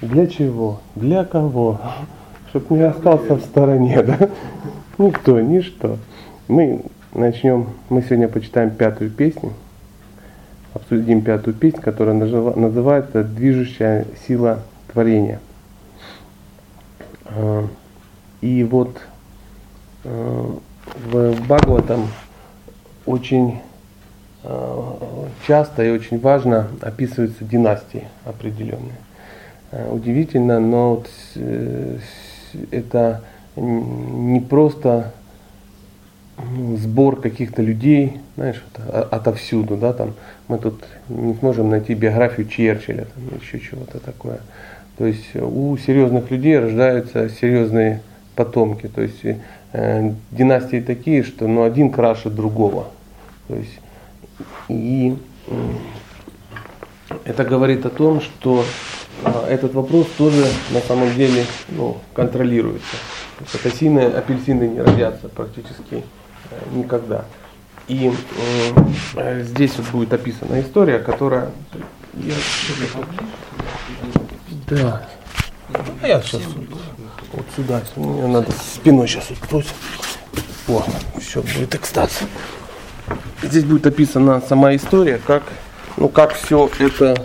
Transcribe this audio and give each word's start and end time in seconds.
Для 0.00 0.26
чего? 0.28 0.80
Для 0.94 1.24
кого? 1.24 1.80
Чтоб 2.50 2.70
не 2.70 2.82
остался 2.82 3.34
в 3.34 3.40
стороне, 3.40 4.02
да? 4.02 4.30
Никто, 4.96 5.40
ничто. 5.40 5.98
Мы 6.46 6.84
начнем, 7.14 7.68
мы 7.88 8.02
сегодня 8.02 8.28
почитаем 8.28 8.70
пятую 8.70 9.10
песню, 9.10 9.52
обсудим 10.72 11.22
пятую 11.22 11.54
песню, 11.54 11.82
которая 11.82 12.14
называется 12.14 13.24
«Движущая 13.24 14.06
сила 14.26 14.60
творения». 14.92 15.40
А, 17.26 17.66
и 18.40 18.64
вот 18.64 19.00
а, 20.04 20.58
в 21.10 21.32
Бхагаватам 21.42 22.08
очень 23.04 23.60
а, 24.44 25.28
часто 25.46 25.84
и 25.84 25.90
очень 25.90 26.20
важно 26.20 26.68
описываются 26.80 27.44
династии 27.44 28.06
определенные. 28.24 28.96
Удивительно, 29.70 30.60
но 30.60 30.96
вот 30.96 31.10
э, 31.34 31.98
это 32.70 33.22
не 33.56 34.40
просто 34.40 35.12
ну, 36.38 36.76
сбор 36.76 37.20
каких-то 37.20 37.62
людей, 37.62 38.18
знаешь, 38.36 38.62
вот, 38.76 39.08
отовсюду, 39.12 39.76
да, 39.76 39.92
там 39.92 40.14
мы 40.46 40.58
тут 40.58 40.84
не 41.08 41.34
сможем 41.34 41.70
найти 41.70 41.94
биографию 41.94 42.46
Черчилля, 42.46 43.06
там, 43.06 43.38
еще 43.40 43.58
чего-то 43.58 43.98
такое. 43.98 44.40
То 44.96 45.06
есть 45.06 45.34
у 45.34 45.76
серьезных 45.76 46.30
людей 46.30 46.58
рождаются 46.58 47.28
серьезные 47.28 48.02
потомки, 48.34 48.88
то 48.88 49.02
есть 49.02 49.24
э, 49.72 50.12
династии 50.30 50.80
такие, 50.80 51.22
что 51.22 51.46
ну, 51.46 51.64
один 51.64 51.90
краше 51.90 52.30
другого. 52.30 52.88
То 53.48 53.56
есть, 53.56 53.80
и 54.68 55.16
э, 55.48 55.54
это 57.24 57.44
говорит 57.44 57.84
о 57.84 57.90
том, 57.90 58.20
что 58.20 58.62
э, 58.62 58.97
этот 59.48 59.74
вопрос 59.74 60.06
тоже 60.16 60.46
на 60.70 60.80
самом 60.80 61.14
деле 61.14 61.44
ну, 61.68 61.98
контролируется. 62.14 62.96
Апельсины, 63.54 64.00
апельсины 64.00 64.64
не 64.64 64.80
родятся 64.80 65.28
практически 65.28 66.04
э, 66.50 66.56
никогда. 66.74 67.24
И 67.88 68.12
э, 69.16 69.42
здесь 69.42 69.76
вот 69.78 69.86
будет 69.90 70.12
описана 70.12 70.60
история, 70.60 70.98
которая... 70.98 71.50
Я... 72.14 72.34
Да. 74.68 75.08
А 76.02 76.06
я 76.06 76.20
сейчас 76.20 76.42
вот 77.32 77.44
сюда, 77.54 77.82
мне 77.96 78.26
надо 78.26 78.50
спиной 78.52 79.06
сейчас 79.06 79.30
уткнуть. 79.30 79.66
О, 80.68 80.84
все, 81.20 81.42
будет 81.42 81.74
экстаз. 81.74 82.20
Здесь 83.42 83.64
будет 83.64 83.86
описана 83.86 84.42
сама 84.46 84.74
история, 84.74 85.20
как, 85.26 85.42
ну, 85.98 86.08
как 86.08 86.32
все 86.32 86.70
это 86.78 87.16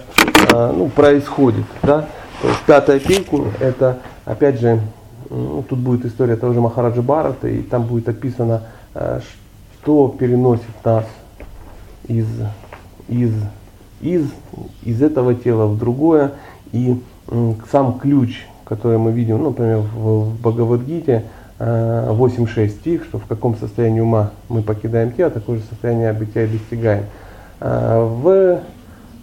а, 0.53 0.73
ну, 0.73 0.89
происходит. 0.89 1.65
Да? 1.83 2.07
То 2.41 2.47
есть 2.47 2.61
пятая 2.65 2.99
песня, 2.99 3.45
это 3.59 3.99
опять 4.25 4.59
же 4.59 4.81
ну, 5.29 5.63
тут 5.67 5.79
будет 5.79 6.05
история 6.05 6.35
того 6.35 6.53
же 6.53 6.61
Махараджа 6.61 7.01
Барата, 7.01 7.47
и 7.47 7.61
там 7.61 7.83
будет 7.83 8.09
описано, 8.09 8.63
э, 8.93 9.19
что 9.81 10.09
переносит 10.09 10.65
нас 10.83 11.05
из, 12.07 12.27
из, 13.07 13.33
из, 14.01 14.25
из 14.83 15.01
этого 15.01 15.35
тела 15.35 15.67
в 15.67 15.77
другое. 15.77 16.33
И 16.71 16.99
сам 17.71 17.99
ключ, 17.99 18.45
который 18.65 18.97
мы 18.97 19.11
видим, 19.11 19.37
ну, 19.37 19.49
например, 19.49 19.79
в, 19.79 20.31
в 20.31 20.41
Бхагавадгите, 20.41 21.25
8.6 21.59 22.51
э, 22.57 22.69
стих, 22.69 23.03
что 23.05 23.19
в 23.19 23.25
каком 23.25 23.55
состоянии 23.55 24.01
ума 24.01 24.31
мы 24.49 24.63
покидаем 24.63 25.11
тело, 25.11 25.29
такое 25.29 25.59
же 25.59 25.63
состояние 25.69 26.11
бытия 26.11 26.47
достигаем. 26.47 27.05
Э, 27.63 28.03
в 28.03 28.61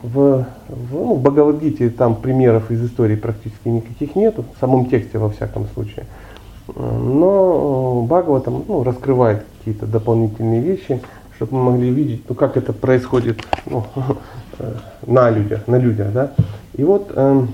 в, 0.03 0.47
в 0.69 0.93
ну, 0.93 1.17
Бхагавадгите 1.17 1.91
там 1.91 2.17
примеров 2.17 2.71
из 2.71 2.85
истории 2.85 3.17
практически 3.17 3.69
никаких 3.69 4.17
нету, 4.17 4.45
в 4.57 4.61
самом 4.61 4.87
тексте 4.87 5.19
во 5.19 5.29
всяком 5.31 5.67
случае. 5.75 6.07
Но 6.75 8.03
Бхагава 8.09 8.41
там 8.41 8.65
ну, 8.67 8.83
раскрывает 8.83 9.45
какие-то 9.59 9.87
дополнительные 9.87 10.61
вещи, 10.61 11.03
чтобы 11.37 11.57
мы 11.57 11.73
могли 11.73 11.91
видеть, 11.91 12.23
ну, 12.29 12.35
как 12.35 12.57
это 12.57 12.73
происходит 12.73 13.41
ну, 13.67 13.85
на 15.07 15.31
людях, 15.31 15.67
на 15.67 15.77
людях, 15.77 16.13
да. 16.13 16.33
И 16.75 16.85
вот 16.85 17.11
э, 17.15 17.47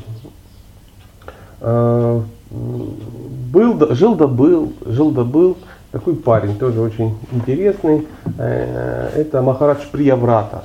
э, 1.63 2.21
был, 2.51 3.95
жил 3.95 4.15
да 4.15 4.27
был, 4.27 4.73
жил 4.85 5.11
да 5.11 5.25
был 5.25 5.57
такой 5.91 6.15
парень, 6.15 6.57
тоже 6.59 6.81
очень 6.81 7.17
интересный. 7.33 8.07
Э, 8.39 9.11
это 9.17 9.43
Махарадж 9.43 9.81
Прияврата. 9.91 10.65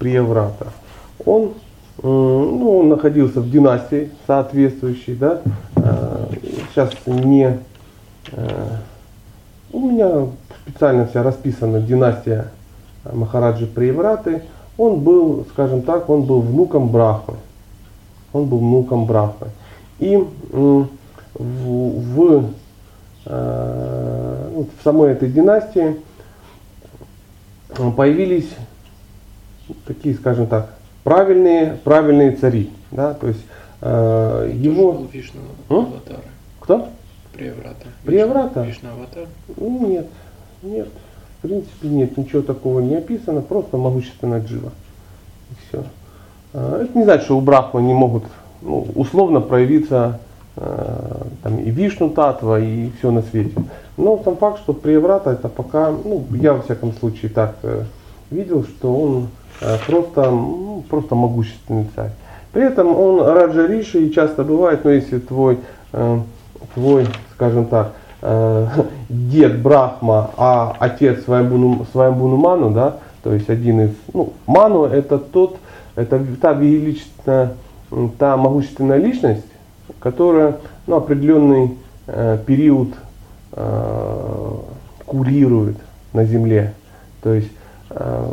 Прияврата 0.00 0.66
он, 1.24 1.52
ну, 2.02 2.78
он 2.78 2.88
находился 2.88 3.40
в 3.40 3.50
династии 3.50 4.10
соответствующей, 4.26 5.14
да, 5.14 5.42
сейчас 6.70 6.90
э, 7.06 7.10
не, 7.12 7.58
э, 8.32 8.68
у 9.72 9.80
меня 9.80 10.26
специально 10.66 11.06
вся 11.06 11.22
расписана 11.22 11.80
династия 11.80 12.48
Махараджи 13.12 13.66
Приевраты, 13.66 14.42
он 14.78 15.00
был, 15.00 15.46
скажем 15.52 15.82
так, 15.82 16.08
он 16.08 16.22
был 16.22 16.40
внуком 16.40 16.88
Брахмы, 16.88 17.36
он 18.32 18.46
был 18.46 18.58
внуком 18.58 19.04
Брахмы. 19.04 19.48
И 19.98 20.16
в, 20.16 20.88
в, 21.34 22.50
э, 23.26 24.62
в 24.80 24.84
самой 24.84 25.12
этой 25.12 25.30
династии 25.30 25.96
появились 27.96 28.48
такие, 29.86 30.14
скажем 30.14 30.46
так, 30.46 30.70
правильные, 31.04 31.78
правильные 31.84 32.32
цари. 32.32 32.70
Да? 32.90 33.14
То 33.14 33.28
есть 33.28 33.44
э, 33.80 34.52
его... 34.54 35.06
Вишну 35.12 35.40
аватар. 35.68 36.20
Кто? 36.60 36.88
Приеврата. 37.32 37.86
Приеврата? 38.04 38.62
Вишну 38.62 38.90
аватар? 38.90 39.26
Ну, 39.56 39.86
нет, 39.86 40.06
нет. 40.62 40.88
В 41.38 41.42
принципе, 41.42 41.88
нет, 41.88 42.16
ничего 42.16 42.42
такого 42.42 42.80
не 42.80 42.96
описано, 42.96 43.40
просто 43.40 43.76
могущественная 43.76 44.42
джива. 44.42 44.72
И 45.50 45.54
все. 45.68 45.84
А, 46.52 46.82
это 46.82 46.98
не 46.98 47.04
значит, 47.04 47.24
что 47.24 47.38
у 47.38 47.40
Брахмы 47.40 47.80
не 47.82 47.94
могут 47.94 48.24
ну, 48.60 48.86
условно 48.94 49.40
проявиться 49.40 50.20
э, 50.56 51.22
там, 51.42 51.58
и 51.58 51.70
Вишну 51.70 52.10
Татва, 52.10 52.60
и 52.60 52.90
все 52.98 53.10
на 53.10 53.22
свете. 53.22 53.54
Но 53.96 54.20
сам 54.22 54.36
факт, 54.36 54.58
что 54.58 54.74
Приеврата 54.74 55.30
это 55.30 55.48
пока, 55.48 55.90
ну, 55.90 56.26
я 56.32 56.52
во 56.52 56.62
всяком 56.62 56.92
случае 56.92 57.30
так 57.30 57.56
э, 57.62 57.84
видел, 58.30 58.64
что 58.64 58.94
он 58.94 59.28
Э, 59.30 59.39
просто, 59.86 60.30
ну, 60.30 60.84
просто 60.88 61.14
могущественный 61.14 61.86
царь. 61.94 62.10
При 62.52 62.64
этом 62.64 62.88
он 62.96 63.22
Раджа 63.24 63.66
Риши 63.66 64.06
и 64.06 64.12
часто 64.12 64.42
бывает, 64.42 64.84
но 64.84 64.90
если 64.90 65.18
твой, 65.18 65.58
э, 65.92 66.18
твой 66.74 67.06
скажем 67.34 67.66
так, 67.66 67.92
э, 68.22 68.66
дед 69.08 69.60
Брахма, 69.62 70.30
а 70.36 70.76
отец 70.78 71.24
Свамбуну, 71.24 71.86
Свамбуну 71.92 72.36
Ману, 72.36 72.70
да, 72.70 72.96
то 73.22 73.32
есть 73.32 73.48
один 73.48 73.80
из, 73.82 73.90
ну, 74.12 74.32
Ману 74.46 74.84
это 74.84 75.18
тот, 75.18 75.58
это 75.94 76.20
та 76.40 76.52
величественная, 76.52 77.54
та 78.18 78.36
могущественная 78.36 78.98
личность, 78.98 79.44
которая 80.00 80.56
ну, 80.86 80.96
определенный 80.96 81.78
э, 82.06 82.38
период 82.46 82.88
э, 83.52 84.50
курирует 85.06 85.76
на 86.12 86.24
земле. 86.24 86.74
То 87.22 87.34
есть 87.34 87.50
э, 87.90 88.32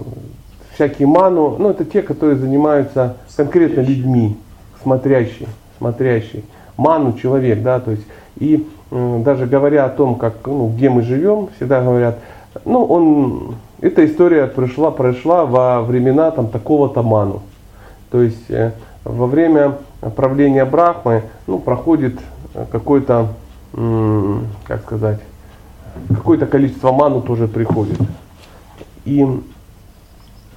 всякие 0.77 1.07
ману, 1.07 1.55
ну 1.57 1.71
это 1.71 1.85
те, 1.85 2.03
которые 2.03 2.37
занимаются 2.37 3.17
конкретно 3.35 3.81
людьми, 3.81 4.37
смотрящие, 4.83 5.49
смотрящие. 5.79 6.43
Ману 6.77 7.13
человек, 7.13 7.63
да, 7.63 7.79
то 7.79 7.89
есть 7.89 8.03
и 8.35 8.67
э, 8.91 9.21
даже 9.25 9.47
говоря 9.47 9.85
о 9.85 9.89
том, 9.89 10.15
как, 10.15 10.35
ну, 10.45 10.69
где 10.69 10.91
мы 10.91 11.01
живем, 11.01 11.49
всегда 11.55 11.81
говорят, 11.81 12.19
ну 12.63 12.85
он, 12.85 13.55
эта 13.81 14.05
история 14.05 14.45
пришла, 14.45 14.91
прошла 14.91 15.45
во 15.45 15.81
времена 15.81 16.29
там 16.29 16.47
такого-то 16.47 17.01
ману. 17.01 17.41
То 18.11 18.21
есть 18.21 18.51
э, 18.51 18.73
во 19.03 19.25
время 19.25 19.79
правления 20.15 20.63
Брахмы, 20.63 21.23
ну, 21.47 21.57
проходит 21.57 22.19
какое-то, 22.71 23.29
как 24.67 24.81
сказать, 24.83 25.19
какое-то 26.09 26.45
количество 26.45 26.91
ману 26.91 27.21
тоже 27.21 27.47
приходит. 27.47 27.97
И 29.05 29.25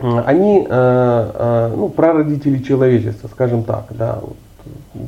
они 0.00 0.66
э, 0.68 1.30
э, 1.34 1.74
ну, 1.76 1.88
прародители 1.88 2.62
человечества, 2.62 3.28
скажем 3.28 3.64
так, 3.64 3.84
да, 3.90 4.18
вот, 4.20 4.36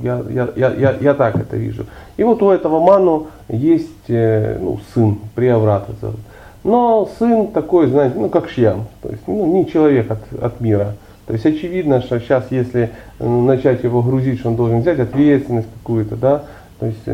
я, 0.02 0.22
я, 0.30 0.48
я, 0.56 0.96
я, 1.00 1.14
так 1.14 1.36
это 1.36 1.56
вижу. 1.56 1.86
И 2.16 2.24
вот 2.24 2.42
у 2.42 2.50
этого 2.50 2.80
Ману 2.80 3.28
есть 3.48 4.08
э, 4.08 4.58
ну, 4.60 4.78
сын, 4.94 5.18
зовут. 5.36 6.20
Но 6.64 7.08
сын 7.18 7.48
такой, 7.48 7.88
знаете, 7.88 8.16
ну 8.18 8.28
как 8.28 8.48
Шьям, 8.48 8.86
то 9.02 9.08
есть 9.08 9.22
ну, 9.26 9.46
не 9.46 9.66
человек 9.66 10.10
от, 10.10 10.42
от 10.42 10.60
мира. 10.60 10.94
То 11.26 11.32
есть 11.32 11.46
очевидно, 11.46 12.00
что 12.00 12.20
сейчас, 12.20 12.44
если 12.50 12.90
начать 13.18 13.82
его 13.84 14.02
грузить, 14.02 14.40
что 14.40 14.50
он 14.50 14.56
должен 14.56 14.80
взять 14.80 15.00
ответственность 15.00 15.68
какую-то, 15.78 16.16
да, 16.16 16.42
то 16.78 16.86
есть 16.86 17.04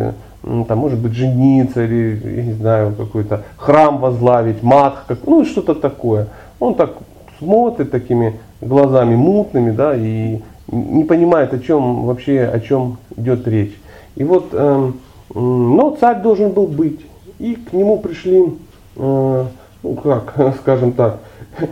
там 0.41 0.79
может 0.79 0.99
быть 0.99 1.13
жениться 1.13 1.85
или, 1.85 2.21
я 2.37 2.43
не 2.43 2.53
знаю, 2.53 2.95
какой-то 2.97 3.43
храм 3.57 3.99
возглавить, 3.99 4.63
мат, 4.63 4.99
как, 5.07 5.19
ну 5.27 5.45
что-то 5.45 5.75
такое. 5.75 6.29
Он 6.61 6.75
так 6.75 6.93
смотрит 7.38 7.90
такими 7.90 8.38
глазами 8.61 9.14
мутными, 9.14 9.70
да, 9.70 9.94
и, 9.94 10.38
не 10.70 11.05
понимает, 11.05 11.55
о 11.55 11.58
чем 11.58 12.05
вообще, 12.05 12.43
о 12.43 12.61
чем 12.61 12.99
идет 13.17 13.46
речь. 13.49 13.76
И 14.17 14.25
вот, 14.25 14.49
э, 14.52 14.93
но 15.35 15.96
царь 15.99 16.20
должен 16.20 16.50
был 16.50 16.67
быть. 16.67 17.00
И 17.38 17.55
к 17.55 17.73
нему 17.73 17.99
пришли, 17.99 18.44
э, 18.96 19.44
ну 19.82 19.94
как, 19.94 20.35
скажем 20.61 20.93
так, 20.93 21.20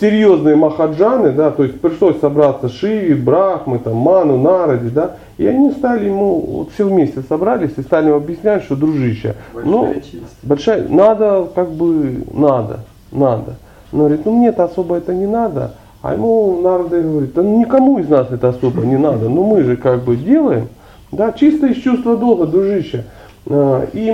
серьезные 0.00 0.56
махаджаны, 0.56 1.32
да, 1.32 1.50
то 1.50 1.64
есть 1.64 1.80
пришлось 1.80 2.18
собраться 2.20 2.68
Шиви, 2.68 3.14
Брахмы, 3.14 3.78
там, 3.78 3.96
Ману, 3.96 4.36
Наради, 4.38 4.88
да, 4.88 5.16
и 5.38 5.46
они 5.46 5.70
стали 5.72 6.06
ему, 6.06 6.40
вот 6.40 6.70
все 6.72 6.86
вместе 6.86 7.22
собрались 7.22 7.72
и 7.76 7.82
стали 7.82 8.06
ему 8.06 8.16
объяснять, 8.16 8.64
что 8.64 8.76
дружище, 8.76 9.36
большая 9.52 9.72
ну, 9.72 9.94
честь. 9.94 10.38
большая, 10.42 10.88
надо, 10.88 11.48
как 11.54 11.70
бы, 11.70 12.24
надо, 12.32 12.80
надо. 13.10 13.56
Он 13.92 13.98
говорит, 14.00 14.24
ну 14.24 14.32
мне-то 14.32 14.64
особо 14.64 14.96
это 14.96 15.14
не 15.14 15.26
надо, 15.26 15.74
а 16.00 16.14
ему 16.14 16.60
Нарда 16.62 17.00
говорит, 17.00 17.34
да 17.34 17.42
никому 17.42 17.98
из 17.98 18.08
нас 18.08 18.30
это 18.30 18.48
особо 18.48 18.82
не 18.82 18.96
надо, 18.96 19.28
ну 19.28 19.44
мы 19.44 19.62
же 19.62 19.76
как 19.76 20.02
бы 20.02 20.16
делаем, 20.16 20.68
да, 21.12 21.32
чисто 21.32 21.66
из 21.66 21.76
чувства 21.76 22.16
долга, 22.16 22.46
дружище. 22.46 23.04
А, 23.48 23.86
и 23.92 24.10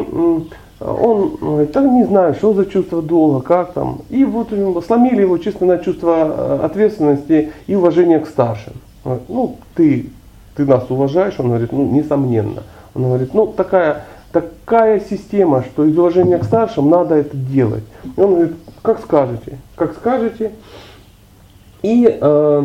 он 0.81 1.37
говорит, 1.41 1.73
так 1.73 1.85
не 1.85 2.05
знаю, 2.05 2.35
что 2.35 2.55
за 2.55 2.67
чувство 2.67 3.03
долга, 3.03 3.41
как 3.41 3.73
там. 3.73 4.03
И 4.11 4.25
вот 4.25 4.49
сломили 4.87 5.23
его 5.23 5.39
чисто 5.39 5.65
на 5.65 5.79
чувство 5.79 6.15
э, 6.17 6.61
ответственности 6.65 7.53
и 7.67 7.75
уважения 7.75 8.21
к 8.21 8.29
старшим. 8.29 8.75
Говорит, 9.05 9.25
ну, 9.29 9.57
ты, 9.75 10.11
ты 10.57 10.65
нас 10.65 10.85
уважаешь, 10.89 11.35
он 11.39 11.49
говорит, 11.49 11.73
ну, 11.73 11.85
несомненно. 11.91 12.63
Он 12.95 13.05
говорит, 13.05 13.35
ну, 13.35 13.47
такая, 13.47 14.05
такая 14.33 15.01
система, 15.01 15.65
что 15.65 15.85
из 15.85 15.97
уважения 15.99 16.39
к 16.39 16.45
старшим 16.45 16.91
надо 16.91 17.17
это 17.17 17.37
делать. 17.37 17.85
И 18.17 18.21
он 18.21 18.35
говорит, 18.35 18.57
как 18.83 19.01
скажете, 19.01 19.59
как 19.77 19.95
скажете. 19.95 20.53
И 21.83 22.07
э, 22.07 22.59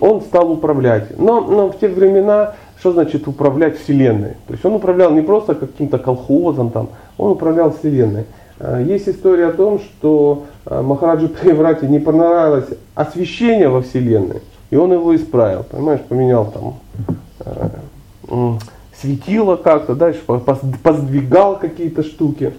он 0.00 0.20
стал 0.22 0.50
управлять. 0.50 1.16
Но, 1.18 1.40
но 1.40 1.68
в 1.70 1.78
те 1.78 1.88
времена 1.88 2.54
что 2.80 2.92
значит 2.92 3.26
управлять 3.26 3.78
Вселенной? 3.78 4.34
То 4.46 4.52
есть 4.52 4.64
он 4.64 4.74
управлял 4.74 5.10
не 5.12 5.22
просто 5.22 5.54
каким-то 5.54 5.98
колхозом, 5.98 6.70
там, 6.70 6.90
он 7.16 7.32
управлял 7.32 7.72
Вселенной. 7.72 8.24
А, 8.60 8.80
есть 8.80 9.08
история 9.08 9.48
о 9.48 9.52
том, 9.52 9.80
что 9.80 10.44
а, 10.64 10.82
Махараджи 10.82 11.28
Преврати 11.28 11.84
не 11.88 11.98
понравилось 11.98 12.68
освещение 12.94 13.68
во 13.68 13.82
Вселенной, 13.82 14.42
и 14.70 14.76
он 14.76 14.92
его 14.92 15.14
исправил, 15.14 15.64
понимаешь, 15.64 16.00
поменял 16.08 16.52
там 16.52 16.74
э, 17.40 17.68
светило 19.00 19.56
как-то, 19.56 19.94
дальше 19.94 20.20
поздвигал 20.82 21.58
какие-то 21.58 22.02
штуки. 22.02 22.54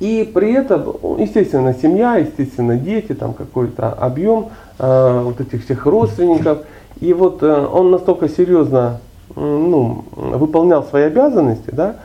И 0.00 0.30
при 0.32 0.52
этом, 0.52 0.96
естественно, 1.18 1.74
семья, 1.74 2.16
естественно, 2.16 2.76
дети, 2.76 3.12
там 3.14 3.34
какой-то 3.34 3.90
объем 3.92 4.50
э, 4.78 5.20
вот 5.24 5.40
этих 5.40 5.64
всех 5.64 5.86
родственников– 5.86 6.58
и 7.00 7.12
вот 7.12 7.42
э, 7.42 7.66
он 7.72 7.90
настолько 7.90 8.28
серьезно 8.28 9.00
ну, 9.34 10.04
выполнял 10.14 10.84
свои 10.84 11.04
обязанности, 11.04 11.70
да, 11.72 11.96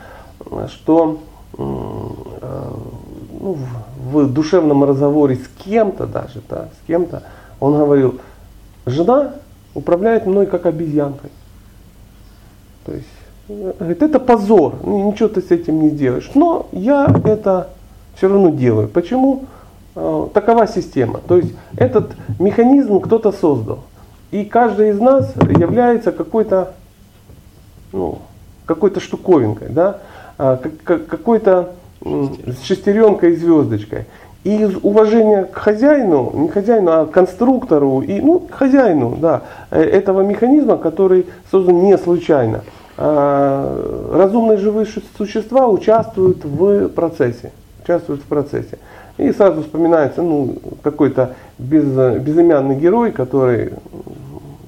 что 0.68 1.20
э, 1.56 1.62
ну, 3.40 3.56
в, 3.96 4.24
в 4.24 4.32
душевном 4.32 4.84
разговоре 4.84 5.36
с 5.36 5.64
кем-то 5.64 6.06
даже, 6.06 6.42
да, 6.48 6.68
с 6.82 6.86
кем-то, 6.86 7.22
он 7.60 7.76
говорил, 7.76 8.20
жена 8.86 9.34
управляет 9.74 10.26
мной 10.26 10.46
как 10.46 10.66
обезьянкой. 10.66 11.30
То 12.84 12.92
есть, 12.92 13.06
э, 13.48 13.72
говорит, 13.78 14.02
это 14.02 14.20
позор, 14.20 14.74
ничего 14.84 15.28
ты 15.28 15.40
с 15.42 15.50
этим 15.50 15.80
не 15.82 15.90
сделаешь. 15.90 16.30
Но 16.34 16.68
я 16.72 17.12
это 17.24 17.68
все 18.16 18.28
равно 18.28 18.50
делаю. 18.50 18.88
Почему? 18.88 19.44
Такова 19.94 20.68
система. 20.68 21.18
То 21.18 21.36
есть 21.36 21.52
этот 21.76 22.12
механизм 22.38 23.00
кто-то 23.00 23.32
создал. 23.32 23.80
И 24.30 24.44
каждый 24.44 24.90
из 24.90 25.00
нас 25.00 25.34
является 25.36 26.12
какой-то 26.12 26.74
ну, 27.92 28.20
какой-то 28.66 29.00
штуковинкой, 29.00 29.68
да, 29.70 29.98
а, 30.38 30.56
какой-то 30.84 31.74
шестеренкой 32.62 33.32
и 33.32 33.36
звездочкой. 33.36 34.06
Из 34.42 34.74
уважения 34.82 35.44
к 35.44 35.56
хозяину, 35.56 36.32
не 36.34 36.48
хозяину, 36.48 36.90
а 36.90 37.06
конструктору, 37.06 38.00
и, 38.00 38.20
ну, 38.20 38.46
хозяину 38.50 39.16
да, 39.20 39.42
э, 39.70 39.82
этого 39.82 40.22
механизма, 40.22 40.78
который 40.78 41.26
создан 41.50 41.82
не 41.82 41.98
случайно. 41.98 42.62
А, 42.96 44.10
разумные 44.12 44.56
живые 44.56 44.86
существа 45.16 45.68
участвуют 45.68 46.44
в 46.44 46.88
процессе. 46.88 47.52
Участвуют 47.82 48.22
в 48.22 48.24
процессе. 48.24 48.78
И 49.18 49.32
сразу 49.32 49.62
вспоминается 49.62 50.22
ну, 50.22 50.56
какой-то 50.82 51.34
без, 51.58 51.84
безымянный 51.84 52.76
герой, 52.76 53.12
который 53.12 53.72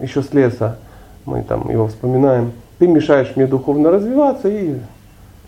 еще 0.00 0.22
с 0.22 0.34
леса, 0.34 0.76
мы 1.24 1.42
там 1.42 1.70
его 1.70 1.86
вспоминаем, 1.88 2.52
ты 2.78 2.86
мешаешь 2.86 3.32
мне 3.36 3.46
духовно 3.46 3.90
развиваться, 3.90 4.48
и 4.48 4.76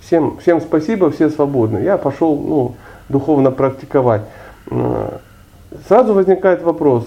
всем, 0.01 0.39
всем 0.39 0.61
спасибо, 0.61 1.11
все 1.11 1.31
свободны. 1.31 1.79
Я 1.79 1.97
пошел 1.97 2.37
ну, 2.37 2.75
духовно 3.09 3.51
практиковать. 3.51 4.23
Сразу 5.89 6.15
возникает 6.15 6.63
вопрос, 6.63 7.05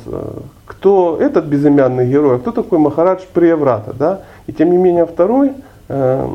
кто 0.66 1.18
этот 1.20 1.46
безымянный 1.46 2.08
герой, 2.08 2.36
а 2.36 2.40
кто 2.40 2.52
такой 2.52 2.80
Махарадж 2.80 3.22
Прияврата, 3.34 3.94
да? 3.94 4.22
И 4.46 4.54
тем 4.54 4.72
не 4.72 4.78
менее 4.78 5.06
второй 5.06 5.54
э, 5.88 6.28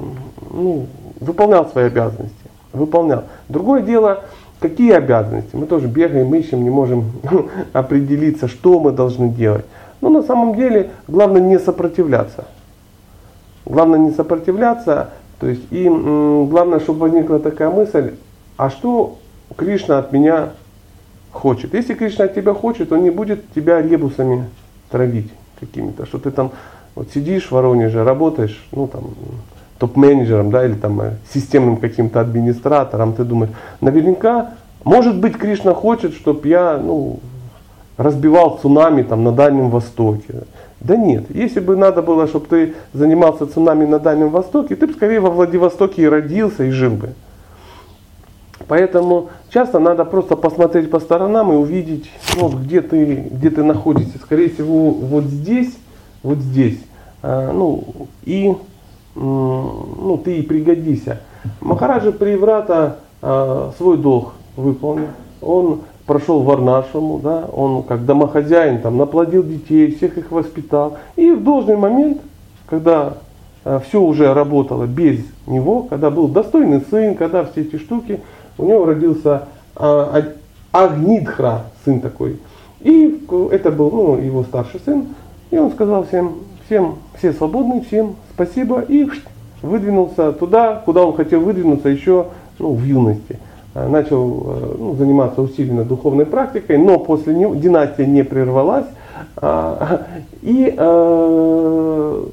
ну, 0.51 0.87
выполнял 1.21 1.69
свои 1.69 1.87
обязанности, 1.87 2.35
выполнял. 2.73 3.25
Другое 3.49 3.83
дело, 3.83 4.25
какие 4.61 4.93
обязанности? 4.93 5.55
Мы 5.55 5.67
тоже 5.67 5.89
бегаем, 5.89 6.35
ищем, 6.35 6.65
не 6.65 6.71
можем 6.71 7.13
определиться, 7.75 8.49
что 8.49 8.81
мы 8.81 8.93
должны 8.93 9.29
делать. 9.29 9.67
Но 10.01 10.09
на 10.09 10.23
самом 10.23 10.55
деле 10.55 10.91
главное 11.07 11.43
не 11.43 11.59
сопротивляться. 11.59 12.47
Главное 13.65 13.99
не 13.99 14.11
сопротивляться, 14.11 15.11
то 15.39 15.47
есть 15.47 15.63
и 15.71 15.89
главное, 15.89 16.81
чтобы 16.81 17.01
возникла 17.01 17.39
такая 17.39 17.71
мысль, 17.71 18.15
а 18.57 18.71
что 18.71 19.19
Кришна 19.57 19.99
от 19.99 20.13
меня 20.13 20.51
хочет? 21.31 21.75
Если 21.75 21.95
Кришна 21.95 22.27
от 22.27 22.35
тебя 22.35 22.55
хочет, 22.55 22.93
он 22.93 23.03
не 23.03 23.11
будет 23.11 23.53
тебя 23.55 23.81
ребусами 23.81 24.47
травить 24.91 25.31
какими-то, 25.61 26.07
что 26.07 26.19
ты 26.19 26.31
там 26.31 26.53
вот 26.95 27.09
сидишь 27.13 27.49
в 27.49 27.53
Воронеже, 27.53 28.05
работаешь, 28.05 28.65
ну 28.73 28.87
там 28.87 29.15
топ-менеджером, 29.79 30.51
да, 30.51 30.65
или 30.65 30.75
там 30.75 31.01
э, 31.01 31.13
системным 31.35 31.77
каким-то 31.77 32.21
администратором, 32.21 33.15
ты 33.15 33.25
думаешь, 33.25 33.53
наверняка, 33.81 34.53
может 34.85 35.19
быть, 35.19 35.37
Кришна 35.37 35.75
хочет, 35.75 36.15
чтобы 36.15 36.47
я, 36.47 36.79
ну, 36.79 37.19
разбивал 37.97 38.59
цунами 38.63 39.03
там, 39.03 39.25
на 39.25 39.33
Дальнем 39.33 39.71
Востоке. 39.71 40.45
Да 40.81 40.97
нет, 40.97 41.25
если 41.31 41.61
бы 41.61 41.77
надо 41.77 42.03
было, 42.03 42.27
чтобы 42.27 42.47
ты 42.47 42.75
занимался 42.93 43.47
цунами 43.47 43.85
на 43.85 43.99
Дальнем 43.99 44.31
Востоке, 44.31 44.77
ты 44.77 44.87
бы 44.87 44.93
скорее 44.93 45.21
во 45.21 45.31
Владивостоке 45.31 46.03
и 46.03 46.07
родился, 46.07 46.65
и 46.65 46.71
жил 46.71 46.93
бы. 46.93 47.11
Поэтому 48.69 49.29
часто 49.51 49.79
надо 49.79 50.05
просто 50.05 50.37
посмотреть 50.37 50.91
по 50.91 51.01
сторонам 51.01 51.53
и 51.53 51.57
увидеть, 51.57 52.11
ну, 52.39 52.49
где, 52.49 52.81
ты, 52.81 53.29
где 53.31 53.51
ты 53.51 53.63
находишься. 53.63 54.19
Скорее 54.19 54.51
всего, 54.51 54.91
вот 54.91 55.25
здесь, 55.25 55.77
вот 56.23 56.39
здесь. 56.39 56.79
А, 57.23 57.53
ну, 57.53 57.85
и 58.25 58.55
ну, 59.15 60.21
ты 60.25 60.39
и 60.39 60.43
пригодишься. 60.43 61.21
Махараджа 61.61 62.13
Приврата 62.13 62.99
а, 63.21 63.73
свой 63.77 63.99
долг 63.99 64.35
выполнил. 64.57 65.09
Он 65.41 65.81
прошел 66.07 66.43
Варнашему, 66.43 67.21
да, 67.21 67.45
он 67.53 67.83
как 67.85 68.05
домохозяин 68.05 68.81
там 68.81 68.97
наплодил 68.97 69.43
детей, 69.43 69.95
всех 69.95 70.19
их 70.19 70.31
воспитал. 70.31 70.99
И 71.17 71.31
в 71.31 71.43
должный 71.43 71.77
момент, 71.77 72.21
когда 72.69 73.15
э, 73.65 73.81
все 73.87 74.01
уже 74.01 74.35
работало 74.35 74.87
без 74.87 75.21
него, 75.47 75.83
когда 75.83 76.11
был 76.11 76.29
достойный 76.29 76.83
сын, 76.91 77.15
когда 77.15 77.45
все 77.45 77.63
эти 77.63 77.77
штуки, 77.77 78.21
у 78.59 78.67
него 78.67 78.85
родился 78.87 79.49
э, 79.77 80.23
Агнидхра, 80.73 81.65
сын 81.85 82.01
такой. 82.01 82.39
И 82.81 83.27
это 83.51 83.71
был 83.71 83.91
ну, 83.91 84.17
его 84.19 84.43
старший 84.45 84.81
сын. 84.85 85.07
И 85.51 85.59
он 85.59 85.71
сказал 85.71 86.05
всем, 86.05 86.37
всем, 86.67 86.97
все 87.19 87.33
свободны, 87.33 87.83
всем 87.83 88.17
спасибо. 88.35 88.81
И 88.81 89.09
выдвинулся 89.63 90.33
туда, 90.33 90.83
куда 90.85 91.05
он 91.05 91.15
хотел 91.15 91.41
выдвинуться 91.41 91.89
еще 91.89 92.27
ну, 92.59 92.75
в 92.75 92.85
юности. 92.85 93.39
Э, 93.75 93.89
начал 93.89 94.43
э, 94.47 94.75
ну, 94.79 94.95
заниматься 94.97 95.41
усиленно 95.41 95.85
духовной 95.85 96.27
практикой, 96.27 96.79
но 96.79 96.99
после 96.99 97.35
него 97.35 97.55
династия 97.55 98.07
не 98.07 98.25
прервалась. 98.25 98.87
А, 99.37 100.07
и, 100.43 100.75
э, 100.77 102.25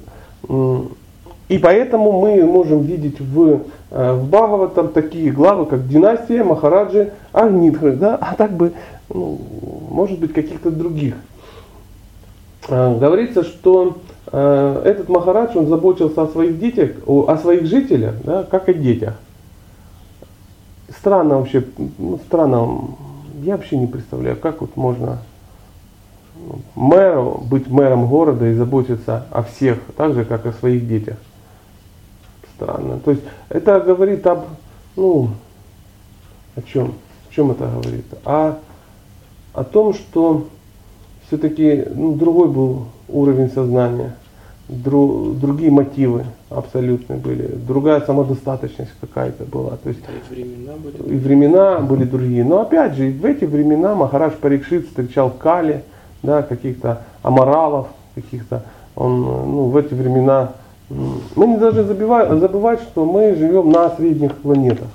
и 1.50 1.58
поэтому 1.58 2.22
мы 2.22 2.46
можем 2.46 2.82
видеть 2.82 3.20
в, 3.20 3.62
в 3.92 4.30
Бхагаватам 4.30 4.90
такие 4.90 5.32
главы, 5.32 5.66
как 5.66 5.88
династия 5.88 6.44
Махараджи 6.44 7.12
Агнидхры, 7.34 7.94
да, 7.94 8.16
а 8.16 8.36
так 8.36 8.52
бы, 8.52 8.72
ну, 9.14 9.38
может 9.90 10.20
быть, 10.20 10.32
каких-то 10.32 10.72
других. 10.72 11.16
Говорится, 12.68 13.44
что 13.44 13.98
этот 14.32 15.10
Махарадж, 15.10 15.58
он 15.58 15.68
заботился 15.68 16.22
о 16.22 16.28
своих 16.28 16.60
детях, 16.60 16.92
о 17.08 17.36
своих 17.38 17.66
жителях, 17.66 18.14
да, 18.24 18.44
как 18.44 18.70
о 18.70 18.74
детях 18.74 19.16
странно 20.98 21.38
вообще, 21.38 21.64
ну, 21.98 22.20
странно, 22.28 22.82
я 23.42 23.56
вообще 23.56 23.78
не 23.78 23.88
представляю, 23.88 24.38
как 24.38 24.62
вот 24.62 24.76
можно 24.76 25.20
ну, 26.36 26.60
мэру 26.76 27.44
быть 27.50 27.68
мэром 27.68 28.08
города 28.08 28.48
и 28.48 28.54
заботиться 28.54 29.26
о 29.32 29.44
всех, 29.44 29.80
так 29.96 30.14
же, 30.14 30.26
как 30.26 30.46
о 30.46 30.54
своих 30.54 30.88
детях. 30.88 31.18
Странно. 32.60 33.00
То 33.00 33.12
есть 33.12 33.24
это 33.48 33.80
говорит 33.80 34.28
об, 34.28 34.46
ну, 34.98 35.30
о 36.56 36.62
чем? 36.62 36.94
О 37.30 37.34
чем 37.34 37.52
это 37.52 37.66
говорит? 37.66 38.06
О, 38.26 38.56
о 39.54 39.64
том, 39.64 39.94
что 39.94 40.48
все-таки 41.28 41.86
ну, 41.96 42.16
другой 42.16 42.50
был 42.50 42.88
уровень 43.08 43.50
сознания, 43.50 44.16
дру, 44.68 45.34
другие 45.34 45.72
мотивы 45.72 46.26
абсолютно 46.50 47.16
были, 47.16 47.48
другая 47.48 48.02
самодостаточность 48.02 48.92
какая-то 49.00 49.46
была. 49.46 49.78
То 49.78 49.90
есть, 49.90 50.02
и 50.02 50.34
времена 50.34 50.74
были. 50.76 51.14
и 51.14 51.18
времена 51.18 51.80
были 51.80 52.04
другие. 52.04 52.44
Но 52.44 52.62
опять 52.62 52.96
же, 52.96 53.10
в 53.12 53.24
эти 53.24 53.46
времена 53.46 53.96
Махараш 53.96 54.34
Парикшит 54.34 54.88
встречал 54.88 55.30
Кали, 55.30 55.84
да, 56.24 56.42
каких-то 56.42 57.04
аморалов, 57.22 57.88
каких-то, 58.16 58.66
он, 58.96 59.22
ну, 59.22 59.70
в 59.70 59.78
эти 59.78 59.94
времена, 59.94 60.54
мы 60.90 61.48
не 61.48 61.58
должны 61.58 61.84
забывать, 61.84 62.82
что 62.82 63.06
мы 63.06 63.36
живем 63.36 63.72
на 63.72 63.90
средних 63.92 64.36
планетах. 64.38 64.88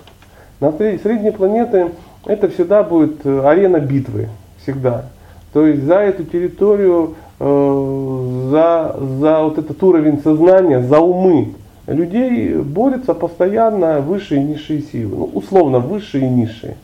На 0.60 0.72
сред- 0.72 1.02
средние 1.02 1.32
планеты 1.32 1.90
это 2.26 2.48
всегда 2.48 2.82
будет 2.82 3.24
э, 3.24 3.46
арена 3.46 3.78
битвы, 3.78 4.28
всегда. 4.62 5.06
То 5.52 5.66
есть 5.66 5.84
за 5.84 5.96
эту 5.96 6.24
территорию, 6.24 7.14
э, 7.38 8.48
за, 8.50 8.96
за 9.20 9.42
вот 9.42 9.58
этот 9.58 9.82
уровень 9.82 10.20
сознания, 10.20 10.80
за 10.80 10.98
умы 11.00 11.54
людей 11.86 12.56
борются 12.56 13.14
постоянно 13.14 14.00
высшие 14.00 14.40
и 14.40 14.44
низшие 14.44 14.82
силы. 14.82 15.16
Ну, 15.16 15.30
условно, 15.34 15.78
высшие 15.78 16.26
и 16.26 16.28
низшие. 16.28 16.76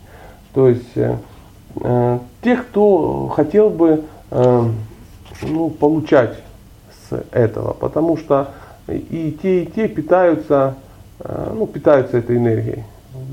То 0.55 0.69
есть 0.69 0.97
э, 0.97 1.17
э, 1.81 2.19
тех, 2.43 2.67
кто 2.69 3.29
хотел 3.29 3.71
бы 3.71 4.05
э, 4.31 4.63
ну, 5.43 5.71
получать 5.71 6.37
с 7.09 7.25
этого, 7.33 7.73
потому 7.73 8.17
что 8.17 8.51
и 8.99 9.39
те, 9.43 9.63
и 9.63 9.67
те 9.67 9.89
питаются, 9.89 10.75
э, 11.21 11.53
ну, 11.55 11.67
питаются 11.67 12.19
этой 12.19 12.37
энергией. 12.37 12.85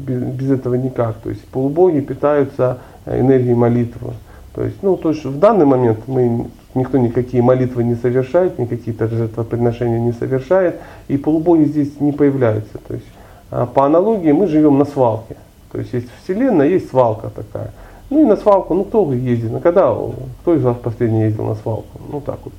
Без, 0.05 0.21
без 0.21 0.51
этого 0.51 0.75
никак. 0.75 1.17
То 1.17 1.29
есть 1.29 1.45
полубоги 1.45 1.99
питаются 1.99 2.79
энергией 3.05 3.55
молитвы. 3.55 4.13
То 4.53 4.63
есть, 4.63 4.81
ну, 4.81 4.97
то 4.97 5.11
есть 5.11 5.23
в 5.23 5.39
данный 5.39 5.65
момент 5.65 5.99
мы 6.07 6.47
никто 6.73 6.97
никакие 6.97 7.43
молитвы 7.43 7.83
не 7.83 7.95
совершает, 7.95 8.57
никакие 8.57 8.95
жертвоприношения 8.97 9.99
не 9.99 10.13
совершает, 10.13 10.77
и 11.07 11.17
полубоги 11.17 11.65
здесь 11.65 11.99
не 11.99 12.11
появляются. 12.11 12.77
То 12.87 12.95
есть, 12.95 13.05
а 13.51 13.65
по 13.65 13.85
аналогии 13.85 14.31
мы 14.31 14.47
живем 14.47 14.77
на 14.77 14.85
свалке. 14.85 15.35
То 15.71 15.79
есть 15.79 15.93
есть 15.93 16.07
Вселенная, 16.23 16.67
есть 16.67 16.89
свалка 16.89 17.29
такая. 17.29 17.71
Ну 18.09 18.21
и 18.21 18.25
на 18.25 18.37
свалку, 18.37 18.73
ну 18.73 18.83
кто 18.85 19.11
ездит? 19.13 19.51
Ну 19.51 19.59
когда, 19.59 19.95
кто 20.41 20.55
из 20.55 20.63
вас 20.63 20.77
последний 20.77 21.23
ездил 21.23 21.45
на 21.45 21.55
свалку? 21.55 21.99
Ну 22.11 22.21
так 22.21 22.39
вот. 22.43 22.53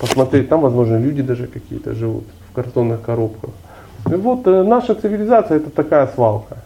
Посмотреть, 0.00 0.48
там, 0.48 0.62
возможно, 0.62 0.96
люди 0.96 1.20
даже 1.20 1.46
какие-то 1.46 1.94
живут 1.94 2.24
в 2.50 2.54
картонных 2.54 3.02
коробках. 3.02 3.50
И 4.10 4.14
вот 4.14 4.46
э, 4.46 4.62
наша 4.62 4.94
цивилизация 4.94 5.58
это 5.58 5.68
такая 5.68 6.06
свалка. 6.06 6.56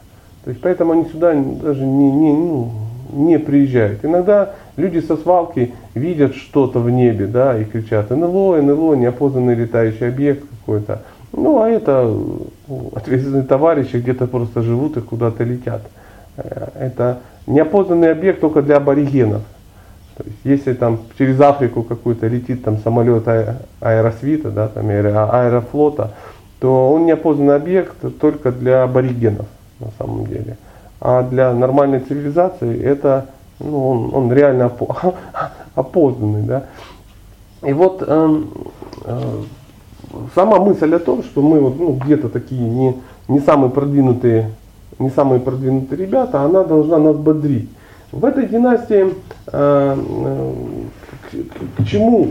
То 0.44 0.50
есть 0.50 0.60
поэтому 0.60 0.92
они 0.92 1.04
сюда 1.06 1.34
даже 1.34 1.82
не, 1.82 2.12
не, 2.12 2.32
ну, 2.32 2.70
не 3.12 3.38
приезжают. 3.40 4.04
Иногда 4.04 4.54
люди 4.76 5.00
со 5.00 5.16
свалки 5.16 5.74
видят 5.94 6.36
что-то 6.36 6.78
в 6.78 6.88
небе, 6.90 7.26
да, 7.26 7.58
и 7.58 7.64
кричат 7.64 8.10
НЛО, 8.10 8.62
НЛО, 8.62 8.94
неопознанный 8.94 9.56
летающий 9.56 10.08
объект 10.08 10.44
какой-то. 10.60 11.02
Ну, 11.32 11.60
а 11.60 11.68
это 11.68 12.08
ответственные 12.94 13.42
товарищи 13.42 13.96
где-то 13.96 14.28
просто 14.28 14.62
живут 14.62 14.96
и 14.96 15.00
куда-то 15.00 15.42
летят. 15.42 15.82
Э, 16.36 16.68
Это 16.78 17.18
неопознанный 17.48 18.12
объект 18.12 18.40
только 18.40 18.62
для 18.62 18.76
аборигенов. 18.76 19.42
То 20.16 20.24
есть, 20.24 20.38
если 20.44 20.74
там 20.74 21.00
через 21.18 21.40
Африку 21.40 21.82
какой-то 21.82 22.26
летит 22.28 22.64
там 22.64 22.78
самолет 22.78 23.26
а- 23.26 23.62
аэросвита, 23.80 24.50
да, 24.50 24.68
там 24.68 24.86
аэро- 24.86 25.28
аэрофлота, 25.30 26.12
то 26.60 26.92
он 26.92 27.06
неопознанный 27.06 27.56
объект 27.56 27.96
только 28.20 28.52
для 28.52 28.84
аборигенов 28.84 29.46
на 29.80 29.88
самом 29.98 30.26
деле. 30.26 30.56
А 31.00 31.22
для 31.22 31.52
нормальной 31.52 32.00
цивилизации 32.00 32.80
это 32.80 33.26
ну, 33.60 33.88
он, 33.88 34.14
он 34.14 34.32
реально 34.32 34.64
опо- 34.64 35.14
опознанный. 35.74 36.42
Да? 36.42 36.64
И 37.62 37.72
вот 37.72 38.02
эм, 38.06 38.50
э, 39.04 39.42
сама 40.34 40.58
мысль 40.58 40.94
о 40.94 40.98
том, 40.98 41.22
что 41.22 41.42
мы 41.42 41.60
вот, 41.60 41.78
ну, 41.78 41.92
где-то 41.92 42.28
такие 42.28 42.60
не, 42.60 42.96
не 43.28 43.40
самые 43.40 43.70
продвинутые, 43.70 44.50
не 44.98 45.10
самые 45.10 45.40
продвинутые 45.40 45.98
ребята, 45.98 46.42
она 46.42 46.64
должна 46.64 46.98
нас 46.98 47.16
бодрить. 47.16 47.68
В 48.14 48.24
этой 48.26 48.46
династии 48.46 49.06
э, 49.06 49.96
э, 49.98 50.52
к, 51.32 51.82
к- 51.82 51.86
чему, 51.86 52.30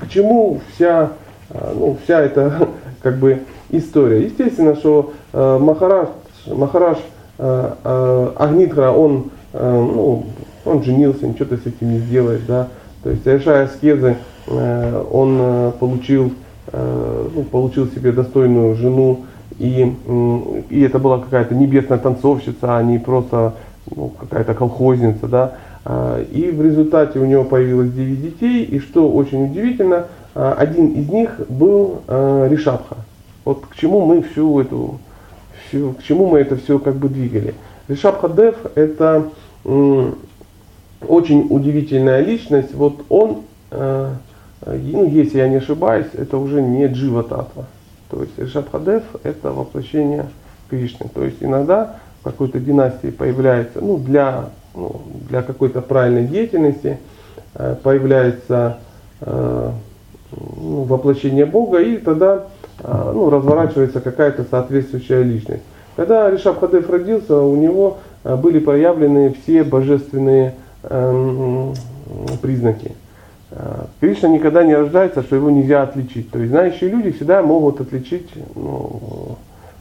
к 0.00 0.08
чему 0.08 0.60
вся, 0.72 1.10
э, 1.50 1.74
ну, 1.76 1.98
вся 2.04 2.20
эта 2.20 2.68
как 3.02 3.16
бы 3.18 3.40
история? 3.70 4.22
Естественно, 4.22 4.76
что 4.76 5.12
э, 5.32 5.58
Махараш, 5.58 6.08
Махараш 6.46 6.98
э, 7.38 7.72
э, 7.82 8.30
Агнитхра, 8.36 8.90
он, 8.90 9.30
ну, 9.52 10.24
он 10.64 10.82
женился, 10.84 11.26
ничего 11.26 11.46
ты 11.46 11.56
с 11.56 11.66
этим 11.66 11.90
не 11.94 11.98
сделаешь, 11.98 12.42
да. 12.46 12.68
То 13.02 13.10
есть 13.10 13.24
совершая 13.24 13.64
аскезы, 13.66 14.16
он 14.48 15.72
получил, 15.78 16.32
ну, 16.72 17.42
получил 17.52 17.86
себе 17.86 18.10
достойную 18.10 18.74
жену, 18.74 19.20
и, 19.60 19.94
и 20.70 20.80
это 20.80 20.98
была 20.98 21.18
какая-то 21.18 21.54
небесная 21.54 21.98
танцовщица, 21.98 22.76
а 22.76 22.82
не 22.82 22.98
просто 22.98 23.54
ну, 23.94 24.08
какая-то 24.08 24.54
колхозница, 24.54 25.26
да. 25.26 25.52
А, 25.84 26.22
И 26.22 26.50
в 26.50 26.62
результате 26.62 27.18
у 27.18 27.24
него 27.24 27.44
появилось 27.44 27.92
9 27.92 28.22
детей, 28.22 28.64
и 28.64 28.78
что 28.78 29.10
очень 29.10 29.46
удивительно, 29.50 30.06
а, 30.34 30.54
один 30.58 30.88
из 30.88 31.08
них 31.08 31.40
был 31.48 32.02
а, 32.08 32.48
Ришабха. 32.48 32.96
Вот 33.44 33.66
к 33.66 33.76
чему 33.76 34.04
мы 34.04 34.22
всю 34.22 34.60
эту, 34.60 34.98
всю, 35.68 35.92
к 35.92 36.02
чему 36.02 36.26
мы 36.26 36.40
это 36.40 36.56
все 36.56 36.78
как 36.78 36.96
бы 36.96 37.08
двигали. 37.08 37.54
Ришабха 37.88 38.28
Дев 38.28 38.56
это 38.74 39.28
очень 41.06 41.46
удивительная 41.50 42.20
личность. 42.20 42.74
Вот 42.74 43.04
он, 43.10 43.42
ну, 43.70 45.06
если 45.06 45.38
я 45.38 45.48
не 45.48 45.56
ошибаюсь, 45.56 46.06
это 46.14 46.38
уже 46.38 46.62
не 46.62 46.86
Джива 46.86 47.22
Татва. 47.22 47.66
То 48.10 48.22
есть 48.22 48.38
Ришабхадев 48.38 49.02
это 49.22 49.50
воплощение 49.52 50.26
Кришны. 50.70 51.08
То 51.12 51.24
есть 51.24 51.38
иногда 51.40 51.96
какой-то 52.24 52.58
династии 52.58 53.10
появляется, 53.10 53.80
ну, 53.80 53.98
для, 53.98 54.46
ну, 54.74 55.02
для 55.28 55.42
какой-то 55.42 55.82
правильной 55.82 56.26
деятельности 56.26 56.98
э, 57.54 57.76
появляется 57.82 58.78
э, 59.20 59.70
ну, 60.56 60.82
воплощение 60.84 61.44
Бога, 61.44 61.80
и 61.80 61.98
тогда 61.98 62.46
э, 62.80 63.10
ну, 63.14 63.30
разворачивается 63.30 64.00
какая-то 64.00 64.44
соответствующая 64.50 65.22
личность. 65.22 65.62
Когда 65.96 66.28
Ришабхадев 66.30 66.90
родился, 66.90 67.36
у 67.36 67.54
него 67.54 67.98
были 68.24 68.58
проявлены 68.58 69.36
все 69.42 69.62
божественные 69.62 70.54
эм, 70.82 71.72
признаки. 72.42 72.96
Кришна 74.00 74.28
никогда 74.28 74.64
не 74.64 74.74
рождается, 74.74 75.22
что 75.22 75.36
его 75.36 75.50
нельзя 75.50 75.84
отличить. 75.84 76.32
То 76.32 76.40
есть 76.40 76.50
знающие 76.50 76.90
люди 76.90 77.12
всегда 77.12 77.42
могут 77.42 77.80
отличить 77.80 78.28
ну, 78.56 79.36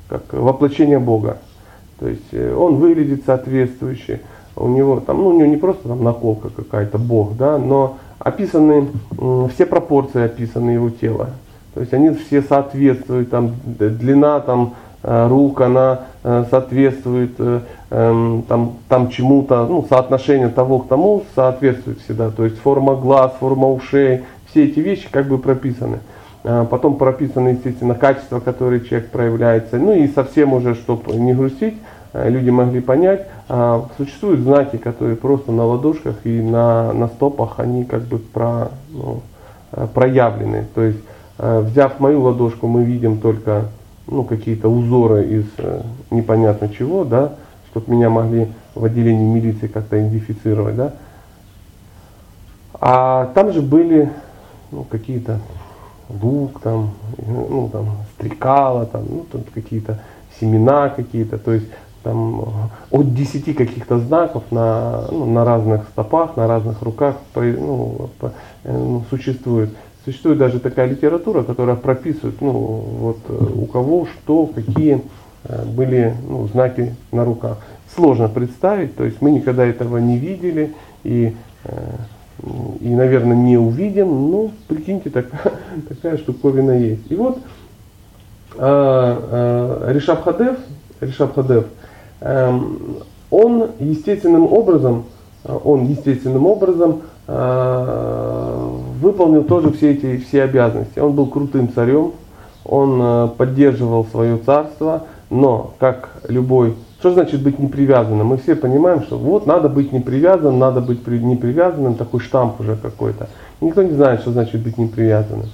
как 0.08 0.32
воплощение 0.34 1.00
Бога. 1.00 1.38
То 2.04 2.10
есть 2.10 2.34
э, 2.34 2.54
он 2.54 2.76
выглядит 2.76 3.24
соответствующе. 3.26 4.20
У 4.58 4.68
него 4.68 5.00
там, 5.00 5.20
ну, 5.20 5.30
у 5.30 5.38
него 5.40 5.46
не 5.46 5.56
просто 5.56 5.88
там 5.88 6.04
наколка 6.04 6.50
какая-то 6.50 6.98
Бог, 6.98 7.38
да, 7.38 7.58
но 7.58 7.96
описаны 8.20 8.90
все 9.54 9.66
пропорции 9.66 10.22
описаны 10.22 10.72
его 10.72 10.90
тела. 10.90 11.30
То 11.74 11.80
есть 11.80 11.94
они 11.94 12.10
все 12.10 12.42
соответствуют, 12.42 13.30
там 13.30 13.54
длина 13.64 14.42
там 14.42 14.74
э, 15.02 15.28
рук, 15.30 15.62
она 15.62 16.02
э, 16.26 16.44
соответствует 16.52 17.40
эм, 17.90 18.44
там, 18.50 18.74
там 18.90 19.10
чему-то, 19.10 19.66
ну, 19.66 19.86
соотношение 19.88 20.50
того 20.50 20.80
к 20.80 20.90
тому 20.90 21.24
соответствует 21.36 22.02
всегда. 22.02 22.32
То 22.32 22.44
есть 22.44 22.60
форма 22.60 22.98
глаз, 22.98 23.32
форма 23.40 23.72
ушей, 23.72 24.24
все 24.52 24.66
эти 24.66 24.82
вещи 24.82 25.08
как 25.10 25.30
бы 25.30 25.38
прописаны. 25.38 26.00
Потом 26.44 26.98
прописано, 26.98 27.48
естественно, 27.48 27.96
качество, 27.96 28.42
которое 28.42 28.82
человек 28.82 29.12
проявляется. 29.12 29.78
Ну 29.78 29.94
и 29.94 30.10
совсем 30.10 30.52
уже, 30.52 30.76
чтобы 30.76 31.14
не 31.16 31.34
грустить, 31.34 31.76
люди 32.14 32.50
могли 32.50 32.80
понять, 32.80 33.28
а, 33.50 33.88
существуют 33.98 34.42
знаки, 34.42 34.78
которые 34.78 35.16
просто 35.16 35.52
на 35.52 35.66
ладошках 35.66 36.26
и 36.26 36.42
на, 36.42 36.94
на 36.94 37.08
стопах, 37.08 37.60
они 37.60 37.86
как 37.86 38.04
бы 38.04 38.20
про, 38.20 38.70
ну, 38.92 39.22
э, 39.72 39.88
проявлены. 39.94 40.66
То 40.76 40.82
есть, 40.82 41.00
э, 41.40 41.60
взяв 41.62 42.00
мою 42.00 42.22
ладошку, 42.22 42.68
мы 42.68 42.84
видим 42.84 43.20
только 43.20 43.66
ну, 44.08 44.24
какие-то 44.24 44.70
узоры 44.70 45.26
из 45.26 45.46
э, 45.58 45.82
непонятно 46.12 46.70
чего, 46.70 47.04
да, 47.04 47.34
чтобы 47.72 47.94
меня 47.94 48.10
могли 48.10 48.48
в 48.76 48.86
отделении 48.86 49.26
милиции 49.26 49.68
как-то 49.68 50.00
идентифицировать, 50.00 50.76
да. 50.76 50.94
А 52.80 53.32
там 53.34 53.54
же 53.54 53.62
были 53.62 54.12
ну, 54.72 54.84
какие-то 54.84 55.40
лук, 56.10 56.60
там, 56.62 56.92
ну, 57.18 57.70
там, 57.72 57.90
стрекала, 58.16 58.86
там, 58.86 59.06
ну, 59.10 59.26
там 59.32 59.44
какие-то 59.54 60.00
семена 60.40 60.90
какие-то. 60.90 61.38
То 61.38 61.54
есть 61.54 61.68
там 62.04 62.70
от 62.92 63.14
10 63.16 63.56
каких-то 63.56 64.00
знаков 64.00 64.44
на, 64.52 65.06
ну, 65.10 65.26
на 65.26 65.46
разных 65.46 65.88
стопах, 65.90 66.36
на 66.38 66.48
разных 66.48 66.82
руках 66.82 67.16
ну, 67.36 68.10
э, 68.22 68.30
ну, 68.66 69.04
существует. 69.10 69.70
Существует 70.06 70.38
даже 70.38 70.60
такая 70.60 70.88
литература, 70.88 71.44
которая 71.44 71.78
прописывает, 71.78 72.42
ну, 72.42 72.52
вот 72.52 73.20
э, 73.30 73.46
у 73.56 73.66
кого 73.66 74.06
что, 74.06 74.46
какие 74.48 75.02
э, 75.46 75.66
были 75.66 76.14
ну, 76.28 76.48
знаки 76.48 76.94
на 77.12 77.24
руках. 77.24 77.60
Сложно 77.96 78.28
представить, 78.28 78.96
то 78.96 79.06
есть 79.06 79.22
мы 79.22 79.32
никогда 79.32 79.66
этого 79.66 79.98
не 79.98 80.18
видели 80.18 80.74
и, 81.04 81.36
и 82.80 82.90
наверное, 82.90 83.38
не 83.38 83.58
увидим, 83.58 84.32
но 84.32 84.52
прикиньте, 84.68 85.10
такая, 85.10 85.54
такая 85.88 86.18
штуковина 86.18 86.72
есть. 86.72 87.10
И 87.12 87.16
вот 87.16 87.38
э, 88.58 88.60
э, 88.60 89.92
Ришаб 89.94 90.24
Хадев, 90.24 90.58
Ришаб 91.00 91.36
Хадев 91.36 91.66
Эм, 91.66 91.83
он 93.34 93.72
естественным 93.80 94.46
образом, 94.46 95.06
э, 95.44 95.58
он 95.64 95.86
естественным 95.86 96.46
образом 96.46 97.02
э, 97.28 98.70
выполнил 99.02 99.44
тоже 99.44 99.72
все 99.72 99.94
эти 99.94 100.18
все 100.18 100.44
обязанности. 100.44 101.00
Он 101.00 101.14
был 101.14 101.26
крутым 101.26 101.74
царем, 101.74 102.12
он 102.64 103.00
э, 103.02 103.30
поддерживал 103.36 104.06
свое 104.06 104.38
царство, 104.38 105.04
но 105.32 105.74
как 105.80 106.22
любой, 106.30 106.76
что 107.00 107.12
значит 107.12 107.42
быть 107.42 107.58
непривязанным? 107.58 108.28
Мы 108.28 108.38
все 108.38 108.56
понимаем, 108.56 109.02
что 109.02 109.18
вот 109.18 109.48
надо 109.48 109.68
быть 109.68 109.92
непривязанным, 109.92 110.60
надо 110.60 110.80
быть 110.82 111.06
непривязанным, 111.08 111.96
такой 111.96 112.20
штамп 112.20 112.60
уже 112.60 112.76
какой-то. 112.76 113.30
Никто 113.62 113.82
не 113.82 113.94
знает, 113.94 114.22
что 114.22 114.32
значит 114.32 114.62
быть 114.62 114.78
непривязанным. 114.78 115.48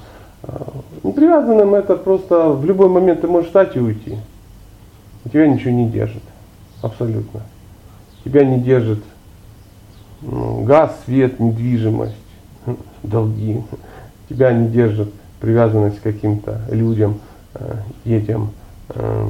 Непривязанным 1.03 1.75
это 1.75 1.95
просто 1.95 2.49
в 2.49 2.65
любой 2.65 2.89
момент 2.89 3.21
ты 3.21 3.27
можешь 3.27 3.47
встать 3.47 3.75
и 3.75 3.79
уйти. 3.79 4.17
У 5.25 5.29
тебя 5.29 5.47
ничего 5.47 5.71
не 5.71 5.87
держит. 5.87 6.23
Абсолютно. 6.81 7.41
Тебя 8.23 8.43
не 8.43 8.59
держит 8.59 9.03
ну, 10.21 10.63
газ, 10.63 10.97
свет, 11.05 11.39
недвижимость, 11.39 12.15
долги. 13.03 13.61
Тебя 14.29 14.51
не 14.53 14.67
держит 14.67 15.11
привязанность 15.39 15.99
к 15.99 16.03
каким-то 16.03 16.61
людям, 16.69 17.19
э, 17.55 17.75
детям, 18.05 18.51
э, 18.89 19.27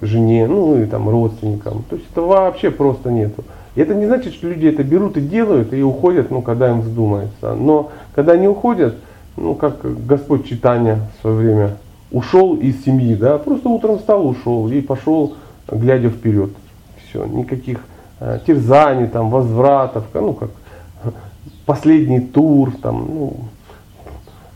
жене, 0.00 0.46
ну 0.46 0.82
и 0.82 0.86
там 0.86 1.08
родственникам. 1.08 1.84
То 1.88 1.96
есть 1.96 2.08
это 2.10 2.22
вообще 2.22 2.70
просто 2.70 3.10
нету. 3.10 3.44
И 3.74 3.80
это 3.80 3.94
не 3.94 4.06
значит, 4.06 4.34
что 4.34 4.48
люди 4.48 4.66
это 4.66 4.82
берут 4.82 5.16
и 5.16 5.20
делают 5.20 5.72
и 5.72 5.82
уходят, 5.82 6.30
ну, 6.30 6.42
когда 6.42 6.70
им 6.70 6.80
вздумается. 6.80 7.54
Но 7.54 7.90
когда 8.14 8.32
они 8.32 8.48
уходят, 8.48 8.96
ну, 9.36 9.54
как 9.54 9.80
Господь 10.06 10.46
читания 10.46 10.98
в 11.18 11.22
свое 11.22 11.36
время 11.36 11.76
ушел 12.10 12.54
из 12.56 12.84
семьи, 12.84 13.14
да, 13.14 13.38
просто 13.38 13.68
утром 13.68 13.98
встал, 13.98 14.26
ушел 14.26 14.68
и 14.68 14.80
пошел 14.80 15.34
глядя 15.72 16.10
вперед. 16.10 16.50
Все, 17.08 17.24
никаких 17.24 17.80
э, 18.20 18.38
терзаний, 18.46 19.06
там, 19.08 19.30
возвратов, 19.30 20.04
ну 20.14 20.34
как 20.34 20.50
последний 21.66 22.20
тур, 22.20 22.72
там, 22.82 23.06
ну, 23.08 23.32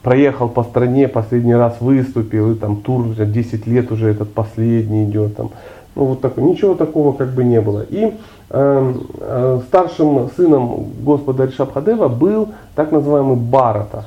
проехал 0.03 0.49
по 0.49 0.63
стране, 0.65 1.09
последний 1.09 1.55
раз 1.55 1.81
выступил, 1.81 2.53
и 2.53 2.55
там 2.55 2.77
тур 2.77 3.15
10 3.15 3.67
лет 3.67 3.93
уже 3.93 4.11
этот 4.11 4.33
последний 4.33 5.05
идет. 5.05 5.37
Там. 5.37 5.51
Ну, 5.95 6.05
вот 6.05 6.21
так, 6.21 6.37
ничего 6.37 6.75
такого 6.75 7.13
как 7.13 7.33
бы 7.33 7.43
не 7.45 7.61
было. 7.61 7.85
И 7.89 8.13
э, 8.51 8.95
э, 9.21 9.61
старшим 9.67 10.31
сыном 10.37 10.93
Господа 11.03 11.47
Ришабхадева 11.47 12.09
был 12.09 12.49
так 12.75 12.93
называемый 12.93 13.37
Барата. 13.37 14.07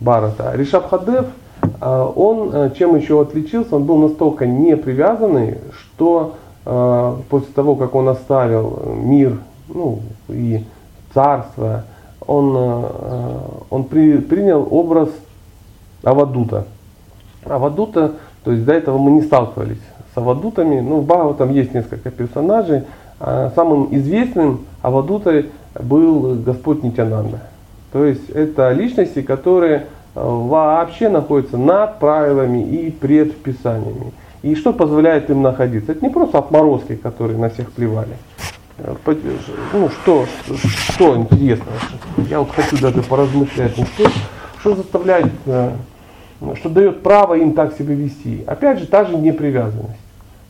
Барата. 0.00 0.52
Ришабхадев– 0.54 1.26
он 1.80 2.50
э, 2.52 2.70
чем 2.76 2.96
еще 2.96 3.20
отличился, 3.20 3.76
он 3.76 3.84
был 3.84 3.96
настолько 3.98 4.46
не 4.46 4.76
привязанный, 4.76 5.58
что 5.72 6.34
э, 6.64 7.16
после 7.28 7.52
того, 7.52 7.76
как 7.76 7.94
он 7.94 8.08
оставил 8.08 8.82
мир 8.96 9.38
ну, 9.68 10.00
и 10.28 10.64
царство, 11.12 11.84
он, 12.26 12.54
э, 12.56 13.38
он 13.70 13.84
при, 13.84 14.18
принял 14.18 14.66
образ 14.70 15.10
Авадута. 16.02 16.66
Авадута, 17.44 18.12
то 18.44 18.52
есть 18.52 18.64
до 18.64 18.72
этого 18.72 18.98
мы 18.98 19.12
не 19.12 19.22
сталкивались 19.22 19.82
с 20.14 20.18
Авадутами. 20.18 20.80
Ну, 20.80 21.00
в 21.00 21.06
Бхагаватам 21.06 21.52
есть 21.52 21.74
несколько 21.74 22.10
персонажей. 22.10 22.82
А 23.20 23.52
самым 23.54 23.94
известным 23.94 24.60
Авадутой 24.82 25.50
был 25.80 26.36
Господь 26.44 26.82
Нитянанда. 26.82 27.40
То 27.92 28.04
есть 28.04 28.28
это 28.30 28.72
личности, 28.72 29.22
которые 29.22 29.86
вообще 30.14 31.08
находятся 31.08 31.56
над 31.56 31.98
правилами 31.98 32.62
и 32.62 32.90
предписаниями. 32.90 34.12
И 34.42 34.54
что 34.54 34.72
позволяет 34.72 35.30
им 35.30 35.42
находиться? 35.42 35.92
Это 35.92 36.04
не 36.04 36.12
просто 36.12 36.38
отморозки, 36.38 36.96
которые 36.96 37.38
на 37.38 37.48
всех 37.48 37.72
плевали. 37.72 38.16
Э, 38.78 38.94
ну 39.72 39.88
что, 39.88 40.26
что 40.92 41.16
интересно? 41.16 41.72
Я 42.28 42.40
вот 42.40 42.50
хочу 42.50 42.78
даже 42.80 43.02
поразмышлять, 43.02 43.72
что, 43.72 44.10
что 44.60 44.76
заставляет, 44.76 45.32
э, 45.46 45.70
что 46.56 46.68
дает 46.68 47.02
право 47.02 47.34
им 47.34 47.54
так 47.54 47.74
себя 47.74 47.94
вести. 47.94 48.44
Опять 48.46 48.80
же, 48.80 48.86
та 48.86 49.04
же 49.04 49.16
непривязанность. 49.16 50.00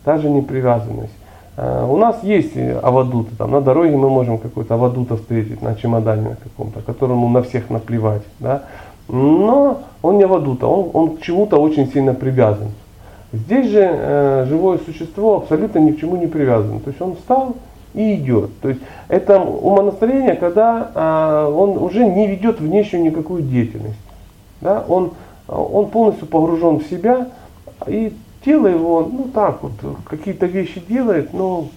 Та 0.05 0.19
же 0.19 0.29
непривязанность. 0.29 1.15
Э, 1.57 1.87
у 1.89 1.97
нас 1.97 2.23
есть 2.25 2.57
авадуты, 2.83 3.37
там 3.37 3.53
на 3.53 3.61
дороге 3.61 3.97
мы 3.97 4.11
можем 4.11 4.39
какой-то 4.39 4.75
авадута 4.75 5.17
встретить 5.17 5.63
на 5.63 5.77
чемодане 5.77 6.31
на 6.31 6.37
каком-то, 6.37 6.81
которому 6.81 7.29
на 7.29 7.43
всех 7.43 7.71
наплевать. 7.71 8.23
Да? 8.41 8.63
Но 9.09 9.83
он 10.03 10.19
не 10.19 10.27
вадута, 10.27 10.67
он, 10.67 10.91
он 10.93 11.17
к 11.17 11.23
чему-то 11.23 11.59
очень 11.59 11.91
сильно 11.91 12.15
привязан. 12.15 12.69
Здесь 13.33 13.71
же 13.71 13.81
э, 13.83 14.47
живое 14.49 14.79
существо 14.79 15.39
абсолютно 15.39 15.81
ни 15.81 15.93
к 15.93 16.01
чему 16.01 16.17
не 16.17 16.27
привязано. 16.27 16.81
То 16.81 16.91
есть 16.91 17.01
он 17.01 17.17
встал 17.17 17.57
и 17.93 18.15
идет. 18.15 18.51
То 18.61 18.69
есть 18.69 18.81
это 19.09 19.41
умонастроение, 19.41 20.37
когда 20.37 20.91
э, 20.95 21.53
он 21.53 21.79
уже 21.79 22.07
не 22.07 22.29
ведет 22.29 22.61
внешнюю 22.61 23.05
никакую 23.05 23.43
деятельность. 23.43 23.99
Да? 24.61 24.85
Он, 24.89 25.13
он 25.49 25.89
полностью 25.89 26.29
погружен 26.29 26.79
в 26.79 26.87
себя, 26.87 27.29
и 27.87 28.15
тело 28.45 28.69
его, 28.69 29.09
ну 29.11 29.25
так 29.35 29.63
вот, 29.63 29.73
какие-то 30.09 30.47
вещи 30.47 30.83
делает, 30.89 31.33
но 31.33 31.69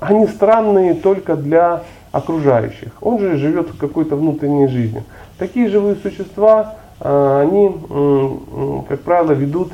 они 0.00 0.26
странные 0.26 0.94
только 0.94 1.36
для 1.36 1.82
окружающих. 2.12 2.92
Он 3.00 3.18
же 3.18 3.36
живет 3.36 3.72
какой-то 3.78 4.16
внутренней 4.16 4.68
жизнью. 4.68 5.04
Такие 5.38 5.68
живые 5.68 5.96
существа, 5.96 6.76
а, 7.00 7.42
они, 7.42 8.84
как 8.88 9.00
правило, 9.02 9.32
ведут, 9.32 9.72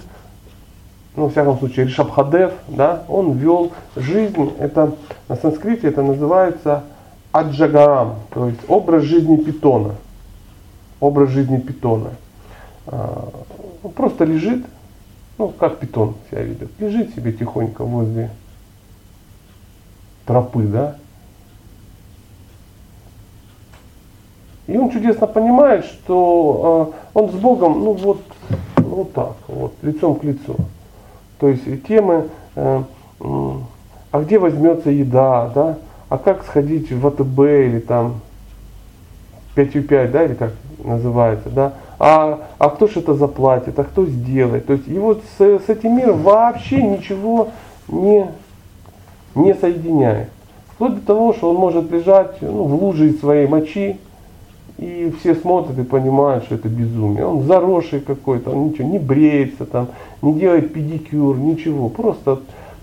ну, 1.16 1.26
в 1.26 1.30
всяком 1.30 1.58
случае, 1.58 1.86
Ришабхадев, 1.86 2.52
да, 2.68 3.04
он 3.08 3.32
вел 3.32 3.72
жизнь, 3.94 4.52
это 4.58 4.94
на 5.28 5.36
санскрите 5.36 5.88
это 5.88 6.02
называется 6.02 6.84
аджагарам, 7.30 8.16
то 8.30 8.48
есть 8.48 8.60
образ 8.68 9.04
жизни 9.04 9.36
питона. 9.36 9.94
Образ 11.00 11.30
жизни 11.30 11.58
питона. 11.58 12.10
А, 12.86 13.28
он 13.82 13.92
просто 13.92 14.24
лежит, 14.24 14.64
ну, 15.38 15.48
как 15.48 15.78
питон 15.78 16.14
себя 16.30 16.42
ведет, 16.42 16.70
лежит 16.78 17.14
себе 17.14 17.32
тихонько 17.32 17.84
возле 17.84 18.30
тропы, 20.26 20.62
да, 20.62 20.96
И 24.66 24.76
он 24.76 24.90
чудесно 24.90 25.26
понимает, 25.26 25.84
что 25.84 26.94
э, 27.14 27.18
он 27.18 27.30
с 27.30 27.34
Богом, 27.34 27.84
ну 27.84 27.92
вот, 27.92 28.22
вот 28.78 29.12
так, 29.12 29.34
вот, 29.46 29.74
лицом 29.82 30.16
к 30.16 30.24
лицу. 30.24 30.56
То 31.38 31.48
есть 31.48 31.86
темы, 31.86 32.28
э, 32.54 32.82
э, 33.20 33.24
а 34.10 34.20
где 34.20 34.38
возьмется 34.38 34.90
еда, 34.90 35.50
да, 35.54 35.78
а 36.08 36.16
как 36.16 36.44
сходить 36.44 36.90
в 36.92 37.06
АТБ 37.06 37.38
или 37.40 37.80
там 37.80 38.20
5,5, 39.56 40.10
да, 40.10 40.24
или 40.24 40.34
как 40.34 40.52
называется, 40.82 41.50
да, 41.50 41.74
а, 41.98 42.40
а 42.58 42.70
кто 42.70 42.86
же 42.86 43.00
это 43.00 43.14
заплатит, 43.14 43.78
а 43.78 43.84
кто 43.84 44.06
сделает. 44.06 44.66
То 44.66 44.74
есть 44.74 44.86
его 44.86 45.14
с, 45.14 45.40
с 45.40 45.68
этим 45.68 45.96
миром 45.96 46.22
вообще 46.22 46.82
ничего 46.82 47.48
не, 47.88 48.26
не 49.34 49.54
соединяет. 49.54 50.28
Вплоть 50.68 50.96
до 50.96 51.06
того, 51.06 51.32
что 51.34 51.50
он 51.50 51.56
может 51.56 51.90
лежать 51.90 52.40
ну, 52.40 52.64
в 52.64 52.82
луже 52.82 53.12
своей 53.12 53.46
мочи, 53.46 53.98
и 54.78 55.14
все 55.20 55.34
смотрят 55.34 55.78
и 55.78 55.84
понимают, 55.84 56.44
что 56.44 56.56
это 56.56 56.68
безумие. 56.68 57.26
Он 57.26 57.42
заросший 57.44 58.00
какой-то, 58.00 58.50
он 58.50 58.68
ничего, 58.68 58.88
не 58.88 58.98
бреется 58.98 59.66
там, 59.66 59.88
не 60.22 60.34
делает 60.34 60.72
педикюр, 60.72 61.36
ничего. 61.38 61.88
Просто 61.88 62.40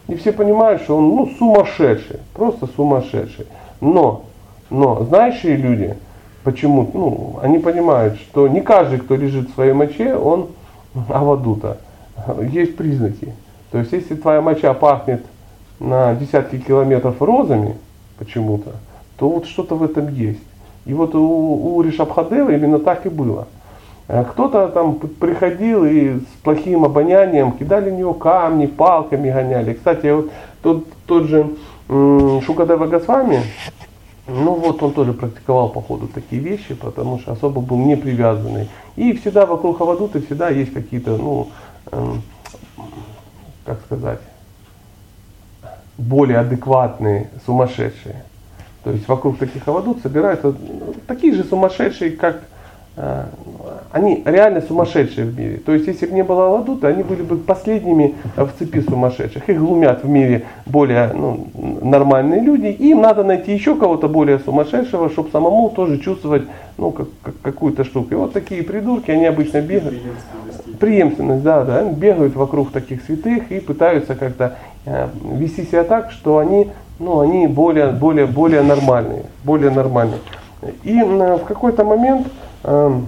и 0.08 0.16
все 0.16 0.32
понимают, 0.32 0.82
что 0.82 0.98
он 0.98 1.16
ну, 1.16 1.32
сумасшедший, 1.38 2.20
просто 2.34 2.68
сумасшедший. 2.76 3.46
Но, 3.80 4.26
но 4.70 5.04
знающие 5.04 5.56
люди, 5.56 5.96
почему, 6.44 6.90
ну, 6.94 7.40
они 7.42 7.60
понимают, 7.60 8.16
что 8.18 8.48
не 8.48 8.62
каждый, 8.62 9.00
кто 9.00 9.16
лежит 9.16 9.50
в 9.50 9.54
своей 9.54 9.74
моче, 9.74 10.16
он 10.16 10.48
авадута. 11.10 11.78
Есть 12.42 12.76
признаки. 12.76 13.34
То 13.72 13.80
есть, 13.80 13.92
если 13.94 14.16
твоя 14.16 14.42
моча 14.42 14.74
пахнет 14.74 15.24
на 15.80 16.14
десятки 16.16 16.60
километров 16.60 17.22
розами 17.22 17.76
почему-то, 18.18 18.72
то 19.18 19.30
вот 19.30 19.46
что-то 19.46 19.76
в 19.76 19.84
этом 19.84 20.14
есть. 20.14 20.44
И 20.86 20.94
вот 20.94 21.16
у, 21.16 21.76
у 21.76 21.82
Ришабхадева 21.82 22.52
именно 22.52 22.80
так 22.80 23.06
и 23.06 23.10
было. 23.10 23.48
Э, 24.08 24.24
Кто-то 24.24 24.68
там 24.70 24.96
приходил 24.96 25.86
и 25.86 26.20
с 26.20 26.44
плохим 26.44 26.86
обонянием 26.86 27.52
кидали 27.54 27.90
в 27.90 27.94
него 27.94 28.14
камни, 28.14 28.66
палками 28.66 29.32
гоняли. 29.32 29.74
Кстати, 29.74 30.08
вот 30.08 30.32
тот, 30.62 30.86
тот 31.06 31.24
же 31.26 31.50
Шукадева 31.88 32.88
Госвами, 32.88 33.42
ну 34.28 34.54
вот 34.54 34.82
он 34.82 34.94
тоже 34.94 35.14
практиковал 35.14 35.70
по 35.70 35.82
ходу 35.82 36.08
такие 36.08 36.42
вещи, 36.42 36.74
потому 36.74 37.20
что 37.20 37.34
особо 37.34 37.60
был 37.60 37.78
не 37.78 37.98
привязанный. 37.98 38.70
И 38.96 39.14
всегда 39.14 39.46
вокруг 39.46 39.78
Хавадуты 39.78 40.22
всегда 40.22 40.50
есть 40.50 40.74
какие-то, 40.74 41.18
ну, 41.18 41.50
эм, 41.92 42.22
как 43.66 43.82
сказать, 43.86 44.20
более 45.98 46.40
адекватные 46.40 47.30
сумасшедшие. 47.46 48.24
То 48.84 48.92
есть 48.92 49.08
вокруг 49.08 49.38
таких 49.38 49.68
авадут 49.68 50.02
собираются 50.02 50.48
ну, 50.48 50.94
такие 51.08 51.34
же 51.34 51.44
сумасшедшие, 51.44 52.12
как 52.12 52.42
э, 52.98 53.26
они 53.92 54.24
реально 54.26 54.62
сумасшедшие 54.62 55.28
в 55.28 55.38
мире. 55.38 55.58
То 55.58 55.74
есть 55.74 55.88
если 55.88 56.08
бы 56.08 56.14
не 56.14 56.24
было 56.24 56.48
авадута, 56.48 56.88
они 56.88 57.04
были 57.04 57.22
бы 57.22 57.38
последними 57.38 58.16
в 58.36 58.50
цепи 58.58 58.82
сумасшедших. 58.82 59.48
Их 59.48 59.60
глумят 59.60 60.04
в 60.04 60.10
мире 60.10 60.46
более 60.66 61.12
ну, 61.14 61.48
нормальные 61.82 62.42
люди. 62.42 62.68
Им 62.68 63.02
надо 63.02 63.24
найти 63.24 63.54
еще 63.54 63.76
кого-то 63.76 64.08
более 64.08 64.40
сумасшедшего, 64.40 65.10
чтобы 65.10 65.30
самому 65.30 65.70
тоже 65.70 66.00
чувствовать 66.00 66.44
ну, 66.78 66.90
как, 66.92 67.08
как- 67.22 67.42
какую-то 67.42 67.84
штуку. 67.84 68.08
И 68.12 68.16
вот 68.16 68.34
такие 68.34 68.64
придурки, 68.64 69.12
они 69.12 69.26
обычно 69.26 69.62
бегают. 69.62 70.02
Преемственность, 70.80 71.44
да, 71.44 71.64
да. 71.64 71.80
Они 71.80 71.94
бегают 71.94 72.36
вокруг 72.36 72.72
таких 72.72 73.04
святых 73.04 73.52
и 73.52 73.60
пытаются 73.60 74.16
как-то 74.16 74.58
э, 74.86 75.08
вести 75.38 75.64
себя 75.66 75.84
так, 75.84 76.12
что 76.12 76.40
они, 76.40 76.72
ну, 77.02 77.20
они 77.20 77.48
более, 77.48 77.88
более, 77.88 78.28
более 78.28 78.62
нормальные, 78.62 79.26
более 79.44 79.72
нормальные. 79.72 80.20
И 80.84 80.96
э, 81.00 81.36
в 81.36 81.46
какой-то 81.46 81.84
момент 81.84 82.28
эм, 82.64 83.08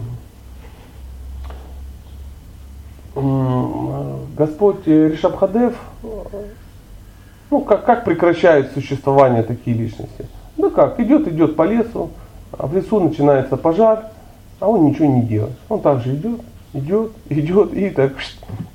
м, 3.16 4.26
Господь 4.36 4.88
э, 4.88 5.10
Ришабхадев, 5.10 5.76
э, 6.04 6.08
ну 7.52 7.62
как, 7.62 7.86
как 7.86 8.04
прекращает 8.04 8.72
существование 8.74 9.44
такие 9.44 9.78
личности? 9.78 10.28
Ну 10.58 10.72
как, 10.72 11.00
идет, 11.00 11.28
идет 11.28 11.56
по 11.56 11.64
лесу, 11.64 12.10
а 12.52 12.66
в 12.66 12.76
лесу 12.76 13.00
начинается 13.00 13.58
пожар, 13.58 14.06
а 14.60 14.70
он 14.70 14.86
ничего 14.86 15.06
не 15.06 15.22
делает. 15.22 15.56
Он 15.70 15.82
также 15.82 16.16
идет, 16.16 16.42
идет, 16.74 17.12
идет 17.30 17.74
и 17.76 17.92
так 17.92 18.14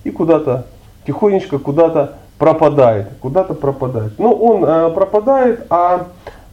и 0.05 0.11
куда-то 0.11 0.67
тихонечко 1.05 1.59
куда-то 1.59 2.19
пропадает, 2.39 3.09
куда-то 3.21 3.55
пропадает. 3.55 4.13
Ну 4.19 4.33
он 4.33 4.65
э, 4.65 4.91
пропадает, 4.91 5.67
а 5.71 6.07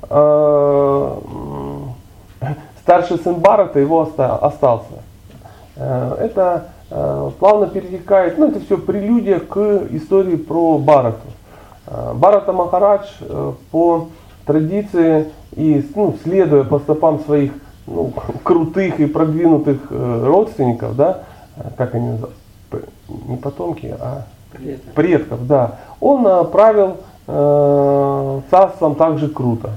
э, 0.09 1.11
старший 2.81 3.17
сын 3.19 3.35
Барата 3.35 3.79
его 3.79 3.99
оста- 3.99 4.35
остался. 4.35 5.03
Э, 5.75 6.15
Это 6.19 6.69
э, 6.89 7.31
плавно 7.39 7.67
перетекает, 7.67 8.37
ну 8.37 8.47
это 8.49 8.59
все 8.59 8.77
прелюдия 8.77 9.39
к 9.39 9.57
истории 9.91 10.35
про 10.37 10.77
Барату. 10.79 11.27
Э, 11.87 12.13
Барата 12.15 12.51
Махарадж 12.51 13.07
э, 13.21 13.53
по 13.71 14.07
традиции 14.45 15.27
и 15.55 15.87
ну, 15.95 16.15
следуя 16.23 16.63
по 16.63 16.79
стопам 16.79 17.19
своих 17.19 17.51
ну, 17.85 18.11
крутых 18.43 18.99
и 18.99 19.05
продвинутых 19.05 19.81
э, 19.91 20.23
родственников, 20.25 20.95
да, 20.95 21.19
э, 21.57 21.61
как 21.77 21.93
они 21.93 22.09
называются, 22.09 22.39
не 23.27 23.37
потомки, 23.37 23.95
а 23.99 24.23
Предок. 24.57 24.93
предков, 24.93 25.47
да, 25.47 25.79
он 25.99 26.25
э, 26.25 26.43
правил 26.45 26.97
э, 27.27 28.41
царством 28.49 28.95
также 28.95 29.27
круто. 29.27 29.71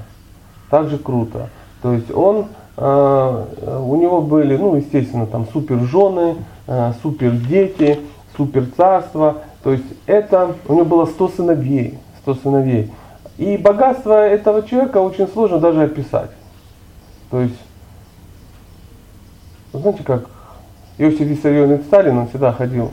Также 0.69 0.97
круто. 0.97 1.49
То 1.81 1.93
есть 1.93 2.11
он, 2.11 2.47
э, 2.77 3.45
э, 3.57 3.81
у 3.83 3.95
него 3.95 4.21
были, 4.21 4.55
ну, 4.57 4.75
естественно, 4.75 5.25
там 5.25 5.47
супер 5.51 5.79
жены, 5.79 6.35
э, 6.67 6.93
супер 7.01 7.31
дети, 7.31 7.99
супер 8.37 8.65
царство. 8.75 9.37
То 9.63 9.71
есть 9.71 9.85
это, 10.05 10.55
у 10.67 10.73
него 10.73 10.85
было 10.85 11.05
100 11.05 11.27
сыновей, 11.29 11.97
100 12.21 12.35
сыновей. 12.35 12.91
И 13.37 13.57
богатство 13.57 14.27
этого 14.27 14.63
человека 14.63 14.97
очень 14.97 15.27
сложно 15.27 15.59
даже 15.59 15.83
описать. 15.83 16.31
То 17.31 17.41
есть, 17.41 17.59
вы 19.71 19.79
знаете, 19.79 20.03
как 20.03 20.25
Иосиф 20.97 21.21
Виссарионович 21.21 21.85
Сталин, 21.85 22.17
он 22.17 22.27
всегда 22.27 22.51
ходил 22.51 22.91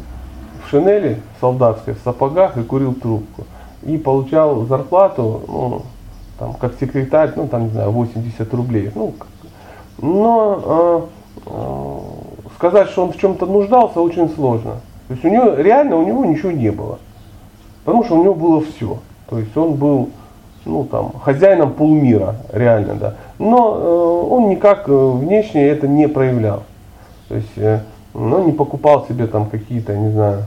в 0.66 0.70
шинели 0.70 1.20
солдатской, 1.40 1.94
в 1.94 1.98
сапогах 2.00 2.56
и 2.56 2.62
курил 2.62 2.94
трубку. 2.94 3.44
И 3.82 3.96
получал 3.98 4.64
зарплату, 4.64 5.42
ну, 5.46 5.82
там, 6.38 6.54
как 6.54 6.74
секретарь, 6.80 7.32
ну, 7.36 7.46
там, 7.46 7.64
не 7.64 7.70
знаю, 7.70 7.90
80 7.92 8.52
рублей. 8.54 8.90
Ну, 8.94 9.14
но 9.98 11.08
э, 11.44 11.46
э, 11.46 11.98
сказать, 12.56 12.90
что 12.90 13.04
он 13.04 13.12
в 13.12 13.18
чем-то 13.18 13.46
нуждался, 13.46 14.00
очень 14.00 14.28
сложно. 14.30 14.80
То 15.08 15.14
есть 15.14 15.24
у 15.24 15.28
него, 15.28 15.54
реально 15.54 15.96
у 15.96 16.06
него 16.06 16.24
ничего 16.24 16.50
не 16.50 16.70
было. 16.70 16.98
Потому 17.84 18.04
что 18.04 18.18
у 18.18 18.22
него 18.22 18.34
было 18.34 18.60
все. 18.60 18.98
То 19.30 19.38
есть 19.38 19.56
он 19.56 19.74
был 19.74 20.10
ну, 20.64 20.84
там, 20.84 21.12
хозяином 21.22 21.72
полмира, 21.72 22.36
реально, 22.52 22.94
да. 22.94 23.14
Но 23.38 23.76
э, 23.76 24.34
он 24.34 24.48
никак 24.48 24.88
э, 24.88 24.92
внешне 24.92 25.66
это 25.68 25.86
не 25.86 26.08
проявлял. 26.08 26.64
То 27.28 27.36
есть, 27.36 27.56
э, 27.56 27.80
ну, 28.14 28.44
не 28.44 28.52
покупал 28.52 29.06
себе 29.06 29.26
там 29.28 29.46
какие-то, 29.46 29.96
не 29.96 30.10
знаю, 30.10 30.44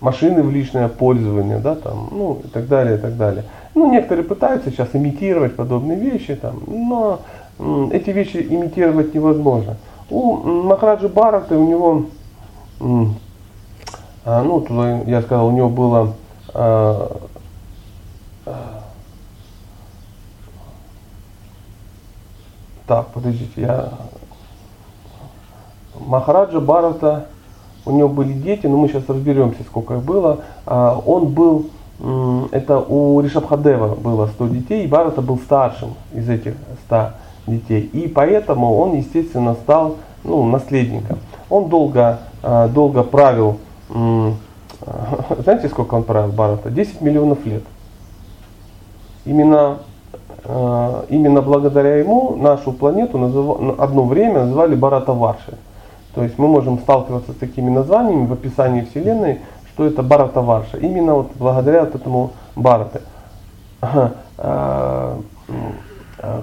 машины 0.00 0.42
в 0.42 0.50
личное 0.50 0.88
пользование, 0.88 1.58
да, 1.58 1.74
там, 1.74 2.08
ну, 2.10 2.40
и 2.44 2.48
так 2.48 2.68
далее, 2.68 2.96
и 2.96 3.00
так 3.00 3.16
далее. 3.16 3.44
Ну, 3.74 3.90
некоторые 3.90 4.24
пытаются 4.24 4.70
сейчас 4.70 4.88
имитировать 4.92 5.56
подобные 5.56 5.98
вещи, 5.98 6.34
там, 6.34 6.62
но 6.66 7.20
эти 7.90 8.10
вещи 8.10 8.36
имитировать 8.48 9.14
невозможно. 9.14 9.76
У 10.10 10.36
Махараджи 10.36 11.08
Барата, 11.08 11.58
у 11.58 11.66
него, 11.66 12.06
а, 14.24 14.42
ну, 14.42 14.60
туда, 14.60 15.02
я 15.06 15.22
сказал, 15.22 15.48
у 15.48 15.52
него 15.52 15.68
было 15.68 16.14
а, 16.54 17.18
а, 18.46 18.82
так, 22.86 23.08
подождите, 23.08 23.60
я 23.60 23.92
Махараджа 26.00 26.60
Барата, 26.60 27.26
у 27.88 27.96
него 27.96 28.08
были 28.08 28.32
дети, 28.32 28.66
но 28.66 28.76
мы 28.76 28.88
сейчас 28.88 29.08
разберемся, 29.08 29.62
сколько 29.64 29.94
их 29.94 30.02
было. 30.02 30.40
А, 30.66 31.00
Он 31.06 31.28
был, 31.28 31.66
это 32.52 32.78
у 32.78 33.20
Ришабхадева 33.20 33.94
было 33.96 34.26
100 34.26 34.48
детей, 34.48 34.84
и 34.84 34.86
Барата 34.86 35.22
был 35.22 35.38
старшим 35.38 35.94
из 36.12 36.28
этих 36.28 36.54
100 36.86 37.10
детей. 37.46 37.90
И 37.92 38.08
поэтому 38.08 38.76
он, 38.78 38.94
естественно, 38.94 39.54
стал 39.54 39.96
ну, 40.24 40.44
наследником. 40.46 41.18
Он 41.50 41.68
долго, 41.68 42.20
а, 42.42 42.68
долго 42.68 43.02
правил, 43.02 43.58
знаете, 45.42 45.68
сколько 45.68 45.94
он 45.94 46.04
правил 46.04 46.32
Барата? 46.32 46.70
10 46.70 47.00
миллионов 47.00 47.44
лет. 47.46 47.62
Именно 49.24 49.78
э, 50.44 51.04
именно 51.08 51.42
благодаря 51.42 51.96
ему 51.96 52.36
нашу 52.36 52.72
планету 52.72 53.18
называ- 53.18 53.74
одно 53.78 54.04
время 54.04 54.44
называли 54.44 54.74
Барата 54.74 55.12
Варши. 55.12 55.54
То 56.18 56.24
есть 56.24 56.36
мы 56.36 56.48
можем 56.48 56.80
сталкиваться 56.80 57.30
с 57.30 57.36
такими 57.36 57.70
названиями 57.70 58.26
в 58.26 58.32
описании 58.32 58.84
Вселенной, 58.90 59.38
что 59.68 59.86
это 59.86 60.02
Барата 60.02 60.40
Варша. 60.40 60.76
Именно 60.76 61.14
вот 61.14 61.30
благодаря 61.36 61.84
вот 61.84 61.94
этому 61.94 62.32
Барате. 62.56 63.02
А, 63.80 64.10
а, 64.36 65.20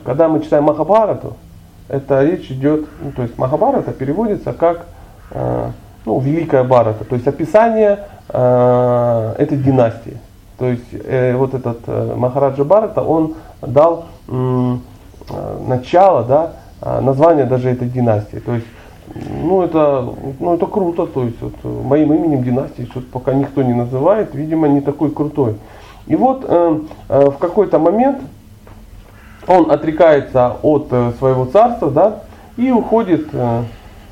Когда 0.05 0.29
мы 0.29 0.39
читаем 0.39 0.63
Махабарату, 0.63 1.33
это 1.89 2.23
речь 2.23 2.49
идет, 2.51 2.87
ну, 3.01 3.11
то 3.11 3.23
есть 3.23 3.37
Махабарата 3.37 3.91
переводится 3.91 4.53
как 4.53 4.85
э, 5.31 5.71
ну, 6.05 6.21
Великая 6.21 6.63
Барата, 6.63 7.03
то 7.03 7.15
есть 7.15 7.27
описание 7.27 7.99
этой 8.29 9.57
династии. 9.57 10.17
То 10.57 10.67
есть 10.67 10.87
э, 10.93 11.35
вот 11.35 11.53
этот 11.53 11.79
э, 11.87 12.13
Махараджа 12.15 12.63
Барата, 12.63 13.01
он 13.01 13.35
дал 13.61 14.05
начало, 15.67 16.23
да, 16.23 17.01
название 17.01 17.45
даже 17.45 17.69
этой 17.69 17.89
династии. 17.89 18.39
То 18.39 18.53
есть, 18.53 18.67
ну 19.15 19.63
это, 19.63 20.13
ну 20.39 20.55
это 20.55 20.65
круто, 20.65 21.05
то 21.05 21.23
есть 21.23 21.41
вот, 21.41 21.53
э, 21.63 21.67
моим 21.67 22.13
именем 22.13 22.43
династии 22.43 22.83
что-то 22.83 23.07
пока 23.11 23.33
никто 23.33 23.63
не 23.63 23.73
называет, 23.73 24.35
видимо, 24.35 24.67
не 24.67 24.81
такой 24.81 25.09
крутой. 25.11 25.55
И 26.07 26.15
вот 26.15 26.45
э, 26.47 26.79
э, 27.09 27.29
в 27.29 27.37
какой-то 27.37 27.79
момент 27.79 28.19
он 29.47 29.71
отрекается 29.71 30.57
от 30.61 30.87
э, 30.91 31.13
своего 31.17 31.45
царства, 31.45 31.89
да, 31.89 32.23
и 32.57 32.71
уходит, 32.71 33.27
э, 33.31 33.63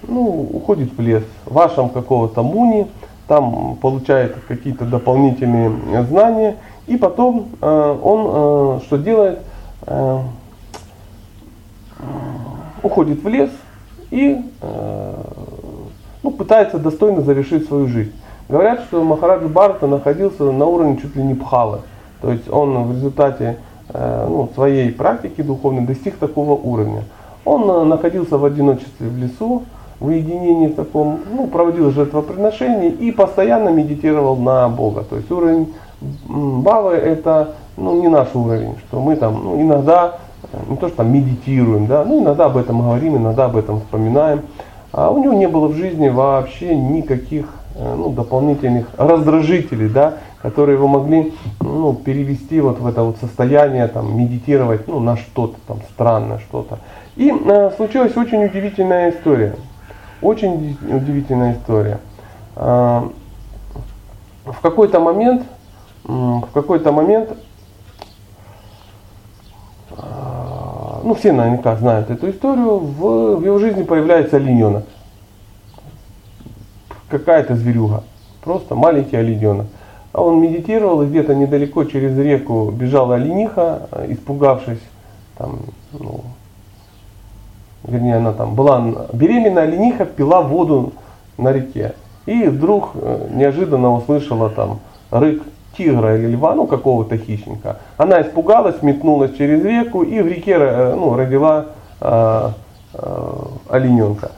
ну, 0.08 0.50
уходит 0.54 0.98
в 0.98 1.02
лес, 1.02 1.24
в 1.46 1.54
вашем 1.54 1.89
какого-то 1.89 2.42
муни, 2.42 2.88
там 3.28 3.76
получает 3.76 4.38
какие-то 4.48 4.86
дополнительные 4.86 6.04
знания, 6.04 6.56
и 6.88 6.98
потом 6.98 7.48
э, 7.62 7.98
он 8.02 8.78
э, 8.78 8.80
что 8.86 8.98
делает? 8.98 9.39
Э, 9.86 10.20
уходит 12.82 13.24
в 13.24 13.28
лес 13.28 13.50
и 14.13 14.39
э, 14.62 15.13
ну, 16.21 16.30
пытается 16.30 16.78
достойно 16.78 17.21
завершить 17.21 17.67
свою 17.67 17.88
жизнь. 17.88 18.13
Говорят, 18.47 18.82
что 18.82 19.04
Махараджа 19.04 19.47
Барта 19.47 19.88
находился 19.88 20.43
на 20.52 20.65
уровне 20.65 20.99
чуть 21.02 21.15
ли 21.15 21.23
не 21.23 21.34
пхалы. 21.34 21.80
То 22.21 22.32
есть 22.32 22.47
он 22.47 22.84
в 22.84 22.91
результате 22.93 23.58
э, 23.89 24.28
ну, 24.30 24.49
своей 24.54 24.91
практики 24.91 25.41
духовной 25.41 25.82
достиг 25.82 26.17
такого 26.17 26.54
уровня. 26.54 27.06
Он 27.43 27.67
э, 27.67 27.84
находился 27.86 28.38
в 28.38 28.45
одиночестве 28.45 29.08
в 29.08 29.17
лесу, 29.17 29.63
в 29.99 30.06
уединении 30.06 30.67
в 30.67 30.76
таком, 30.76 31.21
ну, 31.32 31.47
проводил 31.47 31.89
жертвоприношение 31.89 32.91
и 32.91 33.12
постоянно 33.12 33.69
медитировал 33.69 34.36
на 34.36 34.69
Бога. 34.69 35.04
То 35.10 35.15
есть 35.15 35.32
уровень 35.32 35.73
Бавы 36.28 36.93
это 36.93 37.56
ну, 37.78 37.99
не 37.99 38.10
наш 38.10 38.28
уровень, 38.36 38.76
что 38.88 38.99
мы 38.99 39.15
там 39.15 39.41
ну, 39.43 39.60
иногда 39.60 40.19
не 40.68 40.78
то 40.78 40.88
что 40.88 40.98
там 40.98 41.13
медитируем, 41.13 41.88
да, 41.88 42.04
ну 42.04 42.22
иногда 42.22 42.46
об 42.46 42.58
этом 42.58 42.82
говорим, 42.82 43.18
иногда 43.18 43.46
об 43.46 43.58
этом 43.58 43.80
вспоминаем. 43.80 44.42
А 44.92 45.10
у 45.10 45.22
него 45.22 45.34
не 45.34 45.48
было 45.48 45.68
в 45.68 45.76
жизни 45.76 46.08
вообще 46.08 46.76
никаких 46.76 47.48
э, 47.76 47.96
ну, 47.98 48.10
дополнительных 48.10 48.88
раздражителей, 48.96 49.89
да, 49.89 50.16
которые 50.44 50.76
его 50.76 50.88
могли 50.88 51.34
ну, 51.62 51.96
перевести 51.96 52.62
вот 52.62 52.80
в 52.80 52.86
это 52.86 53.02
вот 53.02 53.18
состояние, 53.18 53.88
там, 53.88 54.16
медитировать 54.16 54.88
ну, 54.88 55.00
на 55.00 55.18
что-то 55.18 55.56
там 55.68 55.80
странное, 55.94 56.38
что-то. 56.38 56.78
И 57.16 57.32
э, 57.32 57.72
случилась 57.76 58.16
очень 58.16 58.46
удивительная 58.46 59.10
история. 59.10 59.56
Очень 60.22 60.78
удивительная 60.88 61.54
история. 61.54 62.00
Э, 62.56 63.02
в 64.46 64.62
какой-то 64.62 65.00
момент, 65.00 65.44
в 66.04 66.48
какой-то 66.54 66.92
момент 66.92 67.30
ну 71.04 71.13
все 71.13 71.32
наверняка 71.32 71.76
знают 71.76 72.10
эту 72.10 72.30
историю, 72.30 72.78
в, 72.78 73.36
в 73.36 73.46
его 73.46 73.60
жизни 73.60 73.84
появляется 73.84 74.38
олененок. 74.38 74.86
Какая-то 77.10 77.56
зверюга. 77.56 78.04
Просто 78.44 78.76
маленький 78.76 79.18
олененок. 79.18 79.68
А 80.13 80.22
он 80.22 80.42
медитировал, 80.42 81.02
и 81.02 81.08
где-то 81.08 81.36
недалеко 81.36 81.86
через 81.86 82.18
реку 82.18 82.72
бежала 82.72 83.16
олениха, 83.16 83.88
испугавшись, 84.08 84.82
там, 85.38 85.60
ну, 85.92 86.22
вернее, 87.84 88.18
она 88.18 88.34
там 88.34 88.56
была 88.56 89.08
беременная 89.12 89.63
олениха, 89.63 90.06
пила 90.06 90.42
воду 90.42 90.94
на 91.38 91.52
реке. 91.52 91.96
И 92.26 92.44
вдруг 92.44 92.92
э, 92.94 93.28
неожиданно 93.34 93.92
услышала 93.94 94.50
там 94.50 94.80
рык 95.12 95.44
тигра 95.77 96.17
или 96.17 96.27
льва, 96.27 96.55
ну 96.55 96.67
какого-то 96.67 97.17
хищника. 97.17 97.77
Она 97.97 98.21
испугалась, 98.21 98.81
метнулась 98.81 99.36
через 99.36 99.63
реку 99.63 100.03
и 100.03 100.21
в 100.21 100.27
реке 100.27 100.55
э, 100.57 100.93
ну, 100.95 101.15
родила 101.15 101.65
э, 102.01 102.49
э, 102.93 103.36
олененка. 103.69 104.31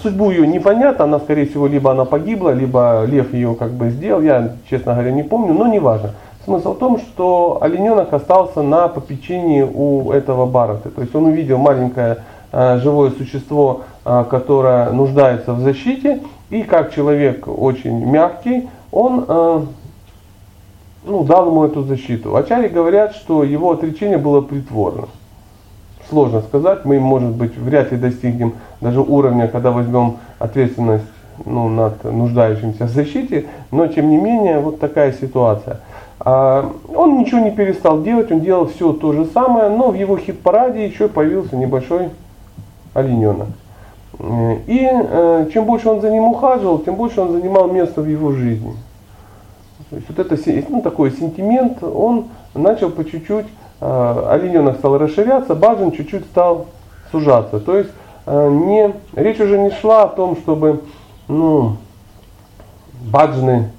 Судьбу 0.00 0.30
ее 0.30 0.46
непонятно, 0.46 1.04
она 1.04 1.18
скорее 1.18 1.46
всего 1.46 1.66
либо 1.66 1.90
она 1.90 2.04
погибла, 2.04 2.50
либо 2.50 3.04
лев 3.04 3.34
ее 3.34 3.56
как 3.56 3.72
бы 3.72 3.90
сделал, 3.90 4.22
я 4.22 4.52
честно 4.70 4.92
говоря 4.92 5.10
не 5.10 5.24
помню, 5.24 5.54
но 5.54 5.66
неважно. 5.66 6.10
Смысл 6.44 6.74
в 6.74 6.78
том, 6.78 6.98
что 6.98 7.58
олененок 7.60 8.12
остался 8.12 8.62
на 8.62 8.88
попечении 8.88 9.62
у 9.62 10.12
этого 10.12 10.46
Барата. 10.46 10.90
То 10.90 11.00
есть 11.00 11.14
он 11.14 11.26
увидел 11.26 11.58
маленькое 11.58 12.18
э, 12.52 12.78
живое 12.78 13.10
существо, 13.10 13.82
э, 14.04 14.24
которое 14.30 14.90
нуждается 14.90 15.52
в 15.52 15.60
защите, 15.60 16.20
и 16.50 16.62
как 16.62 16.92
человек 16.94 17.48
очень 17.48 18.04
мягкий, 18.04 18.68
он 18.92 19.24
ну, 21.04 21.24
дал 21.24 21.48
ему 21.48 21.64
эту 21.64 21.82
защиту. 21.82 22.36
Ачари 22.36 22.68
говорят, 22.68 23.14
что 23.14 23.44
его 23.44 23.72
отречение 23.72 24.18
было 24.18 24.40
притворно. 24.40 25.08
Сложно 26.08 26.42
сказать, 26.42 26.84
мы, 26.84 27.00
может 27.00 27.30
быть, 27.30 27.56
вряд 27.56 27.92
ли 27.92 27.98
достигнем 27.98 28.54
даже 28.80 29.00
уровня, 29.00 29.48
когда 29.48 29.70
возьмем 29.70 30.18
ответственность 30.38 31.04
ну, 31.44 31.68
над 31.68 32.04
нуждающимся 32.04 32.84
в 32.84 32.90
защите, 32.90 33.46
но 33.70 33.86
тем 33.86 34.10
не 34.10 34.16
менее 34.16 34.60
вот 34.60 34.78
такая 34.78 35.12
ситуация. 35.12 35.80
А, 36.20 36.70
он 36.94 37.18
ничего 37.18 37.40
не 37.40 37.50
перестал 37.50 38.02
делать, 38.02 38.30
он 38.30 38.40
делал 38.40 38.66
все 38.66 38.92
то 38.92 39.12
же 39.12 39.24
самое, 39.26 39.70
но 39.70 39.90
в 39.90 39.94
его 39.94 40.16
хит-параде 40.16 40.86
еще 40.86 41.08
появился 41.08 41.56
небольшой 41.56 42.10
олененок. 42.94 43.48
И 44.66 44.88
э, 44.92 45.46
чем 45.52 45.64
больше 45.64 45.88
он 45.88 46.00
за 46.00 46.10
ним 46.10 46.24
ухаживал, 46.24 46.78
тем 46.78 46.94
больше 46.94 47.20
он 47.20 47.32
занимал 47.32 47.68
место 47.68 48.02
в 48.02 48.06
его 48.06 48.32
жизни. 48.32 48.74
То 49.92 49.96
есть 49.96 50.08
вот 50.08 50.18
это 50.20 50.70
ну, 50.70 50.80
такой 50.80 51.10
сентимент, 51.10 51.82
он 51.82 52.28
начал 52.54 52.88
по 52.88 53.04
чуть-чуть, 53.04 53.44
э, 53.82 54.26
олененок 54.30 54.78
стал 54.78 54.96
расширяться, 54.96 55.54
баджан 55.54 55.92
чуть-чуть 55.92 56.24
стал 56.24 56.68
сужаться. 57.10 57.60
То 57.60 57.76
есть 57.76 57.90
э, 58.24 58.50
не, 58.50 58.94
речь 59.14 59.38
уже 59.38 59.58
не 59.58 59.68
шла 59.68 60.04
о 60.04 60.08
том, 60.08 60.38
чтобы 60.38 60.80
ну, 61.28 61.76
баджаны, 63.02 63.70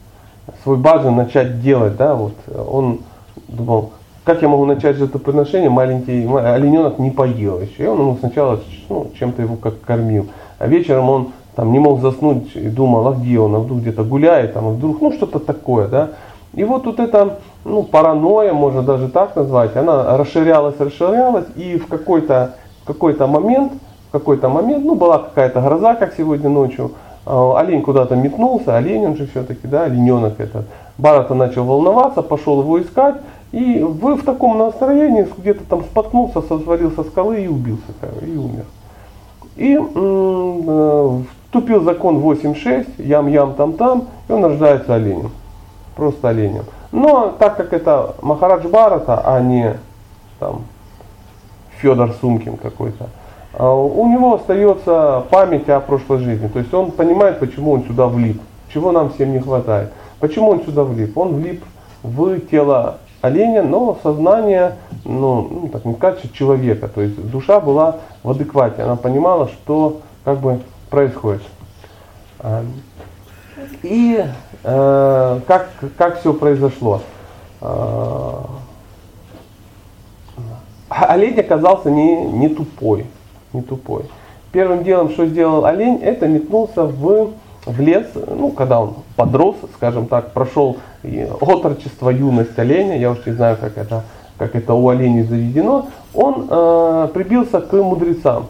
свой 0.61 0.77
баджан 0.77 1.15
начать 1.15 1.63
делать. 1.63 1.97
Да, 1.97 2.13
вот. 2.13 2.35
Он 2.55 2.99
думал, 3.47 3.93
как 4.23 4.43
я 4.43 4.49
могу 4.49 4.65
начать 4.65 4.97
жертвоприношение, 4.97 5.71
маленький 5.71 6.27
олененок 6.27 6.99
не 6.99 7.09
поел 7.09 7.59
еще. 7.59 7.85
И 7.85 7.87
он 7.87 7.99
ему 7.99 8.17
сначала 8.19 8.59
ну, 8.87 9.09
чем-то 9.17 9.41
его 9.41 9.55
как 9.55 9.81
кормил. 9.81 10.27
А 10.59 10.67
вечером 10.67 11.09
он 11.09 11.31
там 11.55 11.71
не 11.71 11.79
мог 11.79 12.01
заснуть 12.01 12.55
и 12.55 12.69
думал, 12.69 13.07
а 13.07 13.13
где 13.13 13.39
он, 13.39 13.55
а 13.55 13.59
вдруг 13.59 13.79
где-то 13.79 14.03
гуляет, 14.03 14.53
там, 14.53 14.67
а 14.67 14.69
вдруг, 14.71 15.01
ну 15.01 15.11
что-то 15.11 15.39
такое, 15.39 15.87
да. 15.87 16.09
И 16.53 16.63
вот 16.63 16.83
тут 16.83 16.99
эта, 16.99 17.39
ну, 17.65 17.83
паранойя, 17.83 18.53
можно 18.53 18.83
даже 18.83 19.09
так 19.09 19.35
назвать, 19.35 19.75
она 19.75 20.17
расширялась, 20.17 20.79
расширялась, 20.79 21.45
и 21.55 21.77
в 21.77 21.87
какой-то, 21.87 22.55
в 22.83 22.87
какой-то 22.87 23.27
момент, 23.27 23.73
в 24.09 24.11
какой-то 24.11 24.49
момент, 24.49 24.85
ну, 24.85 24.95
была 24.95 25.17
какая-то 25.19 25.61
гроза, 25.61 25.95
как 25.95 26.13
сегодня 26.15 26.49
ночью, 26.49 26.91
а, 27.25 27.59
олень 27.59 27.81
куда-то 27.81 28.15
метнулся, 28.15 28.75
олень 28.75 29.05
он 29.05 29.15
же 29.15 29.27
все-таки, 29.27 29.67
да, 29.67 29.83
олененок 29.83 30.39
этот. 30.39 30.65
Барата 30.97 31.33
начал 31.33 31.63
волноваться, 31.63 32.21
пошел 32.21 32.61
его 32.61 32.79
искать, 32.81 33.15
и 33.51 33.79
вы 33.79 34.15
в 34.15 34.23
таком 34.23 34.57
настроении 34.57 35.27
где-то 35.37 35.63
там 35.67 35.83
споткнулся, 35.83 36.41
свалился 36.41 37.03
с 37.03 37.07
скалы 37.07 37.43
и 37.43 37.47
убился, 37.47 37.81
и 38.21 38.37
умер. 38.37 38.65
И 39.55 39.77
э, 39.77 41.19
Вступил 41.53 41.83
закон 41.83 42.17
8.6, 42.17 42.95
ям-ям 42.97 43.53
там-там, 43.53 44.07
и 44.27 44.31
он 44.31 44.43
рождается 44.43 44.95
оленем. 44.95 45.29
Просто 45.95 46.29
оленем. 46.29 46.63
Но 46.91 47.35
так 47.37 47.57
как 47.57 47.73
это 47.73 48.15
Махарадж 48.23 48.67
Барата, 48.67 49.21
а 49.23 49.39
не 49.39 49.75
там 50.39 50.63
Федор 51.77 52.11
Сумкин 52.19 52.57
какой-то, 52.57 53.09
а, 53.53 53.71
у 53.71 54.07
него 54.07 54.33
остается 54.33 55.25
память 55.29 55.69
о 55.69 55.79
прошлой 55.79 56.23
жизни. 56.23 56.47
То 56.47 56.57
есть 56.57 56.73
он 56.73 56.89
понимает, 56.89 57.37
почему 57.37 57.73
он 57.73 57.83
сюда 57.83 58.07
влип, 58.07 58.41
чего 58.73 58.91
нам 58.91 59.11
всем 59.11 59.31
не 59.31 59.39
хватает. 59.39 59.93
Почему 60.19 60.49
он 60.49 60.63
сюда 60.63 60.83
влип? 60.83 61.15
Он 61.15 61.35
влип 61.35 61.63
в 62.01 62.39
тело 62.49 62.97
оленя, 63.21 63.61
но 63.61 63.99
сознание, 64.01 64.77
ну, 65.05 65.47
ну 65.51 65.69
так 65.71 65.85
не 65.85 65.93
качество 65.93 66.35
человека. 66.35 66.87
То 66.87 67.01
есть 67.01 67.29
душа 67.29 67.59
была 67.59 67.97
в 68.23 68.31
адеквате. 68.31 68.81
Она 68.81 68.95
понимала, 68.95 69.49
что 69.49 69.99
как 70.25 70.39
бы 70.39 70.59
происходит. 70.93 71.41
А, 72.39 72.63
и 73.81 74.23
э, 74.63 75.39
как, 75.47 75.69
как 75.97 76.19
все 76.19 76.33
произошло? 76.33 77.01
А, 77.61 78.45
олень 80.89 81.39
оказался 81.39 81.89
не, 81.89 82.15
не 82.25 82.47
тупой. 82.47 83.07
Не 83.53 83.63
тупой. 83.63 84.05
Первым 84.51 84.83
делом, 84.83 85.09
что 85.09 85.25
сделал 85.25 85.65
олень, 85.65 85.97
это 85.97 86.27
метнулся 86.27 86.83
в, 86.83 87.31
в 87.65 87.79
лес, 87.79 88.05
ну, 88.27 88.51
когда 88.51 88.79
он 88.79 88.97
подрос, 89.15 89.55
скажем 89.75 90.05
так, 90.05 90.31
прошел 90.31 90.77
отрочество, 91.41 92.11
юность 92.11 92.59
оленя, 92.59 92.99
я 92.99 93.09
уж 93.09 93.25
не 93.25 93.31
знаю, 93.31 93.57
как 93.59 93.79
это, 93.79 94.03
как 94.37 94.55
это 94.55 94.75
у 94.75 94.89
оленей 94.89 95.23
заведено, 95.23 95.87
он 96.13 96.47
э, 96.47 97.07
прибился 97.15 97.61
к 97.61 97.73
мудрецам. 97.73 98.45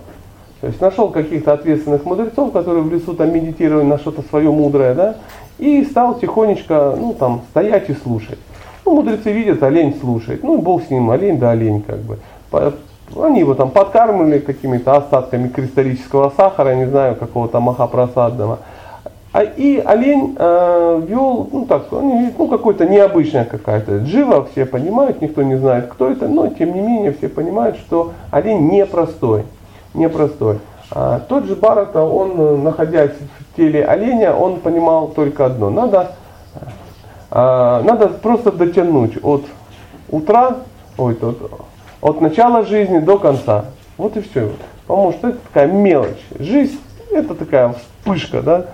То 0.64 0.68
есть 0.68 0.80
нашел 0.80 1.10
каких-то 1.10 1.52
ответственных 1.52 2.06
мудрецов, 2.06 2.54
которые 2.54 2.84
в 2.84 2.94
лесу 2.94 3.14
там 3.16 3.34
медитировали 3.34 3.84
на 3.84 3.98
что-то 3.98 4.22
свое 4.22 4.50
мудрое, 4.50 4.94
да, 4.94 5.16
и 5.60 5.84
стал 5.84 6.18
тихонечко, 6.18 6.96
ну 6.98 7.14
там, 7.14 7.42
стоять 7.50 7.90
и 7.90 7.94
слушать. 7.94 8.40
Ну, 8.86 8.96
мудрецы 8.96 9.34
видят, 9.34 9.62
олень 9.62 9.94
слушает. 10.00 10.42
Ну, 10.42 10.60
бог 10.60 10.82
с 10.84 10.90
ним, 10.90 11.12
олень 11.12 11.38
да 11.38 11.52
олень, 11.52 11.82
как 11.82 11.98
бы. 12.00 12.18
Они 13.22 13.42
его 13.42 13.56
там 13.56 13.72
подкармливали 13.72 14.40
какими-то 14.40 14.96
остатками 14.96 15.50
кристаллического 15.50 16.32
сахара, 16.38 16.76
не 16.76 16.86
знаю, 16.86 17.18
какого-то 17.18 17.60
махапросадного. 17.60 18.60
А, 19.34 19.44
и 19.44 19.80
олень 19.80 20.34
э, 20.40 21.02
вел, 21.06 21.50
ну 21.52 21.66
так, 21.66 21.88
ну 21.92 22.48
какой-то 22.48 22.86
необычная 22.86 23.44
какая-то 23.44 23.98
джива, 23.98 24.46
все 24.46 24.66
понимают, 24.66 25.22
никто 25.22 25.44
не 25.44 25.58
знает, 25.58 25.88
кто 25.88 26.10
это, 26.10 26.30
но 26.30 26.48
тем 26.48 26.74
не 26.74 26.80
менее 26.80 27.12
все 27.12 27.28
понимают, 27.28 27.76
что 27.76 28.14
олень 28.32 28.70
непростой 28.70 29.44
непростой. 29.94 30.60
А 30.96 31.20
тот 31.20 31.46
же 31.46 31.56
Барата, 31.56 32.04
он, 32.04 32.40
э, 32.40 32.58
находясь 32.58 33.12
в 33.12 33.56
теле 33.56 33.84
оленя, 33.84 34.36
он 34.36 34.60
понимал 34.60 35.08
только 35.08 35.48
одно. 35.48 35.72
Надо, 35.72 36.12
а, 37.32 37.82
надо 37.82 38.10
просто 38.10 38.52
дотянуть 38.52 39.18
от 39.24 39.44
утра, 40.10 40.58
ой, 40.98 41.18
от, 41.20 41.52
от 42.02 42.22
начала 42.22 42.64
жизни 42.64 43.00
до 43.00 43.18
конца. 43.18 43.66
Вот 43.98 44.18
и 44.18 44.22
все. 44.22 44.52
Потому 44.86 45.14
что 45.14 45.30
это 45.30 45.40
такая 45.48 45.68
мелочь. 45.68 46.22
Жизнь 46.38 46.80
это 47.12 47.34
такая 47.34 47.74
вспышка, 47.74 48.44
да. 48.44 48.66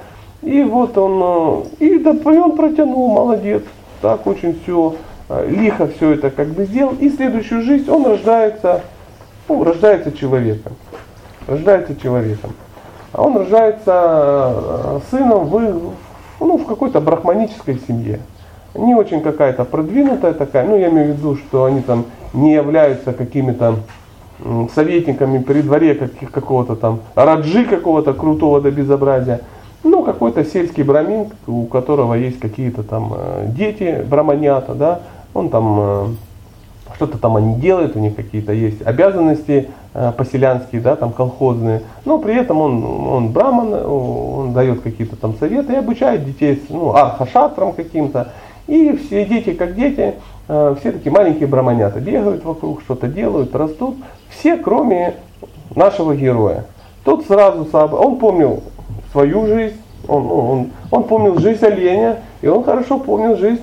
И 0.42 0.62
вот 0.64 0.98
он, 0.98 1.64
э, 1.80 1.86
и, 1.86 2.00
да, 2.00 2.12
он 2.12 2.58
протянул, 2.58 3.10
молодец. 3.10 3.64
Так 4.02 4.28
очень 4.28 4.60
все 4.62 4.96
э, 5.30 5.48
лихо 5.50 5.88
все 5.88 6.12
это 6.12 6.32
как 6.32 6.48
бы 6.50 6.66
сделал. 6.66 6.96
И 7.00 7.10
следующую 7.10 7.62
жизнь 7.62 7.90
он 7.90 8.06
рождается, 8.06 8.82
ну, 9.48 9.64
рождается 9.64 10.12
человеком 10.12 10.74
рождается 11.50 11.96
человеком. 11.96 12.52
А 13.12 13.24
он 13.24 13.38
рожается 13.38 14.54
э, 14.56 15.00
сыном 15.10 15.46
в, 15.48 15.94
ну, 16.40 16.58
в 16.58 16.66
какой-то 16.66 17.02
брахманической 17.02 17.80
семье. 17.88 18.20
Не 18.76 18.94
очень 18.94 19.22
какая-то 19.22 19.66
продвинутая 19.66 20.34
такая, 20.34 20.66
ну 20.66 20.78
я 20.78 20.90
имею 20.90 21.14
в 21.14 21.18
виду, 21.18 21.36
что 21.36 21.66
они 21.66 21.82
там 21.82 22.06
не 22.34 22.54
являются 22.54 23.14
какими-то 23.14 23.76
советниками 24.74 25.40
при 25.40 25.62
дворе 25.62 25.96
каких, 25.96 26.32
какого-то 26.32 26.76
там 26.76 27.02
раджи 27.16 27.66
какого-то 27.66 28.14
крутого 28.14 28.62
до 28.62 28.72
безобразия. 28.72 29.42
Ну, 29.84 30.04
какой-то 30.04 30.44
сельский 30.44 30.84
брамин, 30.84 31.28
у 31.48 31.66
которого 31.66 32.14
есть 32.14 32.40
какие-то 32.40 32.84
там 32.84 33.14
э, 33.16 33.46
дети, 33.48 34.06
браманята, 34.10 34.74
да, 34.74 35.00
он 35.34 35.50
там 35.50 35.80
э, 35.80 36.08
что-то 36.96 37.18
там 37.18 37.36
они 37.36 37.56
делают, 37.56 37.96
у 37.96 38.00
них 38.00 38.16
какие-то 38.16 38.54
есть 38.54 38.82
обязанности 38.86 39.70
э, 39.94 40.12
поселянские, 40.18 40.82
да, 40.82 40.96
там 40.96 41.12
колхозные, 41.12 41.84
но 42.06 42.20
при 42.20 42.36
этом 42.36 42.60
он, 42.60 42.84
он 42.84 43.30
браман, 43.30 43.74
он 43.74 44.54
дает 44.54 44.82
какие-то 44.82 45.16
там 45.16 45.36
советы 45.40 45.74
и 45.74 45.78
обучает 45.78 46.26
детей, 46.26 46.62
ну, 46.70 46.96
архашатрам 46.96 47.74
каким-то, 47.74 48.30
и 48.68 48.96
все 48.96 49.26
дети 49.26 49.54
как 49.54 49.76
дети, 49.76 50.14
все 50.46 50.92
такие 50.92 51.12
маленькие 51.12 51.48
браманята, 51.48 52.00
бегают 52.00 52.44
вокруг, 52.44 52.82
что-то 52.82 53.08
делают, 53.08 53.56
растут, 53.56 53.96
все 54.30 54.58
кроме 54.58 55.16
нашего 55.76 56.16
героя. 56.16 56.66
Тот 57.04 57.26
сразу, 57.26 57.68
он 57.72 58.18
помнил 58.18 58.64
свою 59.12 59.48
жизнь, 59.48 59.78
он, 60.08 60.32
он, 60.32 60.70
он 60.92 61.04
помнил 61.04 61.40
жизнь 61.40 61.64
оленя, 61.66 62.18
и 62.42 62.48
он 62.48 62.64
хорошо 62.64 63.00
помнил 63.00 63.36
жизнь, 63.38 63.62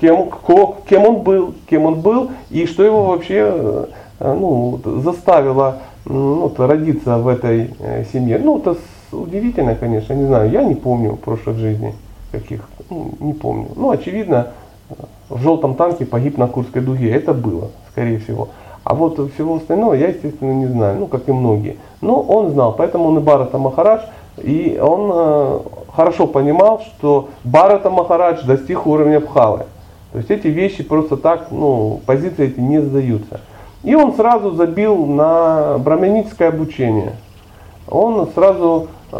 кем, 0.00 0.30
ко, 0.30 0.76
кем 0.88 1.04
он 1.04 1.22
был, 1.22 1.54
кем 1.68 1.86
он 1.86 2.00
был, 2.00 2.30
и 2.50 2.66
что 2.66 2.82
его 2.82 3.06
вообще 3.06 3.52
э, 3.54 3.86
ну, 4.20 4.80
заставило 4.84 5.78
ну, 6.04 6.52
родиться 6.56 7.18
в 7.18 7.28
этой 7.28 7.70
э, 7.78 8.04
семье. 8.12 8.38
Ну, 8.38 8.58
это 8.58 8.76
удивительно, 9.12 9.74
конечно, 9.74 10.14
не 10.14 10.24
знаю, 10.24 10.50
я 10.50 10.64
не 10.64 10.74
помню 10.74 11.16
прошлых 11.16 11.56
жизней 11.58 11.94
каких, 12.32 12.68
ну, 12.90 13.12
не 13.20 13.34
помню. 13.34 13.68
Ну, 13.76 13.90
очевидно, 13.90 14.48
в 15.28 15.40
желтом 15.40 15.74
танке 15.74 16.06
погиб 16.06 16.38
на 16.38 16.48
Курской 16.48 16.82
дуге, 16.82 17.10
это 17.10 17.34
было, 17.34 17.70
скорее 17.90 18.18
всего. 18.18 18.48
А 18.84 18.94
вот 18.94 19.32
всего 19.34 19.56
остального 19.56 19.94
я, 19.94 20.08
естественно, 20.08 20.52
не 20.52 20.66
знаю, 20.66 20.98
ну, 20.98 21.06
как 21.06 21.28
и 21.28 21.32
многие. 21.32 21.76
Но 22.00 22.20
он 22.20 22.50
знал, 22.50 22.74
поэтому 22.76 23.04
он 23.04 23.18
и 23.18 23.20
Барата 23.20 23.58
Махарадж, 23.58 24.02
и 24.38 24.78
он 24.82 25.10
э, 25.14 25.60
хорошо 25.94 26.26
понимал, 26.26 26.80
что 26.80 27.28
Барата 27.44 27.90
Махарадж 27.90 28.44
достиг 28.44 28.86
уровня 28.86 29.20
Бхавы. 29.20 29.66
То 30.12 30.18
есть 30.18 30.30
эти 30.30 30.48
вещи 30.48 30.82
просто 30.82 31.16
так, 31.16 31.48
ну, 31.50 32.00
позиции 32.04 32.46
эти 32.46 32.60
не 32.60 32.80
сдаются. 32.80 33.40
И 33.82 33.94
он 33.94 34.14
сразу 34.14 34.52
забил 34.52 35.06
на 35.06 35.78
браманическое 35.78 36.48
обучение. 36.48 37.14
Он 37.88 38.28
сразу, 38.34 38.88
э, 39.10 39.16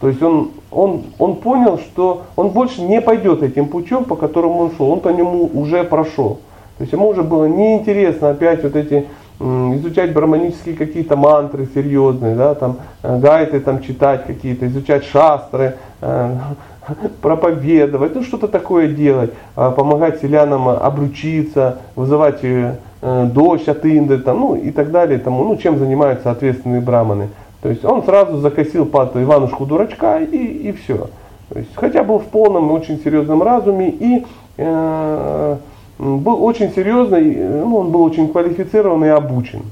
то 0.00 0.08
есть 0.08 0.22
он, 0.22 0.52
он, 0.70 1.04
он 1.18 1.36
понял, 1.36 1.78
что 1.78 2.22
он 2.36 2.50
больше 2.50 2.82
не 2.82 3.00
пойдет 3.00 3.42
этим 3.42 3.66
путем, 3.68 4.04
по 4.04 4.16
которому 4.16 4.60
он 4.60 4.72
шел. 4.76 4.90
Он 4.90 5.00
по 5.00 5.08
нему 5.08 5.50
уже 5.52 5.84
прошел. 5.84 6.38
То 6.78 6.82
есть 6.82 6.92
ему 6.92 7.08
уже 7.08 7.22
было 7.22 7.46
неинтересно 7.46 8.30
опять 8.30 8.62
вот 8.62 8.76
эти 8.76 9.06
изучать 9.40 10.12
браманические 10.12 10.74
какие-то 10.74 11.16
мантры 11.16 11.68
серьезные, 11.72 12.34
да, 12.34 12.54
там, 12.54 12.78
э, 13.02 13.18
гайты 13.18 13.60
там 13.60 13.82
читать 13.82 14.26
какие-то, 14.26 14.66
изучать 14.66 15.04
шастры, 15.04 15.76
э, 16.00 16.36
проповедовать, 17.22 18.14
ну 18.14 18.22
что-то 18.22 18.48
такое 18.48 18.88
делать, 18.88 19.32
а 19.54 19.70
помогать 19.70 20.20
селянам 20.20 20.68
обручиться, 20.68 21.78
вызывать 21.94 22.40
э, 22.42 22.74
дождь 23.00 23.68
от 23.68 23.84
Инды, 23.84 24.18
там, 24.18 24.40
ну 24.40 24.56
и 24.56 24.70
так 24.72 24.90
далее, 24.90 25.18
тому, 25.18 25.44
ну 25.44 25.56
чем 25.56 25.78
занимаются 25.78 26.30
ответственные 26.30 26.80
браманы. 26.80 27.28
То 27.62 27.68
есть 27.68 27.84
он 27.84 28.02
сразу 28.04 28.38
закосил 28.38 28.86
под 28.86 29.16
Иванушку 29.16 29.66
дурачка 29.66 30.18
и, 30.18 30.36
и 30.36 30.72
все. 30.72 31.08
То 31.48 31.58
есть, 31.58 31.70
хотя 31.74 32.04
был 32.04 32.18
в 32.18 32.26
полном 32.26 32.70
очень 32.72 33.00
серьезном 33.02 33.42
разуме 33.42 33.88
и 33.88 34.26
э, 34.58 35.56
был 35.98 36.44
очень 36.44 36.72
серьезный, 36.72 37.34
ну, 37.34 37.76
он 37.76 37.90
был 37.90 38.02
очень 38.02 38.28
квалифицирован 38.28 39.04
и 39.04 39.08
обучен. 39.08 39.62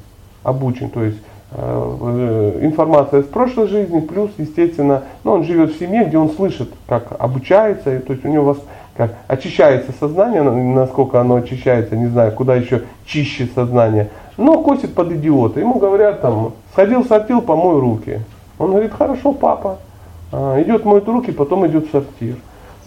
Обучен, 0.42 0.90
то 0.90 1.02
есть 1.02 1.18
э, 1.52 2.58
информация 2.62 3.20
из 3.20 3.26
прошлой 3.26 3.68
жизни, 3.68 4.00
плюс, 4.00 4.30
естественно, 4.38 5.02
ну, 5.24 5.32
он 5.32 5.44
живет 5.44 5.72
в 5.74 5.78
семье, 5.78 6.04
где 6.04 6.18
он 6.18 6.30
слышит, 6.30 6.70
как 6.88 7.12
обучается, 7.18 7.96
и, 7.96 7.98
то 7.98 8.12
есть 8.12 8.24
у 8.24 8.28
него 8.28 8.56
как 8.96 9.14
очищается 9.28 9.92
сознание, 9.98 10.42
насколько 10.42 11.20
оно 11.20 11.36
очищается, 11.36 11.96
не 11.96 12.06
знаю, 12.06 12.32
куда 12.32 12.56
еще 12.56 12.82
чище 13.04 13.48
сознание, 13.54 14.10
но 14.36 14.62
косит 14.62 14.94
под 14.94 15.12
идиота. 15.12 15.60
Ему 15.60 15.78
говорят 15.78 16.22
там, 16.22 16.54
сходил, 16.72 17.04
сортил, 17.04 17.42
помой 17.42 17.78
руки. 17.78 18.20
Он 18.58 18.70
говорит, 18.70 18.92
хорошо, 18.92 19.32
папа. 19.32 19.78
А, 20.32 20.60
идет 20.62 20.84
моет 20.84 21.06
руки, 21.06 21.30
потом 21.30 21.66
идет 21.66 21.88
в 21.88 21.90
сортир. 21.90 22.36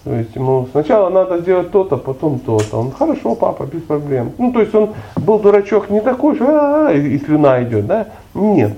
То 0.09 0.15
есть 0.15 0.35
ему 0.35 0.67
сначала 0.71 1.09
надо 1.09 1.37
сделать 1.37 1.69
то-то, 1.69 1.95
потом 1.95 2.39
то-то. 2.39 2.77
Он, 2.77 2.89
хорошо, 2.89 3.35
папа, 3.35 3.67
без 3.71 3.83
проблем. 3.83 4.31
Ну, 4.39 4.51
то 4.51 4.61
есть 4.61 4.73
он 4.73 4.95
был 5.17 5.37
дурачок 5.37 5.91
не 5.91 6.01
такой, 6.01 6.33
что 6.33 6.47
а, 6.87 6.91
и, 6.91 7.13
и 7.13 7.19
слюна 7.19 7.61
идет, 7.61 7.85
да? 7.85 8.07
Нет. 8.33 8.71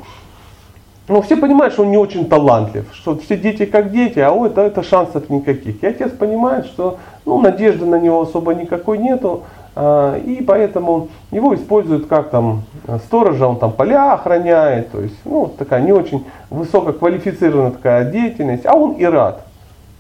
Но 1.08 1.22
все 1.22 1.38
понимают, 1.38 1.74
что 1.74 1.84
он 1.84 1.92
не 1.92 1.98
очень 1.98 2.28
талантлив, 2.28 2.86
что 2.92 3.18
все 3.18 3.38
дети 3.38 3.64
как 3.64 3.94
дети, 3.94 4.20
а 4.20 4.34
у 4.34 4.46
это, 4.46 4.60
это 4.60 4.84
шансов 4.84 5.30
никаких. 5.30 5.82
И 5.82 5.88
отец 5.88 6.12
понимает, 6.12 6.66
что 6.66 6.98
ну, 7.26 7.40
надежды 7.40 7.86
на 7.86 7.96
него 7.98 8.20
особо 8.20 8.54
никакой 8.54 8.98
нету, 8.98 9.44
а, 9.74 10.18
и 10.18 10.44
поэтому 10.44 11.08
его 11.32 11.56
используют 11.56 12.08
как 12.08 12.30
там 12.30 12.64
сторожа, 13.06 13.48
он 13.48 13.58
там 13.58 13.72
поля 13.72 14.12
охраняет, 14.12 14.92
то 14.92 15.00
есть 15.00 15.16
ну, 15.24 15.50
такая 15.58 15.82
не 15.82 15.94
очень 15.94 16.26
высококвалифицированная 16.50 17.72
такая 17.72 18.12
деятельность, 18.12 18.66
а 18.66 18.76
он 18.76 18.96
и 18.96 19.06
рад. 19.06 19.46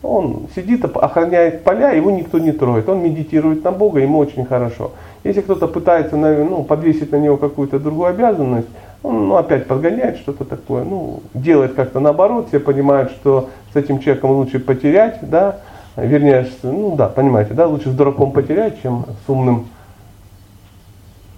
Он 0.03 0.47
сидит, 0.55 0.83
охраняет 0.83 1.63
поля, 1.63 1.91
его 1.91 2.09
никто 2.09 2.39
не 2.39 2.51
троит. 2.51 2.89
Он 2.89 3.03
медитирует 3.03 3.63
на 3.63 3.71
Бога, 3.71 3.99
ему 3.99 4.17
очень 4.17 4.45
хорошо. 4.45 4.91
Если 5.23 5.41
кто-то 5.41 5.67
пытается 5.67 6.15
ну, 6.15 6.63
подвесить 6.63 7.11
на 7.11 7.17
него 7.17 7.37
какую-то 7.37 7.79
другую 7.79 8.09
обязанность, 8.09 8.67
он 9.03 9.27
ну, 9.27 9.35
опять 9.35 9.67
подгоняет 9.67 10.17
что-то 10.17 10.45
такое, 10.45 10.83
ну, 10.83 11.21
делает 11.33 11.73
как-то 11.73 11.99
наоборот, 11.99 12.47
все 12.47 12.59
понимают, 12.59 13.11
что 13.11 13.49
с 13.73 13.75
этим 13.75 13.99
человеком 13.99 14.31
лучше 14.31 14.59
потерять, 14.59 15.19
да, 15.21 15.57
вернее, 15.95 16.47
ну 16.63 16.95
да, 16.95 17.07
понимаете, 17.07 17.53
да, 17.53 17.67
лучше 17.67 17.89
с 17.89 17.93
дураком 17.93 18.31
потерять, 18.31 18.81
чем 18.81 19.05
с 19.25 19.29
умным, 19.29 19.67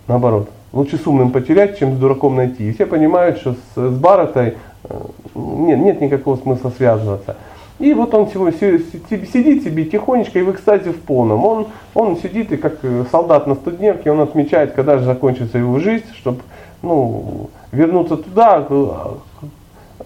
наоборот, 0.07 0.49
лучше 0.73 0.97
с 0.97 1.07
умным 1.07 1.31
потерять, 1.31 1.79
чем 1.79 1.95
с 1.95 1.97
дураком 1.97 2.35
найти. 2.35 2.69
И 2.69 2.73
все 2.73 2.85
понимают, 2.85 3.37
что 3.37 3.53
с, 3.53 3.57
с 3.75 3.97
Баратой 3.97 4.55
э, 4.83 5.01
нет, 5.35 5.79
нет 5.79 6.01
никакого 6.01 6.35
смысла 6.35 6.71
связываться. 6.75 7.37
И 7.79 7.93
вот 7.93 8.13
он 8.13 8.27
сидит 8.27 9.63
себе 9.63 9.85
тихонечко 9.85 10.39
и 10.39 10.43
в 10.43 10.51
экстазе 10.51 10.91
в 10.91 11.01
полном. 11.01 11.43
Он, 11.43 11.67
он 11.95 12.17
сидит 12.17 12.51
и 12.51 12.57
как 12.57 12.75
э, 12.83 13.05
солдат 13.11 13.47
на 13.47 13.55
студенке, 13.55 14.11
он 14.11 14.21
отмечает, 14.21 14.73
когда 14.73 14.97
же 14.97 15.05
закончится 15.05 15.57
его 15.57 15.79
жизнь, 15.79 16.05
чтобы 16.15 16.39
ну, 16.83 17.49
вернуться 17.71 18.17
туда, 18.17 18.65
ну, 18.69 19.17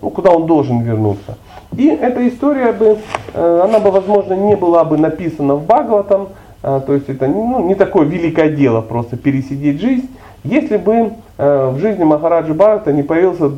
куда 0.10 0.32
он 0.32 0.46
должен 0.46 0.82
вернуться. 0.82 1.38
И 1.76 1.88
эта 1.88 2.26
история 2.28 2.72
бы, 2.72 3.00
э, 3.34 3.62
она 3.64 3.80
бы, 3.80 3.92
возможно, 3.92 4.34
не 4.34 4.56
была 4.56 4.86
бы 4.86 4.98
написана 4.98 5.56
в 5.56 5.66
Бхагаватам, 5.66 6.30
э, 6.64 6.82
то 6.86 6.94
есть 6.94 7.10
это 7.10 7.28
ну, 7.28 7.68
не 7.68 7.76
такое 7.76 8.06
великое 8.06 8.50
дело 8.50 8.80
просто 8.80 9.18
пересидеть 9.18 9.82
жизнь, 9.82 10.10
если 10.44 10.78
бы 10.78 11.12
в 11.38 11.78
жизни 11.80 12.04
Махараджи 12.04 12.54
Барата 12.54 12.92
не 12.92 13.04
появился, 13.04 13.52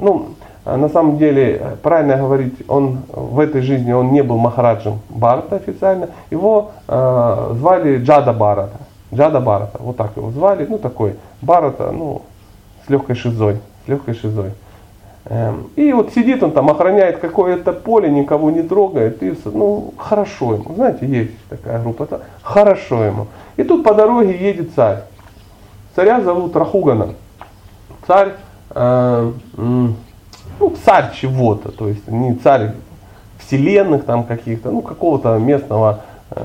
ну, 0.00 0.26
на 0.64 0.88
самом 0.88 1.18
деле, 1.18 1.76
правильно 1.82 2.16
говорить, 2.16 2.54
он 2.68 3.00
в 3.08 3.38
этой 3.38 3.60
жизни 3.60 3.92
он 3.92 4.12
не 4.12 4.22
был 4.22 4.38
Махараджем 4.38 5.00
Барата 5.10 5.56
официально. 5.56 6.08
Его 6.30 6.70
э, 6.88 7.50
звали 7.58 7.98
Джада 7.98 8.32
Барата. 8.32 8.78
Джада 9.12 9.40
Барата, 9.40 9.78
вот 9.78 9.96
так 9.96 10.16
его 10.16 10.30
звали. 10.30 10.66
Ну 10.68 10.78
такой 10.78 11.16
Барата, 11.42 11.90
ну 11.92 12.22
с 12.86 12.90
легкой 12.90 13.14
шизой, 13.14 13.60
с 13.84 13.88
легкой 13.88 14.14
шизой. 14.14 14.52
Эм, 15.26 15.70
и 15.74 15.92
вот 15.92 16.12
сидит 16.12 16.42
он 16.42 16.52
там, 16.52 16.68
охраняет 16.70 17.18
какое-то 17.18 17.72
поле, 17.72 18.10
никого 18.10 18.50
не 18.50 18.62
трогает. 18.62 19.22
И, 19.22 19.34
ну, 19.46 19.94
хорошо 19.96 20.54
ему. 20.54 20.74
Знаете, 20.74 21.06
есть 21.06 21.32
такая 21.48 21.80
группа. 21.82 22.06
Хорошо 22.42 23.04
ему. 23.04 23.26
И 23.56 23.64
тут 23.64 23.84
по 23.84 23.94
дороге 23.94 24.36
едет 24.36 24.74
царь. 24.74 25.04
Царя 25.94 26.20
зовут 26.20 26.54
Рахугана. 26.56 27.14
Царь 28.06 28.34
э, 28.74 29.32
ну, 30.60 30.72
царь 30.84 31.12
чего-то, 31.14 31.70
то 31.70 31.88
есть 31.88 32.06
не 32.08 32.34
царь 32.34 32.72
вселенных 33.38 34.04
там 34.04 34.24
каких-то, 34.24 34.70
ну, 34.70 34.80
какого-то 34.82 35.38
местного, 35.38 36.00
э, 36.30 36.44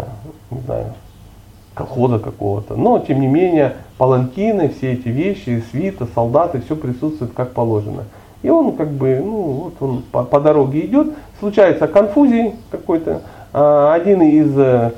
не 0.52 0.62
знаю, 0.62 0.94
колхоза 1.74 2.20
какого-то. 2.20 2.76
Но, 2.76 3.00
тем 3.00 3.22
не 3.22 3.28
менее, 3.28 3.76
паланкины, 3.98 4.70
все 4.70 4.94
эти 4.94 5.08
вещи, 5.08 5.64
свита, 5.72 6.08
солдаты, 6.14 6.62
все 6.62 6.76
присутствует 6.76 7.34
как 7.34 7.54
положено. 7.54 8.04
И 8.42 8.50
он 8.50 8.74
как 8.74 8.90
бы, 8.90 9.22
ну, 9.24 9.42
вот 9.42 9.74
он 9.80 10.04
по, 10.12 10.24
по 10.24 10.40
дороге 10.40 10.86
идет, 10.86 11.14
случается 11.40 11.88
конфузий 11.88 12.56
какой-то. 12.72 13.22
А, 13.52 13.94
один 13.94 14.22
из 14.22 14.54
э, 14.58 14.92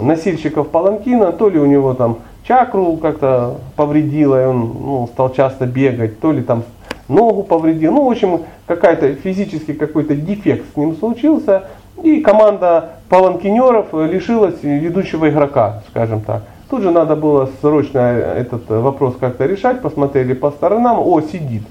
носильщиков 0.00 0.68
паланкина, 0.68 1.32
то 1.32 1.48
ли 1.48 1.58
у 1.58 1.66
него 1.66 1.94
там 1.94 2.18
чакру 2.46 2.96
как-то 2.96 3.56
повредило, 3.74 4.42
и 4.42 4.46
он 4.46 4.60
ну, 4.60 5.08
стал 5.12 5.32
часто 5.32 5.66
бегать, 5.66 6.20
то 6.20 6.30
ли 6.30 6.42
там 6.42 6.62
ногу 7.08 7.42
повредил. 7.42 7.92
Ну, 7.92 8.06
в 8.06 8.10
общем, 8.10 8.42
какая-то 8.66 9.14
физический 9.14 9.72
какой-то 9.72 10.14
дефект 10.14 10.64
с 10.72 10.76
ним 10.76 10.96
случился, 10.96 11.64
и 12.02 12.20
команда 12.20 12.96
паланкинеров 13.08 13.92
лишилась 13.92 14.62
ведущего 14.62 15.28
игрока, 15.28 15.82
скажем 15.90 16.20
так. 16.20 16.42
Тут 16.68 16.82
же 16.82 16.90
надо 16.90 17.14
было 17.14 17.48
срочно 17.60 17.98
этот 17.98 18.68
вопрос 18.68 19.14
как-то 19.18 19.46
решать, 19.46 19.82
посмотрели 19.82 20.34
по 20.34 20.50
сторонам, 20.50 20.98
о, 20.98 21.20
сидит, 21.20 21.62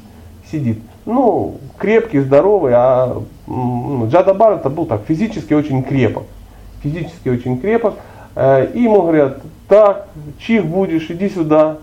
сидит. 0.49 0.79
Ну, 1.05 1.57
крепкий, 1.77 2.21
здоровый, 2.21 2.73
а 2.73 3.21
Джада 4.07 4.33
Бар 4.33 4.53
это 4.53 4.69
был 4.69 4.86
так, 4.86 5.01
физически 5.07 5.53
очень 5.53 5.83
крепок. 5.83 6.23
Физически 6.81 7.29
очень 7.29 7.59
крепок. 7.59 7.95
Э, 8.36 8.67
и 8.73 8.83
ему 8.83 9.01
говорят, 9.01 9.41
так, 9.67 10.07
чих 10.39 10.65
будешь, 10.65 11.09
иди 11.09 11.29
сюда. 11.29 11.77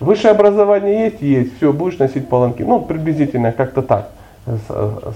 Э, 0.00 0.04
высшее 0.04 0.32
образование 0.32 1.04
есть? 1.04 1.22
Есть. 1.22 1.56
Все, 1.56 1.72
будешь 1.72 1.98
носить 1.98 2.28
паланки. 2.28 2.62
Ну, 2.62 2.80
приблизительно 2.80 3.52
как-то 3.52 3.82
так 3.82 4.10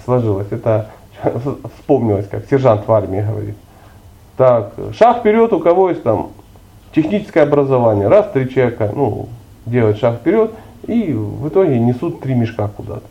сложилось. 0.05 0.49
Это 0.51 0.91
вспомнилось, 1.77 2.27
как 2.29 2.47
сержант 2.49 2.87
в 2.87 2.93
армии 2.93 3.21
говорит. 3.21 3.57
Так, 4.37 4.73
шаг 4.93 5.19
вперед, 5.19 5.53
у 5.53 5.61
кого 5.61 5.91
есть 5.91 6.03
там 6.03 6.29
техническое 6.95 7.43
образование. 7.43 8.09
Раз, 8.09 8.31
три 8.33 8.49
человека, 8.49 8.91
ну, 8.95 9.29
делают 9.67 9.99
шаг 9.99 10.17
вперед 10.17 10.53
и 10.87 11.13
в 11.13 11.49
итоге 11.49 11.79
несут 11.79 12.21
три 12.21 12.35
мешка 12.35 12.69
куда-то. 12.69 13.03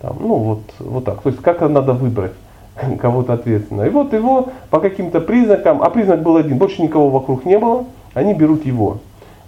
Там, 0.00 0.16
ну, 0.20 0.34
вот, 0.36 0.60
вот 0.78 1.04
так. 1.04 1.20
То 1.22 1.30
есть, 1.30 1.42
как 1.42 1.60
надо 1.60 1.92
выбрать 1.92 2.32
кого-то 3.00 3.34
ответственного. 3.34 3.86
И 3.86 3.90
вот 3.90 4.12
его 4.12 4.50
по 4.70 4.80
каким-то 4.80 5.20
признакам, 5.20 5.82
а 5.82 5.90
признак 5.90 6.22
был 6.22 6.36
один, 6.36 6.58
больше 6.58 6.82
никого 6.82 7.10
вокруг 7.10 7.44
не 7.44 7.58
было, 7.58 7.84
они 8.14 8.34
берут 8.34 8.64
его. 8.64 8.98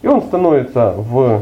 И 0.03 0.07
он 0.07 0.23
становится 0.23 0.95
в, 0.97 1.21
э, 1.21 1.41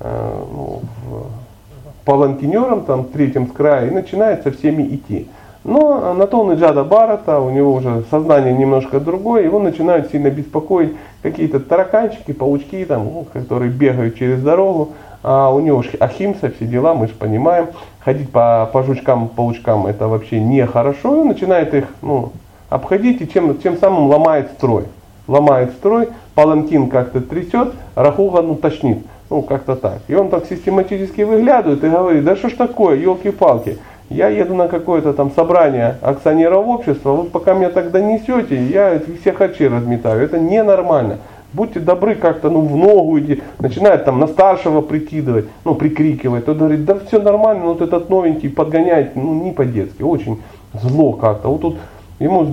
ну, 0.00 0.80
в 1.04 2.04
паланкинером, 2.04 2.84
там, 2.84 3.04
третьем 3.04 3.48
с 3.48 3.52
края, 3.52 3.88
и 3.88 3.90
начинает 3.90 4.42
со 4.42 4.50
всеми 4.50 4.82
идти. 4.94 5.28
Но 5.64 6.14
на 6.14 6.28
то 6.28 6.40
он 6.40 6.52
и 6.52 6.54
Джада 6.54 6.84
Барата, 6.84 7.40
у 7.40 7.50
него 7.50 7.74
уже 7.74 8.04
сознание 8.08 8.52
немножко 8.52 9.00
другое, 9.00 9.42
его 9.42 9.58
начинают 9.58 10.12
сильно 10.12 10.30
беспокоить 10.30 10.92
какие-то 11.22 11.58
тараканчики, 11.58 12.32
паучки, 12.32 12.84
там, 12.84 13.04
ну, 13.04 13.26
которые 13.32 13.72
бегают 13.72 14.16
через 14.16 14.40
дорогу, 14.40 14.90
а 15.24 15.52
у 15.52 15.58
него 15.58 15.82
ахимса, 15.98 16.50
все 16.50 16.66
дела, 16.66 16.94
мы 16.94 17.08
же 17.08 17.14
понимаем, 17.14 17.66
ходить 17.98 18.30
по, 18.30 18.70
по 18.72 18.84
жучкам, 18.84 19.26
паучкам 19.26 19.88
это 19.88 20.06
вообще 20.06 20.38
нехорошо, 20.38 21.16
и 21.16 21.18
он 21.18 21.28
начинает 21.28 21.74
их 21.74 21.86
ну, 22.00 22.30
обходить 22.68 23.20
и 23.20 23.28
чем, 23.28 23.56
тем 23.58 23.76
самым 23.76 24.08
ломает 24.08 24.52
строй. 24.52 24.84
Ломает 25.26 25.72
строй, 25.72 26.10
палантин 26.36 26.88
как-то 26.88 27.20
трясет, 27.20 27.72
рахуга 27.96 28.42
ну 28.42 28.54
тошнит. 28.54 29.04
Ну, 29.28 29.42
как-то 29.42 29.74
так. 29.74 29.98
И 30.08 30.14
он 30.14 30.28
так 30.28 30.46
систематически 30.46 31.22
выглядывает 31.22 31.82
и 31.82 31.88
говорит, 31.88 32.24
да 32.24 32.36
что 32.36 32.48
ж 32.48 32.52
такое, 32.52 32.96
елки-палки, 32.96 33.78
я 34.08 34.28
еду 34.28 34.54
на 34.54 34.68
какое-то 34.68 35.12
там 35.12 35.32
собрание 35.32 35.96
акционеров 36.00 36.66
общества, 36.66 37.12
вы 37.12 37.24
пока 37.24 37.54
меня 37.54 37.70
так 37.70 37.90
донесете, 37.90 38.56
я 38.66 39.00
всех 39.20 39.40
очи 39.40 39.64
разметаю. 39.64 40.22
Это 40.22 40.38
ненормально. 40.38 41.18
Будьте 41.52 41.80
добры 41.80 42.14
как-то 42.14 42.50
ну, 42.50 42.60
в 42.60 42.76
ногу 42.76 43.18
иди, 43.18 43.42
начинает 43.58 44.04
там 44.04 44.20
на 44.20 44.26
старшего 44.26 44.80
прикидывать, 44.80 45.46
ну 45.64 45.74
прикрикивать. 45.74 46.44
Тот 46.44 46.58
говорит, 46.58 46.84
да 46.84 46.98
все 47.06 47.20
нормально, 47.20 47.64
но 47.64 47.72
вот 47.72 47.82
этот 47.82 48.10
новенький 48.10 48.50
подгоняет, 48.50 49.16
ну 49.16 49.42
не 49.42 49.52
по-детски, 49.52 50.02
очень 50.02 50.42
зло 50.74 51.14
как-то. 51.14 51.48
Вот 51.48 51.62
тут 51.62 51.76
ему 52.18 52.46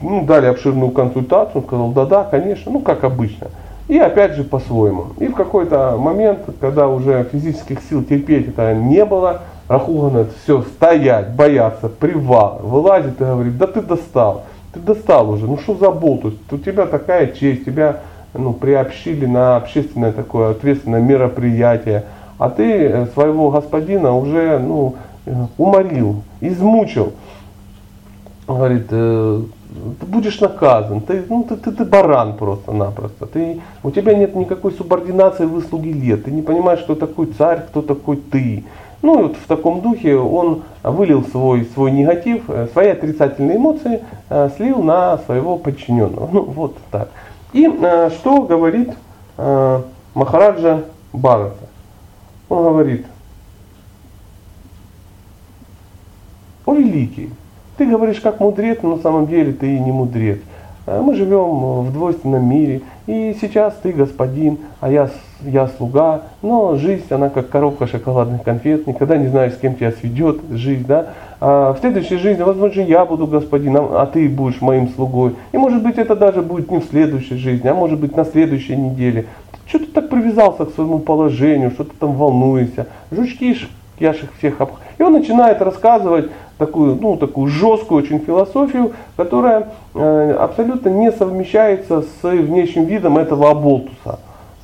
ну, 0.00 0.24
дали 0.24 0.46
обширную 0.46 0.90
консультацию, 0.90 1.62
он 1.62 1.66
сказал, 1.66 1.88
да-да, 1.90 2.24
конечно, 2.24 2.70
ну 2.70 2.80
как 2.80 3.04
обычно. 3.04 3.48
И 3.90 3.98
опять 3.98 4.34
же 4.34 4.44
по-своему. 4.44 5.06
И 5.18 5.26
в 5.26 5.34
какой-то 5.34 5.96
момент, 5.98 6.42
когда 6.60 6.86
уже 6.86 7.28
физических 7.32 7.80
сил 7.82 8.04
терпеть 8.04 8.46
это 8.46 8.72
не 8.72 9.04
было, 9.04 9.40
Рахуган 9.66 10.28
все, 10.44 10.62
стоять, 10.62 11.30
бояться, 11.30 11.88
привал, 11.88 12.60
вылазит 12.62 13.20
и 13.20 13.24
говорит, 13.24 13.58
да 13.58 13.66
ты 13.66 13.82
достал, 13.82 14.44
ты 14.72 14.78
достал 14.78 15.30
уже, 15.30 15.46
ну 15.46 15.58
что 15.58 15.74
за 15.74 15.90
болтус, 15.90 16.34
у 16.52 16.58
тебя 16.58 16.86
такая 16.86 17.32
честь, 17.32 17.64
тебя 17.64 17.96
ну, 18.32 18.52
приобщили 18.52 19.26
на 19.26 19.56
общественное 19.56 20.12
такое 20.12 20.52
ответственное 20.52 21.00
мероприятие, 21.00 22.04
а 22.38 22.48
ты 22.48 22.72
э, 22.84 23.06
своего 23.06 23.50
господина 23.50 24.14
уже 24.14 24.60
ну, 24.60 24.94
э, 25.26 25.34
уморил, 25.58 26.22
измучил. 26.40 27.12
Говорит, 28.46 28.86
э, 28.90 29.42
ты 30.00 30.06
будешь 30.06 30.40
наказан, 30.40 31.00
ты, 31.00 31.24
ну, 31.28 31.44
ты, 31.44 31.56
ты, 31.56 31.70
ты 31.70 31.84
баран 31.84 32.36
просто-напросто, 32.36 33.26
ты, 33.26 33.60
у 33.82 33.90
тебя 33.90 34.14
нет 34.14 34.34
никакой 34.34 34.72
субординации 34.72 35.44
выслуги 35.44 35.88
лет, 35.88 36.24
ты 36.24 36.30
не 36.30 36.42
понимаешь, 36.42 36.80
кто 36.80 36.94
такой 36.94 37.26
царь, 37.26 37.62
кто 37.68 37.82
такой 37.82 38.16
ты. 38.16 38.64
Ну 39.02 39.18
и 39.18 39.22
вот 39.22 39.36
в 39.36 39.46
таком 39.46 39.80
духе 39.80 40.16
он 40.16 40.62
вылил 40.82 41.24
свой, 41.24 41.64
свой 41.72 41.90
негатив, 41.90 42.42
э, 42.48 42.68
свои 42.72 42.88
отрицательные 42.88 43.56
эмоции 43.56 44.02
э, 44.28 44.50
слил 44.56 44.82
на 44.82 45.18
своего 45.18 45.56
подчиненного. 45.56 46.28
Ну 46.30 46.42
вот 46.42 46.76
так. 46.90 47.08
И 47.52 47.66
э, 47.66 48.10
что 48.10 48.42
говорит 48.42 48.90
Махараджа 50.14 50.84
Барата? 51.14 51.66
Он 52.50 52.64
говорит, 52.64 53.06
о 56.66 56.74
великий, 56.74 57.30
ты 57.80 57.86
говоришь 57.86 58.20
как 58.20 58.40
мудрец, 58.40 58.80
но 58.82 58.96
на 58.96 59.02
самом 59.02 59.26
деле 59.26 59.54
ты 59.54 59.78
не 59.78 59.90
мудрец. 59.90 60.36
Мы 60.86 61.14
живем 61.14 61.80
в 61.84 61.92
двойственном 61.94 62.46
мире, 62.46 62.82
и 63.06 63.34
сейчас 63.40 63.74
ты 63.82 63.92
господин, 63.92 64.58
а 64.80 64.90
я 64.90 65.08
я 65.46 65.66
слуга, 65.66 66.24
но 66.42 66.76
жизнь, 66.76 67.04
она 67.08 67.30
как 67.30 67.48
коробка 67.48 67.86
шоколадных 67.86 68.42
конфет, 68.42 68.86
никогда 68.86 69.16
не 69.16 69.28
знаешь, 69.28 69.54
с 69.54 69.56
кем 69.56 69.76
тебя 69.76 69.92
сведет 69.92 70.42
жизнь, 70.50 70.84
да. 70.86 71.06
А 71.40 71.72
в 71.72 71.78
следующей 71.78 72.18
жизни, 72.18 72.42
возможно, 72.42 72.82
я 72.82 73.06
буду 73.06 73.26
господином, 73.26 73.88
а 73.92 74.04
ты 74.04 74.28
будешь 74.28 74.60
моим 74.60 74.90
слугой. 74.90 75.34
И 75.52 75.56
может 75.56 75.82
быть 75.82 75.96
это 75.96 76.14
даже 76.14 76.42
будет 76.42 76.70
не 76.70 76.80
в 76.80 76.84
следующей 76.84 77.36
жизни, 77.36 77.66
а 77.66 77.72
может 77.72 77.98
быть 77.98 78.14
на 78.14 78.26
следующей 78.26 78.76
неделе. 78.76 79.24
Что 79.64 79.78
ты 79.78 79.86
так 79.86 80.10
привязался 80.10 80.66
к 80.66 80.74
своему 80.74 80.98
положению, 80.98 81.70
что 81.70 81.84
ты 81.84 81.92
там 81.98 82.12
волнуешься. 82.12 82.88
Жучки, 83.10 83.56
я 83.98 84.10
их 84.10 84.28
всех 84.36 84.60
обх... 84.60 84.72
И 84.98 85.02
он 85.02 85.14
начинает 85.14 85.62
рассказывать 85.62 86.30
такую, 86.60 86.96
ну, 87.00 87.16
такую 87.16 87.48
жесткую 87.48 88.02
очень 88.02 88.20
философию, 88.20 88.92
которая 89.16 89.68
э, 89.94 90.36
абсолютно 90.38 90.90
не 90.90 91.10
совмещается 91.10 92.02
с 92.02 92.22
внешним 92.22 92.84
видом 92.84 93.18
этого 93.18 93.50
оболтуса. 93.50 94.20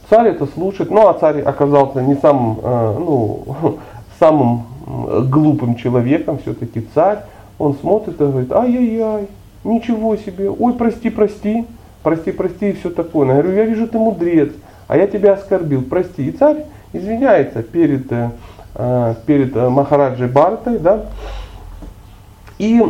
Царь 0.09 0.29
это 0.29 0.47
слушает, 0.47 0.91
ну 0.91 1.09
а 1.09 1.15
царь 1.15 1.41
оказался 1.41 2.03
не 2.03 2.15
самым, 2.17 2.59
э, 2.63 2.97
ну, 2.99 3.79
самым 4.21 4.67
глупым 4.87 5.75
человеком, 5.75 6.39
все-таки 6.39 6.87
царь. 6.95 7.21
Он 7.59 7.75
смотрит 7.75 8.21
и 8.21 8.25
говорит, 8.25 8.53
ай-яй-яй, 8.53 9.27
ничего 9.65 10.17
себе, 10.17 10.51
ой, 10.51 10.75
прости, 10.75 11.09
прости, 11.09 11.65
прости, 12.03 12.31
прости 12.31 12.71
и 12.71 12.73
все 12.75 12.91
такое. 12.91 13.27
Я 13.29 13.43
говорю, 13.43 13.57
я 13.57 13.65
вижу, 13.65 13.89
ты 13.89 13.99
мудрец, 13.99 14.53
а 14.87 14.99
я 14.99 15.07
тебя 15.07 15.33
оскорбил, 15.33 15.83
прости. 15.83 16.29
И 16.29 16.33
царь 16.33 16.65
извиняется 16.93 17.63
перед, 17.63 18.13
э, 18.13 19.15
перед 19.25 19.55
Махараджей 19.55 20.29
Бартой, 20.29 20.79
да, 20.79 21.07
и 22.59 22.83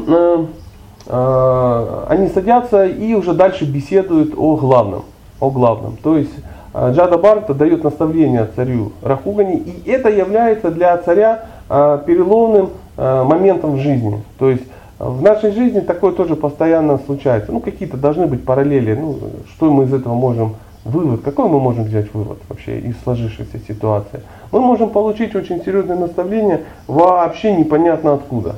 они 2.09 2.29
садятся 2.29 2.87
и 2.87 3.15
уже 3.15 3.33
дальше 3.33 3.65
беседуют 3.65 4.35
о 4.37 4.57
главном, 4.57 5.05
о 5.41 5.51
главном. 5.51 5.97
То 6.03 6.17
есть 6.17 6.33
а, 6.79 6.93
Джада 6.93 7.17
Барта 7.17 7.55
дает 7.55 7.85
наставление 7.85 8.47
царю 8.55 8.93
Рахугани, 9.01 9.57
и 9.57 9.89
это 9.89 10.11
является 10.11 10.71
для 10.71 10.95
царя 10.99 11.47
а, 11.71 11.97
переломным 11.97 12.69
а, 12.99 13.25
моментом 13.25 13.77
в 13.77 13.79
жизни. 13.79 14.23
То 14.39 14.51
есть 14.51 14.65
в 14.99 15.23
нашей 15.23 15.53
жизни 15.53 15.81
такое 15.81 16.13
тоже 16.13 16.37
постоянно 16.37 16.99
случается. 16.99 17.51
Ну, 17.51 17.61
какие-то 17.61 17.97
должны 17.97 18.27
быть 18.27 18.45
параллели. 18.45 18.95
Ну, 18.95 19.17
что 19.55 19.73
мы 19.73 19.85
из 19.85 19.95
этого 19.95 20.13
можем 20.13 20.57
вывод, 20.85 21.23
какой 21.23 21.49
мы 21.49 21.61
можем 21.61 21.85
взять 21.85 22.13
вывод 22.13 22.39
вообще 22.47 22.79
из 22.79 22.95
сложившейся 23.03 23.59
ситуации? 23.67 24.21
Мы 24.53 24.61
можем 24.61 24.91
получить 24.91 25.35
очень 25.35 25.65
серьезные 25.65 25.99
наставления 25.99 26.61
вообще 26.87 27.57
непонятно 27.57 28.13
откуда. 28.13 28.57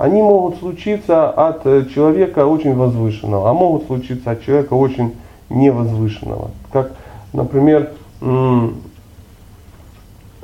Они 0.00 0.22
могут 0.22 0.58
случиться 0.58 1.28
от 1.28 1.66
э, 1.66 1.84
человека 1.94 2.46
очень 2.46 2.74
возвышенного, 2.74 3.50
а 3.50 3.52
могут 3.52 3.86
случиться 3.86 4.30
от 4.32 4.42
человека 4.42 4.74
очень 4.74 5.14
невозвышенного. 5.50 6.50
Как 6.72 6.92
Например, 7.32 7.90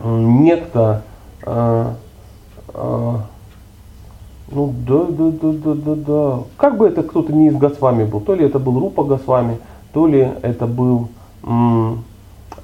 некто, 0.05 1.03
а, 1.45 1.95
а, 2.73 3.21
ну 4.53 4.75
да, 4.87 5.05
да, 5.09 5.31
да, 5.31 5.53
да, 5.53 5.75
да, 5.75 5.95
да. 5.95 6.39
Как 6.57 6.77
бы 6.77 6.87
это 6.87 7.03
кто-то 7.03 7.33
не 7.33 7.49
из 7.49 7.57
Госвами 7.57 8.05
был, 8.05 8.21
то 8.21 8.35
ли 8.35 8.45
это 8.45 8.61
был 8.61 8.79
Рупа 8.79 9.03
Госвами, 9.03 9.59
то 9.93 10.07
ли 10.07 10.29
это 10.43 10.67
был 10.69 11.09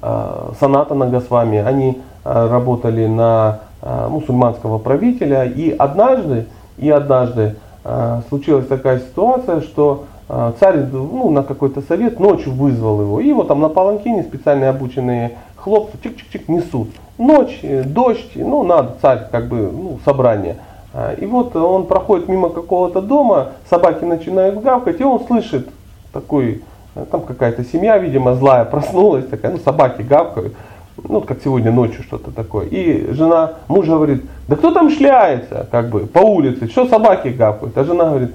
а, 0.01 0.53
Санатана 0.61 1.09
Госвами. 1.09 1.59
Они 1.59 2.01
работали 2.25 3.07
на 3.07 3.63
мусульманского 3.83 4.79
правителя, 4.79 5.45
и 5.45 5.71
однажды, 5.71 6.47
и 6.83 6.91
однажды 6.91 7.55
а, 7.85 8.23
случилась 8.29 8.67
такая 8.67 8.99
ситуация, 8.99 9.61
что 9.61 10.05
а, 10.29 10.53
царь 10.59 10.79
ну, 10.93 11.31
на 11.31 11.45
какой-то 11.45 11.81
совет 11.83 12.19
ночью 12.19 12.53
вызвал 12.53 13.01
его. 13.01 13.21
И 13.21 13.33
вот 13.33 13.49
там 13.49 13.61
на 13.61 13.69
паланкине 13.69 14.25
специально 14.25 14.69
обученные 14.69 15.39
хлопцы 15.57 15.97
чик-чик-чик 16.03 16.45
несут. 16.49 16.89
Ночь, 17.19 17.61
э, 17.63 17.85
дождь, 17.85 18.33
ну 18.35 18.65
надо, 18.65 18.97
царь 19.01 19.29
как 19.31 19.47
бы, 19.47 19.71
ну, 19.73 20.01
собрание. 20.05 20.57
И 21.19 21.25
вот 21.25 21.57
он 21.57 21.87
проходит 21.87 22.29
мимо 22.29 22.51
какого-то 22.51 23.01
дома, 23.01 23.53
собаки 23.71 24.05
начинают 24.05 24.61
гавкать, 24.61 25.01
и 25.01 25.05
он 25.05 25.25
слышит 25.25 25.69
такой, 26.13 26.63
э, 26.95 27.05
там 27.11 27.23
какая-то 27.23 27.65
семья, 27.65 27.97
видимо, 27.99 28.35
злая 28.35 28.65
проснулась, 28.65 29.27
такая, 29.27 29.53
ну 29.53 29.59
собаки 29.59 30.03
гавкают, 30.03 30.55
ну 30.97 31.21
как 31.21 31.39
сегодня 31.43 31.71
ночью 31.71 32.03
что-то 32.03 32.31
такое. 32.31 32.67
И 32.67 33.13
жена, 33.13 33.55
муж 33.69 33.87
говорит, 33.87 34.25
да 34.49 34.57
кто 34.57 34.71
там 34.73 34.91
шляется, 34.91 35.67
как 35.71 35.89
бы, 35.91 36.01
по 36.07 36.21
улице, 36.21 36.69
что 36.69 36.87
собаки 36.87 37.29
гавкают? 37.29 37.77
А 37.77 37.85
жена 37.85 38.11
говорит, 38.11 38.33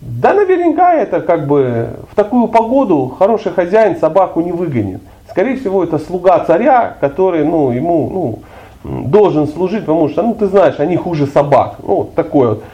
да 0.00 0.34
наверняка 0.34 0.94
это 0.94 1.20
как 1.20 1.46
бы 1.46 1.88
в 2.10 2.14
такую 2.14 2.48
погоду 2.48 3.14
хороший 3.18 3.52
хозяин 3.52 3.96
собаку 3.96 4.40
не 4.40 4.52
выгонит. 4.52 5.00
Скорее 5.30 5.56
всего, 5.56 5.84
это 5.84 5.98
слуга 5.98 6.38
царя, 6.44 6.96
который 7.00 7.44
ну, 7.44 7.70
ему 7.70 8.40
ну, 8.84 9.04
должен 9.08 9.48
служить, 9.48 9.80
потому 9.80 10.08
что, 10.08 10.22
ну, 10.22 10.34
ты 10.34 10.46
знаешь, 10.46 10.76
они 10.78 10.96
хуже 10.96 11.26
собак. 11.26 11.76
Ну, 11.82 11.96
вот 11.96 12.14
такое 12.14 12.50
вот. 12.50 12.64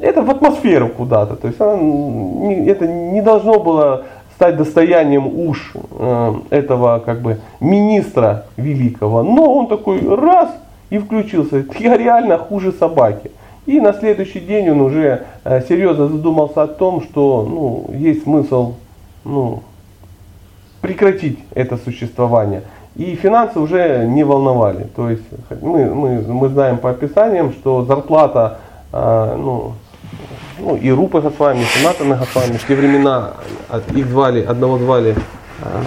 Это 0.00 0.22
в 0.22 0.30
атмосферу 0.30 0.88
куда-то. 0.88 1.36
То 1.36 1.48
есть 1.48 1.60
она, 1.60 1.74
это 2.66 2.86
не 2.86 3.22
должно 3.22 3.60
было 3.60 4.04
стать 4.40 4.56
достоянием 4.56 5.26
уж 5.26 5.72
э, 5.74 6.34
этого 6.48 6.98
как 7.00 7.20
бы 7.20 7.40
министра 7.60 8.46
великого. 8.56 9.22
Но 9.22 9.52
он 9.52 9.66
такой 9.66 10.00
раз 10.16 10.48
и 10.88 10.96
включился. 10.96 11.66
Я 11.78 11.98
реально 11.98 12.38
хуже 12.38 12.72
собаки. 12.72 13.32
И 13.66 13.80
на 13.80 13.92
следующий 13.92 14.40
день 14.40 14.70
он 14.70 14.80
уже 14.80 15.24
э, 15.44 15.60
серьезно 15.68 16.08
задумался 16.08 16.62
о 16.62 16.66
том, 16.68 17.02
что 17.02 17.46
ну, 17.46 17.94
есть 17.94 18.22
смысл 18.22 18.76
ну, 19.26 19.62
прекратить 20.80 21.38
это 21.54 21.76
существование. 21.76 22.62
И 22.96 23.16
финансы 23.16 23.60
уже 23.60 24.06
не 24.06 24.24
волновали. 24.24 24.86
То 24.96 25.10
есть 25.10 25.24
мы, 25.60 25.94
мы, 25.94 26.22
мы 26.22 26.48
знаем 26.48 26.78
по 26.78 26.88
описаниям, 26.88 27.52
что 27.52 27.84
зарплата, 27.84 28.56
э, 28.90 29.36
ну, 29.36 29.72
ну, 30.60 30.76
и 30.76 30.90
Рупа 30.90 31.20
Госвами, 31.20 31.60
и 31.60 31.64
Санатана 31.64 32.16
Госвами, 32.16 32.56
в 32.56 32.66
те 32.66 32.74
времена 32.74 33.32
их 33.94 34.06
звали, 34.06 34.42
одного 34.42 34.78
звали 34.78 35.16
э, 35.62 35.82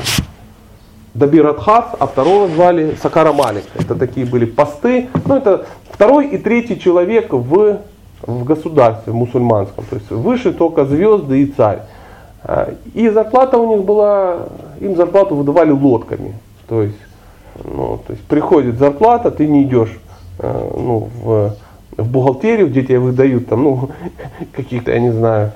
Дабир 1.13 1.47
Адхас, 1.47 1.85
а 1.99 2.07
второго 2.07 2.47
звали 2.47 2.95
Сакара 3.01 3.33
Малик. 3.33 3.65
Это 3.75 3.95
такие 3.95 4.25
были 4.25 4.45
посты. 4.45 5.09
Ну, 5.25 5.35
это 5.35 5.65
второй 5.91 6.27
и 6.27 6.37
третий 6.37 6.79
человек 6.79 7.31
в, 7.31 7.77
в 8.21 8.43
государстве 8.43 9.13
мусульманском. 9.13 9.85
То 9.89 9.95
есть 9.95 10.09
выше 10.09 10.53
только 10.53 10.85
звезды 10.85 11.41
и 11.41 11.45
царь. 11.45 11.79
Э, 12.43 12.73
и 12.93 13.09
зарплата 13.09 13.57
у 13.57 13.75
них 13.75 13.85
была, 13.85 14.47
им 14.79 14.95
зарплату 14.95 15.35
выдавали 15.35 15.71
лодками. 15.71 16.33
То 16.67 16.81
есть, 16.81 16.97
ну, 17.63 17.99
то 18.05 18.13
есть 18.13 18.23
приходит 18.25 18.79
зарплата, 18.79 19.29
ты 19.29 19.47
не 19.47 19.63
идешь 19.63 19.95
э, 20.39 20.71
ну, 20.75 21.09
в, 21.21 21.53
в 21.97 22.09
бухгалтерию, 22.09 22.67
где 22.67 22.83
тебе 22.83 22.99
выдают 22.99 23.47
там, 23.47 23.63
ну, 23.63 23.89
каких-то, 24.51 24.91
я 24.91 24.99
не 24.99 25.11
знаю, 25.11 25.51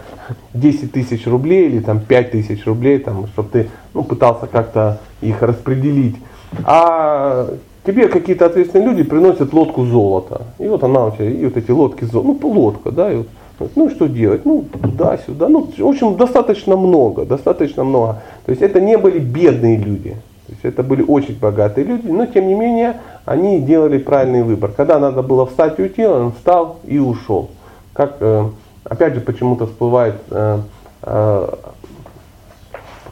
10 0.53 0.91
тысяч 0.91 1.25
рублей 1.27 1.67
или 1.67 1.79
там 1.79 1.99
5 1.99 2.31
тысяч 2.31 2.65
рублей, 2.65 2.99
там, 2.99 3.27
чтобы 3.27 3.49
ты 3.49 3.69
ну, 3.93 4.03
пытался 4.03 4.47
как-то 4.47 4.99
их 5.21 5.41
распределить. 5.41 6.15
А 6.63 7.49
тебе 7.85 8.07
какие-то 8.07 8.45
ответственные 8.45 8.89
люди 8.89 9.03
приносят 9.03 9.53
лодку 9.53 9.85
золота. 9.85 10.43
И 10.59 10.67
вот 10.67 10.83
она 10.83 11.05
у 11.05 11.11
тебя, 11.11 11.29
и 11.29 11.45
вот 11.45 11.57
эти 11.57 11.71
лодки 11.71 12.05
золота, 12.05 12.39
ну, 12.41 12.49
лодка, 12.49 12.91
да, 12.91 13.11
и 13.11 13.23
вот, 13.59 13.71
ну, 13.75 13.89
что 13.89 14.07
делать? 14.07 14.45
Ну, 14.45 14.65
туда-сюда. 14.81 15.49
Ну, 15.49 15.67
в 15.75 15.87
общем, 15.87 16.15
достаточно 16.15 16.75
много, 16.77 17.25
достаточно 17.25 17.83
много. 17.83 18.21
То 18.45 18.51
есть 18.51 18.61
это 18.61 18.79
не 18.79 18.97
были 18.97 19.19
бедные 19.19 19.77
люди. 19.77 20.15
То 20.47 20.53
есть 20.53 20.63
это 20.63 20.81
были 20.81 21.03
очень 21.03 21.37
богатые 21.37 21.85
люди, 21.85 22.07
но 22.07 22.25
тем 22.25 22.47
не 22.47 22.55
менее 22.55 23.01
они 23.25 23.59
делали 23.59 23.97
правильный 23.97 24.43
выбор. 24.43 24.71
Когда 24.71 24.97
надо 24.97 25.21
было 25.21 25.45
встать 25.45 25.77
и 25.77 25.81
уйти, 25.81 26.05
он 26.05 26.31
встал 26.31 26.77
и 26.85 26.99
ушел. 26.99 27.49
Как, 27.91 28.15
э, 28.21 28.45
опять 28.85 29.15
же, 29.15 29.19
почему-то 29.19 29.67
всплывает 29.67 30.15
э, 30.31 30.59
э, 31.03 31.49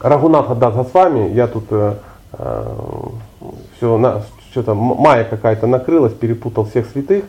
Рагунат 0.00 0.46
Хаддат 0.46 0.94
вами, 0.94 1.30
я 1.34 1.46
тут 1.46 1.64
все, 3.76 3.98
на, 3.98 4.22
что-то 4.50 4.74
майя 4.74 5.24
какая-то 5.24 5.66
накрылась, 5.66 6.12
перепутал 6.12 6.64
всех 6.64 6.86
святых. 6.86 7.24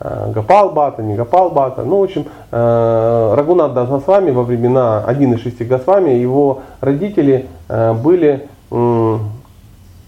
Гапал 0.00 0.70
Бата, 0.70 1.02
не 1.02 1.14
Гапал 1.14 1.50
Бата. 1.50 1.82
Ну, 1.84 2.00
в 2.00 2.02
общем, 2.02 2.26
Рагунат 2.50 3.72
Дасвами 3.72 4.30
во 4.32 4.42
времена 4.42 5.04
1,6 5.06 5.64
Госвами, 5.64 6.10
его 6.10 6.62
родители 6.80 7.46
были 7.68 8.48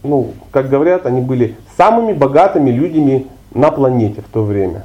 ну, 0.02 0.32
как 0.50 0.68
говорят, 0.68 1.06
они 1.06 1.20
были 1.20 1.56
самыми 1.76 2.12
богатыми 2.12 2.70
людьми 2.70 3.26
на 3.52 3.70
планете 3.70 4.22
в 4.22 4.28
то 4.32 4.42
время. 4.42 4.84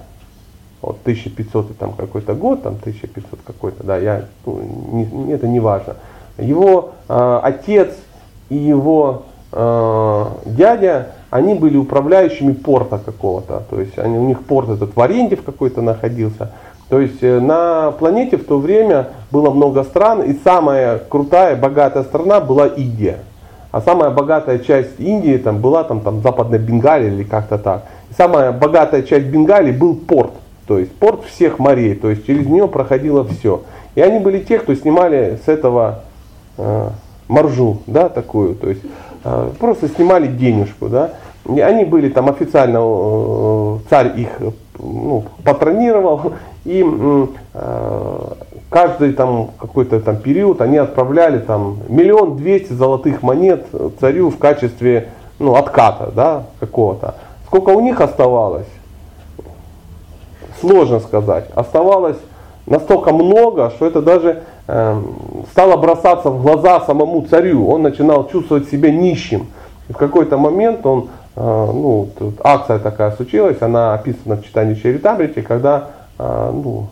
Вот 0.82 0.97
1500 1.01 1.78
там 1.78 1.93
какой-то 1.93 2.34
год, 2.34 2.63
там 2.63 2.76
1500 2.76 3.39
какой-то, 3.43 3.84
да, 3.84 3.97
я, 3.97 4.26
ну, 4.45 4.61
не, 4.91 5.34
это 5.34 5.47
не 5.47 5.59
важно. 5.59 5.95
Его 6.38 6.91
э, 7.07 7.39
отец 7.43 7.95
и 8.49 8.55
его 8.55 9.24
э, 9.51 10.26
дядя, 10.45 11.11
они 11.30 11.55
были 11.55 11.78
управляющими 11.78 12.53
порта 12.53 12.99
какого-то. 13.03 13.63
То 13.70 13.80
есть 13.80 13.97
они, 13.97 14.18
у 14.18 14.28
них 14.28 14.43
порт 14.43 14.70
этот 14.70 14.95
в 14.95 15.01
аренде 15.01 15.38
в 15.38 15.43
какой-то 15.43 15.82
находился. 15.82 16.51
То 16.89 16.99
есть 16.99 17.24
э, 17.24 17.39
на 17.39 17.91
планете 17.91 18.38
в 18.38 18.45
то 18.45 18.59
время 18.59 19.09
было 19.32 19.49
много 19.49 19.84
стран, 19.84 20.22
и 20.22 20.38
самая 20.43 20.99
крутая, 20.99 21.55
богатая 21.55 22.03
страна 22.03 22.39
была 22.39 22.68
Индия. 22.68 23.20
А 23.76 23.82
самая 23.82 24.10
богатая 24.10 24.60
часть 24.60 25.02
Индии 25.02 25.36
там, 25.36 25.60
была 25.60 25.84
там, 25.84 26.00
там 26.00 26.22
западная 26.22 26.60
Бенгалия 26.60 27.10
или 27.10 27.24
как-то 27.24 27.58
так. 27.58 27.84
И 28.10 28.14
самая 28.14 28.54
богатая 28.54 29.04
часть 29.04 29.26
Бенгалии 29.26 29.74
был 29.74 29.98
порт. 29.98 30.32
То 30.66 30.80
есть 30.80 30.94
порт 30.96 31.26
всех 31.26 31.60
морей. 31.60 31.94
То 31.94 32.10
есть 32.10 32.26
через 32.26 32.48
нее 32.48 32.70
проходило 32.70 33.26
все. 33.26 33.64
И 33.96 34.00
они 34.00 34.20
были 34.20 34.40
те, 34.40 34.60
кто 34.60 34.74
снимали 34.76 35.38
с 35.44 35.50
этого 35.50 36.04
э, 36.58 36.90
маржу, 37.28 37.80
да, 37.86 38.08
такую. 38.08 38.56
То 38.56 38.70
есть 38.70 38.82
э, 39.26 39.50
просто 39.60 39.90
снимали 39.90 40.28
денежку, 40.28 40.88
да. 40.88 41.12
И 41.54 41.60
они 41.60 41.84
были 41.84 42.08
там 42.08 42.30
официально, 42.30 42.80
э, 42.80 43.78
царь 43.90 44.14
их 44.16 44.30
ну, 44.80 45.26
патронировал. 45.44 46.32
И 46.64 46.82
э, 46.82 47.28
каждый 48.76 49.14
там 49.14 49.52
какой-то 49.58 50.02
там 50.02 50.18
период 50.18 50.60
они 50.60 50.76
отправляли 50.76 51.40
там 51.40 51.78
миллион 51.88 52.36
двести 52.36 52.74
золотых 52.74 53.24
монет 53.24 53.68
царю 54.02 54.30
в 54.30 54.38
качестве 54.38 55.08
ну, 55.40 55.56
отката 55.56 56.12
да, 56.14 56.44
какого-то. 56.60 57.16
Сколько 57.46 57.70
у 57.70 57.80
них 57.80 58.02
оставалось? 58.02 58.68
Сложно 60.60 61.00
сказать. 61.00 61.46
Оставалось 61.56 62.18
настолько 62.66 63.14
много, 63.14 63.70
что 63.70 63.86
это 63.86 64.02
даже 64.02 64.44
э, 64.68 65.02
стало 65.52 65.78
бросаться 65.78 66.30
в 66.30 66.42
глаза 66.42 66.82
самому 66.82 67.22
царю. 67.22 67.70
Он 67.70 67.82
начинал 67.82 68.28
чувствовать 68.28 68.68
себя 68.68 68.92
нищим. 68.92 69.48
И 69.88 69.94
в 69.94 69.98
какой-то 69.98 70.38
момент 70.38 70.86
он, 70.86 71.08
э, 71.38 71.42
ну, 71.42 72.10
тут 72.20 72.42
акция 72.44 72.80
такая 72.80 73.12
случилась, 73.12 73.62
она 73.62 73.94
описана 73.94 74.36
в 74.36 74.44
читании 74.44 74.76
Чаритамрити, 74.76 75.40
когда 75.40 75.92
э, 76.20 76.52
ну, 76.54 76.88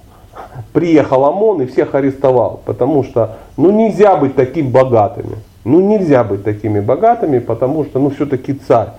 приехал 0.72 1.26
ОМОН 1.26 1.64
и 1.64 1.66
всех 1.66 1.96
арестовал, 1.96 2.62
потому 2.66 3.04
что 3.04 3.38
ну 3.58 3.72
нельзя 3.72 4.16
быть 4.16 4.36
таким 4.36 4.72
богатыми. 4.72 5.38
Ну 5.66 5.80
нельзя 5.82 6.24
быть 6.24 6.44
такими 6.44 6.80
богатыми, 6.80 7.40
потому 7.40 7.86
что 7.86 8.00
ну 8.00 8.10
все-таки 8.10 8.54
царь. 8.54 8.90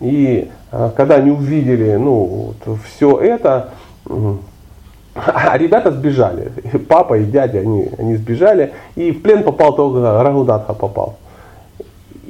И 0.00 0.50
а, 0.70 0.90
когда 0.96 1.16
они 1.16 1.30
увидели 1.30 1.94
ну, 1.96 2.54
вот, 2.64 2.78
все 2.84 3.18
это, 3.18 3.70
а 5.14 5.56
ребята 5.56 5.90
сбежали. 5.92 6.52
Папа 6.88 7.18
и 7.18 7.24
дядя, 7.24 7.60
они, 7.60 7.88
они 7.98 8.16
сбежали. 8.16 8.72
И 8.96 9.12
в 9.12 9.22
плен 9.22 9.42
попал 9.42 9.74
только 9.74 10.22
Рагунатха 10.22 10.74
попал. 10.74 11.16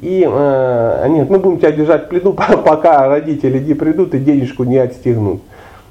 И 0.01 0.27
э, 0.27 0.99
они 1.03 1.21
говорят, 1.21 1.29
мы 1.29 1.39
будем 1.39 1.59
тебя 1.59 1.71
держать 1.71 2.05
в 2.05 2.07
плену, 2.07 2.33
пока 2.65 3.07
родители 3.07 3.59
не 3.59 3.75
придут 3.75 4.15
и 4.15 4.19
денежку 4.19 4.63
не 4.63 4.77
отстегнут. 4.77 5.41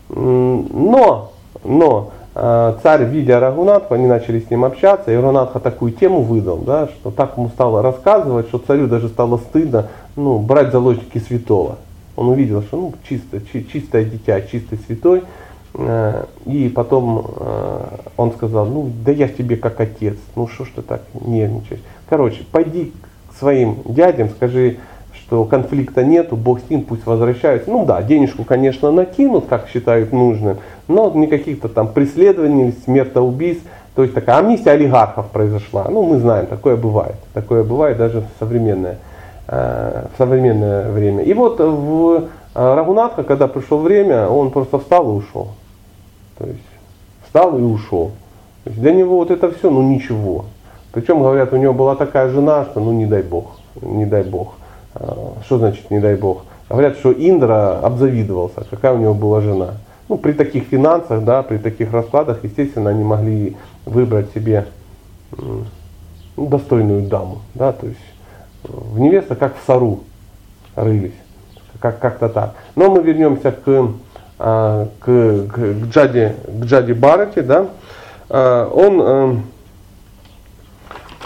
Но, 0.09 1.31
но 1.63 2.11
Э, 2.11 2.20
царь, 2.35 3.05
видя 3.05 3.41
Рагунатху, 3.41 3.95
они 3.95 4.07
начали 4.07 4.39
с 4.41 4.51
ним 4.51 4.65
общаться, 4.65 5.11
и 5.11 5.17
Рагунатха 5.17 5.59
такую 5.59 5.93
тему 5.93 6.23
выдал, 6.23 6.59
да, 6.59 6.87
что 6.87 7.11
так 7.11 7.37
ему 7.37 7.49
стало 7.49 7.83
рассказывать, 7.83 8.49
что 8.49 8.59
царю 8.59 8.87
даже 8.87 9.09
стало 9.09 9.39
стыдно 9.39 9.89
ну, 10.17 10.39
брать 10.39 10.71
заложники 10.71 11.19
святого. 11.19 11.79
Он 12.17 12.29
увидел, 12.29 12.63
что 12.63 12.77
ну, 12.77 12.95
чисто, 13.09 13.41
чи, 13.41 13.67
чистое 13.67 14.05
дитя, 14.05 14.41
чистый 14.43 14.79
святой, 14.79 15.25
э, 15.75 16.25
и 16.47 16.69
потом 16.69 17.27
э, 17.37 17.81
он 18.17 18.33
сказал, 18.33 18.67
ну 18.67 18.91
да 19.05 19.11
я 19.11 19.29
тебе 19.29 19.57
как 19.57 19.81
отец, 19.81 20.17
ну 20.37 20.47
что 20.47 20.65
ж 20.65 20.69
ты 20.77 20.83
так 20.83 21.03
нервничаешь. 21.15 21.81
Короче, 22.09 22.45
пойди 22.51 22.93
к 23.31 23.39
своим 23.39 23.79
дядям, 23.85 24.29
скажи, 24.31 24.79
что 25.31 25.45
конфликта 25.45 26.03
нету, 26.03 26.35
Бог 26.35 26.59
с 26.59 26.69
ним, 26.69 26.83
пусть 26.83 27.07
возвращаются. 27.07 27.71
Ну 27.71 27.85
да, 27.85 28.03
денежку, 28.03 28.43
конечно, 28.43 28.91
накинут, 28.91 29.47
как 29.47 29.69
считают 29.69 30.13
нужным, 30.13 30.59
но 30.89 31.09
никаких-то 31.15 31.69
там 31.69 31.87
преследований, 31.87 32.75
смертоубийств. 32.85 33.63
То 33.95 34.03
есть 34.03 34.13
такая 34.13 34.39
амнистия 34.39 34.73
олигархов 34.73 35.29
произошла. 35.29 35.87
Ну, 35.89 36.03
мы 36.03 36.19
знаем, 36.19 36.47
такое 36.47 36.77
бывает. 36.77 37.15
Такое 37.33 37.63
бывает 37.63 37.97
даже 37.97 38.23
в 38.23 38.27
современное, 38.41 38.99
э, 39.47 40.07
в 40.13 40.19
современное 40.19 40.91
время. 40.91 41.23
И 41.23 41.33
вот 41.33 41.61
в 41.61 42.25
э, 42.57 42.75
Рагунатха, 42.75 43.23
когда 43.23 43.47
пришло 43.47 43.79
время, 43.79 44.27
он 44.27 44.51
просто 44.51 44.81
встал 44.81 45.13
и 45.13 45.13
ушел. 45.13 45.51
То 46.39 46.47
есть 46.47 46.59
встал 47.25 47.57
и 47.57 47.63
ушел. 47.63 48.11
То 48.65 48.71
есть 48.71 48.83
для 48.83 48.93
него 48.93 49.15
вот 49.15 49.31
это 49.31 49.53
все, 49.53 49.71
ну 49.71 49.83
ничего. 49.83 50.47
Причем, 50.91 51.23
говорят, 51.23 51.53
у 51.53 51.57
него 51.57 51.73
была 51.73 51.95
такая 51.95 52.31
жена, 52.31 52.65
что 52.65 52.81
ну 52.81 52.91
не 52.91 53.07
дай 53.07 53.23
бог, 53.23 53.61
не 53.81 54.07
дай 54.07 54.25
бог. 54.25 54.55
Э, 54.95 55.13
что 55.45 55.59
значит 55.59 55.91
не 55.91 56.01
дай 56.01 56.17
бог? 56.17 56.45
Говорят, 56.69 56.97
что 56.99 57.13
Индра 57.13 57.81
обзавидовался, 57.81 58.65
какая 58.69 58.93
у 58.93 58.99
него 58.99 59.15
была 59.15 59.41
жена. 59.41 59.75
Ну, 60.09 60.19
при 60.19 60.33
таких 60.33 60.65
финансах, 60.65 61.25
да, 61.25 61.43
при 61.43 61.59
таких 61.59 61.93
раскладах, 61.93 62.43
естественно, 62.43 62.91
они 62.91 63.05
могли 63.05 63.57
выбрать 63.87 64.33
себе 64.33 64.67
ну, 65.37 66.47
достойную 66.47 67.03
даму. 67.03 67.39
Да, 67.55 67.73
то 67.73 67.87
есть 67.87 67.99
в 68.65 68.99
невеста 68.99 69.37
как 69.37 69.57
в 69.57 69.65
сару 69.67 70.01
рылись. 70.77 71.15
Как, 71.81 71.99
как-то 71.99 72.29
так. 72.29 72.55
Но 72.77 72.91
мы 72.91 73.03
вернемся 73.03 73.53
к, 73.53 73.89
а, 74.39 74.89
к, 74.99 75.05
к, 75.05 75.55
к 75.55 75.87
Джади, 75.87 76.35
к 76.47 76.65
Джади 76.65 76.93
Барати, 76.93 77.41
да. 77.41 77.69
Он, 78.29 79.03
э, 79.03 79.37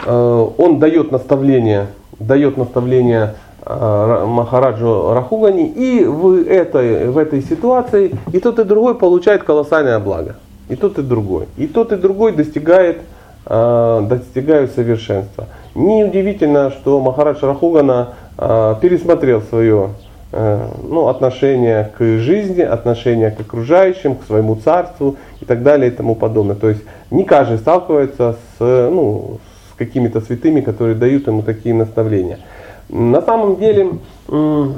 э, 0.06 0.48
он 0.56 0.78
дает 0.78 1.12
наставление, 1.12 1.88
дает 2.18 2.56
наставление 2.56 3.34
Э, 3.34 3.43
Махараджу 3.66 5.14
Рахугани, 5.14 5.66
и 5.68 6.04
в 6.04 6.46
этой, 6.46 7.08
в 7.08 7.16
этой 7.16 7.42
ситуации 7.42 8.14
и 8.32 8.38
тот, 8.38 8.58
и 8.58 8.64
другой 8.64 8.94
получает 8.94 9.42
колоссальное 9.42 9.98
благо. 9.98 10.36
И 10.68 10.76
тот, 10.76 10.98
и 10.98 11.02
другой. 11.02 11.46
И 11.56 11.66
тот, 11.66 11.92
и 11.92 11.96
другой 11.96 12.32
достигает, 12.32 12.98
э, 13.46 14.06
достигают 14.08 14.72
совершенства. 14.72 15.46
Неудивительно, 15.74 16.70
что 16.70 17.00
Махарадж 17.00 17.38
Рахугана 17.42 18.10
э, 18.36 18.74
пересмотрел 18.80 19.42
свое 19.42 19.90
ну, 20.32 21.06
отношение 21.06 21.92
к 21.96 22.02
жизни, 22.18 22.62
отношение 22.62 23.30
к 23.30 23.40
окружающим, 23.40 24.16
к 24.16 24.24
своему 24.24 24.56
царству 24.56 25.16
и 25.40 25.44
так 25.44 25.62
далее 25.62 25.92
и 25.92 25.94
тому 25.94 26.16
подобное. 26.16 26.56
То 26.56 26.70
есть 26.70 26.82
не 27.12 27.22
каждый 27.22 27.58
сталкивается 27.58 28.34
с, 28.58 28.60
ну, 28.60 29.38
с 29.70 29.78
какими-то 29.78 30.20
святыми, 30.20 30.60
которые 30.60 30.96
дают 30.96 31.28
ему 31.28 31.42
такие 31.42 31.72
наставления. 31.72 32.40
На 32.94 33.20
самом 33.22 33.56
деле, 33.56 33.98
э, 34.28 34.70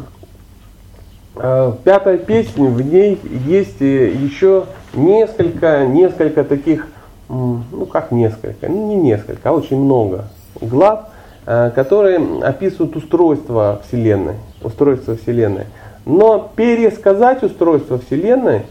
пятая 1.84 2.16
песня, 2.16 2.70
в 2.70 2.80
ней 2.80 3.20
есть 3.46 3.82
э, 3.82 4.10
еще 4.10 4.64
несколько, 4.94 5.84
несколько 5.84 6.42
таких, 6.42 6.88
ну 7.28 7.84
как 7.92 8.12
несколько, 8.12 8.68
не 8.68 8.96
несколько, 8.96 9.50
а 9.50 9.52
очень 9.52 9.78
много 9.78 10.28
глав, 10.62 11.08
э, 11.44 11.72
которые 11.74 12.18
описывают 12.42 12.96
устройство 12.96 13.82
Вселенной, 13.86 14.36
устройство 14.62 15.16
Вселенной. 15.16 15.66
Но 16.06 16.50
пересказать 16.56 17.42
устройство 17.42 17.98
Вселенной, 17.98 18.62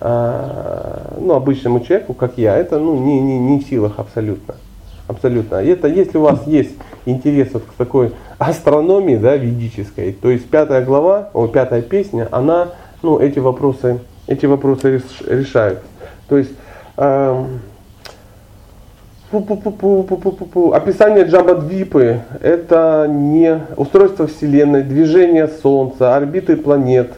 ну, 0.00 1.34
обычному 1.34 1.80
человеку, 1.80 2.12
как 2.12 2.36
я, 2.36 2.56
это 2.56 2.80
ну, 2.80 2.96
не, 2.96 3.20
не, 3.20 3.38
не 3.38 3.60
в 3.60 3.68
силах 3.68 3.92
абсолютно. 3.98 4.56
Абсолютно. 5.08 5.56
Это 5.56 5.88
если 5.88 6.18
у 6.18 6.22
вас 6.22 6.46
есть 6.46 6.72
интерес 7.06 7.48
вот 7.52 7.64
к 7.64 7.72
такой 7.72 8.12
астрономии 8.38 9.16
да, 9.16 9.36
ведической, 9.36 10.12
то 10.12 10.30
есть 10.30 10.48
пятая 10.48 10.84
глава, 10.84 11.30
о, 11.32 11.48
пятая 11.48 11.82
песня, 11.82 12.28
она 12.30 12.68
ну, 13.02 13.18
эти 13.18 13.38
вопросы, 13.38 14.00
эти 14.26 14.46
вопросы 14.46 15.02
решает. 15.26 15.80
То 16.28 16.38
есть 16.38 16.52
э, 16.96 17.44
описание 19.32 21.24
Джабадвипы– 21.24 22.20
это 22.40 23.06
не 23.10 23.60
устройство 23.76 24.26
Вселенной, 24.26 24.82
движение 24.82 25.48
Солнца, 25.48 26.16
орбиты 26.16 26.56
планет, 26.56 27.12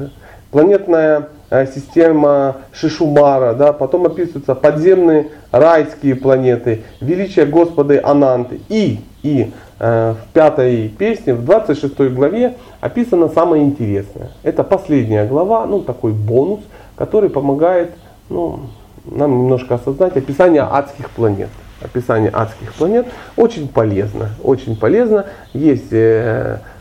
планетная 0.51 1.29
система 1.67 2.57
Шишумара, 2.73 3.55
да, 3.55 3.73
потом 3.73 4.07
описываются 4.07 4.55
подземные 4.55 5.29
райские 5.53 6.17
планеты, 6.17 6.83
величие 7.01 7.47
Господа 7.47 8.01
Ананты. 8.03 8.61
И, 8.69 9.01
и 9.23 9.53
э, 9.79 10.15
в 10.15 10.33
пятой 10.33 10.89
песне, 10.89 11.35
в 11.35 11.45
26 11.45 11.97
главе 12.13 12.57
описано 12.81 13.29
самое 13.29 13.63
интересное. 13.63 14.31
Это 14.43 14.65
последняя 14.65 15.27
глава, 15.27 15.67
ну 15.67 15.81
такой 15.81 16.13
бонус, 16.13 16.61
который 16.97 17.31
помогает 17.31 17.93
ну, 18.29 18.61
нам 19.05 19.31
немножко 19.39 19.77
осознать 19.77 20.17
описание 20.17 20.63
адских 20.63 21.11
планет. 21.11 21.51
Описание 21.81 22.31
адских 22.31 22.73
планет 22.75 23.07
очень 23.37 23.69
полезно, 23.69 24.31
очень 24.43 24.75
полезно. 24.77 25.27
Есть 25.53 25.93
э, 25.93 26.59
Э, 26.65 26.74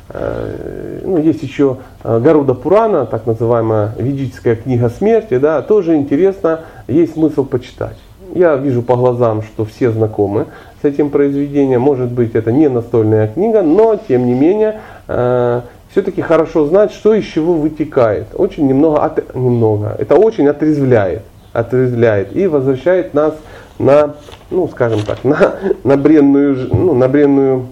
ну, 1.04 1.18
есть 1.18 1.42
еще 1.44 1.78
э, 2.04 2.20
Гаруда 2.20 2.54
Пурана, 2.54 3.06
так 3.06 3.26
называемая 3.26 3.94
ведическая 3.98 4.56
книга 4.56 4.90
смерти, 4.90 5.38
да, 5.38 5.62
тоже 5.62 5.96
интересно, 5.96 6.62
есть 6.88 7.14
смысл 7.14 7.46
почитать. 7.46 7.98
Я 8.34 8.56
вижу 8.56 8.82
по 8.82 8.96
глазам, 8.96 9.44
что 9.44 9.64
все 9.64 9.92
знакомы 9.92 10.48
с 10.82 10.86
этим 10.86 11.10
произведением. 11.10 11.82
Может 11.82 12.12
быть, 12.12 12.36
это 12.36 12.52
не 12.52 12.68
настольная 12.68 13.28
книга, 13.28 13.62
но 13.62 13.96
тем 13.96 14.26
не 14.26 14.34
менее, 14.34 14.80
э, 15.08 15.62
все-таки 15.92 16.22
хорошо 16.22 16.66
знать, 16.66 16.92
что 16.92 17.14
из 17.14 17.26
чего 17.26 17.54
вытекает. 17.54 18.28
Очень 18.34 18.68
немного, 18.68 19.04
от, 19.04 19.36
немного. 19.36 19.96
Это 20.00 20.16
очень 20.16 20.48
отрезвляет, 20.48 21.22
отрезвляет 21.54 22.36
и 22.36 22.48
возвращает 22.48 23.14
нас 23.14 23.36
на, 23.78 24.16
ну, 24.50 24.68
скажем 24.68 25.02
так, 25.02 25.20
на, 25.24 25.56
на 25.84 25.96
бренную, 25.96 26.70
ну, 26.72 26.94
на 26.94 27.08
бренную 27.08 27.68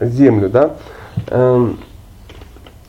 землю, 0.00 0.48
да. 0.48 0.72
Эм, 1.28 1.78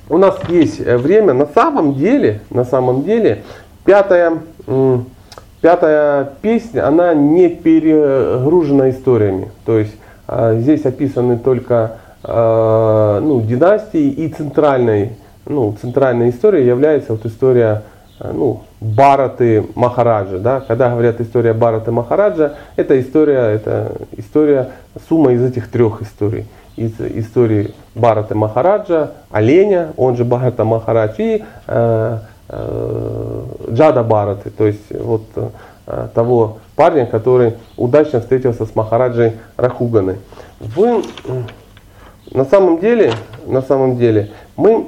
у 0.09 0.17
нас 0.17 0.39
есть 0.47 0.79
э, 0.79 0.97
время, 0.97 1.33
на 1.33 1.47
самом 1.47 1.95
деле, 1.95 2.41
на 2.49 2.63
самом 2.63 3.03
деле, 3.03 3.43
пятая, 3.83 4.33
пятая 5.61 6.29
песня, 6.41 6.87
она 6.87 7.13
не 7.13 7.49
перегружена 7.49 8.89
историями. 8.89 9.51
То 9.65 9.79
есть 9.79 9.95
э, 10.27 10.59
здесь 10.61 10.85
описаны 10.85 11.37
только 11.37 11.97
э, 12.23 13.19
ну, 13.21 13.41
династии 13.41 14.07
и 14.09 14.29
центральной, 14.29 15.13
ну, 15.45 15.75
центральной 15.81 16.29
историей 16.29 16.65
является 16.65 17.13
вот 17.13 17.25
история 17.25 17.83
ну, 18.19 18.61
Бараты 18.79 19.65
Махараджа. 19.75 20.39
Да? 20.39 20.61
Когда 20.61 20.89
говорят 20.89 21.19
история 21.21 21.53
Бараты 21.53 21.91
Махараджа, 21.91 22.55
это 22.75 22.99
история, 22.99 23.53
это 23.55 23.91
история, 24.15 24.69
сумма 25.09 25.33
из 25.33 25.43
этих 25.43 25.69
трех 25.69 26.01
историй 26.01 26.45
из 26.77 26.99
истории 27.01 27.73
Барата 27.95 28.35
Махараджа, 28.35 29.11
оленя, 29.31 29.93
он 29.97 30.15
же 30.15 30.23
Барата 30.23 30.63
Махарадж, 30.63 31.15
э, 31.19 32.19
э, 32.47 33.43
Джада 33.71 34.03
Бараты, 34.03 34.51
то 34.51 34.65
есть 34.65 34.91
вот 34.91 35.23
э, 35.35 36.07
того 36.13 36.59
парня, 36.75 37.05
который 37.05 37.55
удачно 37.75 38.21
встретился 38.21 38.65
с 38.65 38.75
Махараджей 38.75 39.33
Рахуганой. 39.57 40.17
Вы, 40.59 41.03
на 42.31 42.45
самом 42.45 42.79
деле, 42.79 43.13
на 43.47 43.61
самом 43.61 43.97
деле, 43.97 44.31
мы, 44.55 44.87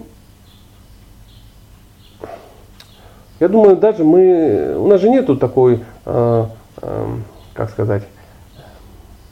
я 3.40 3.48
думаю, 3.48 3.76
даже 3.78 4.04
мы, 4.04 4.76
у 4.78 4.88
нас 4.88 5.02
же 5.02 5.10
нету 5.10 5.36
такой, 5.36 5.82
э, 6.06 6.46
э, 6.82 7.06
как 7.54 7.72
сказать, 7.72 8.04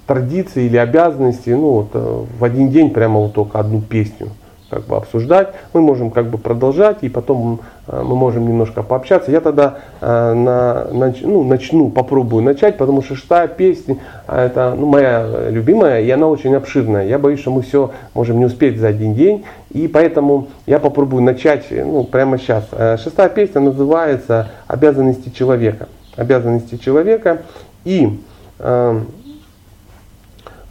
традиции 0.07 0.63
или 0.65 0.77
обязанности, 0.77 1.49
ну 1.49 1.69
вот 1.69 1.89
э, 1.93 2.23
в 2.39 2.43
один 2.43 2.69
день 2.69 2.91
прямо 2.91 3.19
вот 3.19 3.33
только 3.33 3.59
одну 3.59 3.81
песню 3.81 4.29
как 4.69 4.83
бы 4.83 4.97
обсуждать. 4.97 5.53
Мы 5.73 5.81
можем 5.81 6.11
как 6.11 6.27
бы 6.27 6.37
продолжать 6.37 6.97
и 7.01 7.09
потом 7.09 7.59
э, 7.87 8.01
мы 8.01 8.15
можем 8.15 8.47
немножко 8.47 8.83
пообщаться. 8.83 9.31
Я 9.31 9.41
тогда 9.41 9.79
э, 9.99 10.33
на, 10.33 10.85
нач, 10.93 11.21
ну, 11.21 11.43
начну, 11.43 11.89
попробую 11.89 12.43
начать, 12.43 12.77
потому 12.77 13.01
что 13.01 13.15
шестая 13.15 13.49
песня 13.49 13.97
это 14.27 14.75
ну, 14.77 14.87
моя 14.87 15.49
любимая 15.49 16.01
и 16.01 16.09
она 16.09 16.27
очень 16.27 16.55
обширная. 16.55 17.05
Я 17.05 17.19
боюсь, 17.19 17.41
что 17.41 17.51
мы 17.51 17.61
все 17.61 17.91
можем 18.13 18.39
не 18.39 18.45
успеть 18.45 18.79
за 18.79 18.87
один 18.87 19.13
день 19.13 19.43
и 19.71 19.89
поэтому 19.89 20.47
я 20.65 20.79
попробую 20.79 21.21
начать 21.21 21.65
ну, 21.69 22.05
прямо 22.05 22.37
сейчас. 22.37 22.65
Шестая 23.01 23.29
песня 23.29 23.59
называется 23.59 24.49
«Обязанности 24.67 25.29
человека». 25.29 25.87
Обязанности 26.15 26.77
человека 26.77 27.43
и 27.85 28.19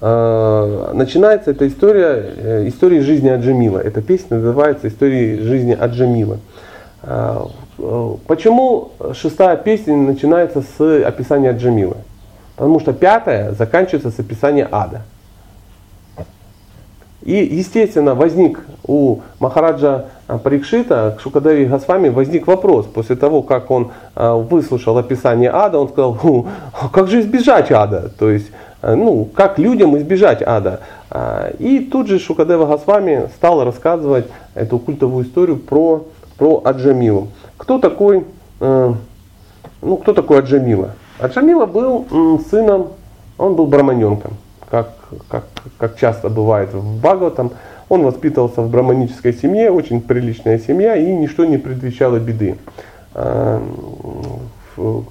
начинается 0.00 1.52
эта 1.52 1.66
история, 1.66 2.34
э, 2.36 2.68
история 2.68 3.00
жизни 3.00 3.28
Аджамила. 3.28 3.78
Эта 3.78 4.02
песня 4.02 4.36
называется 4.36 4.88
«История 4.88 5.40
жизни 5.40 5.72
Аджамила». 5.72 6.38
Э, 7.02 7.44
почему 8.26 8.92
шестая 9.14 9.56
песня 9.56 9.96
начинается 9.96 10.62
с 10.62 11.04
описания 11.04 11.50
Аджамила? 11.50 11.96
Потому 12.56 12.80
что 12.80 12.92
пятая 12.92 13.52
заканчивается 13.52 14.10
с 14.10 14.18
описания 14.18 14.68
ада. 14.70 15.02
И, 17.22 17.32
естественно, 17.34 18.14
возник 18.14 18.60
у 18.86 19.20
Махараджа 19.40 20.06
Парикшита 20.26 21.14
к 21.16 21.20
Шукадеви 21.20 21.66
Госвами 21.66 22.08
возник 22.08 22.46
вопрос. 22.46 22.86
После 22.86 23.14
того, 23.14 23.42
как 23.42 23.70
он 23.70 23.92
а, 24.14 24.34
выслушал 24.34 24.98
описание 24.98 25.50
ада, 25.52 25.78
он 25.78 25.88
сказал, 25.88 26.14
«Ху, 26.14 26.48
как 26.92 27.08
же 27.08 27.20
избежать 27.20 27.70
ада? 27.70 28.10
То 28.18 28.30
есть, 28.30 28.50
а, 28.82 28.96
ну, 28.96 29.24
как 29.24 29.58
людям 29.58 29.96
избежать 29.96 30.42
ада? 30.42 30.80
А, 31.10 31.52
И 31.58 31.78
тут 31.78 32.08
же 32.08 32.18
Шукадева 32.18 32.66
Госвами 32.66 33.28
стал 33.36 33.64
рассказывать 33.64 34.26
эту 34.54 34.78
культовую 34.78 35.24
историю 35.24 35.58
про, 35.58 36.06
про 36.38 36.60
Аджамилу. 36.64 37.28
Кто 37.56 37.78
такой, 37.78 38.24
э, 38.60 38.92
ну, 39.82 39.96
кто 39.96 40.12
такой 40.12 40.40
Аджамила? 40.40 40.90
Аджамила 41.18 41.66
был 41.66 42.40
сыном, 42.50 42.88
он 43.38 43.54
был 43.54 43.66
браманенком, 43.66 44.32
как, 44.68 44.90
как, 45.28 45.44
как 45.78 45.98
часто 45.98 46.28
бывает 46.28 46.74
в 46.74 47.00
Бхагаватам. 47.00 47.52
Он 47.88 48.02
воспитывался 48.02 48.62
в 48.62 48.70
браманической 48.70 49.32
семье, 49.32 49.70
очень 49.70 50.00
приличная 50.00 50.58
семья, 50.58 50.96
и 50.96 51.12
ничто 51.12 51.44
не 51.44 51.56
предвещало 51.56 52.18
беды. 52.18 52.56
А, 53.14 53.62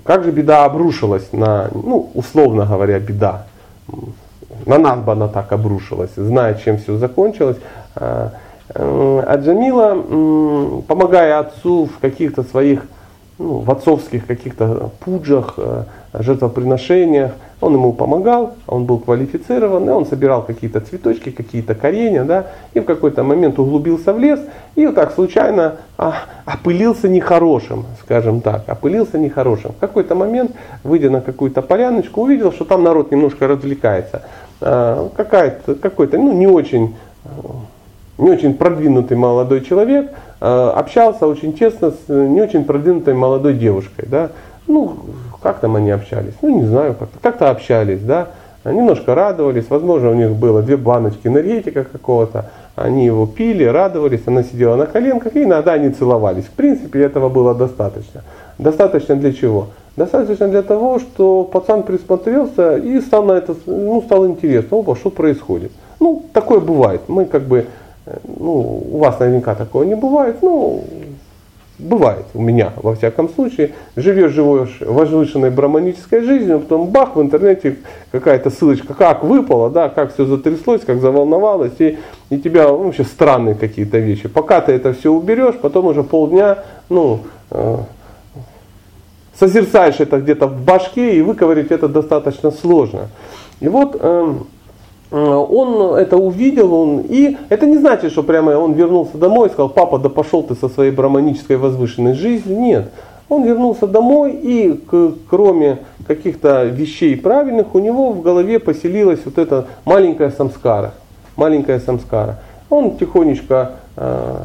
Как 0.03 0.23
же 0.23 0.32
беда 0.32 0.65
обрушилась 0.65 1.32
на, 1.32 1.69
ну, 1.73 2.09
условно 2.13 2.65
говоря, 2.65 2.99
беда. 2.99 3.45
На 4.65 4.78
нас 4.78 4.99
бы 4.99 5.11
она 5.13 5.28
так 5.28 5.51
обрушилась, 5.51 6.11
зная, 6.15 6.53
чем 6.55 6.78
все 6.78 6.97
закончилось. 6.97 7.57
А, 7.95 8.32
э, 8.73 9.23
А 9.26 9.36
Джамила, 9.38 10.82
помогая 10.82 11.39
отцу 11.39 11.86
в 11.86 11.99
каких-то 11.99 12.43
своих, 12.43 12.86
ну, 13.39 13.59
в 13.59 13.71
отцовских 13.71 14.28
каких-то 14.28 14.91
пуджах, 14.99 15.53
э, 15.57 15.84
жертвоприношениях, 16.20 17.32
он 17.61 17.74
ему 17.74 17.93
помогал, 17.93 18.55
он 18.68 18.86
был 18.86 18.99
квалифицирован, 18.99 19.89
и 19.89 19.91
он 19.91 20.05
собирал 20.05 20.43
какие-то 20.43 20.82
цветочки, 20.82 21.32
какие-то 21.32 21.74
коренья, 21.74 22.24
да, 22.24 22.47
и 22.74 22.80
в 22.80 22.86
какой-то 22.86 23.24
момент 23.24 23.57
углубился 23.59 24.13
в 24.13 24.20
лес, 24.20 24.39
и 24.76 24.86
вот 24.86 24.95
так 24.95 25.13
случайно 25.13 25.78
а, 25.97 26.13
опылился 26.45 27.07
нехорошим, 27.07 27.86
скажем 28.03 28.41
так, 28.41 28.68
опылился 28.68 29.18
нехорошим. 29.18 29.72
В 29.72 29.80
какой-то 29.80 30.16
момент, 30.16 30.51
выйдя 30.84 31.09
на 31.09 31.22
какую-то 31.22 31.61
поляночку, 31.61 32.22
увидел, 32.22 32.51
что 32.51 32.66
там 32.66 32.84
народ 32.84 33.11
немножко 33.11 33.47
развлекается. 33.47 34.24
А, 34.61 35.09
какая-то, 35.16 35.76
какой-то, 35.76 36.18
ну, 36.18 36.34
не 36.34 36.47
очень 36.47 36.95
не 38.18 38.30
очень 38.30 38.53
продвинутый 38.53 39.18
молодой 39.18 39.61
человек 39.61 40.11
э, 40.39 40.72
общался 40.76 41.28
очень 41.28 41.53
тесно 41.53 41.91
с 41.91 42.07
не 42.07 42.41
очень 42.41 42.63
продвинутой 42.63 43.13
молодой 43.13 43.55
девушкой, 43.55 44.05
да. 44.07 44.30
Ну, 44.68 44.97
как 45.45 45.59
там 45.59 45.75
они 45.75 45.91
общались? 45.91 46.33
Ну, 46.41 46.61
не 46.61 46.65
знаю, 46.65 46.95
как-то, 46.95 47.19
как-то 47.21 47.51
общались, 47.51 48.01
да. 48.01 48.29
Немножко 48.65 49.13
радовались, 49.13 49.65
возможно, 49.69 50.09
у 50.09 50.15
них 50.15 50.31
было 50.31 50.63
две 50.63 50.75
баночки 50.75 51.27
энергетика 51.27 51.83
какого-то, 51.83 52.49
они 52.75 53.05
его 53.05 53.27
пили, 53.27 53.63
радовались, 53.63 54.23
она 54.25 54.41
сидела 54.41 54.75
на 54.75 54.87
коленках, 54.87 55.35
и 55.35 55.43
иногда 55.43 55.73
они 55.73 55.91
целовались. 55.91 56.45
В 56.45 56.49
принципе, 56.49 57.03
этого 57.03 57.29
было 57.29 57.53
достаточно. 57.53 58.23
Достаточно 58.57 59.15
для 59.15 59.33
чего? 59.33 59.67
Достаточно 59.95 60.47
для 60.47 60.63
того, 60.63 60.97
что 60.97 61.43
пацан 61.43 61.83
присмотрелся 61.83 62.77
и 62.77 62.99
стал 63.01 63.23
на 63.25 63.33
это, 63.33 63.53
ну, 63.67 64.01
стало 64.01 64.25
интересно, 64.25 64.77
оба, 64.77 64.95
что 64.95 65.11
происходит. 65.11 65.71
Ну, 65.99 66.23
такое 66.33 66.59
бывает. 66.59 67.01
Мы 67.07 67.25
как 67.25 67.43
бы, 67.43 67.67
э, 68.07 68.17
ну, 68.39 68.81
у 68.91 68.97
вас 68.97 69.19
наверняка 69.19 69.53
такого 69.53 69.83
не 69.83 69.95
бывает, 69.95 70.37
ну, 70.41 70.83
бывает 71.78 72.26
у 72.34 72.41
меня, 72.41 72.73
во 72.78 72.95
всяком 72.95 73.30
случае. 73.30 73.73
Живешь, 73.95 74.32
живешь 74.32 74.78
возвышенной 74.82 75.49
браманической 75.49 76.21
жизнью, 76.21 76.59
потом 76.59 76.88
бах, 76.88 77.15
в 77.15 77.21
интернете 77.21 77.78
какая-то 78.11 78.49
ссылочка, 78.49 78.93
как 78.93 79.23
выпало, 79.23 79.69
да, 79.69 79.89
как 79.89 80.13
все 80.13 80.26
затряслось, 80.26 80.82
как 80.82 81.01
заволновалось, 81.01 81.73
и, 81.80 81.97
и 82.30 82.39
тебя 82.39 82.67
ну, 82.67 82.84
вообще 82.84 83.03
странные 83.03 83.55
какие-то 83.55 83.97
вещи. 83.97 84.28
Пока 84.28 84.61
ты 84.61 84.71
это 84.71 84.93
все 84.93 85.11
уберешь, 85.11 85.55
потом 85.61 85.88
уже 85.88 86.03
полдня, 86.03 86.59
ну, 86.89 87.21
э, 87.51 87.78
созерцаешь 89.38 89.99
это 89.99 90.19
где-то 90.19 90.47
в 90.47 90.63
башке, 90.63 91.17
и 91.17 91.21
выковырить 91.21 91.71
это 91.71 91.88
достаточно 91.88 92.51
сложно. 92.51 93.09
И 93.59 93.67
вот 93.67 93.97
э, 93.99 94.34
он 95.11 95.95
это 95.95 96.17
увидел, 96.17 96.73
он, 96.73 96.99
и 97.07 97.37
это 97.49 97.65
не 97.65 97.77
значит, 97.77 98.11
что 98.11 98.23
прямо 98.23 98.51
он 98.51 98.73
вернулся 98.73 99.17
домой 99.17 99.47
и 99.47 99.51
сказал, 99.51 99.69
папа, 99.69 99.99
да 99.99 100.09
пошел 100.09 100.43
ты 100.43 100.55
со 100.55 100.67
своей 100.67 100.91
браманической 100.91 101.57
возвышенной 101.57 102.13
жизнью. 102.13 102.59
Нет. 102.59 102.91
Он 103.29 103.43
вернулся 103.43 103.87
домой 103.87 104.33
и 104.33 104.73
к- 104.73 105.13
кроме 105.29 105.79
каких-то 106.07 106.65
вещей 106.65 107.17
правильных, 107.17 107.73
у 107.73 107.79
него 107.79 108.11
в 108.11 108.21
голове 108.21 108.59
поселилась 108.59 109.19
вот 109.25 109.37
эта 109.37 109.65
маленькая 109.85 110.29
самскара. 110.31 110.93
Маленькая 111.35 111.79
самскара. 111.79 112.39
Он 112.69 112.97
тихонечко, 112.97 113.71
э, 113.97 114.35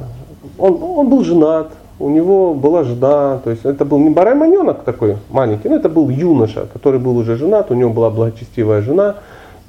он, 0.58 0.78
он 0.82 1.08
был 1.08 1.24
женат, 1.24 1.72
у 1.98 2.08
него 2.08 2.54
была 2.54 2.84
жена, 2.84 3.38
то 3.44 3.50
есть 3.50 3.64
это 3.64 3.84
был 3.84 3.98
не 3.98 4.10
барайманенок 4.10 4.84
такой 4.84 5.18
маленький, 5.30 5.68
но 5.68 5.76
это 5.76 5.90
был 5.90 6.08
юноша, 6.08 6.66
который 6.72 6.98
был 6.98 7.16
уже 7.18 7.36
женат, 7.36 7.70
у 7.70 7.74
него 7.74 7.90
была 7.90 8.08
благочестивая 8.10 8.80
жена. 8.80 9.16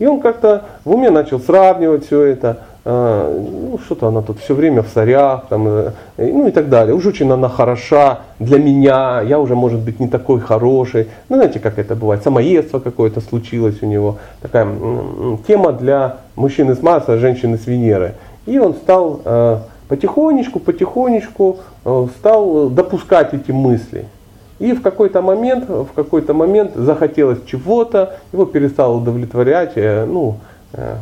И 0.02 0.06
он 0.08 0.20
как-то 0.20 0.64
в 0.84 0.96
уме 0.96 1.12
начал 1.12 1.40
сравнивать 1.40 2.08
все 2.08 2.24
это, 2.24 2.58
а, 2.84 3.40
ну 3.40 3.78
что-то 3.86 4.08
она 4.08 4.24
тут 4.24 4.40
все 4.40 4.56
время 4.56 4.82
в 4.82 4.88
сарях, 4.88 5.46
там, 5.48 5.68
э, 5.68 5.92
ну 6.18 6.48
и 6.48 6.52
так 6.52 6.70
далее. 6.70 6.96
Уж 6.96 7.06
очень 7.06 7.32
она 7.32 7.50
хороша 7.50 8.22
для 8.40 8.58
меня, 8.58 9.22
я 9.22 9.38
уже 9.40 9.54
может 9.54 9.80
быть 9.80 10.00
не 10.00 10.08
такой 10.08 10.40
хороший. 10.40 11.08
Ну 11.30 11.36
знаете, 11.36 11.60
как 11.60 11.78
это 11.78 11.96
бывает, 11.96 12.24
самоедство 12.24 12.80
какое-то 12.80 13.22
случилось 13.22 13.84
у 13.84 13.86
него. 13.86 14.18
Такая 14.42 14.68
тема 15.46 15.72
для 15.72 16.18
мужчины 16.36 16.74
с 16.74 16.82
Марса, 16.82 17.20
женщины 17.20 17.60
с 17.60 17.68
Венеры. 17.68 18.16
И 18.48 18.58
он 18.58 18.74
стал 18.74 19.22
э, 19.24 19.58
потихонечку, 19.88 20.60
потихонечку 20.60 21.58
э, 21.86 22.08
стал 22.18 22.72
допускать 22.72 23.36
эти 23.36 23.52
мысли. 23.52 24.08
И 24.62 24.74
в 24.74 24.82
какой-то 24.82 25.22
момент, 25.22 25.68
в 25.68 25.90
какой-то 25.96 26.34
момент 26.34 26.72
захотелось 26.76 27.40
чего-то, 27.46 28.14
его 28.32 28.46
перестало 28.46 28.98
удовлетворять, 28.98 29.74
э, 29.76 30.06
ну, 30.06 30.36
э, 30.74 30.96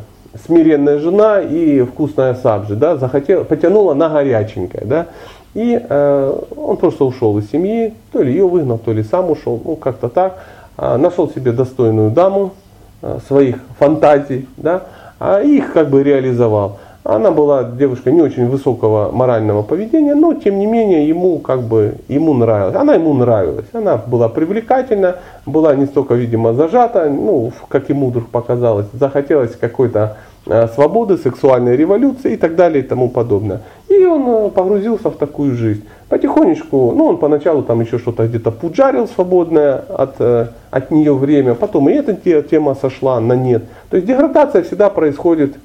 смиренная 0.45 0.99
жена 0.99 1.41
и 1.41 1.81
вкусная 1.81 2.35
сабжи, 2.35 2.75
да, 2.75 2.95
захотел, 2.95 3.43
потянула 3.43 3.93
на 3.93 4.07
горяченькое, 4.07 4.85
да, 4.85 5.07
и 5.53 5.77
э, 5.77 6.39
он 6.55 6.77
просто 6.77 7.03
ушел 7.03 7.37
из 7.37 7.51
семьи, 7.51 7.93
то 8.13 8.21
ли 8.21 8.31
ее 8.31 8.47
выгнал, 8.47 8.77
то 8.77 8.93
ли 8.93 9.03
сам 9.03 9.29
ушел, 9.29 9.61
ну 9.65 9.75
как-то 9.75 10.07
так, 10.07 10.39
А, 10.81 10.97
нашел 10.97 11.29
себе 11.29 11.51
достойную 11.51 12.09
даму 12.09 12.53
э, 13.01 13.19
своих 13.27 13.57
фантазий, 13.77 14.47
да, 14.55 14.83
а 15.19 15.41
их 15.41 15.73
как 15.73 15.89
бы 15.89 16.03
реализовал. 16.03 16.79
Она 17.03 17.31
была 17.31 17.63
девушка 17.63 18.11
не 18.11 18.21
очень 18.21 18.47
высокого 18.47 19.09
морального 19.11 19.63
поведения, 19.63 20.15
но 20.15 20.33
тем 20.33 20.59
не 20.59 20.65
менее 20.65 21.07
ему 21.07 21.39
как 21.39 21.61
бы 21.61 21.95
ему 22.09 22.33
нравилась. 22.33 22.75
Она 22.75 22.95
ему 22.95 23.13
нравилась. 23.13 23.65
Она 23.71 23.97
была 23.97 24.27
привлекательна, 24.27 25.15
была 25.45 25.75
не 25.75 25.85
столько, 25.85 26.13
видимо, 26.15 26.53
зажата, 26.53 27.09
ну, 27.09 27.53
как 27.69 27.89
ему 27.89 28.09
вдруг 28.09 28.27
показалось, 28.27 28.85
захотелось 28.93 29.55
какой-то 29.55 30.17
э, 30.45 30.67
свободы, 30.75 31.17
сексуальной 31.17 31.77
революции 31.77 32.33
и 32.33 32.37
так 32.37 32.55
далее 32.55 32.83
и 32.83 32.87
тому 32.87 33.09
подобное. 33.09 33.61
И 33.87 34.05
он 34.05 34.27
э, 34.27 34.49
погрузился 34.49 35.09
в 35.09 35.15
такую 35.15 35.55
жизнь. 35.55 35.85
Потихонечку, 36.09 36.91
ну 36.91 37.05
он 37.05 37.17
поначалу 37.17 37.63
там 37.63 37.79
еще 37.79 37.97
что-то 37.97 38.27
где-то 38.27 38.51
пуджарил 38.51 39.07
свободное 39.07 39.75
от, 39.75 40.15
э, 40.19 40.47
от 40.69 40.91
нее 40.91 41.13
время, 41.13 41.55
потом 41.55 41.87
и 41.89 41.93
эта 41.93 42.13
те- 42.13 42.41
тема 42.41 42.75
сошла 42.75 43.19
на 43.21 43.33
нет. 43.33 43.63
То 43.89 43.95
есть 43.95 44.07
деградация 44.07 44.63
всегда 44.63 44.89
происходит 44.89 45.55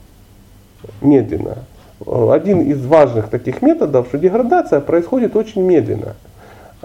медленно. 1.00 1.58
Один 2.06 2.62
из 2.62 2.84
важных 2.84 3.28
таких 3.28 3.62
методов, 3.62 4.08
что 4.08 4.18
деградация 4.18 4.80
происходит 4.80 5.36
очень 5.36 5.62
медленно. 5.62 6.14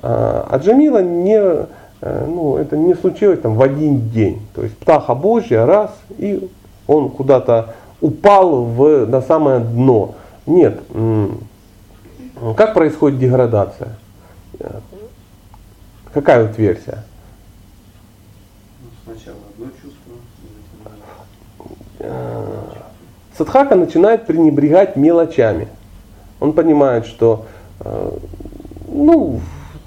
А 0.02 0.48
а 0.50 0.58
Джамила 0.58 1.02
не, 1.04 1.38
э, 1.38 2.26
ну, 2.28 2.58
это 2.58 2.78
не 2.78 2.96
случилось 2.96 3.40
там 3.40 3.56
в 3.56 3.62
один 3.62 4.10
день. 4.10 4.42
То 4.56 4.64
есть 4.64 4.78
птаха 4.78 5.14
Божья 5.16 5.66
раз, 5.66 5.92
и 6.18 6.50
он 6.88 7.10
куда-то 7.10 7.76
упал 8.02 8.64
в, 8.64 9.06
на 9.06 9.22
самое 9.22 9.60
дно. 9.60 10.16
Нет. 10.46 10.80
Как 12.56 12.74
происходит 12.74 13.20
деградация? 13.20 13.98
Какая 16.14 16.48
вот 16.48 16.58
версия? 16.58 17.04
Ну, 18.82 19.14
сначала 19.14 19.38
одно 19.54 19.68
чувство, 19.82 20.14
Садхака 23.40 23.76
начинает 23.76 24.26
пренебрегать 24.26 24.98
мелочами. 24.98 25.70
Он 26.42 26.52
понимает, 26.52 27.06
что 27.06 27.46
э, 27.80 28.12
ну, 28.92 29.40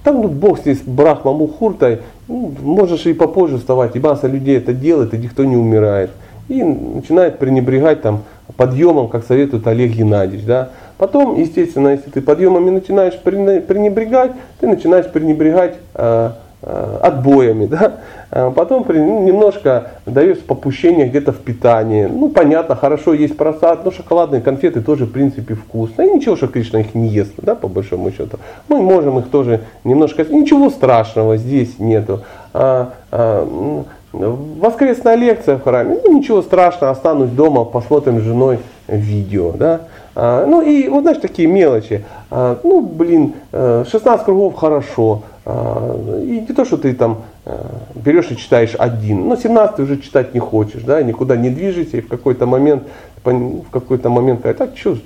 там 0.02 0.22
ну, 0.22 0.28
Бог 0.28 0.60
здесь 0.60 0.80
Брахма 0.80 1.34
Мухуртой, 1.34 2.00
ну, 2.28 2.50
можешь 2.62 3.04
и 3.04 3.12
попозже 3.12 3.58
вставать, 3.58 3.94
и 3.94 4.00
масса 4.00 4.26
людей 4.26 4.56
это 4.56 4.72
делает, 4.72 5.12
и 5.12 5.18
никто 5.18 5.44
не 5.44 5.58
умирает. 5.58 6.12
И 6.48 6.62
начинает 6.62 7.38
пренебрегать 7.38 8.00
там 8.00 8.22
подъемом, 8.56 9.08
как 9.08 9.26
советует 9.26 9.66
Олег 9.66 9.92
Геннадьевич. 9.92 10.46
Да? 10.46 10.70
Потом, 10.96 11.38
естественно, 11.38 11.88
если 11.88 12.08
ты 12.08 12.22
подъемами 12.22 12.70
начинаешь 12.70 13.20
прене- 13.22 13.60
пренебрегать, 13.60 14.32
ты 14.60 14.66
начинаешь 14.66 15.12
пренебрегать 15.12 15.74
э, 15.94 16.30
отбоями, 16.62 17.66
да, 17.70 17.94
а 18.30 18.50
потом 18.50 18.84
ну, 18.88 19.24
немножко 19.24 19.90
даешь 20.06 20.38
попущение 20.38 21.06
где-то 21.06 21.32
в 21.32 21.38
питании. 21.38 22.06
Ну, 22.06 22.30
понятно, 22.30 22.76
хорошо 22.76 23.12
есть 23.12 23.36
просад, 23.36 23.84
но 23.84 23.90
шоколадные 23.90 24.40
конфеты 24.40 24.80
тоже, 24.80 25.04
в 25.04 25.12
принципе, 25.12 25.54
вкусные. 25.54 26.08
И 26.08 26.14
ничего, 26.14 26.36
что 26.36 26.46
Кришна 26.46 26.80
их 26.80 26.94
не 26.94 27.08
ест, 27.08 27.32
да, 27.36 27.54
по 27.54 27.68
большому 27.68 28.10
счету. 28.10 28.38
Мы 28.68 28.80
можем 28.80 29.18
их 29.18 29.28
тоже 29.28 29.60
немножко... 29.84 30.24
Ничего 30.24 30.70
страшного 30.70 31.36
здесь 31.36 31.78
нету. 31.78 32.20
А, 32.54 32.94
а, 33.10 33.84
воскресная 34.12 35.16
лекция 35.16 35.56
в 35.56 35.62
храме, 35.62 35.98
ну, 36.02 36.18
ничего 36.18 36.42
страшного, 36.42 36.92
останусь 36.92 37.30
дома, 37.30 37.64
посмотрим 37.64 38.20
с 38.20 38.22
женой 38.22 38.60
видео, 38.88 39.52
да. 39.52 39.82
А, 40.14 40.46
ну 40.46 40.60
и 40.60 40.88
вот 40.88 41.02
знаешь, 41.02 41.18
такие 41.18 41.48
мелочи. 41.48 42.04
А, 42.30 42.58
ну, 42.62 42.82
блин, 42.82 43.34
16 43.52 44.04
э, 44.04 44.24
кругов 44.24 44.54
хорошо. 44.54 45.22
А, 45.44 46.20
и 46.22 46.40
не 46.40 46.46
то, 46.46 46.64
что 46.64 46.76
ты 46.76 46.94
там 46.94 47.22
э, 47.46 47.58
берешь 47.96 48.30
и 48.30 48.36
читаешь 48.36 48.74
один, 48.78 49.26
но 49.28 49.36
17 49.36 49.80
уже 49.80 49.98
читать 49.98 50.34
не 50.34 50.40
хочешь, 50.40 50.82
да, 50.82 51.02
никуда 51.02 51.36
не 51.36 51.50
движешься, 51.50 51.96
и 51.96 52.00
в 52.00 52.08
какой-то 52.08 52.46
момент, 52.46 52.84
в 53.24 53.70
какой-то 53.70 54.08
момент, 54.08 54.42
так, 54.42 54.76
что, 54.76 54.98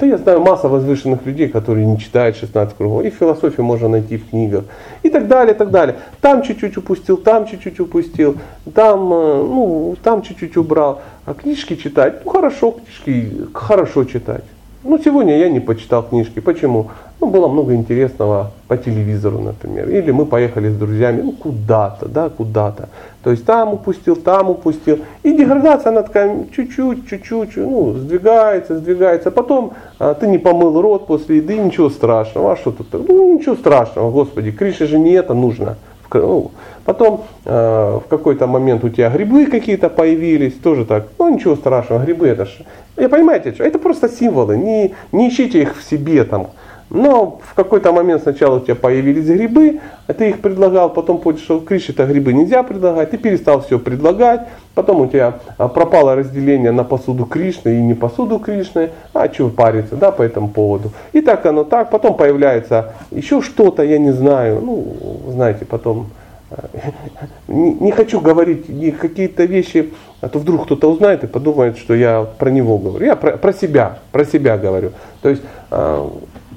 да 0.00 0.06
я 0.06 0.18
знаю 0.18 0.40
масса 0.40 0.68
возвышенных 0.68 1.26
людей, 1.26 1.48
которые 1.48 1.86
не 1.86 1.98
читают 1.98 2.36
16 2.36 2.74
кругов. 2.76 3.04
И 3.04 3.10
философию 3.10 3.64
можно 3.64 3.86
найти 3.86 4.16
в 4.16 4.30
книгах. 4.30 4.64
И 5.02 5.10
так 5.10 5.28
далее, 5.28 5.54
и 5.54 5.58
так 5.58 5.70
далее. 5.70 5.96
Там 6.20 6.42
чуть-чуть 6.42 6.76
упустил, 6.78 7.16
там 7.18 7.46
чуть-чуть 7.46 7.78
упустил, 7.78 8.36
там, 8.74 9.12
э, 9.12 9.44
ну, 9.44 9.96
там 10.02 10.22
чуть-чуть 10.22 10.56
убрал. 10.56 11.02
А 11.26 11.34
книжки 11.34 11.76
читать, 11.76 12.24
ну 12.24 12.30
хорошо, 12.30 12.72
книжки 12.72 13.46
хорошо 13.52 14.04
читать. 14.04 14.44
Ну, 14.82 14.98
сегодня 14.98 15.38
я 15.38 15.50
не 15.50 15.60
почитал 15.60 16.02
книжки. 16.02 16.40
Почему? 16.40 16.90
Ну, 17.20 17.26
было 17.26 17.48
много 17.48 17.74
интересного 17.74 18.50
по 18.66 18.78
телевизору, 18.78 19.40
например. 19.40 19.90
Или 19.90 20.10
мы 20.10 20.24
поехали 20.24 20.70
с 20.70 20.76
друзьями, 20.76 21.20
ну, 21.20 21.32
куда-то, 21.32 22.08
да, 22.08 22.30
куда-то. 22.30 22.88
То 23.22 23.30
есть 23.30 23.44
там 23.44 23.74
упустил, 23.74 24.16
там 24.16 24.48
упустил. 24.48 25.00
И 25.22 25.36
деградация, 25.36 25.90
она 25.90 26.02
такая 26.02 26.46
чуть-чуть, 26.56 27.08
чуть-чуть, 27.08 27.56
ну, 27.56 27.92
сдвигается, 27.92 28.78
сдвигается. 28.78 29.30
Потом 29.30 29.74
а, 29.98 30.14
ты 30.14 30.26
не 30.28 30.38
помыл 30.38 30.80
рот 30.80 31.06
после 31.06 31.36
еды, 31.36 31.58
ничего 31.58 31.90
страшного. 31.90 32.52
А 32.52 32.56
что 32.56 32.70
тут? 32.70 32.86
Ну, 32.92 33.34
ничего 33.34 33.54
страшного, 33.54 34.10
господи. 34.10 34.50
Крыше 34.50 34.86
же 34.86 34.98
не 34.98 35.12
это 35.12 35.34
нужно. 35.34 35.76
Ну, 36.12 36.50
потом 36.84 37.24
э, 37.44 38.00
в 38.04 38.08
какой-то 38.08 38.46
момент 38.46 38.82
у 38.84 38.88
тебя 38.88 39.10
грибы 39.10 39.46
какие-то 39.46 39.88
появились, 39.88 40.54
тоже 40.54 40.84
так, 40.84 41.06
ну 41.18 41.32
ничего 41.32 41.54
страшного, 41.54 42.02
грибы 42.02 42.26
это 42.26 42.46
же, 42.46 42.64
я 42.96 43.08
понимаете, 43.08 43.54
это 43.58 43.78
просто 43.78 44.08
символы, 44.08 44.56
не, 44.56 44.94
не 45.12 45.28
ищите 45.28 45.62
их 45.62 45.78
в 45.78 45.84
себе 45.88 46.24
там, 46.24 46.48
но 46.90 47.40
в 47.44 47.54
какой-то 47.54 47.92
момент 47.92 48.22
сначала 48.22 48.56
у 48.56 48.60
тебя 48.60 48.74
появились 48.74 49.26
грибы, 49.26 49.80
а 50.08 50.12
ты 50.12 50.30
их 50.30 50.40
предлагал, 50.40 50.90
потом 50.90 51.18
понял, 51.18 51.38
что 51.38 51.60
Кришне-то 51.60 52.04
грибы 52.04 52.32
нельзя 52.32 52.64
предлагать, 52.64 53.12
ты 53.12 53.16
перестал 53.16 53.62
все 53.62 53.78
предлагать, 53.78 54.48
потом 54.74 55.02
у 55.02 55.06
тебя 55.06 55.38
а, 55.56 55.68
пропало 55.68 56.16
разделение 56.16 56.72
на 56.72 56.82
посуду 56.82 57.26
Кришны 57.26 57.78
и 57.78 57.80
не 57.80 57.94
посуду 57.94 58.40
Кришны, 58.40 58.90
а 59.14 59.32
что 59.32 59.48
париться, 59.50 59.94
да, 59.94 60.10
по 60.10 60.22
этому 60.22 60.48
поводу. 60.48 60.90
И 61.12 61.20
так 61.20 61.46
оно 61.46 61.62
так, 61.62 61.90
потом 61.90 62.16
появляется 62.16 62.92
еще 63.12 63.40
что-то, 63.40 63.84
я 63.84 63.98
не 63.98 64.10
знаю, 64.10 64.60
ну, 64.60 64.86
знаете, 65.28 65.64
потом 65.64 66.08
а, 66.50 66.64
не, 67.48 67.74
не 67.74 67.92
хочу 67.92 68.20
говорить 68.20 68.66
какие-то 68.98 69.44
вещи, 69.44 69.92
а 70.20 70.28
то 70.28 70.38
вдруг 70.38 70.64
кто-то 70.64 70.90
узнает 70.90 71.24
и 71.24 71.28
подумает, 71.28 71.78
что 71.78 71.94
я 71.94 72.26
про 72.38 72.50
него 72.50 72.78
говорю. 72.78 73.06
Я 73.06 73.16
про, 73.16 73.36
про 73.36 73.52
себя, 73.52 74.00
про 74.12 74.24
себя 74.24 74.58
говорю. 74.58 74.90
То 75.22 75.28
есть 75.28 75.42
а, 75.70 76.10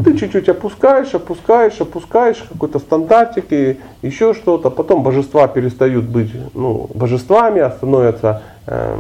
ты 0.04 0.18
чуть-чуть 0.18 0.50
опускаешь, 0.50 1.14
опускаешь, 1.14 1.80
опускаешь 1.80 2.44
какой-то 2.50 2.80
стандартик 2.80 3.46
и 3.52 3.78
еще 4.02 4.34
что-то. 4.34 4.70
Потом 4.70 5.04
божества 5.04 5.48
перестают 5.48 6.06
быть 6.06 6.32
ну, 6.54 6.90
божествами, 6.94 7.62
а 7.62 7.72
становятся, 7.72 8.42
э, 8.66 8.98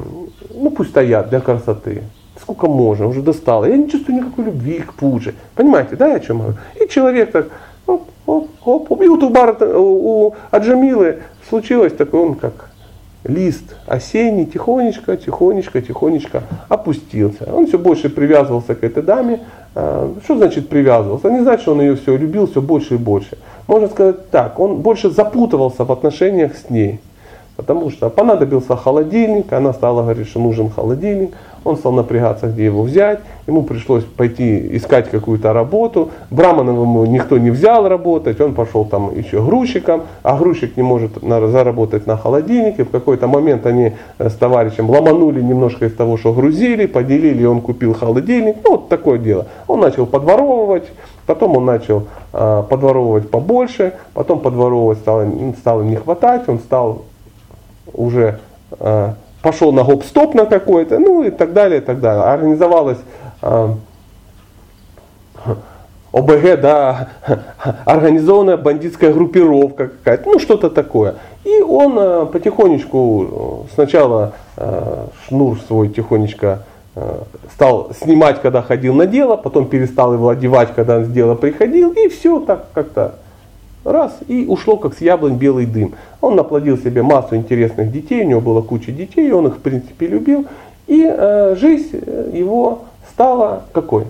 ну 0.53 0.69
пусть 0.69 0.91
стоят 0.91 1.29
для 1.29 1.39
красоты. 1.39 2.03
Сколько 2.39 2.67
можно, 2.67 3.07
уже 3.07 3.21
достало. 3.21 3.65
Я 3.65 3.77
не 3.77 3.89
чувствую 3.89 4.17
никакой 4.17 4.45
любви 4.45 4.79
к 4.79 4.93
пуже. 4.93 5.33
Понимаете, 5.55 5.95
да, 5.95 6.13
о 6.13 6.19
чем 6.19 6.39
говорю? 6.39 6.57
И 6.79 6.87
человек 6.87 7.31
так, 7.31 7.47
оп, 7.85 8.07
оп, 8.25 8.49
оп, 8.63 9.01
И 9.01 9.07
вот 9.07 9.23
у, 9.23 9.29
Бар, 9.29 9.57
у 9.61 10.33
Аджамилы 10.51 11.19
случилось 11.49 11.93
такое, 11.93 12.21
он 12.21 12.35
как 12.35 12.72
лист 13.23 13.75
осенний 13.87 14.45
тихонечко, 14.45 15.17
тихонечко, 15.17 15.81
тихонечко 15.81 16.43
опустился. 16.69 17.47
Он 17.53 17.67
все 17.67 17.77
больше 17.77 18.09
привязывался 18.09 18.75
к 18.75 18.83
этой 18.83 19.03
даме, 19.03 19.39
Э, 19.75 20.13
что 20.23 20.37
значит 20.37 20.69
привязывался? 20.69 21.29
Не 21.29 21.41
значит, 21.41 21.61
что 21.61 21.71
он 21.71 21.81
ее 21.81 21.95
все 21.95 22.15
любил 22.15 22.47
все 22.47 22.61
больше 22.61 22.95
и 22.95 22.97
больше. 22.97 23.37
Можно 23.67 23.87
сказать 23.87 24.29
так, 24.29 24.59
он 24.59 24.77
больше 24.77 25.09
запутывался 25.09 25.83
в 25.83 25.91
отношениях 25.91 26.55
с 26.55 26.69
ней. 26.69 26.99
Потому 27.55 27.91
что 27.91 28.09
понадобился 28.09 28.75
холодильник, 28.75 29.53
она 29.53 29.73
стала 29.73 30.01
говорить, 30.01 30.27
что 30.27 30.39
нужен 30.39 30.71
холодильник. 30.71 31.33
Он 31.63 31.77
стал 31.77 31.91
напрягаться, 31.93 32.47
где 32.47 32.65
его 32.65 32.81
взять. 32.81 33.19
Ему 33.47 33.61
пришлось 33.63 34.03
пойти 34.03 34.75
искать 34.75 35.09
какую-то 35.09 35.53
работу. 35.53 36.09
Браманов 36.31 36.75
ему 36.75 37.05
никто 37.05 37.37
не 37.37 37.51
взял 37.51 37.87
работать. 37.87 38.41
Он 38.41 38.53
пошел 38.53 38.85
там 38.85 39.15
еще 39.15 39.41
грузчиком. 39.41 40.01
А 40.23 40.37
грузчик 40.37 40.75
не 40.75 40.83
может 40.83 41.11
заработать 41.21 42.07
на 42.07 42.17
холодильнике. 42.17 42.83
В 42.83 42.89
какой-то 42.89 43.27
момент 43.27 43.65
они 43.65 43.93
э, 44.17 44.29
с 44.29 44.33
товарищем 44.33 44.89
ломанули 44.89 45.41
немножко 45.41 45.85
из 45.85 45.93
того, 45.93 46.17
что 46.17 46.33
грузили, 46.33 46.85
поделили, 46.87 47.45
он 47.45 47.61
купил 47.61 47.93
холодильник. 47.93 48.57
Ну, 48.63 48.71
вот 48.71 48.89
такое 48.89 49.19
дело. 49.19 49.45
Он 49.67 49.79
начал 49.79 50.05
подворовывать. 50.05 50.91
Потом 51.27 51.55
он 51.55 51.65
начал 51.65 52.07
э, 52.33 52.63
подворовывать 52.67 53.29
побольше. 53.29 53.93
Потом 54.13 54.39
подворовывать 54.39 54.97
стало, 54.97 55.27
стало 55.59 55.83
не 55.83 55.95
хватать. 55.95 56.49
Он 56.49 56.59
стал 56.59 57.03
уже 57.91 58.39
э, 58.79 59.13
пошел 59.41 59.71
на 59.71 59.83
гоп-стоп 59.83 60.33
на 60.33 60.45
какой-то, 60.45 60.99
ну 60.99 61.23
и 61.23 61.29
так 61.29 61.53
далее, 61.53 61.81
и 61.81 61.83
так 61.83 61.99
далее. 61.99 62.23
Организовалась 62.23 62.99
э, 63.41 63.69
ОБГ, 66.13 66.61
да, 66.61 67.09
организованная 67.85 68.57
бандитская 68.57 69.11
группировка 69.11 69.89
какая-то, 69.89 70.29
ну 70.29 70.39
что-то 70.39 70.69
такое. 70.69 71.15
И 71.43 71.61
он 71.61 71.97
э, 71.99 72.25
потихонечку, 72.27 73.67
сначала 73.73 74.33
э, 74.57 75.05
шнур 75.27 75.59
свой 75.59 75.89
тихонечко 75.89 76.63
стал 77.51 77.89
снимать, 77.99 78.39
когда 78.39 78.61
ходил 78.61 78.93
на 78.93 79.07
дело, 79.07 79.35
потом 79.35 79.65
перестал 79.65 80.13
его 80.13 80.29
одевать, 80.29 80.75
когда 80.75 81.03
с 81.03 81.07
дела 81.07 81.33
приходил, 81.33 81.91
и 81.91 82.07
все 82.07 82.39
так 82.39 82.67
как-то 82.71 83.15
Раз, 83.83 84.17
и 84.27 84.45
ушло 84.45 84.77
как 84.77 84.95
с 84.95 85.01
яблонь 85.01 85.35
белый 85.35 85.65
дым. 85.65 85.93
Он 86.21 86.35
наплодил 86.35 86.77
себе 86.77 87.03
массу 87.03 87.35
интересных 87.35 87.91
детей, 87.91 88.23
у 88.23 88.27
него 88.29 88.41
было 88.41 88.61
куча 88.61 88.91
детей, 88.91 89.31
он 89.31 89.47
их 89.47 89.57
в 89.57 89.59
принципе 89.59 90.07
любил. 90.07 90.45
И 90.87 91.05
э, 91.05 91.55
жизнь 91.55 91.97
его 92.33 92.83
стала 93.11 93.63
какой? 93.73 94.05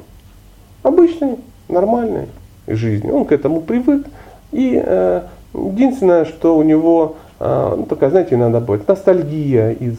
Обычной, 0.84 1.38
нормальной 1.70 2.28
жизнью. 2.68 3.16
Он 3.16 3.26
к 3.26 3.32
этому 3.32 3.62
привык. 3.62 4.06
И 4.52 4.82
э, 4.84 5.22
единственное, 5.54 6.26
что 6.26 6.56
у 6.58 6.64
него, 6.64 7.16
э, 7.40 7.76
ну, 7.78 7.86
такая, 7.86 8.10
знаете, 8.12 8.38
надо 8.38 8.60
будет, 8.60 8.88
ностальгия 8.88 9.72
из, 9.72 9.98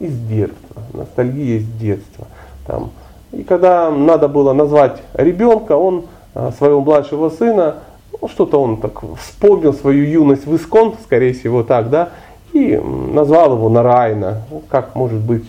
из 0.00 0.18
детства. 0.28 0.82
Ностальгия 0.92 1.58
из 1.58 1.66
детства. 1.80 2.26
Там. 2.66 2.90
И 3.32 3.42
когда 3.42 3.90
надо 3.90 4.28
было 4.28 4.52
назвать 4.52 5.00
ребенка, 5.14 5.76
он 5.76 6.04
э, 6.34 6.50
своего 6.58 6.82
младшего 6.82 7.30
сына 7.30 7.76
ну, 8.22 8.28
что-то 8.28 8.62
он 8.62 8.76
так 8.76 9.02
вспомнил 9.18 9.74
свою 9.74 10.04
юность 10.04 10.46
в 10.46 10.54
Искон, 10.54 10.94
скорее 11.02 11.32
всего 11.32 11.64
так, 11.64 11.90
да, 11.90 12.10
и 12.52 12.76
назвал 12.76 13.56
его 13.56 13.68
Нарайна, 13.68 14.42
ну, 14.48 14.62
как 14.68 14.94
может 14.94 15.18
быть 15.18 15.44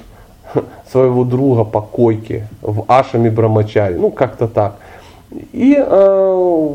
своего 0.91 1.24
друга 1.24 1.65
по 1.65 1.82
койке 1.82 2.47
в 2.61 2.86
Ашами 2.88 3.30
Брамачаре, 3.30 3.95
ну 3.97 4.09
как-то 4.09 4.47
так. 4.47 4.78
И 5.51 5.76
э, 5.78 6.69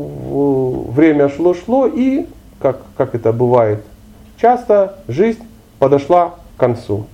время 0.91 1.27
шло-шло, 1.27 1.85
и, 1.85 2.27
как, 2.61 2.77
как 2.95 3.13
это 3.13 3.33
бывает 3.33 3.83
часто, 4.41 4.99
жизнь 5.09 5.43
подошла 5.79 6.35
к 6.55 6.59
концу. 6.59 7.07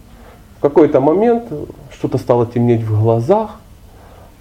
В 0.60 0.62
какой-то 0.62 1.00
момент 1.02 1.46
что-то 1.92 2.20
стало 2.20 2.46
темнеть 2.46 2.84
в 2.84 3.02
глазах, 3.02 3.60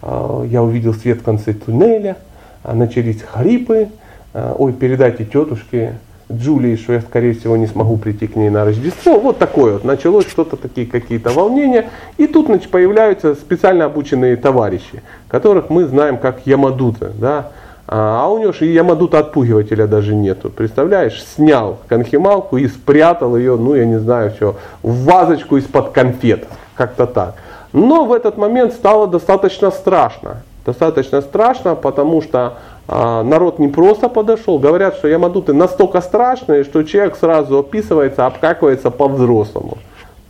э, 0.03 0.47
я 0.51 0.62
увидел 0.62 0.92
свет 0.92 1.20
в 1.20 1.24
конце 1.24 1.55
туннеля, 1.55 2.18
начались 2.62 3.22
хрипы, 3.22 3.88
Э, 3.88 4.03
ой, 4.35 4.72
передайте 4.72 5.24
тетушке 5.24 5.95
Джулии, 6.32 6.76
что 6.76 6.95
я, 6.95 7.01
скорее 7.01 7.35
всего, 7.35 7.57
не 7.57 7.66
смогу 7.66 7.97
прийти 7.97 8.26
к 8.26 8.37
ней 8.37 8.51
на 8.51 8.64
Рождество. 8.64 9.18
Вот 9.18 9.39
такое 9.39 9.74
вот. 9.74 9.85
Началось 9.85 10.28
что-то, 10.28 10.57
такие 10.57 10.87
какие-то 10.87 11.30
волнения. 11.30 11.91
И 12.16 12.26
тут 12.26 12.47
значит, 12.47 12.70
появляются 12.70 13.35
специально 13.35 13.85
обученные 13.85 14.37
товарищи, 14.37 15.03
которых 15.28 15.70
мы 15.70 15.85
знаем 15.85 16.18
как 16.18 16.47
Ямадута. 16.47 17.12
Да? 17.18 17.51
А, 17.87 18.24
а 18.24 18.28
у 18.28 18.39
него 18.39 18.53
же 18.53 18.66
и 18.66 18.72
Ямадута 18.72 19.18
отпугивателя 19.18 19.87
даже 19.87 20.14
нету. 20.14 20.49
Представляешь, 20.49 21.22
снял 21.22 21.78
конхималку 21.89 22.57
и 22.57 22.68
спрятал 22.68 23.37
ее, 23.37 23.57
ну 23.57 23.74
я 23.74 23.85
не 23.85 23.99
знаю, 23.99 24.30
что, 24.30 24.57
в 24.82 25.05
вазочку 25.05 25.59
из-под 25.59 25.91
конфет. 25.91 26.47
Как-то 26.74 27.07
так. 27.07 27.35
Но 27.72 28.05
в 28.05 28.12
этот 28.12 28.39
момент 28.39 28.72
стало 28.72 29.07
достаточно 29.07 29.70
страшно. 29.70 30.43
Достаточно 30.64 31.20
страшно, 31.20 31.74
потому 31.74 32.22
что 32.22 32.55
народ 32.89 33.59
не 33.59 33.68
просто 33.68 34.09
подошел, 34.09 34.59
говорят, 34.59 34.97
что 34.97 35.09
ямадуты 35.09 35.53
настолько 35.53 36.01
страшные, 36.01 36.64
что 36.64 36.82
человек 36.82 37.16
сразу 37.16 37.59
описывается, 37.59 38.26
обкакивается 38.26 38.91
по-взрослому. 38.91 39.78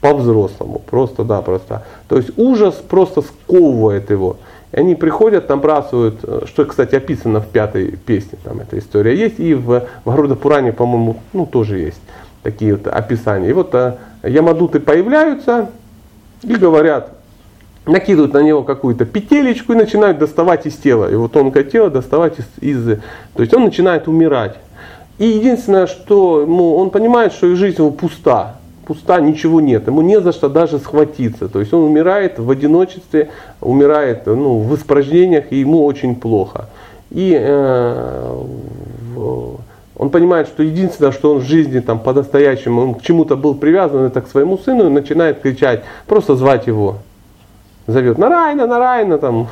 По-взрослому, 0.00 0.80
просто, 0.80 1.24
да, 1.24 1.40
просто. 1.40 1.82
То 2.08 2.16
есть 2.16 2.30
ужас 2.36 2.74
просто 2.74 3.22
сковывает 3.22 4.10
его. 4.10 4.36
И 4.72 4.76
они 4.76 4.94
приходят, 4.94 5.48
набрасывают, 5.48 6.20
э, 6.22 6.40
что, 6.46 6.64
кстати, 6.64 6.94
описано 6.94 7.40
в 7.40 7.46
пятой 7.46 7.96
песне, 7.96 8.38
там 8.44 8.60
эта 8.60 8.78
история 8.78 9.16
есть, 9.16 9.38
и 9.38 9.54
в 9.54 9.84
Вагруда 10.04 10.34
Пуране, 10.34 10.72
по-моему, 10.72 11.16
ну, 11.32 11.46
тоже 11.46 11.78
есть 11.78 12.00
такие 12.42 12.74
вот 12.74 12.86
описания. 12.86 13.50
И 13.50 13.52
вот 13.52 13.74
а, 13.74 13.98
ямадуты 14.22 14.78
появляются 14.78 15.70
и 16.42 16.54
говорят, 16.54 17.10
накидывают 17.86 18.32
на 18.32 18.42
него 18.42 18.62
какую-то 18.62 19.04
петелечку 19.04 19.72
и 19.72 19.76
начинают 19.76 20.18
доставать 20.18 20.66
из 20.66 20.76
тела, 20.76 21.06
его 21.10 21.28
тонкое 21.28 21.64
тело 21.64 21.90
доставать 21.90 22.34
из, 22.38 22.46
из... 22.60 22.98
То 23.34 23.42
есть 23.42 23.54
он 23.54 23.64
начинает 23.64 24.08
умирать. 24.08 24.56
И 25.18 25.26
единственное, 25.26 25.86
что 25.86 26.40
ему, 26.40 26.76
он 26.76 26.90
понимает, 26.90 27.32
что 27.32 27.46
их 27.46 27.56
жизнь 27.56 27.76
его 27.78 27.90
пуста, 27.90 28.56
пуста, 28.84 29.20
ничего 29.20 29.60
нет, 29.60 29.86
ему 29.86 30.02
не 30.02 30.20
за 30.20 30.32
что 30.32 30.48
даже 30.48 30.78
схватиться. 30.78 31.48
То 31.48 31.60
есть 31.60 31.72
он 31.72 31.82
умирает 31.82 32.38
в 32.38 32.50
одиночестве, 32.50 33.30
умирает 33.60 34.26
ну, 34.26 34.58
в 34.58 34.74
испражнениях, 34.74 35.46
и 35.50 35.56
ему 35.56 35.84
очень 35.84 36.16
плохо. 36.16 36.68
И 37.10 37.36
э, 37.38 38.42
он 39.96 40.10
понимает, 40.10 40.48
что 40.48 40.62
единственное, 40.62 41.12
что 41.12 41.34
он 41.34 41.38
в 41.38 41.44
жизни 41.44 41.78
там 41.78 42.00
по-настоящему, 42.00 42.82
он 42.82 42.94
к 42.94 43.02
чему-то 43.02 43.36
был 43.36 43.54
привязан, 43.54 44.04
это 44.04 44.20
к 44.20 44.28
своему 44.28 44.58
сыну, 44.58 44.86
и 44.86 44.90
начинает 44.90 45.40
кричать, 45.40 45.84
просто 46.06 46.34
звать 46.34 46.66
его. 46.66 46.96
Зовет 47.86 48.18
Нарайна, 48.18 48.66
Нарайна, 48.66 49.18
там. 49.18 49.48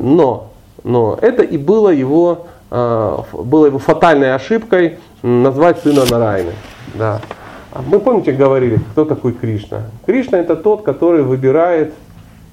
Но, 0.00 0.48
но 0.84 1.18
это 1.20 1.42
и 1.42 1.58
было 1.58 1.90
его, 1.90 2.46
э, 2.70 3.18
было 3.32 3.66
его 3.66 3.78
фатальной 3.78 4.34
ошибкой 4.34 4.98
назвать 5.22 5.80
сына 5.80 6.02
Нарайны. 6.10 6.52
Да. 6.94 7.20
Мы 7.86 8.00
помните 8.00 8.32
говорили, 8.32 8.78
кто 8.92 9.04
такой 9.04 9.32
Кришна? 9.32 9.82
Кришна 10.04 10.38
это 10.38 10.56
тот, 10.56 10.82
который 10.82 11.22
выбирает 11.22 11.94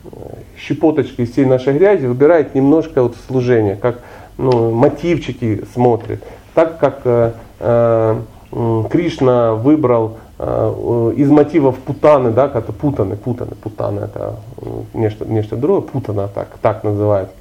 э, 0.06 0.10
щепоточки 0.58 1.22
из 1.22 1.32
всей 1.32 1.46
нашей 1.46 1.74
грязи, 1.74 2.06
выбирает 2.06 2.56
немножко 2.56 3.04
вот 3.04 3.16
служения, 3.28 3.76
как 3.76 4.00
ну, 4.38 4.72
мотивчики 4.72 5.66
смотрит. 5.74 6.24
Так 6.54 6.80
как 6.80 7.02
э, 7.04 7.32
э, 7.60 8.16
Кришна 8.90 9.54
выбрал 9.56 10.18
э, 10.18 10.29
из 10.40 11.30
мотивов 11.30 11.78
путаны, 11.80 12.32
да, 12.32 12.46
это 12.46 12.72
путаны, 12.72 13.18
путаны, 13.18 13.56
путаны, 13.62 14.00
это 14.00 14.36
нечто, 14.94 15.26
нечто 15.26 15.58
другое, 15.58 15.82
путана 15.82 16.30
так, 16.30 16.48
так 16.62 16.86
называют, 16.86 17.32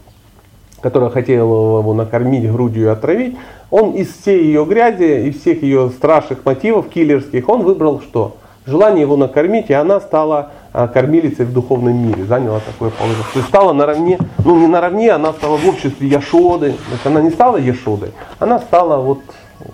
которая 0.81 1.11
хотела 1.11 1.79
его 1.79 1.95
накормить 1.95 2.51
грудью 2.51 2.87
и 2.87 2.89
отравить, 2.89 3.37
он 3.71 3.93
из 3.93 4.09
всей 4.09 4.45
ее 4.45 4.65
грязи, 4.65 5.29
из 5.29 5.41
всех 5.41 5.63
ее 5.63 5.91
страшных 5.91 6.45
мотивов 6.45 6.89
киллерских, 6.89 7.49
он 7.49 7.63
выбрал 7.63 8.01
что? 8.01 8.37
Желание 8.67 9.03
его 9.03 9.17
накормить, 9.17 9.71
и 9.71 9.73
она 9.73 10.01
стала 10.01 10.51
а, 10.73 10.89
кормилицей 10.89 11.47
в 11.47 11.53
духовном 11.53 11.97
мире, 11.97 12.25
заняла 12.25 12.61
такое 12.61 12.91
положение. 12.91 13.25
То 13.33 13.39
есть 13.39 13.49
стала 13.49 13.73
наравне, 13.73 14.19
ну 14.45 14.59
не 14.59 14.67
наравне, 14.67 15.11
она 15.13 15.33
стала 15.33 15.57
в 15.57 15.67
обществе 15.67 16.07
Яшоды. 16.07 16.73
То 16.73 16.93
есть 16.93 17.07
она 17.07 17.23
не 17.23 17.31
стала 17.31 17.57
Яшодой, 17.57 18.13
она 18.39 18.59
стала 18.59 19.01
вот 19.01 19.21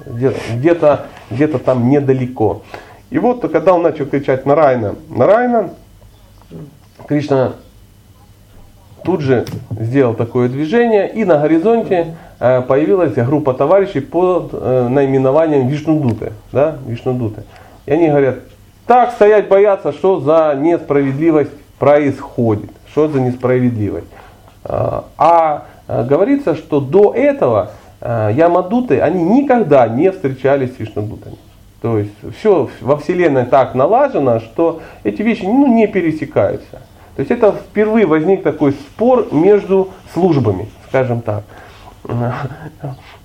где-то 0.07 1.07
где 1.31 1.49
там 1.49 1.89
недалеко. 1.89 2.62
И 3.11 3.19
вот 3.19 3.41
когда 3.51 3.75
он 3.75 3.83
начал 3.83 4.07
кричать 4.07 4.47
Нарайна, 4.47 4.97
Нарайна, 5.09 5.71
Кришна 7.07 7.55
тут 9.05 9.21
же 9.21 9.45
сделал 9.71 10.15
такое 10.15 10.49
движение, 10.49 11.09
и 11.13 11.25
на 11.25 11.39
горизонте 11.39 12.17
э, 12.41 12.63
появилась 12.63 13.15
группа 13.15 13.53
товарищей 13.55 14.01
под 14.01 14.51
э, 14.53 14.89
наименованием 14.89 15.69
Вишнудуты. 15.69 16.33
Да? 16.53 16.79
Вишнудуты. 16.87 17.45
И 17.87 17.93
они 17.93 18.09
говорят, 18.09 18.37
так 18.87 19.13
стоять 19.13 19.49
бояться, 19.49 19.93
что 19.93 20.21
за 20.21 20.57
несправедливость 20.59 21.53
происходит, 21.79 22.71
что 22.91 23.09
за 23.09 23.21
несправедливость. 23.21 24.09
А, 24.65 25.05
а 25.19 25.65
э, 25.87 26.05
говорится, 26.05 26.55
что 26.57 26.81
до 26.81 27.13
этого 27.15 27.71
Ямадуты, 28.01 29.01
они 29.01 29.23
никогда 29.23 29.89
не 29.89 30.13
встречались 30.13 30.77
с 30.77 30.79
Вишнудутами. 30.79 31.39
То 31.85 31.99
есть 31.99 32.14
все 32.39 32.70
во 32.80 32.97
Вселенной 32.97 33.45
так 33.45 33.74
налажено, 33.74 34.41
что 34.41 34.80
эти 35.03 35.20
вещи 35.20 35.43
ну, 35.43 35.66
не 35.66 35.87
пересекаются. 35.87 36.80
То 37.14 37.20
есть 37.20 37.30
это 37.30 37.53
впервые 37.53 38.07
возник 38.07 38.43
такой 38.43 38.72
спор 38.72 39.26
между 39.32 39.91
службами, 40.14 40.70
скажем 40.89 41.20
так. 41.20 41.45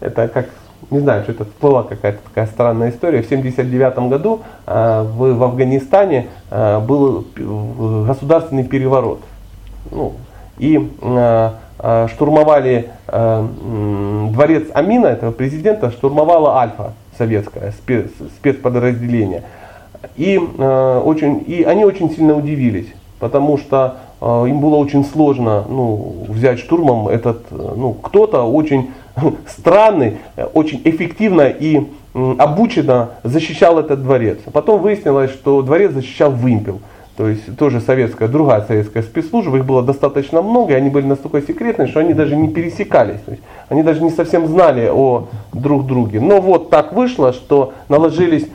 Это 0.01 0.27
как, 0.27 0.49
не 0.91 0.99
знаю, 0.99 1.23
что 1.23 1.31
это 1.31 1.45
была 1.61 1.83
какая-то 1.83 2.19
такая 2.21 2.47
странная 2.47 2.89
история. 2.89 3.21
В 3.21 3.27
1979 3.27 4.09
году 4.09 4.41
э, 4.65 5.05
в, 5.07 5.41
Афганистане 5.41 6.27
э, 6.51 6.79
был 6.79 7.25
государственный 8.07 8.65
переворот. 8.65 9.21
Ну, 9.89 10.15
и 10.57 10.91
э, 11.01 11.51
штурмовали 12.13 12.89
дворец 13.07 14.67
Амина, 14.73 15.07
этого 15.07 15.31
президента, 15.31 15.91
штурмовала 15.91 16.59
Альфа 16.59 16.91
советское 17.19 17.71
спец, 17.73 18.07
спецподразделение. 18.37 19.43
И, 20.15 20.37
очень, 20.37 21.43
и 21.45 21.63
они 21.63 21.85
очень 21.85 22.09
сильно 22.09 22.33
удивились 22.33 22.87
потому 23.19 23.57
что 23.57 23.97
э, 24.21 24.45
им 24.47 24.59
было 24.59 24.75
очень 24.77 25.05
сложно 25.05 25.65
ну, 25.67 26.25
взять 26.27 26.59
штурмом 26.59 27.07
этот, 27.07 27.45
э, 27.51 27.73
ну, 27.75 27.93
кто-то 27.93 28.43
очень 28.43 28.91
странный, 29.47 30.17
очень 30.53 30.81
эффективно 30.83 31.47
и 31.47 31.85
обученно 32.13 33.11
защищал 33.23 33.77
этот 33.77 34.01
дворец. 34.01 34.39
Потом 34.51 34.81
выяснилось, 34.81 35.31
что 35.31 35.61
дворец 35.61 35.91
защищал 35.91 36.31
вымпел. 36.31 36.79
То 37.19 37.27
есть 37.27 37.57
тоже 37.57 37.81
советская, 37.81 38.29
другая 38.29 38.61
советская 38.61 39.03
спецслужба, 39.03 39.57
их 39.57 39.65
было 39.65 39.83
достаточно 39.83 40.41
много, 40.41 40.71
и 40.71 40.75
они 40.77 40.89
были 40.89 41.05
настолько 41.05 41.41
секретные, 41.41 41.89
что 41.89 41.99
они 41.99 42.13
даже 42.13 42.37
не 42.37 42.47
пересекались. 42.47 43.19
То 43.25 43.31
есть 43.31 43.43
они 43.67 43.83
даже 43.83 44.01
не 44.01 44.09
совсем 44.09 44.47
знали 44.47 44.87
о 44.89 45.27
друг 45.51 45.85
друге. 45.85 46.21
Но 46.21 46.39
вот 46.39 46.69
так 46.69 46.93
вышло, 46.93 47.33
что 47.33 47.73
наложились 47.89 48.47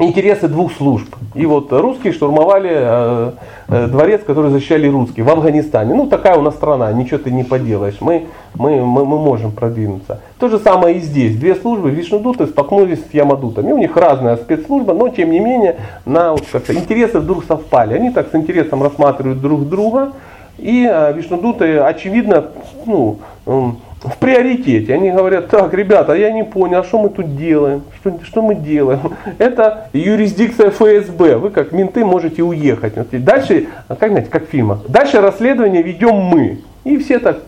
интересы 0.00 0.48
двух 0.48 0.72
служб. 0.72 1.14
И 1.34 1.46
вот 1.46 1.72
русские 1.72 2.12
штурмовали 2.12 2.70
э, 2.72 3.32
э, 3.68 3.86
дворец, 3.86 4.22
который 4.26 4.50
защищали 4.50 4.88
русские 4.88 5.24
в 5.24 5.30
Афганистане. 5.30 5.94
Ну, 5.94 6.06
такая 6.06 6.36
у 6.36 6.42
нас 6.42 6.54
страна, 6.54 6.92
ничего 6.92 7.18
ты 7.18 7.30
не 7.30 7.44
поделаешь. 7.44 7.96
Мы, 8.00 8.26
мы, 8.54 8.84
мы, 8.84 9.04
мы 9.04 9.18
можем 9.18 9.52
продвинуться. 9.52 10.20
То 10.38 10.48
же 10.48 10.58
самое 10.58 10.96
и 10.96 11.00
здесь. 11.00 11.36
Две 11.36 11.54
службы, 11.54 11.90
Вишнудуты, 11.90 12.46
столкнулись 12.46 13.00
с 13.10 13.14
Ямадутами. 13.14 13.72
У 13.72 13.78
них 13.78 13.96
разная 13.96 14.36
спецслужба, 14.36 14.94
но 14.94 15.08
тем 15.08 15.30
не 15.30 15.40
менее 15.40 15.76
на, 16.04 16.32
вот, 16.32 16.44
как 16.50 16.68
интересы 16.70 17.20
вдруг 17.20 17.44
совпали. 17.44 17.94
Они 17.94 18.10
так 18.10 18.30
с 18.32 18.34
интересом 18.34 18.82
рассматривают 18.82 19.40
друг 19.40 19.68
друга. 19.68 20.12
И 20.58 20.86
э, 20.90 21.12
Вишнудуты, 21.12 21.78
очевидно, 21.78 22.46
ну, 22.86 23.18
в 24.02 24.16
приоритете. 24.16 24.94
Они 24.94 25.10
говорят, 25.10 25.48
так, 25.48 25.74
ребята, 25.74 26.14
я 26.14 26.30
не 26.32 26.42
понял, 26.42 26.80
а 26.80 26.84
что 26.84 26.98
мы 26.98 27.10
тут 27.10 27.36
делаем? 27.36 27.82
Что, 28.00 28.18
что 28.24 28.42
мы 28.42 28.54
делаем? 28.54 29.00
Это 29.38 29.88
юрисдикция 29.92 30.70
ФСБ. 30.70 31.36
Вы 31.36 31.50
как 31.50 31.72
менты 31.72 32.04
можете 32.04 32.42
уехать. 32.42 32.94
Дальше, 33.24 33.68
как 33.88 34.10
знаете, 34.10 34.30
как 34.30 34.48
в 34.48 34.50
фильмах. 34.50 34.86
Дальше 34.88 35.20
расследование 35.20 35.82
ведем 35.82 36.14
мы. 36.14 36.60
И 36.84 36.96
все 36.96 37.18
так, 37.18 37.38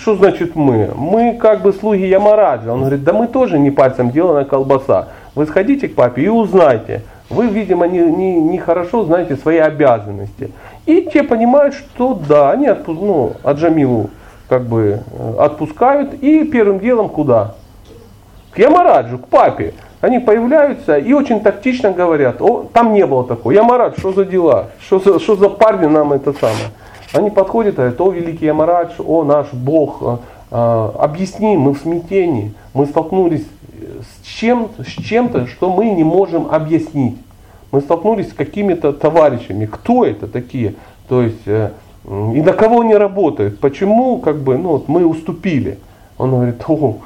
что 0.00 0.16
значит 0.16 0.56
мы? 0.56 0.90
Мы 0.96 1.38
как 1.40 1.62
бы 1.62 1.72
слуги 1.72 2.06
Ямараджа. 2.06 2.72
Он 2.72 2.80
говорит, 2.80 3.04
да 3.04 3.12
мы 3.12 3.28
тоже 3.28 3.58
не 3.58 3.70
пальцем 3.70 4.10
делана 4.10 4.44
колбаса. 4.44 5.08
Вы 5.36 5.46
сходите 5.46 5.88
к 5.88 5.94
папе 5.94 6.22
и 6.22 6.28
узнайте. 6.28 7.02
Вы, 7.30 7.46
видимо, 7.46 7.86
не, 7.86 8.00
не, 8.00 8.40
не 8.40 8.58
хорошо 8.58 9.04
знаете 9.04 9.36
свои 9.36 9.58
обязанности. 9.58 10.50
И 10.86 11.08
те 11.12 11.22
понимают, 11.22 11.74
что 11.74 12.14
да, 12.28 12.50
они 12.50 12.66
отпу- 12.66 12.98
ну, 13.00 13.32
Аджамилу 13.42 14.10
как 14.48 14.66
бы 14.66 15.00
э, 15.10 15.34
отпускают 15.38 16.14
и 16.14 16.44
первым 16.44 16.80
делом 16.80 17.08
куда? 17.08 17.54
К 18.52 18.58
Ямараджу, 18.58 19.18
к 19.18 19.28
папе. 19.28 19.74
Они 20.00 20.18
появляются 20.18 20.98
и 20.98 21.12
очень 21.12 21.40
тактично 21.40 21.90
говорят, 21.90 22.42
о, 22.42 22.68
там 22.72 22.92
не 22.92 23.06
было 23.06 23.24
такого. 23.24 23.52
Ямарадж, 23.52 23.98
что 23.98 24.12
за 24.12 24.24
дела? 24.24 24.66
Что 24.80 24.98
за, 24.98 25.18
что 25.18 25.34
за 25.36 25.48
парни 25.48 25.86
нам 25.86 26.12
это 26.12 26.32
самое? 26.34 26.68
Они 27.14 27.30
подходят 27.30 27.74
и 27.74 27.76
говорят, 27.76 28.00
о, 28.00 28.10
великий 28.10 28.46
Ямарадж, 28.46 28.92
о, 28.98 29.24
наш 29.24 29.52
Бог, 29.52 29.98
э, 30.02 30.16
э, 30.50 30.90
объясни, 30.98 31.56
мы 31.56 31.72
в 31.72 31.78
смятении, 31.78 32.52
мы 32.74 32.86
столкнулись 32.86 33.46
с, 34.22 34.26
чем, 34.26 34.68
с 34.78 35.02
чем-то, 35.02 35.46
что 35.46 35.70
мы 35.70 35.90
не 35.90 36.04
можем 36.04 36.48
объяснить. 36.50 37.16
Мы 37.70 37.80
столкнулись 37.80 38.30
с 38.30 38.34
какими-то 38.34 38.92
товарищами. 38.92 39.66
Кто 39.66 40.04
это 40.04 40.28
такие? 40.28 40.74
То 41.08 41.22
есть 41.22 41.46
и 42.06 42.42
на 42.42 42.52
кого 42.52 42.80
они 42.80 42.94
работают? 42.94 43.60
Почему 43.60 44.18
как 44.18 44.38
бы, 44.38 44.58
ну, 44.58 44.70
вот 44.70 44.88
мы 44.88 45.06
уступили? 45.06 45.78
Он 46.18 46.30
говорит, 46.30 46.62
о, 46.68 46.98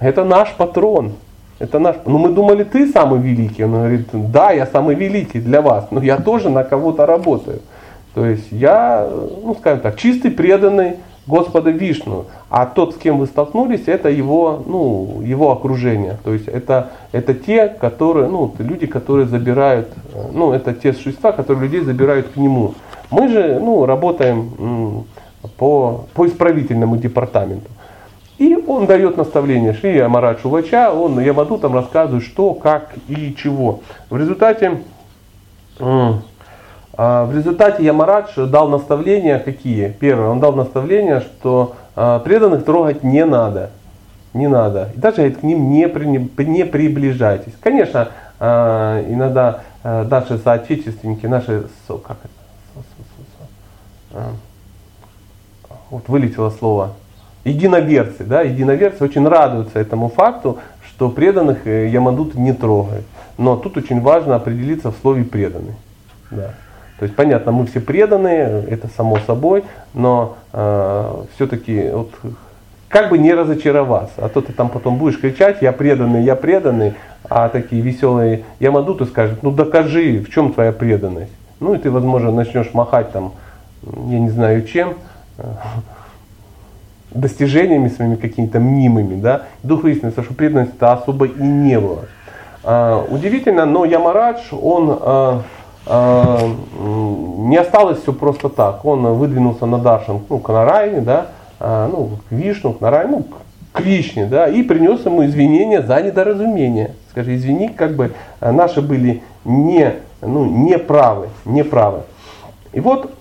это 0.00 0.24
наш 0.24 0.52
патрон. 0.54 1.12
Это 1.58 1.78
наш. 1.78 1.96
Ну 2.04 2.18
мы 2.18 2.30
думали, 2.30 2.64
ты 2.64 2.90
самый 2.90 3.20
великий. 3.20 3.64
Он 3.64 3.72
говорит, 3.72 4.08
да, 4.12 4.50
я 4.50 4.66
самый 4.66 4.96
великий 4.96 5.40
для 5.40 5.62
вас, 5.62 5.88
но 5.90 6.02
я 6.02 6.16
тоже 6.16 6.48
на 6.48 6.64
кого-то 6.64 7.06
работаю. 7.06 7.60
То 8.14 8.26
есть 8.26 8.48
я, 8.50 9.08
ну 9.42 9.54
скажем 9.54 9.80
так, 9.80 9.96
чистый 9.96 10.30
преданный 10.30 10.96
Господа 11.26 11.70
Вишну, 11.70 12.26
а 12.50 12.66
тот, 12.66 12.94
с 12.94 12.98
кем 12.98 13.18
вы 13.18 13.26
столкнулись, 13.26 13.84
это 13.86 14.10
его, 14.10 14.62
ну, 14.66 15.22
его 15.22 15.52
окружение. 15.52 16.18
То 16.22 16.34
есть 16.34 16.48
это, 16.48 16.90
это 17.12 17.32
те, 17.32 17.68
которые, 17.68 18.28
ну, 18.28 18.54
люди, 18.58 18.86
которые 18.86 19.26
забирают, 19.26 19.88
э, 20.12 20.22
ну, 20.32 20.52
это 20.52 20.74
те 20.74 20.92
существа, 20.92 21.32
которые 21.32 21.64
людей 21.64 21.80
забирают 21.80 22.28
к 22.28 22.36
нему. 22.36 22.74
Мы 23.10 23.28
же, 23.28 23.58
ну, 23.60 23.86
работаем 23.86 25.06
по, 25.56 26.06
по 26.14 26.26
исправительному 26.26 26.96
департаменту. 26.96 27.70
И 28.38 28.56
он 28.66 28.86
дает 28.86 29.16
наставление 29.16 29.74
Шри 29.74 29.98
Амарат 29.98 30.40
Шувача, 30.40 30.92
он 30.92 31.20
Ямаду 31.20 31.58
там 31.58 31.74
рассказывает, 31.74 32.24
что, 32.24 32.54
как 32.54 32.94
и 33.08 33.34
чего. 33.36 33.80
В 34.10 34.16
результате 34.16 34.80
а, 36.96 37.26
в 37.26 37.34
результате 37.34 37.84
Ямарадж 37.84 38.36
дал 38.36 38.68
наставления 38.68 39.38
какие? 39.38 39.88
Первое, 39.88 40.28
он 40.28 40.40
дал 40.40 40.52
наставления, 40.52 41.20
что 41.20 41.74
а, 41.96 42.20
преданных 42.20 42.64
трогать 42.64 43.02
не 43.02 43.24
надо. 43.24 43.70
Не 44.32 44.48
надо. 44.48 44.90
И 44.94 44.98
даже 44.98 45.16
говорит, 45.16 45.38
к 45.38 45.42
ним 45.42 45.70
не, 45.70 45.88
при, 45.88 46.06
не 46.06 46.64
приближайтесь. 46.64 47.52
Конечно, 47.60 48.08
а, 48.40 49.04
иногда 49.08 49.60
наши 49.82 50.38
соотечественники, 50.38 51.26
наши, 51.26 51.64
как 51.86 52.16
это, 52.24 52.43
вот 55.90 56.08
вылетело 56.08 56.50
слово, 56.50 56.94
единоверцы, 57.44 58.24
да, 58.24 58.42
единоверцы 58.42 59.04
очень 59.04 59.26
радуются 59.26 59.78
этому 59.78 60.08
факту, 60.08 60.58
что 60.88 61.08
преданных 61.08 61.66
э, 61.66 61.88
Ямадут 61.88 62.34
не 62.34 62.52
трогает. 62.52 63.04
Но 63.36 63.56
тут 63.56 63.76
очень 63.76 64.00
важно 64.00 64.36
определиться 64.36 64.90
в 64.90 64.96
слове 65.00 65.24
преданный. 65.24 65.74
Да. 66.30 66.54
То 66.98 67.04
есть 67.04 67.16
понятно, 67.16 67.52
мы 67.52 67.66
все 67.66 67.80
преданные, 67.80 68.64
это 68.68 68.88
само 68.96 69.18
собой, 69.26 69.64
но 69.92 70.36
э, 70.52 71.24
все-таки 71.34 71.90
вот, 71.90 72.10
как 72.88 73.10
бы 73.10 73.18
не 73.18 73.34
разочароваться, 73.34 74.24
а 74.24 74.28
то 74.28 74.40
ты 74.40 74.52
там 74.52 74.68
потом 74.68 74.98
будешь 74.98 75.18
кричать, 75.18 75.58
я 75.60 75.72
преданный, 75.72 76.22
я 76.22 76.36
преданный, 76.36 76.94
а 77.28 77.48
такие 77.48 77.82
веселые 77.82 78.44
Ямадуты 78.60 79.06
скажут, 79.06 79.42
ну 79.42 79.50
докажи, 79.50 80.20
в 80.20 80.30
чем 80.30 80.52
твоя 80.52 80.70
преданность. 80.70 81.32
Ну 81.58 81.74
и 81.74 81.78
ты, 81.78 81.90
возможно, 81.90 82.30
начнешь 82.30 82.72
махать 82.72 83.10
там, 83.10 83.32
я 84.08 84.18
не 84.18 84.30
знаю 84.30 84.66
чем, 84.66 84.94
э, 85.38 85.44
достижениями 87.14 87.88
своими 87.88 88.16
какими-то 88.16 88.60
мнимыми, 88.60 89.20
да, 89.20 89.42
вдруг 89.62 89.84
выяснится, 89.84 90.22
что 90.22 90.34
преданности-то 90.34 90.92
особо 90.92 91.26
и 91.26 91.42
не 91.42 91.78
было. 91.80 92.06
А, 92.64 93.04
удивительно, 93.08 93.66
но 93.66 93.84
Ямарадж, 93.84 94.40
он 94.52 94.98
а, 95.00 95.42
а, 95.86 96.38
не 96.78 97.56
осталось 97.56 98.02
все 98.02 98.12
просто 98.12 98.48
так. 98.48 98.84
Он 98.84 99.02
выдвинулся 99.14 99.66
на 99.66 99.78
Даршан, 99.78 100.22
ну, 100.28 100.38
к 100.38 100.48
Нарайне, 100.48 101.00
да, 101.00 101.26
а, 101.60 101.88
ну, 101.88 102.18
к 102.28 102.32
Вишну, 102.32 102.72
к 102.72 102.80
Нарайне, 102.80 103.10
ну, 103.10 103.26
к 103.72 103.80
Вишне, 103.80 104.26
да, 104.26 104.48
и 104.48 104.62
принес 104.62 105.04
ему 105.04 105.24
извинения 105.24 105.82
за 105.82 106.00
недоразумение. 106.00 106.94
Скажи, 107.10 107.36
извини, 107.36 107.68
как 107.68 107.94
бы 107.94 108.12
наши 108.40 108.80
были 108.80 109.22
не, 109.44 109.94
ну, 110.20 110.44
не 110.46 110.78
правы, 110.78 111.28
не 111.44 111.62
правы. 111.62 112.00
И 112.72 112.80
вот, 112.80 113.13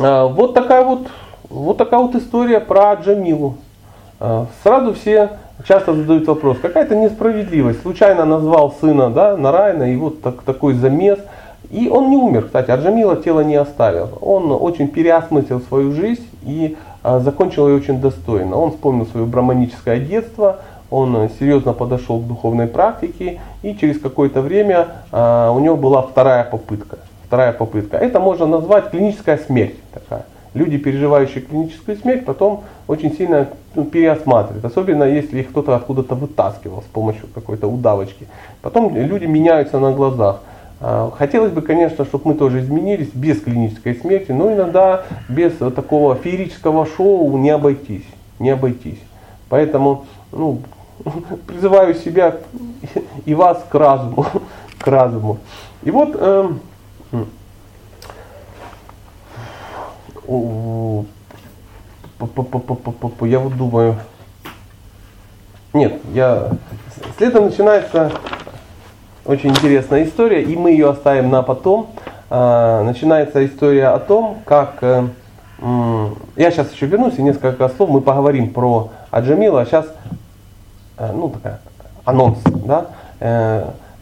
вот 0.00 0.54
такая 0.54 0.84
вот, 0.84 1.06
вот 1.48 1.76
такая 1.76 2.00
вот 2.00 2.14
история 2.14 2.60
про 2.60 2.94
Джамилу. 2.94 3.56
Сразу 4.62 4.94
все 4.94 5.30
часто 5.66 5.94
задают 5.94 6.26
вопрос, 6.26 6.58
какая-то 6.60 6.94
несправедливость. 6.94 7.82
Случайно 7.82 8.24
назвал 8.24 8.74
сына 8.80 9.10
да, 9.10 9.36
Нарайна, 9.36 9.92
и 9.92 9.96
вот 9.96 10.22
так, 10.22 10.42
такой 10.42 10.74
замес– 10.74 11.18
и 11.70 11.88
он 11.88 12.10
не 12.10 12.16
умер, 12.16 12.46
кстати, 12.46 12.70
Арджамила 12.70 13.16
тело 13.16 13.40
не 13.40 13.54
оставил. 13.54 14.18
Он 14.20 14.50
очень 14.50 14.88
переосмыслил 14.88 15.60
свою 15.60 15.92
жизнь 15.92 16.26
и 16.42 16.76
а, 17.02 17.20
закончил 17.20 17.68
ее 17.68 17.76
очень 17.76 18.00
достойно. 18.00 18.56
Он 18.56 18.72
вспомнил 18.72 19.06
свое 19.06 19.24
браманическое 19.24 20.00
детство, 20.00 20.58
он 20.90 21.30
серьезно 21.38 21.72
подошел 21.72 22.18
к 22.18 22.26
духовной 22.26 22.66
практике, 22.66 23.40
и 23.62 23.76
через 23.76 24.00
какое-то 24.00 24.40
время 24.40 24.88
а, 25.12 25.52
у 25.52 25.60
него 25.60 25.76
была 25.76 26.02
вторая 26.02 26.42
попытка. 26.42 26.98
Вторая 27.30 27.52
попытка. 27.52 27.96
Это 27.96 28.18
можно 28.18 28.44
назвать 28.44 28.90
клиническая 28.90 29.38
смерть 29.38 29.76
такая. 29.94 30.24
Люди, 30.52 30.78
переживающие 30.78 31.40
клиническую 31.40 31.96
смерть, 31.96 32.24
потом 32.24 32.64
очень 32.88 33.14
сильно 33.14 33.46
ну, 33.76 33.84
переосматривают. 33.84 34.64
Особенно 34.64 35.04
если 35.04 35.38
их 35.38 35.50
кто-то 35.50 35.76
откуда-то 35.76 36.16
вытаскивал 36.16 36.82
с 36.82 36.86
помощью 36.86 37.28
какой-то 37.32 37.68
удавочки. 37.68 38.26
Потом 38.62 38.96
люди 38.96 39.26
меняются 39.26 39.78
на 39.78 39.92
глазах. 39.92 40.40
А, 40.80 41.12
хотелось 41.16 41.52
бы, 41.52 41.62
конечно, 41.62 42.04
чтобы 42.04 42.30
мы 42.30 42.34
тоже 42.34 42.62
изменились 42.62 43.10
без 43.14 43.40
клинической 43.40 43.94
смерти, 43.94 44.32
но 44.32 44.52
иногда 44.52 45.04
без 45.28 45.52
такого 45.52 46.16
феерического 46.16 46.84
шоу 46.84 47.38
не 47.38 47.50
обойтись. 47.50 48.06
Не 48.40 48.50
обойтись. 48.50 48.98
Поэтому 49.48 50.06
ну, 50.32 50.62
призываю 51.46 51.94
себя 51.94 52.38
и 53.24 53.34
вас 53.34 53.64
к 53.68 53.74
разуму. 53.76 54.26
К 54.80 54.88
разуму. 54.88 55.38
И 55.84 55.90
вот 55.90 56.16
э, 56.18 56.48
я 63.26 63.38
вот 63.38 63.56
думаю, 63.56 63.96
нет, 65.72 66.00
я 66.12 66.50
следом 67.16 67.46
начинается 67.46 68.12
очень 69.24 69.50
интересная 69.50 70.04
история, 70.04 70.42
и 70.42 70.56
мы 70.56 70.70
ее 70.70 70.90
оставим 70.90 71.30
на 71.30 71.42
потом. 71.42 71.90
А, 72.28 72.82
начинается 72.82 73.44
история 73.44 73.88
о 73.88 73.98
том, 73.98 74.38
как... 74.44 74.78
Э, 74.82 75.06
я 76.36 76.50
сейчас 76.50 76.72
еще 76.72 76.86
вернусь 76.86 77.18
и 77.18 77.22
несколько 77.22 77.68
слов 77.68 77.90
мы 77.90 78.00
поговорим 78.00 78.52
про 78.52 78.90
Аджамила. 79.10 79.66
Сейчас, 79.66 79.86
э, 80.96 81.12
ну, 81.12 81.28
такая 81.28 81.60
анонс, 82.04 82.38
да. 82.44 82.86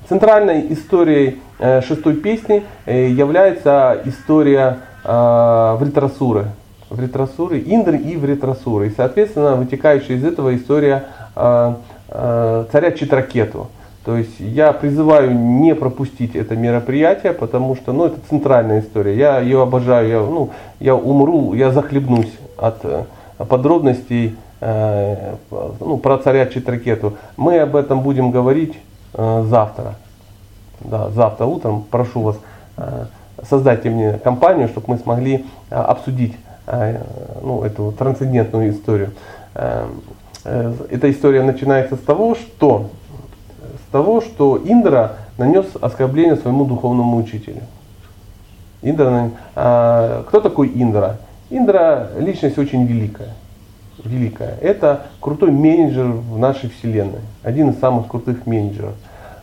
Э, 0.09 0.15
центральной 0.15 0.73
историей 0.73 1.39
шестой 1.87 2.15
песни 2.15 2.63
является 2.87 4.01
история 4.05 4.79
Вритрасуры. 5.05 6.47
Вритрасуры, 6.89 7.59
Индры 7.61 7.99
и 7.99 8.17
Вритрасуры. 8.17 8.87
И, 8.89 8.91
соответственно, 8.97 9.57
вытекающая 9.57 10.17
из 10.17 10.25
этого 10.25 10.57
история 10.57 11.05
царя 11.35 12.93
Читракету. 12.93 13.69
То 14.09 14.17
есть 14.17 14.41
я 14.41 14.73
призываю 14.73 15.35
не 15.35 15.75
пропустить 15.75 16.35
это 16.35 16.57
мероприятие, 16.57 17.35
потому 17.35 17.77
что 17.77 17.93
ну, 17.93 18.07
это 18.07 18.17
центральная 18.27 18.81
история. 18.81 19.15
Я 19.15 19.39
ее 19.39 19.61
обожаю, 19.61 20.09
я, 20.09 20.21
ну, 20.21 20.49
я 20.81 20.95
умру, 20.95 21.53
я 21.53 21.71
захлебнусь 21.73 22.33
от 22.57 22.79
э, 22.85 23.05
подробностей 23.37 24.35
э, 24.63 25.35
ну, 25.51 25.99
про 25.99 26.17
царя 26.17 26.47
Читракету. 26.47 27.19
Мы 27.37 27.59
об 27.59 27.77
этом 27.77 28.01
будем 28.01 28.31
говорить 28.31 28.77
э, 28.77 28.88
завтра. 29.15 29.95
Да, 30.81 31.11
завтра 31.11 31.47
утром 31.47 31.85
прошу 31.91 32.23
вас, 32.23 32.37
э, 32.77 33.07
создайте 33.49 33.91
мне 33.91 34.13
компанию, 34.15 34.69
чтобы 34.69 34.91
мы 34.91 34.99
смогли 34.99 35.45
э, 35.71 35.75
обсудить 35.75 36.37
э, 36.67 37.03
ну, 37.43 37.65
эту 37.65 37.93
трансцендентную 37.93 38.71
историю. 38.71 39.13
Э, 39.55 39.87
э, 40.45 40.75
эта 40.91 41.11
история 41.11 41.43
начинается 41.43 41.97
с 41.97 42.01
того, 42.01 42.35
что 42.35 42.91
того, 43.91 44.21
что 44.21 44.61
Индра 44.63 45.17
нанес 45.39 45.67
оскорбление 45.81 46.37
своему 46.37 46.67
духовному 46.67 47.17
учителю. 47.17 47.63
Индра, 48.83 49.31
кто 49.55 50.41
такой 50.43 50.69
Индра? 50.69 51.17
Индра 51.49 52.11
личность 52.19 52.59
очень 52.59 52.85
великая. 52.85 53.31
Великая. 54.05 54.57
Это 54.61 55.07
крутой 55.21 55.51
менеджер 55.51 56.07
в 56.07 56.39
нашей 56.39 56.71
вселенной. 56.71 57.21
Один 57.43 57.71
из 57.71 57.79
самых 57.79 58.09
крутых 58.09 58.47
менеджеров. 58.47 58.95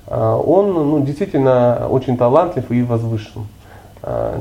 А, 0.07 0.37
он 0.37 0.73
ну, 0.73 0.99
действительно 1.01 1.87
очень 1.89 2.17
талантлив 2.17 2.69
и 2.71 2.83
возвышен. 2.83 3.47
А, 4.01 4.37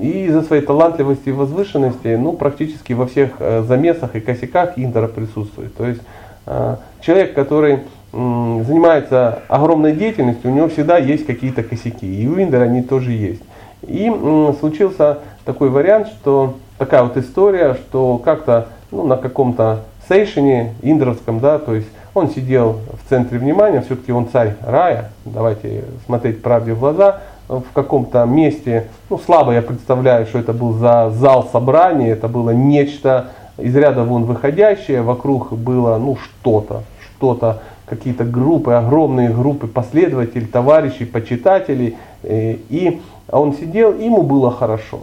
и 0.00 0.26
из-за 0.26 0.42
своей 0.42 0.62
талантливости 0.62 1.28
и 1.28 1.32
возвышенности 1.32 2.16
ну, 2.16 2.32
практически 2.32 2.92
во 2.92 3.06
всех 3.06 3.32
э, 3.38 3.62
замесах 3.62 4.14
и 4.16 4.20
косяках 4.20 4.72
Индра 4.76 5.08
присутствует. 5.08 5.74
То 5.76 5.86
есть 5.86 6.00
а, 6.46 6.78
человек, 7.00 7.34
который 7.34 7.80
занимается 8.12 9.40
огромной 9.48 9.92
деятельностью, 9.92 10.50
у 10.50 10.54
него 10.54 10.68
всегда 10.68 10.96
есть 10.96 11.26
какие-то 11.26 11.62
косяки. 11.62 12.06
И 12.06 12.26
у 12.26 12.38
Индера 12.38 12.62
они 12.62 12.82
тоже 12.82 13.12
есть. 13.12 13.42
И 13.82 14.10
случился 14.58 15.18
такой 15.44 15.68
вариант, 15.68 16.08
что 16.08 16.54
такая 16.78 17.02
вот 17.02 17.18
история, 17.18 17.74
что 17.74 18.16
как-то 18.16 18.68
ну, 18.90 19.04
на 19.04 19.16
каком-то 19.16 19.80
сейшене 20.08 20.74
индровском, 20.82 21.40
да, 21.40 21.58
то 21.58 21.74
есть 21.74 21.88
он 22.14 22.30
сидел 22.30 22.80
в 23.04 23.08
центре 23.08 23.38
внимания, 23.38 23.80
все-таки 23.80 24.12
он 24.12 24.28
царь 24.28 24.56
рая, 24.64 25.10
давайте 25.24 25.84
смотреть 26.06 26.42
правде 26.42 26.74
в 26.74 26.80
глаза, 26.80 27.20
в 27.48 27.64
каком-то 27.72 28.24
месте, 28.24 28.88
ну 29.10 29.18
слабо 29.18 29.52
я 29.52 29.62
представляю, 29.62 30.26
что 30.26 30.38
это 30.38 30.52
был 30.52 30.72
за 30.72 31.10
зал 31.10 31.48
собрания, 31.52 32.10
это 32.10 32.28
было 32.28 32.50
нечто 32.50 33.30
из 33.58 33.74
ряда 33.74 34.04
вон 34.04 34.24
выходящее, 34.24 35.02
вокруг 35.02 35.52
было 35.52 35.96
ну 35.98 36.16
что-то, 36.16 36.82
что-то 37.00 37.62
какие-то 37.86 38.24
группы, 38.24 38.72
огромные 38.72 39.30
группы 39.30 39.66
последователей, 39.66 40.46
товарищей, 40.46 41.04
почитателей. 41.04 41.96
Э, 42.22 42.56
и 42.68 43.00
он 43.30 43.54
сидел, 43.54 43.94
ему 43.94 44.22
было 44.22 44.50
хорошо. 44.50 45.00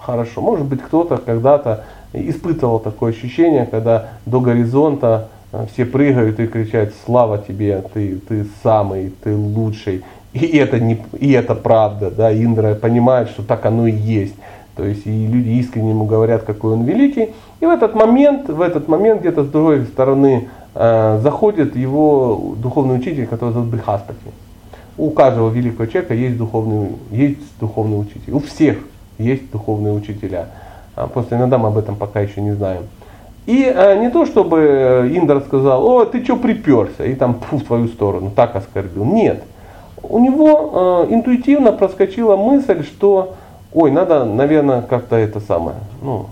Хорошо. 0.00 0.40
Может 0.40 0.66
быть, 0.66 0.82
кто-то 0.82 1.18
когда-то 1.18 1.84
испытывал 2.14 2.78
такое 2.78 3.12
ощущение, 3.12 3.66
когда 3.66 4.10
до 4.26 4.40
горизонта 4.40 5.28
э, 5.52 5.66
все 5.72 5.84
прыгают 5.84 6.40
и 6.40 6.46
кричат 6.46 6.92
«Слава 7.04 7.38
тебе, 7.38 7.82
ты, 7.92 8.16
ты 8.28 8.46
самый, 8.62 9.12
ты 9.22 9.34
лучший». 9.34 10.04
И 10.32 10.56
это, 10.56 10.80
не, 10.80 11.00
и 11.18 11.32
это 11.32 11.54
правда, 11.54 12.10
да, 12.10 12.32
Индра 12.32 12.74
понимает, 12.74 13.28
что 13.28 13.42
так 13.42 13.64
оно 13.66 13.86
и 13.86 13.92
есть. 13.92 14.34
То 14.76 14.84
есть 14.84 15.06
и 15.06 15.26
люди 15.26 15.50
искренне 15.50 15.90
ему 15.90 16.04
говорят, 16.04 16.42
какой 16.42 16.72
он 16.72 16.82
великий. 16.82 17.30
И 17.60 17.66
в 17.66 17.68
этот 17.68 17.94
момент, 17.94 18.48
в 18.48 18.60
этот 18.60 18.88
момент 18.88 19.20
где-то 19.20 19.44
с 19.44 19.48
другой 19.48 19.84
стороны 19.84 20.48
э, 20.74 21.20
заходит 21.22 21.76
его 21.76 22.54
духовный 22.56 22.96
учитель, 22.96 23.26
который 23.26 23.52
зовут 23.52 23.68
Брихаспати. 23.68 24.18
У 24.96 25.10
каждого 25.10 25.50
великого 25.50 25.86
человека 25.86 26.14
есть 26.14 26.36
духовный, 26.36 26.88
есть 27.10 27.38
духовный 27.60 28.00
учитель. 28.00 28.32
У 28.32 28.40
всех 28.40 28.78
есть 29.18 29.50
духовные 29.52 29.92
учителя. 29.92 30.48
А 30.96 31.06
просто 31.06 31.36
иногда 31.36 31.58
мы 31.58 31.68
об 31.68 31.78
этом 31.78 31.96
пока 31.96 32.20
еще 32.20 32.40
не 32.40 32.52
знаем. 32.52 32.84
И 33.46 33.62
э, 33.64 33.98
не 33.98 34.10
то, 34.10 34.24
чтобы 34.24 35.10
Индра 35.12 35.40
сказал, 35.40 35.86
о, 35.86 36.04
ты 36.06 36.24
что 36.24 36.36
приперся, 36.36 37.04
и 37.04 37.14
там 37.14 37.40
фу, 37.40 37.58
в 37.58 37.64
твою 37.64 37.88
сторону, 37.88 38.30
так 38.34 38.56
оскорбил. 38.56 39.04
Нет. 39.04 39.42
У 40.02 40.18
него 40.18 41.06
э, 41.08 41.14
интуитивно 41.14 41.72
проскочила 41.72 42.36
мысль, 42.36 42.84
что, 42.84 43.34
ой, 43.72 43.90
надо, 43.90 44.24
наверное, 44.24 44.82
как-то 44.82 45.16
это 45.16 45.40
самое, 45.40 45.76
ну, 46.02 46.26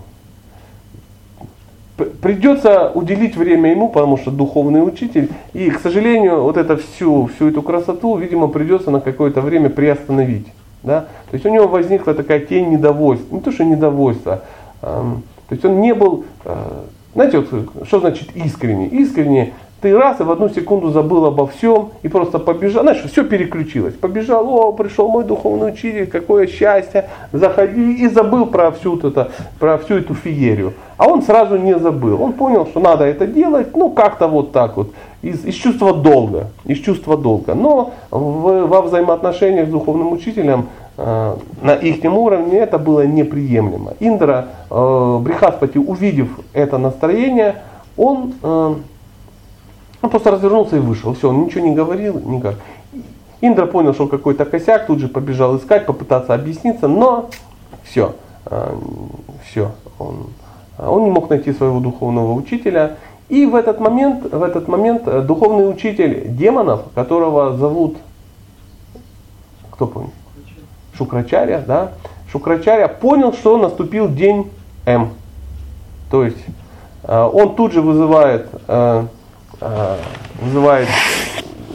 придется 2.21 2.91
уделить 2.93 3.35
время 3.35 3.71
ему, 3.71 3.89
потому 3.89 4.17
что 4.17 4.31
духовный 4.31 4.85
учитель. 4.85 5.29
И, 5.53 5.69
к 5.69 5.79
сожалению, 5.79 6.41
вот 6.41 6.57
это 6.57 6.77
всю, 6.77 7.27
всю 7.27 7.49
эту 7.49 7.61
красоту, 7.61 8.15
видимо, 8.17 8.47
придется 8.47 8.91
на 8.91 8.99
какое-то 8.99 9.41
время 9.41 9.69
приостановить. 9.69 10.47
Да? 10.83 11.01
То 11.29 11.33
есть 11.33 11.45
у 11.45 11.49
него 11.49 11.67
возникла 11.67 12.13
такая 12.13 12.39
тень 12.39 12.69
недовольства. 12.69 13.35
Не 13.35 13.41
то, 13.41 13.51
что 13.51 13.63
недовольство. 13.63 14.43
То 14.81 15.21
есть 15.49 15.63
он 15.65 15.81
не 15.81 15.93
был, 15.93 16.25
э, 16.45 16.83
знаете, 17.13 17.39
вот, 17.39 17.87
что 17.87 17.99
значит 17.99 18.35
искренне? 18.35 18.87
Искренне 18.87 19.53
ты 19.83 19.93
раз 19.97 20.21
и 20.21 20.23
в 20.23 20.31
одну 20.31 20.47
секунду 20.47 20.91
забыл 20.91 21.25
обо 21.25 21.45
всем 21.45 21.89
и 22.03 22.07
просто 22.07 22.39
побежал. 22.39 22.83
Знаешь, 22.83 23.03
все 23.03 23.23
переключилось. 23.25 23.93
Побежал, 23.93 24.47
о, 24.49 24.71
пришел 24.71 25.09
мой 25.09 25.25
духовный 25.25 25.73
учитель, 25.73 26.07
какое 26.07 26.47
счастье, 26.47 27.09
заходи 27.33 27.95
и 27.95 28.07
забыл 28.07 28.45
про 28.45 28.71
всю, 28.71 28.97
это, 28.97 29.31
про 29.59 29.77
всю 29.77 29.95
эту 29.95 30.15
феерию. 30.15 30.73
А 30.97 31.07
он 31.07 31.21
сразу 31.21 31.57
не 31.57 31.77
забыл. 31.77 32.23
Он 32.23 32.31
понял, 32.31 32.65
что 32.65 32.79
надо 32.79 33.03
это 33.03 33.27
делать, 33.27 33.75
ну 33.75 33.89
как-то 33.89 34.29
вот 34.29 34.53
так 34.53 34.77
вот, 34.77 34.91
из, 35.21 35.43
из 35.43 35.55
чувства 35.55 35.93
долга. 35.93 36.47
Из 36.63 36.79
чувства 36.79 37.17
долга. 37.17 37.53
Но 37.53 37.91
в, 38.09 38.67
во 38.67 38.81
взаимоотношениях 38.83 39.67
с 39.67 39.71
духовным 39.71 40.13
учителем 40.13 40.67
э, 40.97 41.35
на 41.61 41.73
их 41.73 42.05
уровне 42.05 42.59
это 42.59 42.77
было 42.77 43.05
неприемлемо. 43.05 43.95
Индра, 43.99 44.47
э, 44.69 45.19
Брихаспати, 45.21 45.77
увидев 45.77 46.29
это 46.53 46.77
настроение, 46.77 47.55
он 47.97 48.33
э, 48.41 48.75
он 50.03 50.09
просто 50.09 50.31
развернулся 50.31 50.75
и 50.75 50.79
вышел. 50.79 51.13
Все, 51.13 51.29
он 51.29 51.45
ничего 51.45 51.65
не 51.65 51.73
говорил, 51.73 52.19
никак. 52.19 52.55
Индра 53.39 53.65
понял, 53.65 53.93
что 53.93 54.07
какой-то 54.07 54.43
косяк, 54.43 54.85
тут 54.85 54.99
же 54.99 55.07
побежал 55.07 55.57
искать, 55.57 55.85
попытаться 55.85 56.33
объясниться, 56.33 56.89
но 56.89 57.29
все, 57.83 58.13
а, 58.45 58.77
все, 59.45 59.71
он, 59.97 60.27
он 60.77 61.05
не 61.05 61.09
мог 61.09 61.29
найти 61.29 61.53
своего 61.53 61.79
духовного 61.79 62.33
учителя. 62.33 62.97
И 63.29 63.45
в 63.45 63.55
этот 63.55 63.79
момент, 63.79 64.29
в 64.29 64.43
этот 64.43 64.67
момент 64.67 65.03
э, 65.07 65.21
духовный 65.21 65.69
учитель 65.69 66.35
демонов, 66.35 66.81
которого 66.93 67.55
зовут, 67.55 67.95
кто 69.71 69.87
помнит? 69.87 70.11
Шукрачаря, 70.97 71.63
да? 71.65 71.93
Шукрачаря 72.29 72.89
понял, 72.89 73.31
что 73.31 73.57
наступил 73.57 74.09
день 74.09 74.51
М. 74.85 75.11
То 76.11 76.25
есть 76.25 76.43
э, 77.03 77.29
он 77.33 77.55
тут 77.55 77.71
же 77.71 77.81
вызывает 77.81 78.49
Э, 78.67 79.05
вызывает, 79.59 80.87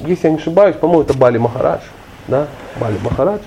если 0.07 0.27
я 0.27 0.33
не 0.33 0.39
ошибаюсь, 0.39 0.77
по-моему, 0.77 1.03
это 1.03 1.17
Бали 1.17 1.39
Махарадж, 1.39 1.83
да, 2.27 2.47
Бали 2.81 2.99
Махарадж, 3.03 3.41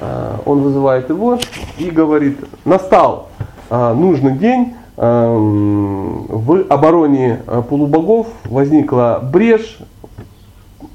э, 0.00 0.36
он 0.44 0.60
вызывает 0.60 1.08
его 1.08 1.38
и 1.78 1.90
говорит, 1.90 2.38
настал 2.64 3.28
э, 3.70 3.94
нужный 3.94 4.32
день, 4.32 4.74
в 4.94 6.66
обороне 6.68 7.40
полубогов 7.70 8.26
возникла 8.44 9.20
брешь, 9.22 9.78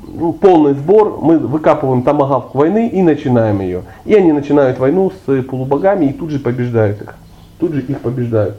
ну, 0.08 0.34
полный 0.34 0.76
сбор, 0.76 1.18
мы 1.20 1.40
выкапываем 1.40 2.04
томагавк 2.04 2.54
войны 2.54 2.90
и 2.90 3.02
начинаем 3.02 3.60
ее. 3.60 3.82
И 4.06 4.14
они 4.14 4.34
начинают 4.34 4.78
войну 4.78 5.12
с 5.26 5.42
полубогами 5.42 6.06
и 6.06 6.14
тут 6.14 6.30
же 6.30 6.38
побеждают 6.38 7.02
их. 7.02 7.16
Тут 7.60 7.74
же 7.74 7.82
их 7.82 8.00
побеждают. 8.02 8.58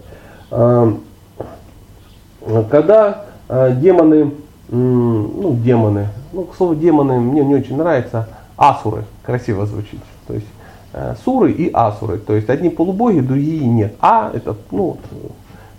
Когда 2.69 3.28
Э, 3.28 3.28
демоны, 3.49 4.33
ну 4.71 5.55
демоны, 5.63 6.09
ну 6.33 6.45
к 6.45 6.55
слову 6.57 6.75
демоны 6.75 7.19
мне 7.19 7.45
не 7.45 7.55
очень 7.55 7.77
нравится, 7.77 8.29
асуры, 8.57 9.05
красиво 9.23 9.67
звучит. 9.67 10.01
То 10.27 10.35
есть 10.35 10.47
э, 10.93 11.15
суры 11.25 11.53
и 11.53 11.71
асуры, 11.73 12.19
то 12.19 12.35
есть 12.35 12.51
одни 12.51 12.69
полубоги, 12.69 13.21
другие 13.21 13.67
нет. 13.67 13.95
А 14.01 14.31
это 14.35 14.57
ну, 14.71 14.99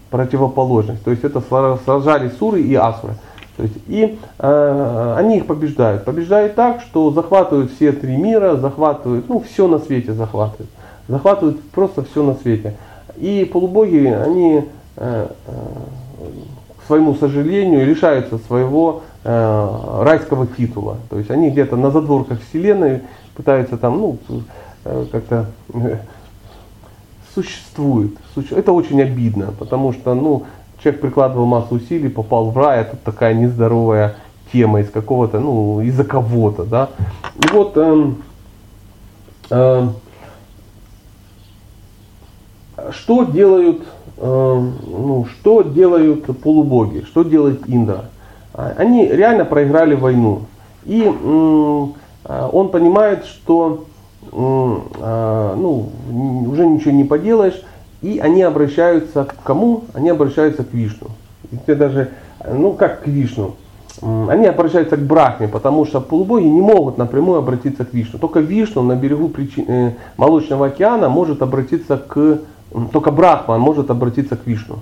противоположность, 0.10 1.04
то 1.04 1.12
есть 1.12 1.24
это 1.24 1.42
сражались 1.42 2.38
суры 2.38 2.62
и 2.62 2.74
асуры. 2.76 3.14
То 3.58 3.64
есть, 3.64 3.76
и 3.88 4.18
э, 4.40 5.16
они 5.18 5.38
их 5.38 5.46
побеждают. 5.46 6.06
Побеждают 6.06 6.56
так, 6.56 6.80
что 6.80 7.12
захватывают 7.12 7.74
все 7.74 7.92
три 7.92 8.16
мира, 8.16 8.56
захватывают, 8.56 9.28
ну, 9.28 9.42
все 9.42 9.68
на 9.68 9.80
свете 9.80 10.14
захватывают. 10.14 10.70
Захватывают 11.10 11.62
просто 11.72 12.06
все 12.06 12.24
на 12.24 12.36
свете. 12.36 12.78
И 13.18 13.44
полубоги, 13.52 14.06
они 14.06 14.64
э, 14.96 15.28
э, 15.48 15.58
своему 16.90 17.14
сожалению, 17.14 17.86
лишаются 17.86 18.40
своего 18.40 19.04
э, 19.24 19.70
райского 20.02 20.48
титула. 20.48 20.98
То 21.12 21.20
есть 21.20 21.30
они 21.30 21.52
где-то 21.52 21.76
на 21.76 21.92
задворках 21.92 22.40
Вселенной 22.50 23.02
пытаются 23.36 23.78
там, 23.78 24.00
ну, 24.00 24.18
э, 24.86 25.06
как-то 25.12 25.46
э, 25.72 25.98
существуют. 27.36 28.18
Это 28.50 28.72
очень 28.72 29.00
обидно, 29.04 29.54
потому 29.60 29.94
что, 29.94 30.16
ну, 30.16 30.48
человек 30.82 31.00
прикладывал 31.02 31.46
массу 31.46 31.76
усилий, 31.76 32.10
попал 32.10 32.50
в 32.50 32.58
рай, 32.58 32.82
а 32.82 32.86
тут 32.86 33.04
такая 33.04 33.36
нездоровая 33.36 34.16
тема 34.52 34.82
из 34.82 34.90
какого-то, 34.90 35.40
ну, 35.40 35.82
из-за 35.82 36.04
кого-то, 36.04 36.64
да. 36.64 36.90
И 37.36 37.54
вот 37.54 37.74
э, 37.76 38.14
э, 39.52 39.90
что 42.90 43.26
делают 43.26 43.84
ну, 44.22 45.26
что 45.32 45.62
делают 45.62 46.26
полубоги, 46.42 47.06
что 47.08 47.24
делает 47.24 47.62
Индра. 47.68 48.06
А, 48.54 48.74
они 48.78 49.08
реально 49.08 49.46
проиграли 49.46 49.96
войну. 49.96 50.42
И 50.86 51.04
а, 52.26 52.50
он 52.52 52.70
понимает, 52.70 53.26
что 53.26 53.86
а, 54.32 55.56
ну, 55.56 55.90
уже 56.52 56.68
ничего 56.68 56.92
не 56.92 57.06
поделаешь, 57.06 57.62
и 58.02 58.20
они 58.20 58.44
обращаются 58.44 59.26
к 59.26 59.36
кому? 59.44 59.84
Они 59.94 60.10
обращаются 60.10 60.64
к 60.64 60.74
Вишну. 60.74 61.08
Это 61.52 61.76
даже, 61.76 62.10
ну 62.52 62.74
как 62.74 63.04
к 63.04 63.08
Вишну? 63.08 63.56
Они 64.02 64.46
обращаются 64.46 64.96
к 64.96 65.02
Брахме, 65.02 65.48
потому 65.48 65.86
что 65.86 66.00
полубоги 66.00 66.46
не 66.46 66.62
могут 66.62 66.98
напрямую 66.98 67.40
обратиться 67.40 67.84
к 67.84 67.94
Вишну. 67.94 68.20
Только 68.20 68.40
Вишну 68.40 68.82
на 68.82 68.96
берегу 68.96 69.30
э, 69.68 69.92
Молочного 70.16 70.68
океана 70.68 71.10
может 71.10 71.42
обратиться 71.42 71.98
к 71.98 72.40
только 72.92 73.12
Брахман 73.12 73.60
может 73.60 73.90
обратиться 73.90 74.36
к 74.36 74.46
Вишну. 74.46 74.80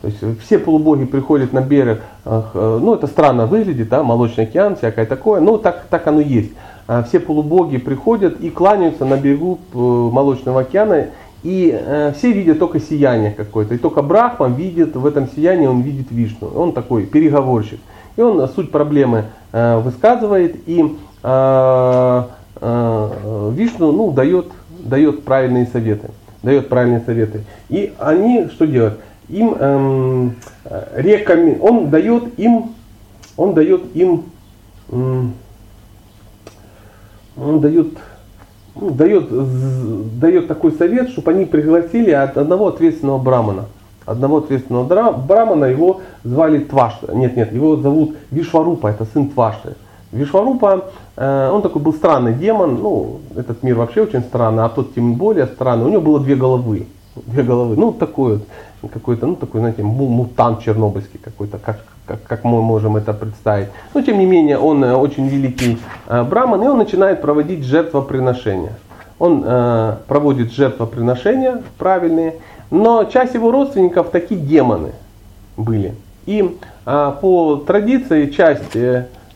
То 0.00 0.08
есть 0.08 0.18
все 0.40 0.58
полубоги 0.58 1.04
приходят 1.04 1.52
на 1.52 1.60
берег, 1.60 2.02
э, 2.24 2.78
ну 2.82 2.94
это 2.94 3.06
странно 3.06 3.46
выглядит, 3.46 3.88
да, 3.88 4.02
молочный 4.02 4.44
океан, 4.44 4.74
всякое 4.74 5.06
такое, 5.06 5.40
но 5.40 5.58
так, 5.58 5.86
так 5.88 6.04
оно 6.08 6.20
есть. 6.20 6.50
А 6.88 7.04
все 7.04 7.20
полубоги 7.20 7.76
приходят 7.78 8.40
и 8.40 8.50
кланяются 8.50 9.04
на 9.04 9.16
берегу 9.16 9.60
э, 9.72 9.78
молочного 9.78 10.62
океана, 10.62 11.06
и 11.44 11.72
э, 11.72 12.12
все 12.18 12.32
видят 12.32 12.58
только 12.58 12.80
сияние 12.80 13.30
какое-то. 13.30 13.74
И 13.74 13.78
только 13.78 14.02
Брахман 14.02 14.54
видит, 14.54 14.96
в 14.96 15.06
этом 15.06 15.28
сиянии 15.28 15.68
он 15.68 15.82
видит 15.82 16.10
Вишну. 16.10 16.48
Он 16.48 16.72
такой 16.72 17.06
переговорщик. 17.06 17.78
И 18.16 18.20
он 18.20 18.46
суть 18.48 18.70
проблемы 18.70 19.24
высказывает, 19.52 20.56
и 20.66 20.98
Вишну 21.22 22.28
ну, 22.60 24.10
дает, 24.10 24.48
дает 24.84 25.24
правильные 25.24 25.66
советы 25.66 26.10
дает 26.42 26.68
правильные 26.68 27.00
советы. 27.00 27.44
И 27.68 27.94
они 27.98 28.48
что 28.48 28.66
делают? 28.66 28.98
Им 29.28 29.54
эм, 29.58 30.36
рекомен... 30.94 31.58
он 31.60 31.90
дает 31.90 32.38
им, 32.38 32.74
он 33.36 33.54
дает 33.54 33.94
им, 33.94 34.24
эм, 34.90 35.34
он 37.36 37.60
дает, 37.60 37.88
ну, 38.74 38.90
дает, 38.90 39.28
дает 40.18 40.48
такой 40.48 40.72
совет, 40.72 41.10
чтобы 41.10 41.30
они 41.30 41.44
пригласили 41.44 42.10
от 42.10 42.36
одного 42.36 42.68
ответственного 42.68 43.18
брамана. 43.18 43.66
Одного 44.04 44.38
ответственного 44.38 45.12
брамана, 45.12 45.66
его 45.66 46.00
звали 46.24 46.58
Твашта. 46.58 47.14
Нет, 47.14 47.36
нет, 47.36 47.52
его 47.52 47.76
зовут 47.76 48.16
Вишварупа, 48.30 48.88
это 48.88 49.06
сын 49.12 49.28
Твашты. 49.28 49.74
Вишварупа, 50.12 50.90
э, 51.16 51.50
он 51.50 51.62
такой 51.62 51.80
был 51.80 51.94
странный 51.94 52.34
демон, 52.34 52.82
ну, 52.82 53.20
этот 53.34 53.62
мир 53.62 53.76
вообще 53.76 54.02
очень 54.02 54.20
странный, 54.20 54.62
а 54.62 54.68
тот 54.68 54.94
тем 54.94 55.14
более 55.14 55.46
странный. 55.46 55.86
У 55.86 55.88
него 55.88 56.02
было 56.02 56.20
две 56.20 56.36
головы. 56.36 56.86
две 57.16 57.42
головы. 57.42 57.76
Ну, 57.76 57.92
такой 57.92 58.40
вот, 58.82 58.92
какой-то, 58.92 59.26
ну, 59.26 59.36
такой, 59.36 59.60
знаете, 59.60 59.82
мутант 59.82 60.60
чернобыльский 60.60 61.18
какой-то, 61.18 61.58
как, 61.58 61.80
как, 62.06 62.22
как 62.24 62.44
мы 62.44 62.60
можем 62.60 62.96
это 62.96 63.14
представить. 63.14 63.68
Но, 63.94 64.02
тем 64.02 64.18
не 64.18 64.26
менее, 64.26 64.58
он 64.58 64.84
э, 64.84 64.94
очень 64.94 65.28
великий 65.28 65.78
э, 66.08 66.22
браман, 66.24 66.62
и 66.62 66.66
он 66.66 66.76
начинает 66.76 67.22
проводить 67.22 67.64
жертвоприношения. 67.64 68.74
Он 69.18 69.44
проводит 70.08 70.52
жертвоприношения 70.52 71.62
правильные, 71.78 72.34
но 72.72 73.04
часть 73.04 73.34
его 73.34 73.52
родственников 73.52 74.10
такие 74.10 74.40
демоны 74.40 74.90
были. 75.56 75.94
И 76.26 76.58
по 76.84 77.62
традиции 77.64 78.30
часть 78.30 78.76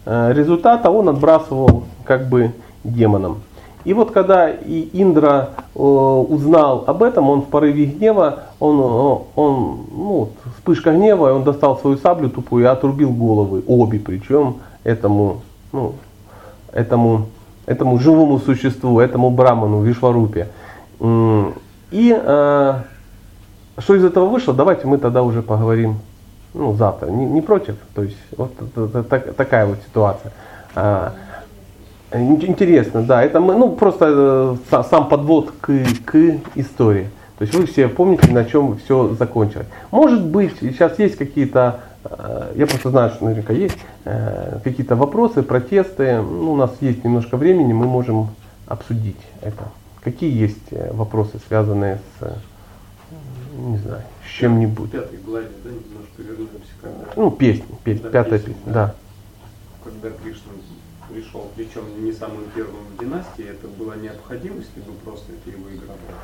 результата 0.06 0.90
он 0.90 1.08
отбрасывал 1.08 1.84
как 2.04 2.28
бы 2.28 2.52
демонам. 2.84 3.38
И 3.86 3.92
вот 3.92 4.10
когда 4.10 4.50
и 4.50 4.88
Индра 5.00 5.50
э, 5.76 5.78
узнал 5.78 6.82
об 6.88 7.04
этом, 7.04 7.30
он 7.30 7.42
в 7.42 7.46
порыве 7.46 7.84
гнева, 7.86 8.40
он, 8.58 8.80
э, 8.80 9.18
он 9.36 9.78
ну, 9.92 10.30
вспышка 10.56 10.90
гнева, 10.90 11.32
он 11.32 11.44
достал 11.44 11.78
свою 11.78 11.96
саблю 11.96 12.28
тупую 12.28 12.64
и 12.64 12.66
отрубил 12.66 13.12
головы, 13.12 13.62
обе 13.68 14.00
причем 14.00 14.56
этому, 14.82 15.42
ну, 15.70 15.92
этому, 16.72 17.26
этому 17.66 18.00
живому 18.00 18.40
существу, 18.40 18.98
этому 18.98 19.30
браману, 19.30 19.82
Вишварупе. 19.82 20.48
И 21.00 22.20
э, 22.20 22.74
что 23.78 23.94
из 23.94 24.04
этого 24.04 24.26
вышло, 24.26 24.52
давайте 24.52 24.88
мы 24.88 24.98
тогда 24.98 25.22
уже 25.22 25.42
поговорим 25.42 25.98
ну, 26.56 26.74
завтра. 26.74 27.10
Не, 27.10 27.26
не 27.26 27.42
против? 27.42 27.76
То 27.94 28.02
есть 28.02 28.16
вот 28.36 28.52
так, 29.08 29.34
такая 29.34 29.66
вот 29.66 29.78
ситуация. 29.86 30.32
А, 30.74 31.12
Интересно, 32.12 33.02
да. 33.02 33.22
Это 33.22 33.40
мы, 33.40 33.54
ну, 33.54 33.74
просто 33.74 34.58
э, 34.70 34.82
сам 34.84 35.08
подвод 35.08 35.52
к, 35.60 35.72
к 36.04 36.16
истории. 36.54 37.10
То 37.38 37.42
есть 37.42 37.54
вы 37.54 37.66
все 37.66 37.88
помните, 37.88 38.30
на 38.30 38.44
чем 38.44 38.78
все 38.78 39.14
закончилось. 39.14 39.66
Может 39.90 40.24
быть, 40.24 40.54
сейчас 40.60 40.98
есть 40.98 41.16
какие-то, 41.16 41.80
э, 42.04 42.52
я 42.54 42.66
просто 42.66 42.90
знаю, 42.90 43.10
что 43.10 43.24
наверняка 43.24 43.52
есть 43.52 43.76
э, 44.04 44.60
какие-то 44.62 44.94
вопросы, 44.94 45.42
протесты. 45.42 46.22
Ну, 46.22 46.52
у 46.52 46.56
нас 46.56 46.70
есть 46.80 47.04
немножко 47.04 47.36
времени, 47.36 47.72
мы 47.72 47.86
можем 47.86 48.28
обсудить 48.66 49.20
это. 49.42 49.64
Какие 50.02 50.32
есть 50.32 50.92
вопросы, 50.92 51.40
связанные 51.48 51.98
с, 52.20 52.32
не 53.58 53.78
знаю, 53.78 54.02
с 54.24 54.30
чем-нибудь? 54.30 54.92
Пятой 54.92 55.18
главе, 55.18 55.48
да, 55.64 55.70
вернемся. 56.22 56.72
Когда... 56.80 57.05
Ну, 57.16 57.30
песня, 57.30 57.66
песня 57.84 58.10
пятая 58.10 58.38
песня, 58.38 58.55
да. 58.66 58.72
да. 58.72 58.94
Когда 59.84 60.10
Кришна 60.10 60.52
пришел, 61.09 61.48
причем 61.56 61.82
не 62.05 62.12
самую 62.12 62.47
первую 62.55 62.82
в 62.94 63.01
династии, 63.01 63.44
это 63.48 63.68
была 63.68 63.97
необходимость, 63.97 64.70
либо 64.76 64.93
просто 65.05 65.32
это 65.32 65.56
его 65.56 65.68
игра 65.68 65.86
была? 65.86 66.18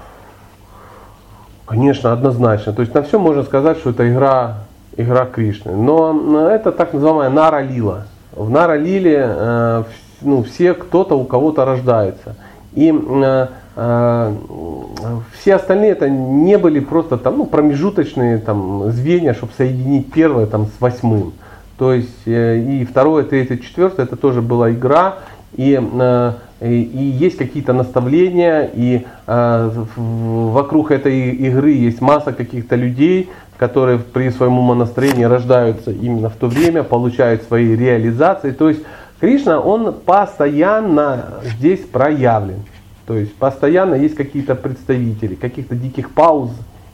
Конечно, 1.66 2.12
однозначно. 2.12 2.72
То 2.72 2.82
есть 2.82 2.94
на 2.94 3.02
все 3.02 3.18
можно 3.18 3.44
сказать, 3.44 3.78
что 3.78 3.90
это 3.90 4.10
игра, 4.10 4.64
игра 4.96 5.26
Кришны. 5.26 5.74
Но 5.74 6.48
это 6.48 6.72
так 6.72 6.92
называемая 6.92 7.30
Нара 7.30 7.62
Лила. 7.62 8.06
В 8.32 8.50
Нара 8.50 8.76
Лиле 8.76 9.24
э, 9.24 9.84
ну, 10.22 10.42
все 10.42 10.74
кто-то 10.74 11.16
у 11.16 11.24
кого-то 11.24 11.64
рождается. 11.64 12.36
И 12.72 12.92
э, 12.92 13.46
все 13.74 15.54
остальные 15.54 15.92
это 15.92 16.08
не 16.10 16.58
были 16.58 16.80
просто 16.80 17.16
там, 17.16 17.38
ну, 17.38 17.46
промежуточные 17.46 18.38
там, 18.38 18.90
звенья, 18.90 19.32
чтобы 19.32 19.52
соединить 19.56 20.12
первое 20.12 20.46
там, 20.46 20.66
с 20.66 20.80
восьмым. 20.80 21.32
То 21.78 21.94
есть 21.94 22.26
э, 22.26 22.58
и 22.58 22.84
второе, 22.84 23.24
третье, 23.24 23.56
четвертое, 23.56 24.02
это 24.04 24.16
тоже 24.16 24.42
была 24.42 24.70
игра, 24.70 25.16
и, 25.56 25.80
э, 25.80 26.32
и, 26.60 26.82
и 26.82 27.02
есть 27.02 27.38
какие-то 27.38 27.72
наставления, 27.72 28.70
и 28.72 29.06
э, 29.26 29.70
вокруг 29.96 30.90
этой 30.90 31.30
игры 31.30 31.70
есть 31.70 32.00
масса 32.00 32.32
каких-то 32.32 32.76
людей, 32.76 33.30
которые 33.56 33.98
при 33.98 34.30
своем 34.30 34.58
умонастроении 34.58 35.24
рождаются 35.24 35.92
именно 35.92 36.28
в 36.28 36.36
то 36.36 36.46
время, 36.46 36.82
получают 36.82 37.42
свои 37.44 37.74
реализации. 37.74 38.50
То 38.50 38.68
есть 38.68 38.82
Кришна, 39.20 39.60
он 39.60 39.92
постоянно 39.92 41.34
здесь 41.56 41.80
проявлен. 41.80 42.64
То 43.06 43.14
есть 43.14 43.34
постоянно 43.34 43.94
есть 43.94 44.14
какие-то 44.14 44.54
представители, 44.54 45.34
каких-то 45.34 45.74
диких 45.74 46.10
пауз 46.10 46.50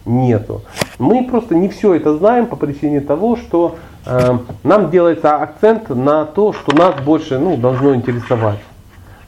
нету. 0.06 0.62
Мы 0.98 1.26
просто 1.26 1.54
не 1.54 1.68
все 1.68 1.94
это 1.94 2.16
знаем 2.16 2.46
по 2.46 2.56
причине 2.56 3.00
того, 3.00 3.36
что 3.36 3.76
э, 4.06 4.38
нам 4.62 4.90
делается 4.90 5.36
акцент 5.36 5.90
на 5.90 6.24
то, 6.24 6.52
что 6.52 6.74
нас 6.74 7.00
больше 7.02 7.38
ну, 7.38 7.56
должно 7.56 7.94
интересовать 7.94 8.60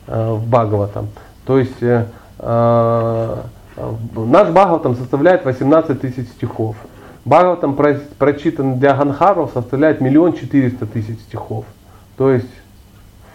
э, 0.06 0.32
в 0.32 0.48
Бхагаватам. 0.48 1.08
То 1.44 1.58
есть 1.58 1.82
э, 1.82 2.06
э, 2.38 3.36
наш 4.16 4.48
Бхагаватам 4.48 4.96
составляет 4.96 5.44
18 5.44 6.00
тысяч 6.00 6.28
стихов. 6.28 6.76
Бхагаватам 7.26 7.76
про, 7.76 8.00
прочитан 8.18 8.78
для 8.78 8.94
Ганхаров 8.94 9.50
составляет 9.52 10.00
миллион 10.00 10.32
четыреста 10.32 10.86
тысяч 10.86 11.20
стихов. 11.20 11.66
То 12.16 12.30
есть 12.30 12.50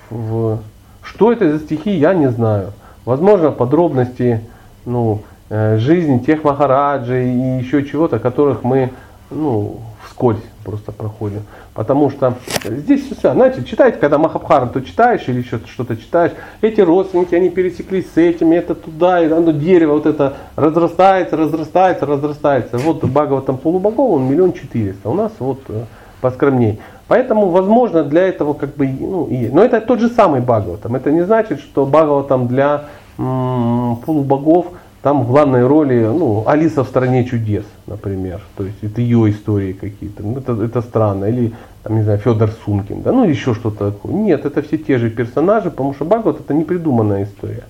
в, 0.10 0.60
что 1.04 1.32
это 1.32 1.52
за 1.52 1.64
стихи, 1.64 1.92
я 1.92 2.14
не 2.14 2.30
знаю. 2.32 2.74
Возможно, 3.06 3.52
подробности 3.52 4.42
ну, 4.86 5.22
Э, 5.48 5.78
жизнь 5.78 6.26
тех 6.26 6.44
махараджей 6.44 7.32
и 7.32 7.60
еще 7.60 7.86
чего-то, 7.86 8.18
которых 8.18 8.64
мы 8.64 8.92
ну, 9.30 9.80
вскользь 10.04 10.42
просто 10.64 10.92
проходим. 10.92 11.44
Потому 11.76 12.10
что 12.10 12.34
здесь 12.64 13.06
все, 13.06 13.32
знаете, 13.32 13.64
читаете, 13.64 14.00
когда 14.00 14.18
Махабхарам, 14.18 14.70
то 14.70 14.82
читаешь 14.82 15.22
или 15.28 15.42
еще 15.42 15.60
что-то 15.68 15.98
читаешь, 15.98 16.32
эти 16.62 16.82
родственники, 16.82 17.36
они 17.36 17.50
пересеклись 17.50 18.12
с 18.12 18.18
этими, 18.18 18.56
это 18.56 18.74
туда, 18.74 19.24
и 19.24 19.30
оно 19.30 19.52
дерево 19.52 19.94
вот 19.94 20.08
это 20.08 20.38
разрастается, 20.56 21.38
разрастается, 21.38 22.08
разрастается. 22.08 22.80
Вот 22.80 23.02
там 23.46 23.60
полубогов, 23.60 24.14
он 24.14 24.24
миллион 24.24 24.54
четыреста, 24.54 25.10
у 25.10 25.14
нас 25.14 25.32
вот 25.38 25.60
э, 25.70 25.84
поскромней. 26.22 26.80
Поэтому, 27.08 27.50
возможно, 27.50 28.04
для 28.04 28.24
этого 28.28 28.54
как 28.54 28.76
бы, 28.76 28.88
ну, 28.88 29.28
и, 29.28 29.50
но 29.50 29.64
это 29.64 29.80
тот 29.80 30.00
же 30.00 30.10
самый 30.10 30.42
Бхагаватам. 30.42 30.96
Это 30.96 31.12
не 31.12 31.24
значит, 31.24 31.60
что 31.60 31.86
Бхагаватам 31.86 32.48
для 32.48 32.86
м- 33.18 33.98
полубогов 33.98 34.68
там 35.04 35.22
в 35.24 35.28
главной 35.28 35.68
роли, 35.68 36.04
ну, 36.04 36.44
Алиса 36.48 36.84
в 36.84 36.88
стране 36.88 37.26
чудес, 37.26 37.64
например. 37.86 38.42
То 38.58 38.64
есть 38.64 38.84
это 38.84 39.02
ее 39.02 39.30
истории 39.30 39.74
какие-то. 39.74 40.24
Ну, 40.24 40.40
это, 40.40 40.54
это 40.54 40.82
странно. 40.82 41.26
Или, 41.26 41.54
там, 41.84 41.96
не 41.96 42.02
знаю, 42.02 42.18
Федор 42.18 42.50
Сумкин, 42.66 43.04
да, 43.04 43.12
ну 43.12 43.24
еще 43.24 43.54
что-то 43.54 43.92
такое. 43.92 44.12
Нет, 44.12 44.46
это 44.46 44.64
все 44.64 44.80
те 44.80 44.98
же 44.98 45.12
персонажи, 45.12 45.70
потому 45.70 45.94
что 45.94 46.06
Бхагават 46.06 46.40
это 46.40 46.56
не 46.56 46.64
придуманная 46.64 47.26
история. 47.26 47.66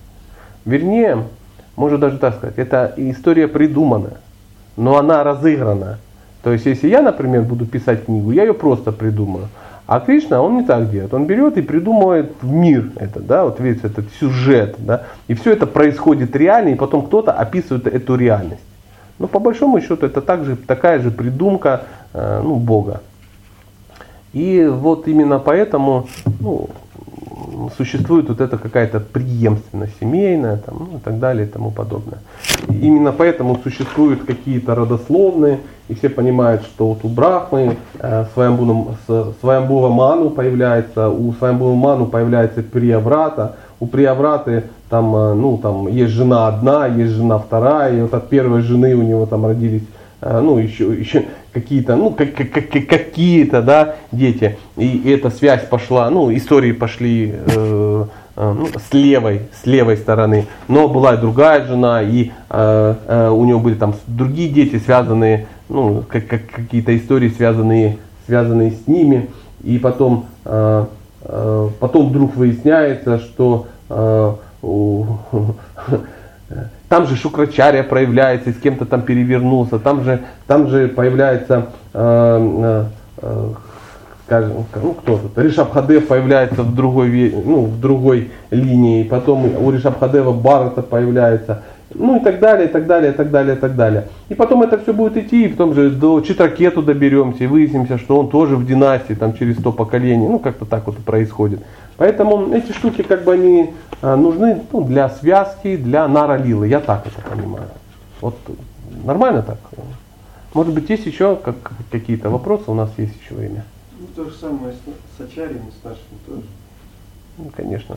Вернее, 0.64 1.24
можно 1.76 1.98
даже 1.98 2.16
так 2.16 2.36
сказать, 2.36 2.56
это 2.56 2.94
история 2.96 3.48
придуманная, 3.48 4.16
но 4.78 4.96
она 4.96 5.22
разыграна. 5.22 5.98
То 6.46 6.52
есть, 6.52 6.64
если 6.64 6.86
я, 6.86 7.02
например, 7.02 7.42
буду 7.42 7.66
писать 7.66 8.04
книгу, 8.04 8.30
я 8.30 8.44
ее 8.44 8.54
просто 8.54 8.92
придумаю. 8.92 9.48
А 9.88 9.98
Кришна, 9.98 10.40
он 10.40 10.58
не 10.58 10.62
так 10.62 10.92
делает. 10.92 11.12
Он 11.12 11.26
берет 11.26 11.58
и 11.58 11.60
придумывает 11.60 12.40
мир 12.40 12.92
это, 12.94 13.18
да, 13.18 13.44
вот 13.46 13.58
весь 13.58 13.82
этот 13.82 14.04
сюжет, 14.20 14.76
да, 14.78 15.02
и 15.26 15.34
все 15.34 15.50
это 15.50 15.66
происходит 15.66 16.36
реально, 16.36 16.68
и 16.68 16.74
потом 16.76 17.02
кто-то 17.02 17.32
описывает 17.32 17.88
эту 17.88 18.14
реальность. 18.14 18.62
Но 19.18 19.26
по 19.26 19.40
большому 19.40 19.80
счету 19.80 20.06
это 20.06 20.20
также, 20.20 20.54
такая 20.54 21.00
же 21.00 21.10
придумка 21.10 21.82
э, 22.14 22.42
ну, 22.44 22.54
Бога. 22.54 23.00
И 24.32 24.64
вот 24.70 25.08
именно 25.08 25.40
поэтому 25.40 26.06
ну, 26.38 26.68
существует 27.76 28.28
вот 28.28 28.40
эта 28.40 28.58
какая-то 28.58 29.00
преемственность 29.00 29.94
семейная 30.00 30.58
там, 30.58 30.88
ну, 30.90 30.98
и 30.98 31.00
так 31.00 31.18
далее 31.18 31.46
и 31.46 31.48
тому 31.48 31.70
подобное. 31.70 32.18
И 32.68 32.74
именно 32.74 33.12
поэтому 33.12 33.58
существуют 33.62 34.24
какие-то 34.24 34.74
родословные, 34.74 35.60
и 35.88 35.94
все 35.94 36.08
понимают, 36.08 36.62
что 36.62 36.88
вот 36.88 37.04
у 37.04 37.08
Брахмы 37.08 37.76
э, 37.98 38.24
Сваямбува 38.34 39.88
Ману 39.88 40.30
появляется, 40.30 41.08
у 41.08 41.32
Сваямбува 41.32 41.74
Ману 41.74 42.06
появляется 42.06 42.62
Прияврата, 42.62 43.56
у 43.80 43.86
Приявраты 43.86 44.64
там, 44.90 45.14
э, 45.14 45.34
ну, 45.34 45.58
там 45.58 45.88
есть 45.88 46.12
жена 46.12 46.48
одна, 46.48 46.86
есть 46.86 47.12
жена 47.12 47.38
вторая, 47.38 47.96
и 47.96 48.00
вот 48.02 48.14
от 48.14 48.28
первой 48.28 48.62
жены 48.62 48.94
у 48.94 49.02
него 49.02 49.26
там 49.26 49.46
родились 49.46 49.84
э, 50.20 50.40
ну, 50.40 50.58
еще, 50.58 50.92
еще 50.92 51.26
какие-то, 51.56 51.96
ну, 51.96 52.10
как, 52.10 52.34
как, 52.34 52.52
как, 52.52 52.86
какие-то, 52.86 53.62
да, 53.62 53.96
дети. 54.12 54.58
И, 54.76 55.10
эта 55.10 55.30
связь 55.30 55.64
пошла, 55.64 56.10
ну, 56.10 56.34
истории 56.34 56.72
пошли 56.72 57.34
э, 57.34 58.04
э, 58.36 58.52
ну, 58.52 58.66
с 58.66 58.92
левой, 58.92 59.42
с 59.62 59.64
левой 59.64 59.96
стороны. 59.96 60.46
Но 60.68 60.86
была 60.86 61.14
и 61.14 61.16
другая 61.16 61.64
жена, 61.64 62.02
и 62.02 62.30
э, 62.50 62.94
э, 63.08 63.30
у 63.30 63.42
него 63.46 63.60
были 63.60 63.74
там 63.74 63.94
другие 64.06 64.50
дети, 64.50 64.78
связанные, 64.78 65.46
ну, 65.70 66.04
как, 66.06 66.26
как, 66.26 66.46
какие-то 66.46 66.94
истории, 66.94 67.30
связанные, 67.30 67.96
связанные 68.26 68.72
с 68.72 68.86
ними. 68.86 69.30
И 69.64 69.78
потом, 69.78 70.26
э, 70.44 70.84
э, 71.22 71.68
потом 71.80 72.10
вдруг 72.10 72.36
выясняется, 72.36 73.18
что 73.18 73.66
э, 73.88 74.34
там 76.88 77.06
же 77.06 77.16
Шукрачария 77.16 77.82
проявляется, 77.82 78.50
с 78.50 78.56
кем-то 78.56 78.84
там 78.84 79.02
перевернулся, 79.02 79.78
там 79.78 80.04
же, 80.04 80.20
там 80.46 80.68
же 80.68 80.88
появляется, 80.88 81.66
э, 81.92 82.84
э, 83.22 83.48
скажем, 84.26 84.66
ну 84.82 84.92
кто 84.94 85.18
тут, 85.18 85.38
Ришабхадев 85.38 86.06
появляется 86.06 86.62
в 86.62 86.74
другой, 86.74 87.34
ну, 87.44 87.64
в 87.64 87.80
другой 87.80 88.30
линии, 88.50 89.02
потом 89.02 89.50
у 89.56 89.70
Ришабхадева 89.70 90.32
Барата 90.32 90.82
появляется, 90.82 91.62
ну 91.94 92.16
и 92.16 92.20
так 92.24 92.40
далее, 92.40 92.68
и 92.68 92.70
так 92.70 92.86
далее, 92.86 93.12
и 93.12 93.14
так 93.14 93.30
далее, 93.30 93.56
и 93.56 93.58
так 93.58 93.76
далее. 93.76 94.08
И 94.28 94.34
потом 94.34 94.62
это 94.62 94.78
все 94.78 94.92
будет 94.92 95.16
идти, 95.16 95.44
и 95.44 95.48
потом 95.48 95.74
же 95.74 95.90
до 95.90 96.20
Читракету 96.20 96.82
доберемся, 96.82 97.44
и 97.44 97.46
выяснимся, 97.46 97.98
что 97.98 98.18
он 98.18 98.28
тоже 98.28 98.56
в 98.56 98.66
династии, 98.66 99.14
там 99.14 99.34
через 99.34 99.58
100 99.58 99.72
поколений, 99.72 100.28
ну 100.28 100.38
как-то 100.38 100.64
так 100.64 100.86
вот 100.86 100.98
и 100.98 101.02
происходит. 101.02 101.60
Поэтому 101.96 102.52
эти 102.52 102.72
штуки 102.72 103.02
как 103.02 103.24
бы 103.24 103.34
они 103.34 103.72
а, 104.02 104.16
нужны 104.16 104.62
ну, 104.72 104.84
для 104.84 105.08
связки, 105.08 105.76
для 105.76 106.06
наралилы, 106.08 106.68
я 106.68 106.80
так 106.80 107.06
это 107.06 107.20
понимаю. 107.28 107.68
Вот 108.20 108.36
нормально 109.04 109.42
так? 109.42 109.58
Может 110.52 110.74
быть 110.74 110.90
есть 110.90 111.06
еще 111.06 111.36
как, 111.36 111.56
какие-то 111.90 112.30
вопросы, 112.30 112.64
у 112.70 112.74
нас 112.74 112.90
есть 112.96 113.14
еще 113.22 113.34
время. 113.34 113.64
Ну, 113.98 114.06
то 114.14 114.28
же 114.28 114.36
самое 114.36 114.74
с, 114.74 115.18
с 115.18 115.20
Ачарьями, 115.20 115.70
с 115.70 115.84
нашими 115.84 116.18
тоже. 116.26 116.42
Ну, 117.38 117.50
конечно. 117.54 117.96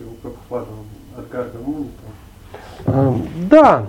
Вот, 0.00 0.34
как 0.50 0.62
Адгар 1.16 1.48
Гармони, 1.52 1.88
А, 2.04 2.25
Да. 2.86 3.86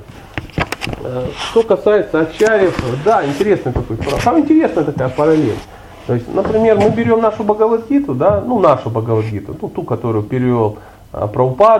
Э, 1.03 1.27
Что 1.37 1.63
касается 1.63 2.21
Ачарьев, 2.21 2.75
да, 3.03 3.25
интересный 3.25 3.71
такой, 3.71 3.97
там 4.23 4.39
интересная 4.39 4.83
такая 4.83 5.09
параллель. 5.09 5.57
То 6.05 6.13
есть, 6.13 6.33
например, 6.33 6.77
мы 6.77 6.89
берем 6.89 7.21
нашу 7.21 7.43
Бхагавадгиту, 7.43 8.13
да, 8.13 8.41
ну 8.41 8.59
нашу 8.59 8.89
Бхагавадгиту, 8.89 9.55
ну 9.61 9.67
ту, 9.67 9.83
которую 9.83 10.23
перевел 10.23 10.77
а, 11.11 11.27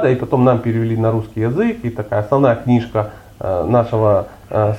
и 0.08 0.16
потом 0.16 0.44
нам 0.44 0.60
перевели 0.60 0.98
на 0.98 1.12
русский 1.12 1.42
язык, 1.42 1.80
и 1.84 1.90
такая 1.90 2.22
основная 2.22 2.56
книжка 2.56 3.12
а, 3.40 3.66
нашего 3.66 4.28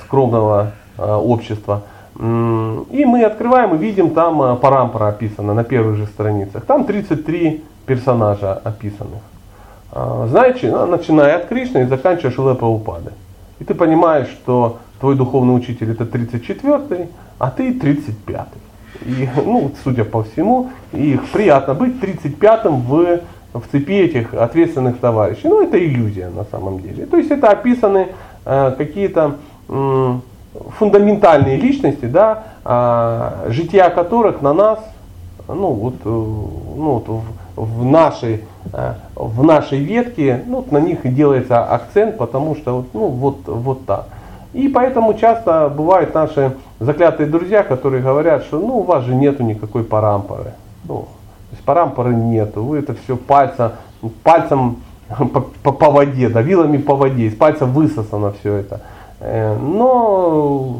скромного 0.03 0.71
общества. 0.97 1.83
И 2.17 3.05
мы 3.05 3.23
открываем 3.23 3.75
и 3.75 3.77
видим, 3.77 4.09
там 4.09 4.57
парампара 4.57 5.09
описана 5.09 5.53
на 5.53 5.63
первых 5.63 5.95
же 5.95 6.07
страницах. 6.07 6.65
Там 6.65 6.85
33 6.85 7.63
персонажа 7.85 8.53
описанных. 8.53 9.21
А, 9.91 10.27
Знаете, 10.29 10.73
начиная 10.85 11.37
от 11.37 11.47
Кришны 11.47 11.79
и 11.79 11.85
заканчивая 11.85 12.31
Шилой 12.31 12.55
Прабхупады. 12.55 13.11
И 13.59 13.63
ты 13.63 13.73
понимаешь, 13.73 14.27
что 14.27 14.79
твой 14.99 15.15
духовный 15.15 15.55
учитель 15.55 15.91
это 15.91 16.03
34-й, 16.03 17.09
а 17.39 17.51
ты 17.51 17.71
35-й. 17.71 19.05
И, 19.05 19.29
ну, 19.35 19.71
судя 19.83 20.03
по 20.03 20.23
всему, 20.23 20.69
их 20.91 21.27
приятно 21.29 21.73
быть 21.73 21.95
35-м 22.01 22.81
в, 22.81 23.19
в 23.53 23.63
цепи 23.71 23.93
этих 23.93 24.33
ответственных 24.33 24.99
товарищей. 24.99 25.47
Ну, 25.47 25.61
это 25.61 25.77
иллюзия 25.83 26.29
на 26.29 26.43
самом 26.45 26.79
деле. 26.79 27.05
То 27.05 27.17
есть 27.17 27.31
это 27.31 27.49
описаны 27.49 28.09
э, 28.45 28.75
какие-то 28.77 29.37
м, 29.69 30.21
фундаментальные 30.77 31.57
личности, 31.57 32.05
да, 32.05 32.43
а, 32.65 33.45
жития 33.49 33.89
которых 33.89 34.41
на 34.41 34.53
нас 34.53 34.79
ну 35.55 35.71
вот, 35.73 35.95
э, 36.05 36.09
ну, 36.09 37.03
вот 37.05 37.07
в, 37.55 37.79
в 37.79 37.85
нашей, 37.85 38.35
э, 38.35 38.39
в 39.15 39.43
нашей 39.43 39.79
ветке, 39.79 40.43
ну, 40.45 40.65
на 40.69 40.79
них 40.79 41.05
и 41.05 41.09
делается 41.09 41.63
акцент, 41.63 42.17
потому 42.17 42.55
что 42.55 42.85
ну, 42.93 43.07
вот, 43.07 43.47
вот 43.47 43.85
так. 43.85 44.07
И 44.53 44.67
поэтому 44.67 45.13
часто 45.13 45.69
бывают 45.69 46.13
наши 46.13 46.53
заклятые 46.79 47.29
друзья, 47.29 47.63
которые 47.63 48.01
говорят, 48.01 48.43
что 48.43 48.59
ну, 48.59 48.79
у 48.79 48.83
вас 48.83 49.03
же 49.03 49.15
нету 49.15 49.43
никакой 49.43 49.83
парампоры. 49.83 50.53
Ну, 50.85 51.07
то 51.49 51.55
есть 51.55 51.63
парампоры 51.63 52.13
нету, 52.13 52.63
вы 52.63 52.79
это 52.79 52.95
все 52.95 53.15
пальцем, 53.15 53.71
пальцем 54.23 54.77
по, 55.63 55.71
по, 55.71 55.89
воде, 55.91 56.29
да, 56.29 56.41
вилами 56.41 56.77
по 56.77 56.95
воде, 56.95 57.25
из 57.25 57.35
пальца 57.35 57.65
высосано 57.65 58.33
все 58.39 58.55
это. 58.55 58.81
Э, 59.19 59.55
Но 59.57 60.77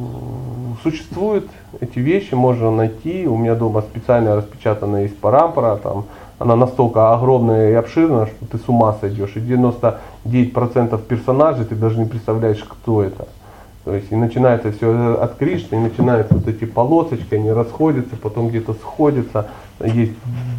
существуют 0.84 1.50
эти 1.80 2.00
вещи, 2.00 2.34
можно 2.34 2.72
найти. 2.72 3.28
У 3.28 3.38
меня 3.38 3.56
дома 3.56 3.82
специально 3.82 4.36
распечатана 4.36 4.98
есть 4.98 5.18
парампора, 5.18 5.78
там 5.78 6.06
она 6.40 6.56
настолько 6.56 7.14
огромная 7.14 7.72
и 7.72 7.74
обширная, 7.74 8.28
что 8.28 8.46
ты 8.46 8.58
с 8.58 8.68
ума 8.68 8.96
сойдешь. 9.00 9.34
И 9.36 9.40
99% 9.40 11.02
персонажей 11.04 11.66
ты 11.66 11.76
даже 11.76 12.00
не 12.00 12.06
представляешь, 12.06 12.64
кто 12.64 13.04
это. 13.04 13.28
То 13.84 13.94
есть 13.94 14.12
и 14.12 14.16
начинается 14.16 14.72
все 14.72 15.18
от 15.22 15.36
Кришны, 15.36 15.76
и 15.76 15.80
начинаются 15.80 16.34
вот 16.36 16.48
эти 16.48 16.66
полосочки, 16.66 17.36
они 17.36 17.52
расходятся, 17.52 18.16
потом 18.16 18.50
где-то 18.50 18.74
сходятся. 18.74 19.48
Есть 19.84 20.14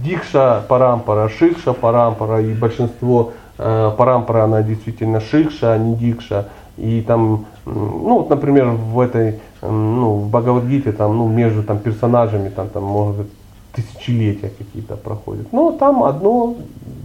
Дикша 0.04 0.64
Парампара, 0.68 1.28
Шикша 1.28 1.72
Парампара, 1.72 2.42
и 2.42 2.52
большинство 2.54 3.32
э, 3.58 3.90
Парампара, 3.96 4.44
она 4.44 4.62
действительно 4.62 5.20
Шикша, 5.20 5.72
а 5.72 5.78
не 5.78 5.96
Дикша. 5.96 6.48
И 6.76 7.02
там, 7.02 7.46
ну 7.66 8.18
вот, 8.18 8.30
например, 8.30 8.68
в 8.68 8.98
этой, 9.00 9.40
ну, 9.62 10.14
в 10.14 10.30
Бхагавадгите, 10.30 10.92
там, 10.92 11.16
ну, 11.16 11.28
между 11.28 11.62
там 11.62 11.78
персонажами, 11.78 12.48
там, 12.48 12.68
там, 12.68 12.84
может 12.84 13.16
быть, 13.16 13.30
тысячелетия 13.72 14.50
какие-то 14.58 14.96
проходят. 14.96 15.52
Но 15.52 15.72
там 15.72 16.02
одно 16.02 16.56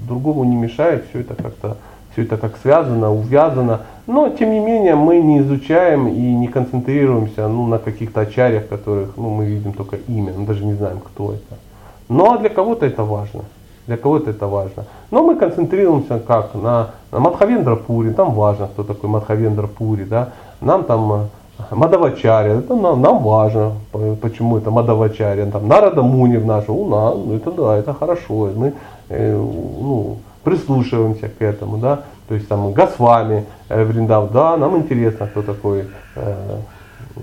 другому 0.07 0.43
не 0.43 0.55
мешает, 0.55 1.05
все 1.09 1.21
это 1.21 1.35
как-то 1.35 1.77
все 2.15 2.23
это 2.23 2.37
как 2.37 2.57
связано, 2.57 3.11
увязано. 3.11 3.81
Но 4.07 4.29
тем 4.29 4.51
не 4.51 4.59
менее 4.59 4.95
мы 4.95 5.19
не 5.19 5.39
изучаем 5.39 6.07
и 6.07 6.35
не 6.35 6.47
концентрируемся 6.47 7.47
ну, 7.49 7.67
на 7.67 7.77
каких-то 7.77 8.21
ачарьях, 8.21 8.69
которых 8.69 9.17
ну, 9.17 9.29
мы 9.29 9.45
видим 9.45 9.73
только 9.73 9.97
имя, 10.07 10.31
мы 10.37 10.45
даже 10.45 10.63
не 10.63 10.73
знаем, 10.73 10.99
кто 10.99 11.33
это. 11.33 11.57
Но 12.07 12.37
для 12.37 12.49
кого-то 12.49 12.85
это 12.85 13.03
важно. 13.03 13.41
Для 13.87 13.97
кого-то 13.97 14.29
это 14.29 14.47
важно. 14.47 14.85
Но 15.11 15.23
мы 15.23 15.35
концентрируемся 15.35 16.19
как 16.19 16.55
на, 16.55 16.91
на 17.11 17.19
Мадхавендра 17.19 17.75
Пури, 17.75 18.13
там 18.13 18.31
важно, 18.31 18.67
кто 18.67 18.83
такой 18.83 19.09
Мадхавендра 19.09 19.67
Пури, 19.67 20.05
да. 20.05 20.29
Нам 20.61 20.85
там 20.85 21.29
Мадавачаря, 21.71 22.53
это 22.59 22.75
нам, 22.75 23.01
нам 23.01 23.23
важно, 23.23 23.71
по- 23.91 24.15
почему 24.21 24.57
это 24.57 24.71
Мадавачаря, 24.71 25.45
там 25.51 25.67
Нарада 25.67 26.01
Муни 26.01 26.37
в 26.37 26.45
нашу, 26.45 26.73
у 26.73 26.89
нас, 26.89 27.15
ну 27.15 27.33
это 27.35 27.51
да, 27.51 27.77
это 27.77 27.93
хорошо, 27.93 28.49
мы 28.55 28.73
э, 29.09 29.35
ну, 29.35 30.17
прислушиваемся 30.43 31.29
к 31.29 31.41
этому, 31.41 31.77
да, 31.77 31.99
то 32.27 32.35
есть 32.35 32.47
там 32.47 32.71
Госвами, 32.73 33.45
э, 33.69 33.83
Вриндав, 33.83 34.31
да, 34.31 34.57
нам 34.57 34.75
интересно, 34.77 35.27
кто 35.27 35.41
такой 35.41 35.85
э, 36.15 36.35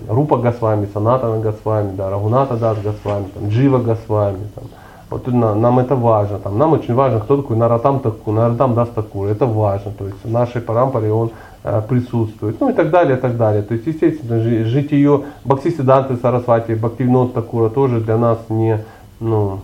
Рупа 0.09 0.37
Госвами, 0.39 0.89
Санатана 0.93 1.39
Госвами, 1.39 1.93
да, 1.97 2.11
Рагуната 2.11 2.57
Дас 2.57 2.79
Госвами, 2.79 3.27
там, 3.35 3.49
Джива 3.49 3.79
Госвами, 3.79 4.39
там, 4.55 4.65
вот 5.11 5.27
на- 5.27 5.55
нам 5.55 5.79
это 5.79 5.95
важно, 5.95 6.39
там, 6.39 6.57
нам 6.59 6.73
очень 6.73 6.95
важно, 6.95 7.21
кто 7.21 7.37
такой 7.37 7.57
Наратам 7.57 8.01
Таку, 8.01 8.33
Наратам 8.33 8.75
Дас 8.75 8.89
Такур, 8.89 9.29
это 9.29 9.45
важно, 9.47 9.93
то 9.93 10.07
есть 10.07 10.25
в 10.25 10.31
нашей 10.31 10.63
парампаре 10.63 11.13
он 11.13 11.31
присутствует, 11.63 12.61
ну 12.61 12.71
и 12.71 12.73
так 12.73 12.91
далее, 12.91 13.17
и 13.17 13.21
так 13.21 13.37
далее. 13.37 13.63
То 13.63 13.75
есть, 13.75 13.87
естественно, 13.87 14.41
жи- 14.41 14.65
житие 14.65 15.23
Бхактисиданты 15.45 16.17
Сарасвати, 16.17 16.73
Бхактивинод 16.73 17.35
Такура 17.35 17.69
тоже 17.69 18.01
для 18.01 18.17
нас 18.19 18.39
не, 18.49 18.85
ну, 19.21 19.61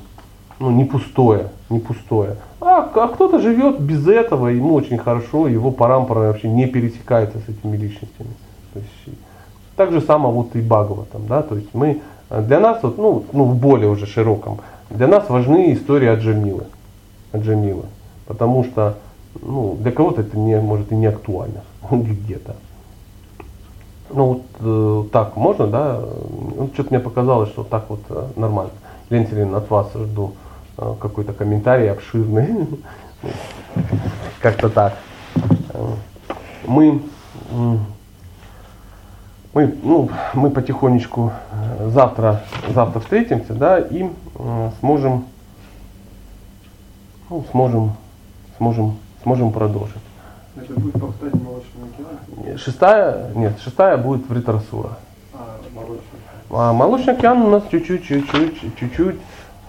ну, 0.61 0.71
не 0.71 0.85
пустое, 0.85 1.49
не 1.71 1.81
пустое. 1.81 2.37
А, 2.61 2.89
а 2.95 3.09
кто-то 3.09 3.41
живет 3.41 3.81
без 3.81 4.07
этого, 4.07 4.49
ему 4.49 4.75
очень 4.75 4.99
хорошо, 4.99 5.49
его 5.49 5.71
парампара 5.71 6.21
вообще 6.21 6.49
не 6.49 6.67
пересекается 6.67 7.39
с 7.39 7.49
этими 7.49 7.77
личностями. 7.77 8.31
То 8.73 8.81
есть, 8.81 9.19
так 9.77 9.93
же 9.93 10.01
само 10.01 10.31
вот 10.31 10.55
и 10.55 10.61
Бхагаватам, 10.61 11.27
да, 11.29 11.43
то 11.43 11.57
есть 11.57 11.69
мы, 11.73 12.01
э, 12.31 12.43
для 12.43 12.61
нас, 12.61 12.83
вот, 12.83 12.99
ну, 12.99 13.25
ну, 13.33 13.45
в 13.45 13.57
более 13.57 13.89
уже 13.89 14.07
широком, 14.07 14.59
для 14.91 15.09
нас 15.09 15.29
важны 15.29 15.73
истории 15.73 16.09
Аджамилы, 16.09 16.65
Аджамилы, 17.33 17.85
потому 18.27 18.65
что, 18.65 18.99
ну, 19.41 19.77
для 19.81 19.91
кого-то 19.91 20.21
это 20.21 20.39
не, 20.39 20.61
может 20.61 20.93
и 20.93 20.97
не 20.97 21.07
актуально 21.07 21.63
где-то. 21.91 22.57
Ну 24.11 24.25
вот 24.25 24.43
э, 24.61 25.05
так 25.13 25.37
можно, 25.37 25.67
да? 25.67 26.01
Ну, 26.01 26.71
что-то 26.73 26.91
мне 26.91 27.01
показалось, 27.01 27.51
что 27.51 27.63
так 27.63 27.91
вот 27.91 28.01
э, 28.09 28.29
нормально. 28.37 28.73
Лен 29.11 29.27
Селин, 29.27 29.55
от 29.55 29.71
вас 29.71 29.93
жду 29.95 30.33
э, 30.79 30.95
какой-то 31.01 31.33
комментарий 31.33 31.91
обширный. 31.91 32.69
Как-то 34.41 34.71
так. 34.71 34.97
Мы, 36.67 37.03
мы, 39.53 39.75
ну, 39.83 40.11
мы 40.35 40.51
потихонечку 40.51 41.33
э, 41.51 41.91
завтра, 41.91 42.43
завтра 42.69 43.01
встретимся, 43.01 43.55
да, 43.55 43.79
и 43.79 44.05
э, 44.37 44.71
сможем, 44.81 45.25
ну, 47.29 47.45
сможем, 47.51 47.93
сможем, 48.59 48.99
сможем 49.23 49.53
продолжить. 49.53 50.08
Это 50.63 50.81
будет 50.81 50.93
повторять 51.01 51.35
молочный 51.35 52.43
океан, 52.43 52.59
Шестая, 52.59 53.31
нет, 53.35 53.53
шестая 53.63 53.97
будет 53.97 54.29
в 54.29 54.33
Ритрасура. 54.33 54.91
а 55.35 55.57
молочный. 55.75 56.03
А 56.51 56.73
молочный 56.73 57.13
океан 57.15 57.43
у 57.43 57.51
нас 57.51 57.63
чуть-чуть, 57.71 58.05
чуть-чуть, 58.07 58.77
чуть-чуть 58.79 59.17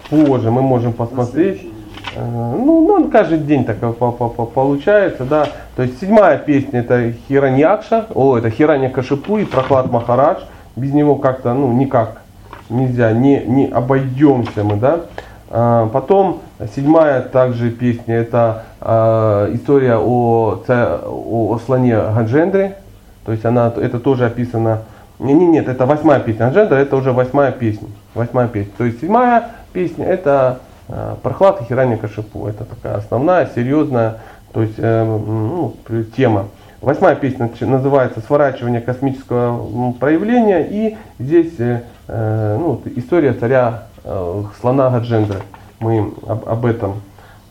позже. 0.10 0.52
Мы 0.52 0.62
можем 0.62 0.94
посмотреть. 0.94 1.68
Э, 2.16 2.22
Ну, 2.58 2.88
ну, 2.88 2.94
он 2.94 3.12
каждый 3.12 3.38
день 3.40 3.66
так 3.66 3.78
по- 3.80 4.12
по- 4.12 4.30
по- 4.30 4.46
получается, 4.46 5.26
да. 5.26 5.48
То 5.76 5.84
есть 5.84 6.00
седьмая 6.00 6.38
песня 6.38 6.80
это 6.80 7.12
Хираньякша, 7.28 8.08
о, 8.16 8.38
это 8.38 8.50
Хиранья 8.50 8.90
Кашипу 8.90 9.38
и 9.38 9.46
Прохлад 9.46 9.92
Махарадж. 9.92 10.42
Без 10.76 10.94
него 10.94 11.16
как-то, 11.16 11.54
ну, 11.54 11.72
никак 11.74 12.22
нельзя, 12.70 13.12
не, 13.12 13.44
не 13.46 13.68
обойдемся 13.68 14.64
мы, 14.64 14.78
да. 14.78 15.02
А, 15.50 15.88
Потом 15.90 16.40
седьмая 16.76 17.22
также 17.22 17.72
песня 17.72 18.16
это 18.16 18.64
а, 18.82 19.54
история 19.54 19.98
о, 19.98 20.64
о, 20.68 21.54
о 21.54 21.60
слоне 21.66 21.96
Гаджендре. 21.96 22.78
То 23.26 23.32
есть 23.32 23.46
она, 23.46 23.72
это 23.76 24.00
тоже 24.00 24.26
описано. 24.26 24.84
Не, 25.20 25.34
не, 25.34 25.46
нет, 25.46 25.68
это 25.68 25.86
восьмая 25.86 26.20
песня. 26.20 26.48
Аджендра 26.48 26.76
это 26.76 26.96
уже 26.96 27.12
восьмая 27.12 27.52
песня. 27.52 27.88
Восьмая 28.14 28.48
песня. 28.48 28.72
То 28.78 28.86
есть 28.86 29.02
седьмая 29.02 29.50
песня 29.74 30.06
это 30.06 30.60
э, 30.88 31.16
Прохлад 31.22 31.62
и 31.62 31.66
Хиранья 31.66 31.98
Кашипу. 31.98 32.48
Это 32.48 32.66
такая 32.66 32.96
основная, 32.96 33.50
серьезная 33.54 34.18
То 34.54 34.62
есть 34.62 34.76
э, 34.78 35.04
ну, 35.04 35.76
тема. 36.16 36.48
Восьмая 36.82 37.16
песня 37.16 37.52
называется 37.62 38.22
«Сворачивание 38.22 38.80
космического 38.80 39.92
проявления». 40.00 40.66
И 40.70 40.98
здесь 41.20 41.54
э, 41.60 41.82
э, 42.08 42.58
ну, 42.58 42.82
история 42.96 43.34
царя 43.34 43.84
э, 44.06 44.44
слона 44.62 44.90
Гаджендры. 44.90 45.40
Мы 45.80 46.12
об, 46.28 46.48
об 46.48 46.66
этом 46.66 47.02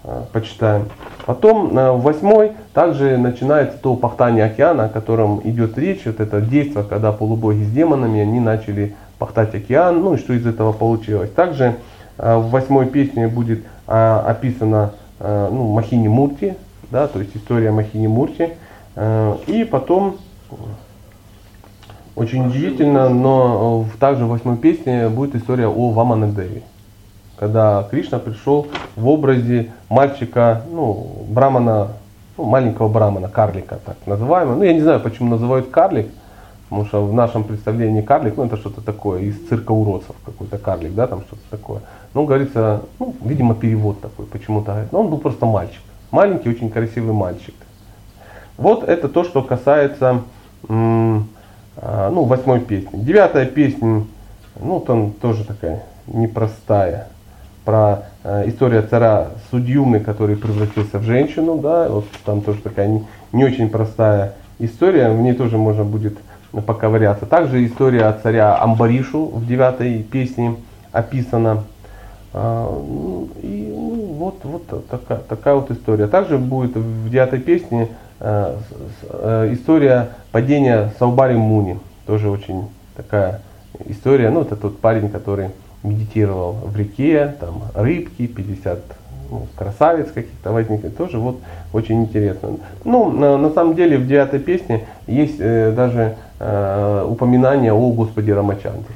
э, 0.04 0.22
почитаем. 0.32 0.86
Потом 1.26 1.76
э, 1.76 1.92
в 1.92 2.02
восьмой 2.02 2.52
также 2.74 3.16
начинается 3.16 3.78
то 3.78 3.96
пахтание 3.96 4.44
океана, 4.44 4.84
о 4.84 4.88
котором 4.88 5.40
идет 5.44 5.78
речь. 5.78 6.02
Вот 6.04 6.20
это 6.20 6.40
действие, 6.40 6.84
когда 6.84 7.12
полубоги 7.12 7.62
с 7.64 7.70
демонами, 7.70 8.20
они 8.20 8.40
начали 8.40 8.94
пахтать 9.18 9.54
океан. 9.54 10.02
Ну 10.02 10.14
и 10.14 10.18
что 10.18 10.32
из 10.32 10.46
этого 10.46 10.72
получилось. 10.72 11.30
Также 11.30 11.76
э, 12.18 12.36
в 12.36 12.50
восьмой 12.50 12.86
песне 12.86 13.28
будет 13.28 13.64
описана 13.86 14.92
ну, 15.18 15.72
Махини 15.72 16.08
Мурти, 16.08 16.56
да, 16.90 17.08
то 17.08 17.20
есть 17.20 17.34
история 17.34 17.70
Махини 17.70 18.06
Мурти. 18.06 18.50
И 19.46 19.64
потом, 19.64 20.18
очень 22.14 22.48
удивительно, 22.48 23.08
но 23.08 23.86
также 23.98 24.26
в 24.26 24.28
восьмой 24.28 24.58
песне 24.58 25.08
будет 25.08 25.36
история 25.36 25.68
о 25.68 25.90
Ваманадеве. 25.92 26.64
Когда 27.38 27.86
Кришна 27.88 28.18
пришел 28.18 28.66
в 28.96 29.06
образе 29.06 29.70
мальчика, 29.88 30.62
ну, 30.70 31.24
брамана, 31.28 31.92
ну, 32.36 32.44
маленького 32.44 32.88
брамана, 32.88 33.28
карлика 33.28 33.78
так 33.84 33.96
называемого. 34.06 34.56
Ну, 34.56 34.64
я 34.64 34.72
не 34.72 34.80
знаю, 34.80 34.98
почему 35.00 35.30
называют 35.30 35.70
карлик, 35.70 36.08
потому 36.68 36.86
что 36.86 37.04
в 37.04 37.12
нашем 37.12 37.44
представлении 37.44 38.02
карлик, 38.02 38.36
ну, 38.36 38.46
это 38.46 38.56
что-то 38.56 38.80
такое, 38.80 39.20
из 39.20 39.36
цирка 39.48 39.70
уродцев 39.70 40.16
какой-то 40.24 40.58
карлик, 40.58 40.94
да, 40.94 41.06
там 41.06 41.20
что-то 41.22 41.42
такое. 41.48 41.80
Ну, 42.12 42.24
говорится, 42.24 42.82
ну, 42.98 43.14
видимо, 43.24 43.54
перевод 43.54 44.00
такой, 44.00 44.26
почему-то 44.26 44.72
говорят. 44.72 44.92
Но 44.92 45.00
он 45.00 45.08
был 45.08 45.18
просто 45.18 45.46
мальчик. 45.46 45.82
Маленький, 46.10 46.48
очень 46.48 46.70
красивый 46.70 47.12
мальчик. 47.12 47.54
Вот 48.56 48.82
это 48.82 49.08
то, 49.08 49.22
что 49.22 49.42
касается 49.42 50.22
а, 50.68 52.10
ну, 52.10 52.24
восьмой 52.24 52.60
песни. 52.60 52.98
Девятая 52.98 53.46
песня, 53.46 54.04
ну, 54.60 54.80
там 54.80 55.12
тоже 55.12 55.44
такая 55.44 55.84
непростая. 56.08 57.08
Про 57.68 58.04
э, 58.24 58.48
история 58.48 58.80
царя 58.80 59.26
Судьюмы, 59.50 60.00
который 60.00 60.36
превратился 60.36 60.98
в 60.98 61.02
женщину, 61.02 61.58
да, 61.58 61.86
вот 61.90 62.06
там 62.24 62.40
тоже 62.40 62.62
такая 62.62 62.86
не, 62.86 63.04
не 63.32 63.44
очень 63.44 63.68
простая 63.68 64.32
история, 64.58 65.10
в 65.10 65.20
ней 65.20 65.34
тоже 65.34 65.58
можно 65.58 65.84
будет 65.84 66.16
поковыряться. 66.50 67.26
Также 67.26 67.66
история 67.66 68.06
о 68.06 68.14
царя 68.14 68.56
Амбаришу 68.56 69.26
в 69.26 69.46
девятой 69.46 70.02
песне 70.02 70.56
описана. 70.92 71.64
А, 72.32 72.72
ну, 72.72 73.28
И 73.42 73.70
ну, 73.70 74.14
вот, 74.14 74.36
вот 74.44 74.88
такая, 74.88 75.18
такая 75.18 75.54
вот 75.54 75.70
история. 75.70 76.06
Также 76.06 76.38
будет 76.38 76.74
в 76.74 77.10
девятой 77.10 77.40
песне 77.40 77.88
э, 78.20 78.56
э, 79.10 79.48
история 79.52 80.08
падения 80.32 80.94
Саубари 80.98 81.34
Муни. 81.34 81.78
Тоже 82.06 82.30
очень 82.30 82.70
такая 82.96 83.42
история. 83.84 84.30
Ну, 84.30 84.40
это 84.40 84.56
тот 84.56 84.78
парень, 84.78 85.10
который 85.10 85.50
медитировал 85.82 86.52
в 86.64 86.76
реке, 86.76 87.34
там 87.40 87.62
рыбки, 87.74 88.26
50 88.26 88.78
ну, 89.30 89.46
красавиц 89.56 90.10
каких-то 90.12 90.52
возникли. 90.52 90.88
Тоже 90.88 91.18
вот 91.18 91.38
очень 91.72 92.02
интересно. 92.02 92.56
Ну, 92.84 93.10
на, 93.10 93.36
на 93.36 93.50
самом 93.50 93.74
деле 93.74 93.98
в 93.98 94.06
девятой 94.06 94.40
песне 94.40 94.86
есть 95.06 95.36
э, 95.38 95.72
даже 95.72 96.16
э, 96.40 97.06
упоминание 97.08 97.72
о 97.72 97.90
Господе 97.90 98.34
Рамачанде. 98.34 98.86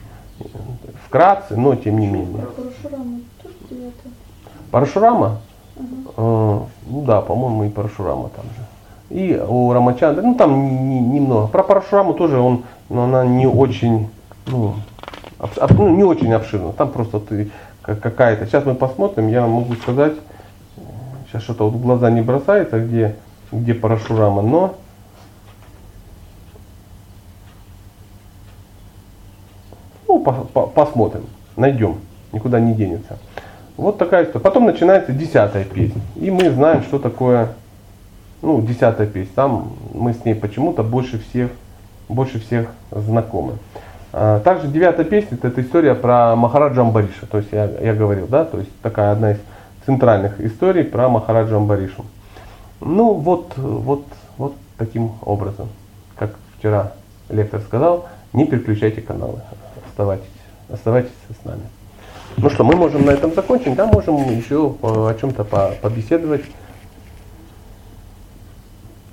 Вкратце, 1.06 1.56
но 1.56 1.74
тем 1.76 1.98
не 2.00 2.06
менее. 2.06 2.46
Парашурама 2.56 3.20
тоже 3.42 3.54
девятая. 3.70 4.12
Парашурама? 4.70 5.38
Ага. 5.76 5.86
Э, 6.16 6.58
ну 6.86 7.02
да, 7.02 7.20
по-моему, 7.20 7.64
и 7.64 7.68
Парашурама 7.68 8.30
там 8.30 8.44
же. 8.46 8.62
И 9.10 9.38
у 9.46 9.72
Рамачандры, 9.72 10.24
ну 10.24 10.34
там 10.34 10.64
не- 10.64 11.00
не- 11.00 11.00
немного. 11.00 11.46
Про 11.48 11.62
Парашураму 11.62 12.14
тоже 12.14 12.38
он, 12.38 12.64
но 12.88 13.04
она 13.04 13.26
не 13.26 13.46
очень, 13.46 14.08
ну, 14.46 14.74
об- 15.42 15.78
ну, 15.78 15.94
не 15.94 16.04
очень 16.04 16.32
обширна. 16.32 16.72
Там 16.72 16.90
просто 16.90 17.20
ты 17.20 17.50
ка- 17.82 17.96
какая-то. 17.96 18.46
Сейчас 18.46 18.64
мы 18.64 18.74
посмотрим, 18.74 19.28
я 19.28 19.46
могу 19.46 19.74
сказать, 19.74 20.14
сейчас 21.28 21.42
что-то 21.42 21.68
вот 21.68 21.74
в 21.74 21.82
глаза 21.82 22.10
не 22.10 22.20
бросается, 22.22 22.78
где, 22.80 23.16
где 23.50 23.74
Парашурама, 23.74 24.42
но 24.42 24.76
ну, 30.08 30.20
по- 30.20 30.32
по- 30.32 30.66
посмотрим, 30.66 31.24
найдем, 31.56 31.96
никуда 32.32 32.60
не 32.60 32.74
денется. 32.74 33.18
Вот 33.76 33.98
такая 33.98 34.24
история. 34.24 34.40
Потом 34.44 34.66
начинается 34.66 35.12
десятая 35.12 35.64
песня. 35.64 36.02
И 36.16 36.30
мы 36.30 36.50
знаем, 36.50 36.82
что 36.82 36.98
такое, 36.98 37.54
ну, 38.42 38.60
десятая 38.60 39.06
песня. 39.06 39.32
Там 39.34 39.72
мы 39.94 40.12
с 40.12 40.24
ней 40.24 40.34
почему-то 40.34 40.82
больше 40.82 41.18
всех, 41.18 41.50
больше 42.08 42.38
всех 42.38 42.68
знакомы. 42.90 43.54
А, 44.12 44.40
Также 44.40 44.68
девятая 44.68 45.04
песня 45.06 45.38
это, 45.40 45.60
история 45.60 45.94
про 45.94 46.36
Махараджа 46.36 46.82
Амбариша. 46.82 47.26
То 47.30 47.38
есть 47.38 47.50
я, 47.52 47.64
я 47.64 47.94
говорил, 47.94 48.26
да, 48.26 48.44
то 48.44 48.58
есть 48.58 48.70
такая 48.82 49.12
одна 49.12 49.32
из 49.32 49.38
центральных 49.86 50.40
историй 50.40 50.84
про 50.84 51.08
Махараджа 51.08 51.56
Амбаришу. 51.56 52.04
Ну 52.80 53.14
вот, 53.14 53.52
вот, 53.56 54.04
вот 54.36 54.54
таким 54.76 55.12
образом, 55.22 55.68
как 56.16 56.34
вчера 56.58 56.92
лектор 57.30 57.60
сказал, 57.60 58.08
не 58.32 58.44
переключайте 58.46 59.00
каналы, 59.00 59.40
оставайтесь, 59.88 60.26
оставайтесь 60.68 61.12
с 61.40 61.44
нами. 61.44 61.62
Ну 62.36 62.50
что, 62.50 62.64
мы 62.64 62.74
можем 62.76 63.04
на 63.04 63.10
этом 63.10 63.34
закончить, 63.34 63.74
да, 63.76 63.86
можем 63.86 64.16
еще 64.36 64.70
по- 64.70 65.08
о 65.08 65.14
чем-то 65.14 65.44
по- 65.44 65.72
побеседовать 65.80 66.44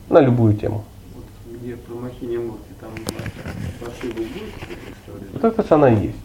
на 0.09 0.19
любую 0.19 0.55
тему. 0.55 0.83
Вот 1.15 1.25
где 1.61 1.75
про 1.75 1.95
Махини 1.95 2.37
там 2.79 2.89
по 3.79 3.91
шиву 4.01 4.13
будет 4.13 4.53
эта 4.61 4.91
история? 4.91 5.28
Вот 5.41 5.53
это 5.53 5.67
же 5.67 5.73
она 5.73 5.89
и 5.89 5.95
есть. 6.07 6.17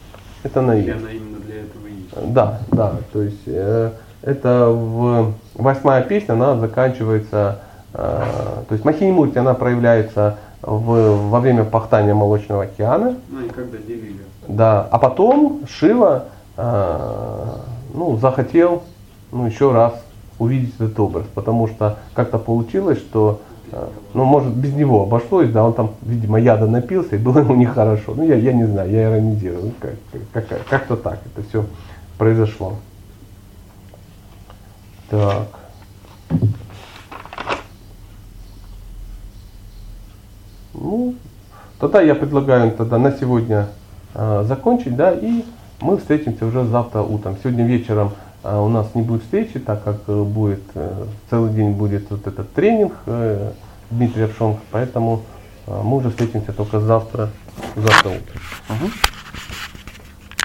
Это 0.43 0.61
она 0.61 0.75
и 0.77 0.83
есть. 0.83 1.01
она 1.01 1.11
именно 1.11 1.39
для 1.39 1.57
этого 1.57 1.87
и 1.87 1.93
есть? 1.93 2.33
Да, 2.35 2.59
да, 2.73 2.93
то 3.13 3.23
есть 3.23 3.43
э, 3.47 3.91
это 4.23 4.67
в 4.71 5.33
восьмая 5.55 6.03
песня, 6.03 6.33
она 6.33 6.57
заканчивается, 6.57 7.61
э, 7.93 7.99
то 8.69 8.73
есть 8.73 8.85
Махини 8.85 9.13
Мурти, 9.13 9.39
она 9.39 9.55
проявляется 9.55 10.39
в, 10.63 11.29
во 11.31 11.41
время 11.41 11.65
пахтания 11.65 12.15
Молочного 12.15 12.65
океана, 12.65 13.17
Ну, 13.29 13.39
они 13.39 13.49
когда 13.51 13.79
делили. 13.79 14.17
да, 14.49 14.87
а 14.91 14.99
потом 14.99 15.61
Шива 15.69 16.25
э, 16.57 17.45
ну, 17.95 18.17
захотел 18.17 18.83
ну, 19.33 19.47
еще 19.47 19.73
раз 19.73 19.93
увидеть 20.39 20.75
этот 20.77 20.99
образ, 20.99 21.25
потому 21.35 21.69
что 21.69 21.99
как-то 22.15 22.39
получилось, 22.39 22.99
что 22.99 23.41
ну, 24.13 24.25
может, 24.25 24.55
без 24.55 24.73
него 24.73 25.03
обошлось, 25.03 25.51
да, 25.51 25.65
он 25.65 25.73
там, 25.73 25.93
видимо, 26.03 26.39
яда 26.39 26.67
напился, 26.67 27.17
и 27.17 27.19
было 27.19 27.41
ему 27.41 27.55
нехорошо. 27.55 28.15
Ну, 28.15 28.25
я, 28.25 28.37
я 28.37 28.53
не 28.53 28.65
знаю, 28.65 28.91
я 28.91 29.05
иронизирую, 29.05 29.65
Ну, 29.65 29.73
как, 30.33 30.47
как, 30.47 30.67
как-то 30.69 30.97
так 30.97 31.21
это 31.27 31.49
все 31.49 31.65
произошло. 32.17 32.75
Так. 35.11 35.49
Ну, 40.75 41.15
тогда 41.79 42.01
я 42.01 42.15
предлагаю 42.15 42.73
тогда 42.73 42.99
на 42.99 43.13
сегодня 43.13 43.69
э, 44.15 44.45
закончить, 44.47 44.97
да, 44.97 45.13
и 45.13 45.45
мы 45.81 45.99
встретимся 45.99 46.47
уже 46.47 46.65
завтра 46.65 47.01
утром. 47.03 47.37
Сегодня 47.43 47.67
вечером 47.67 48.13
э, 48.43 48.59
у 48.59 48.69
нас 48.69 48.95
не 48.95 49.03
будет 49.03 49.23
встречи, 49.23 49.59
так 49.59 49.83
как 49.85 49.97
э, 50.07 50.23
будет 50.23 50.63
э, 50.75 51.05
целый 51.31 51.53
день 51.53 51.73
будет 51.73 52.11
вот 52.11 52.27
этот 52.27 52.53
тренинг 52.53 52.93
э, 53.07 53.53
Дмитрия 53.91 54.29
Пшонка, 54.29 54.61
поэтому 54.71 55.25
э, 55.67 55.81
мы 55.83 55.97
уже 55.99 56.11
встретимся 56.11 56.53
только 56.53 56.81
завтра, 56.81 57.31
завтра 57.77 58.11
утром. 58.11 58.41
Мгм. 58.69 58.93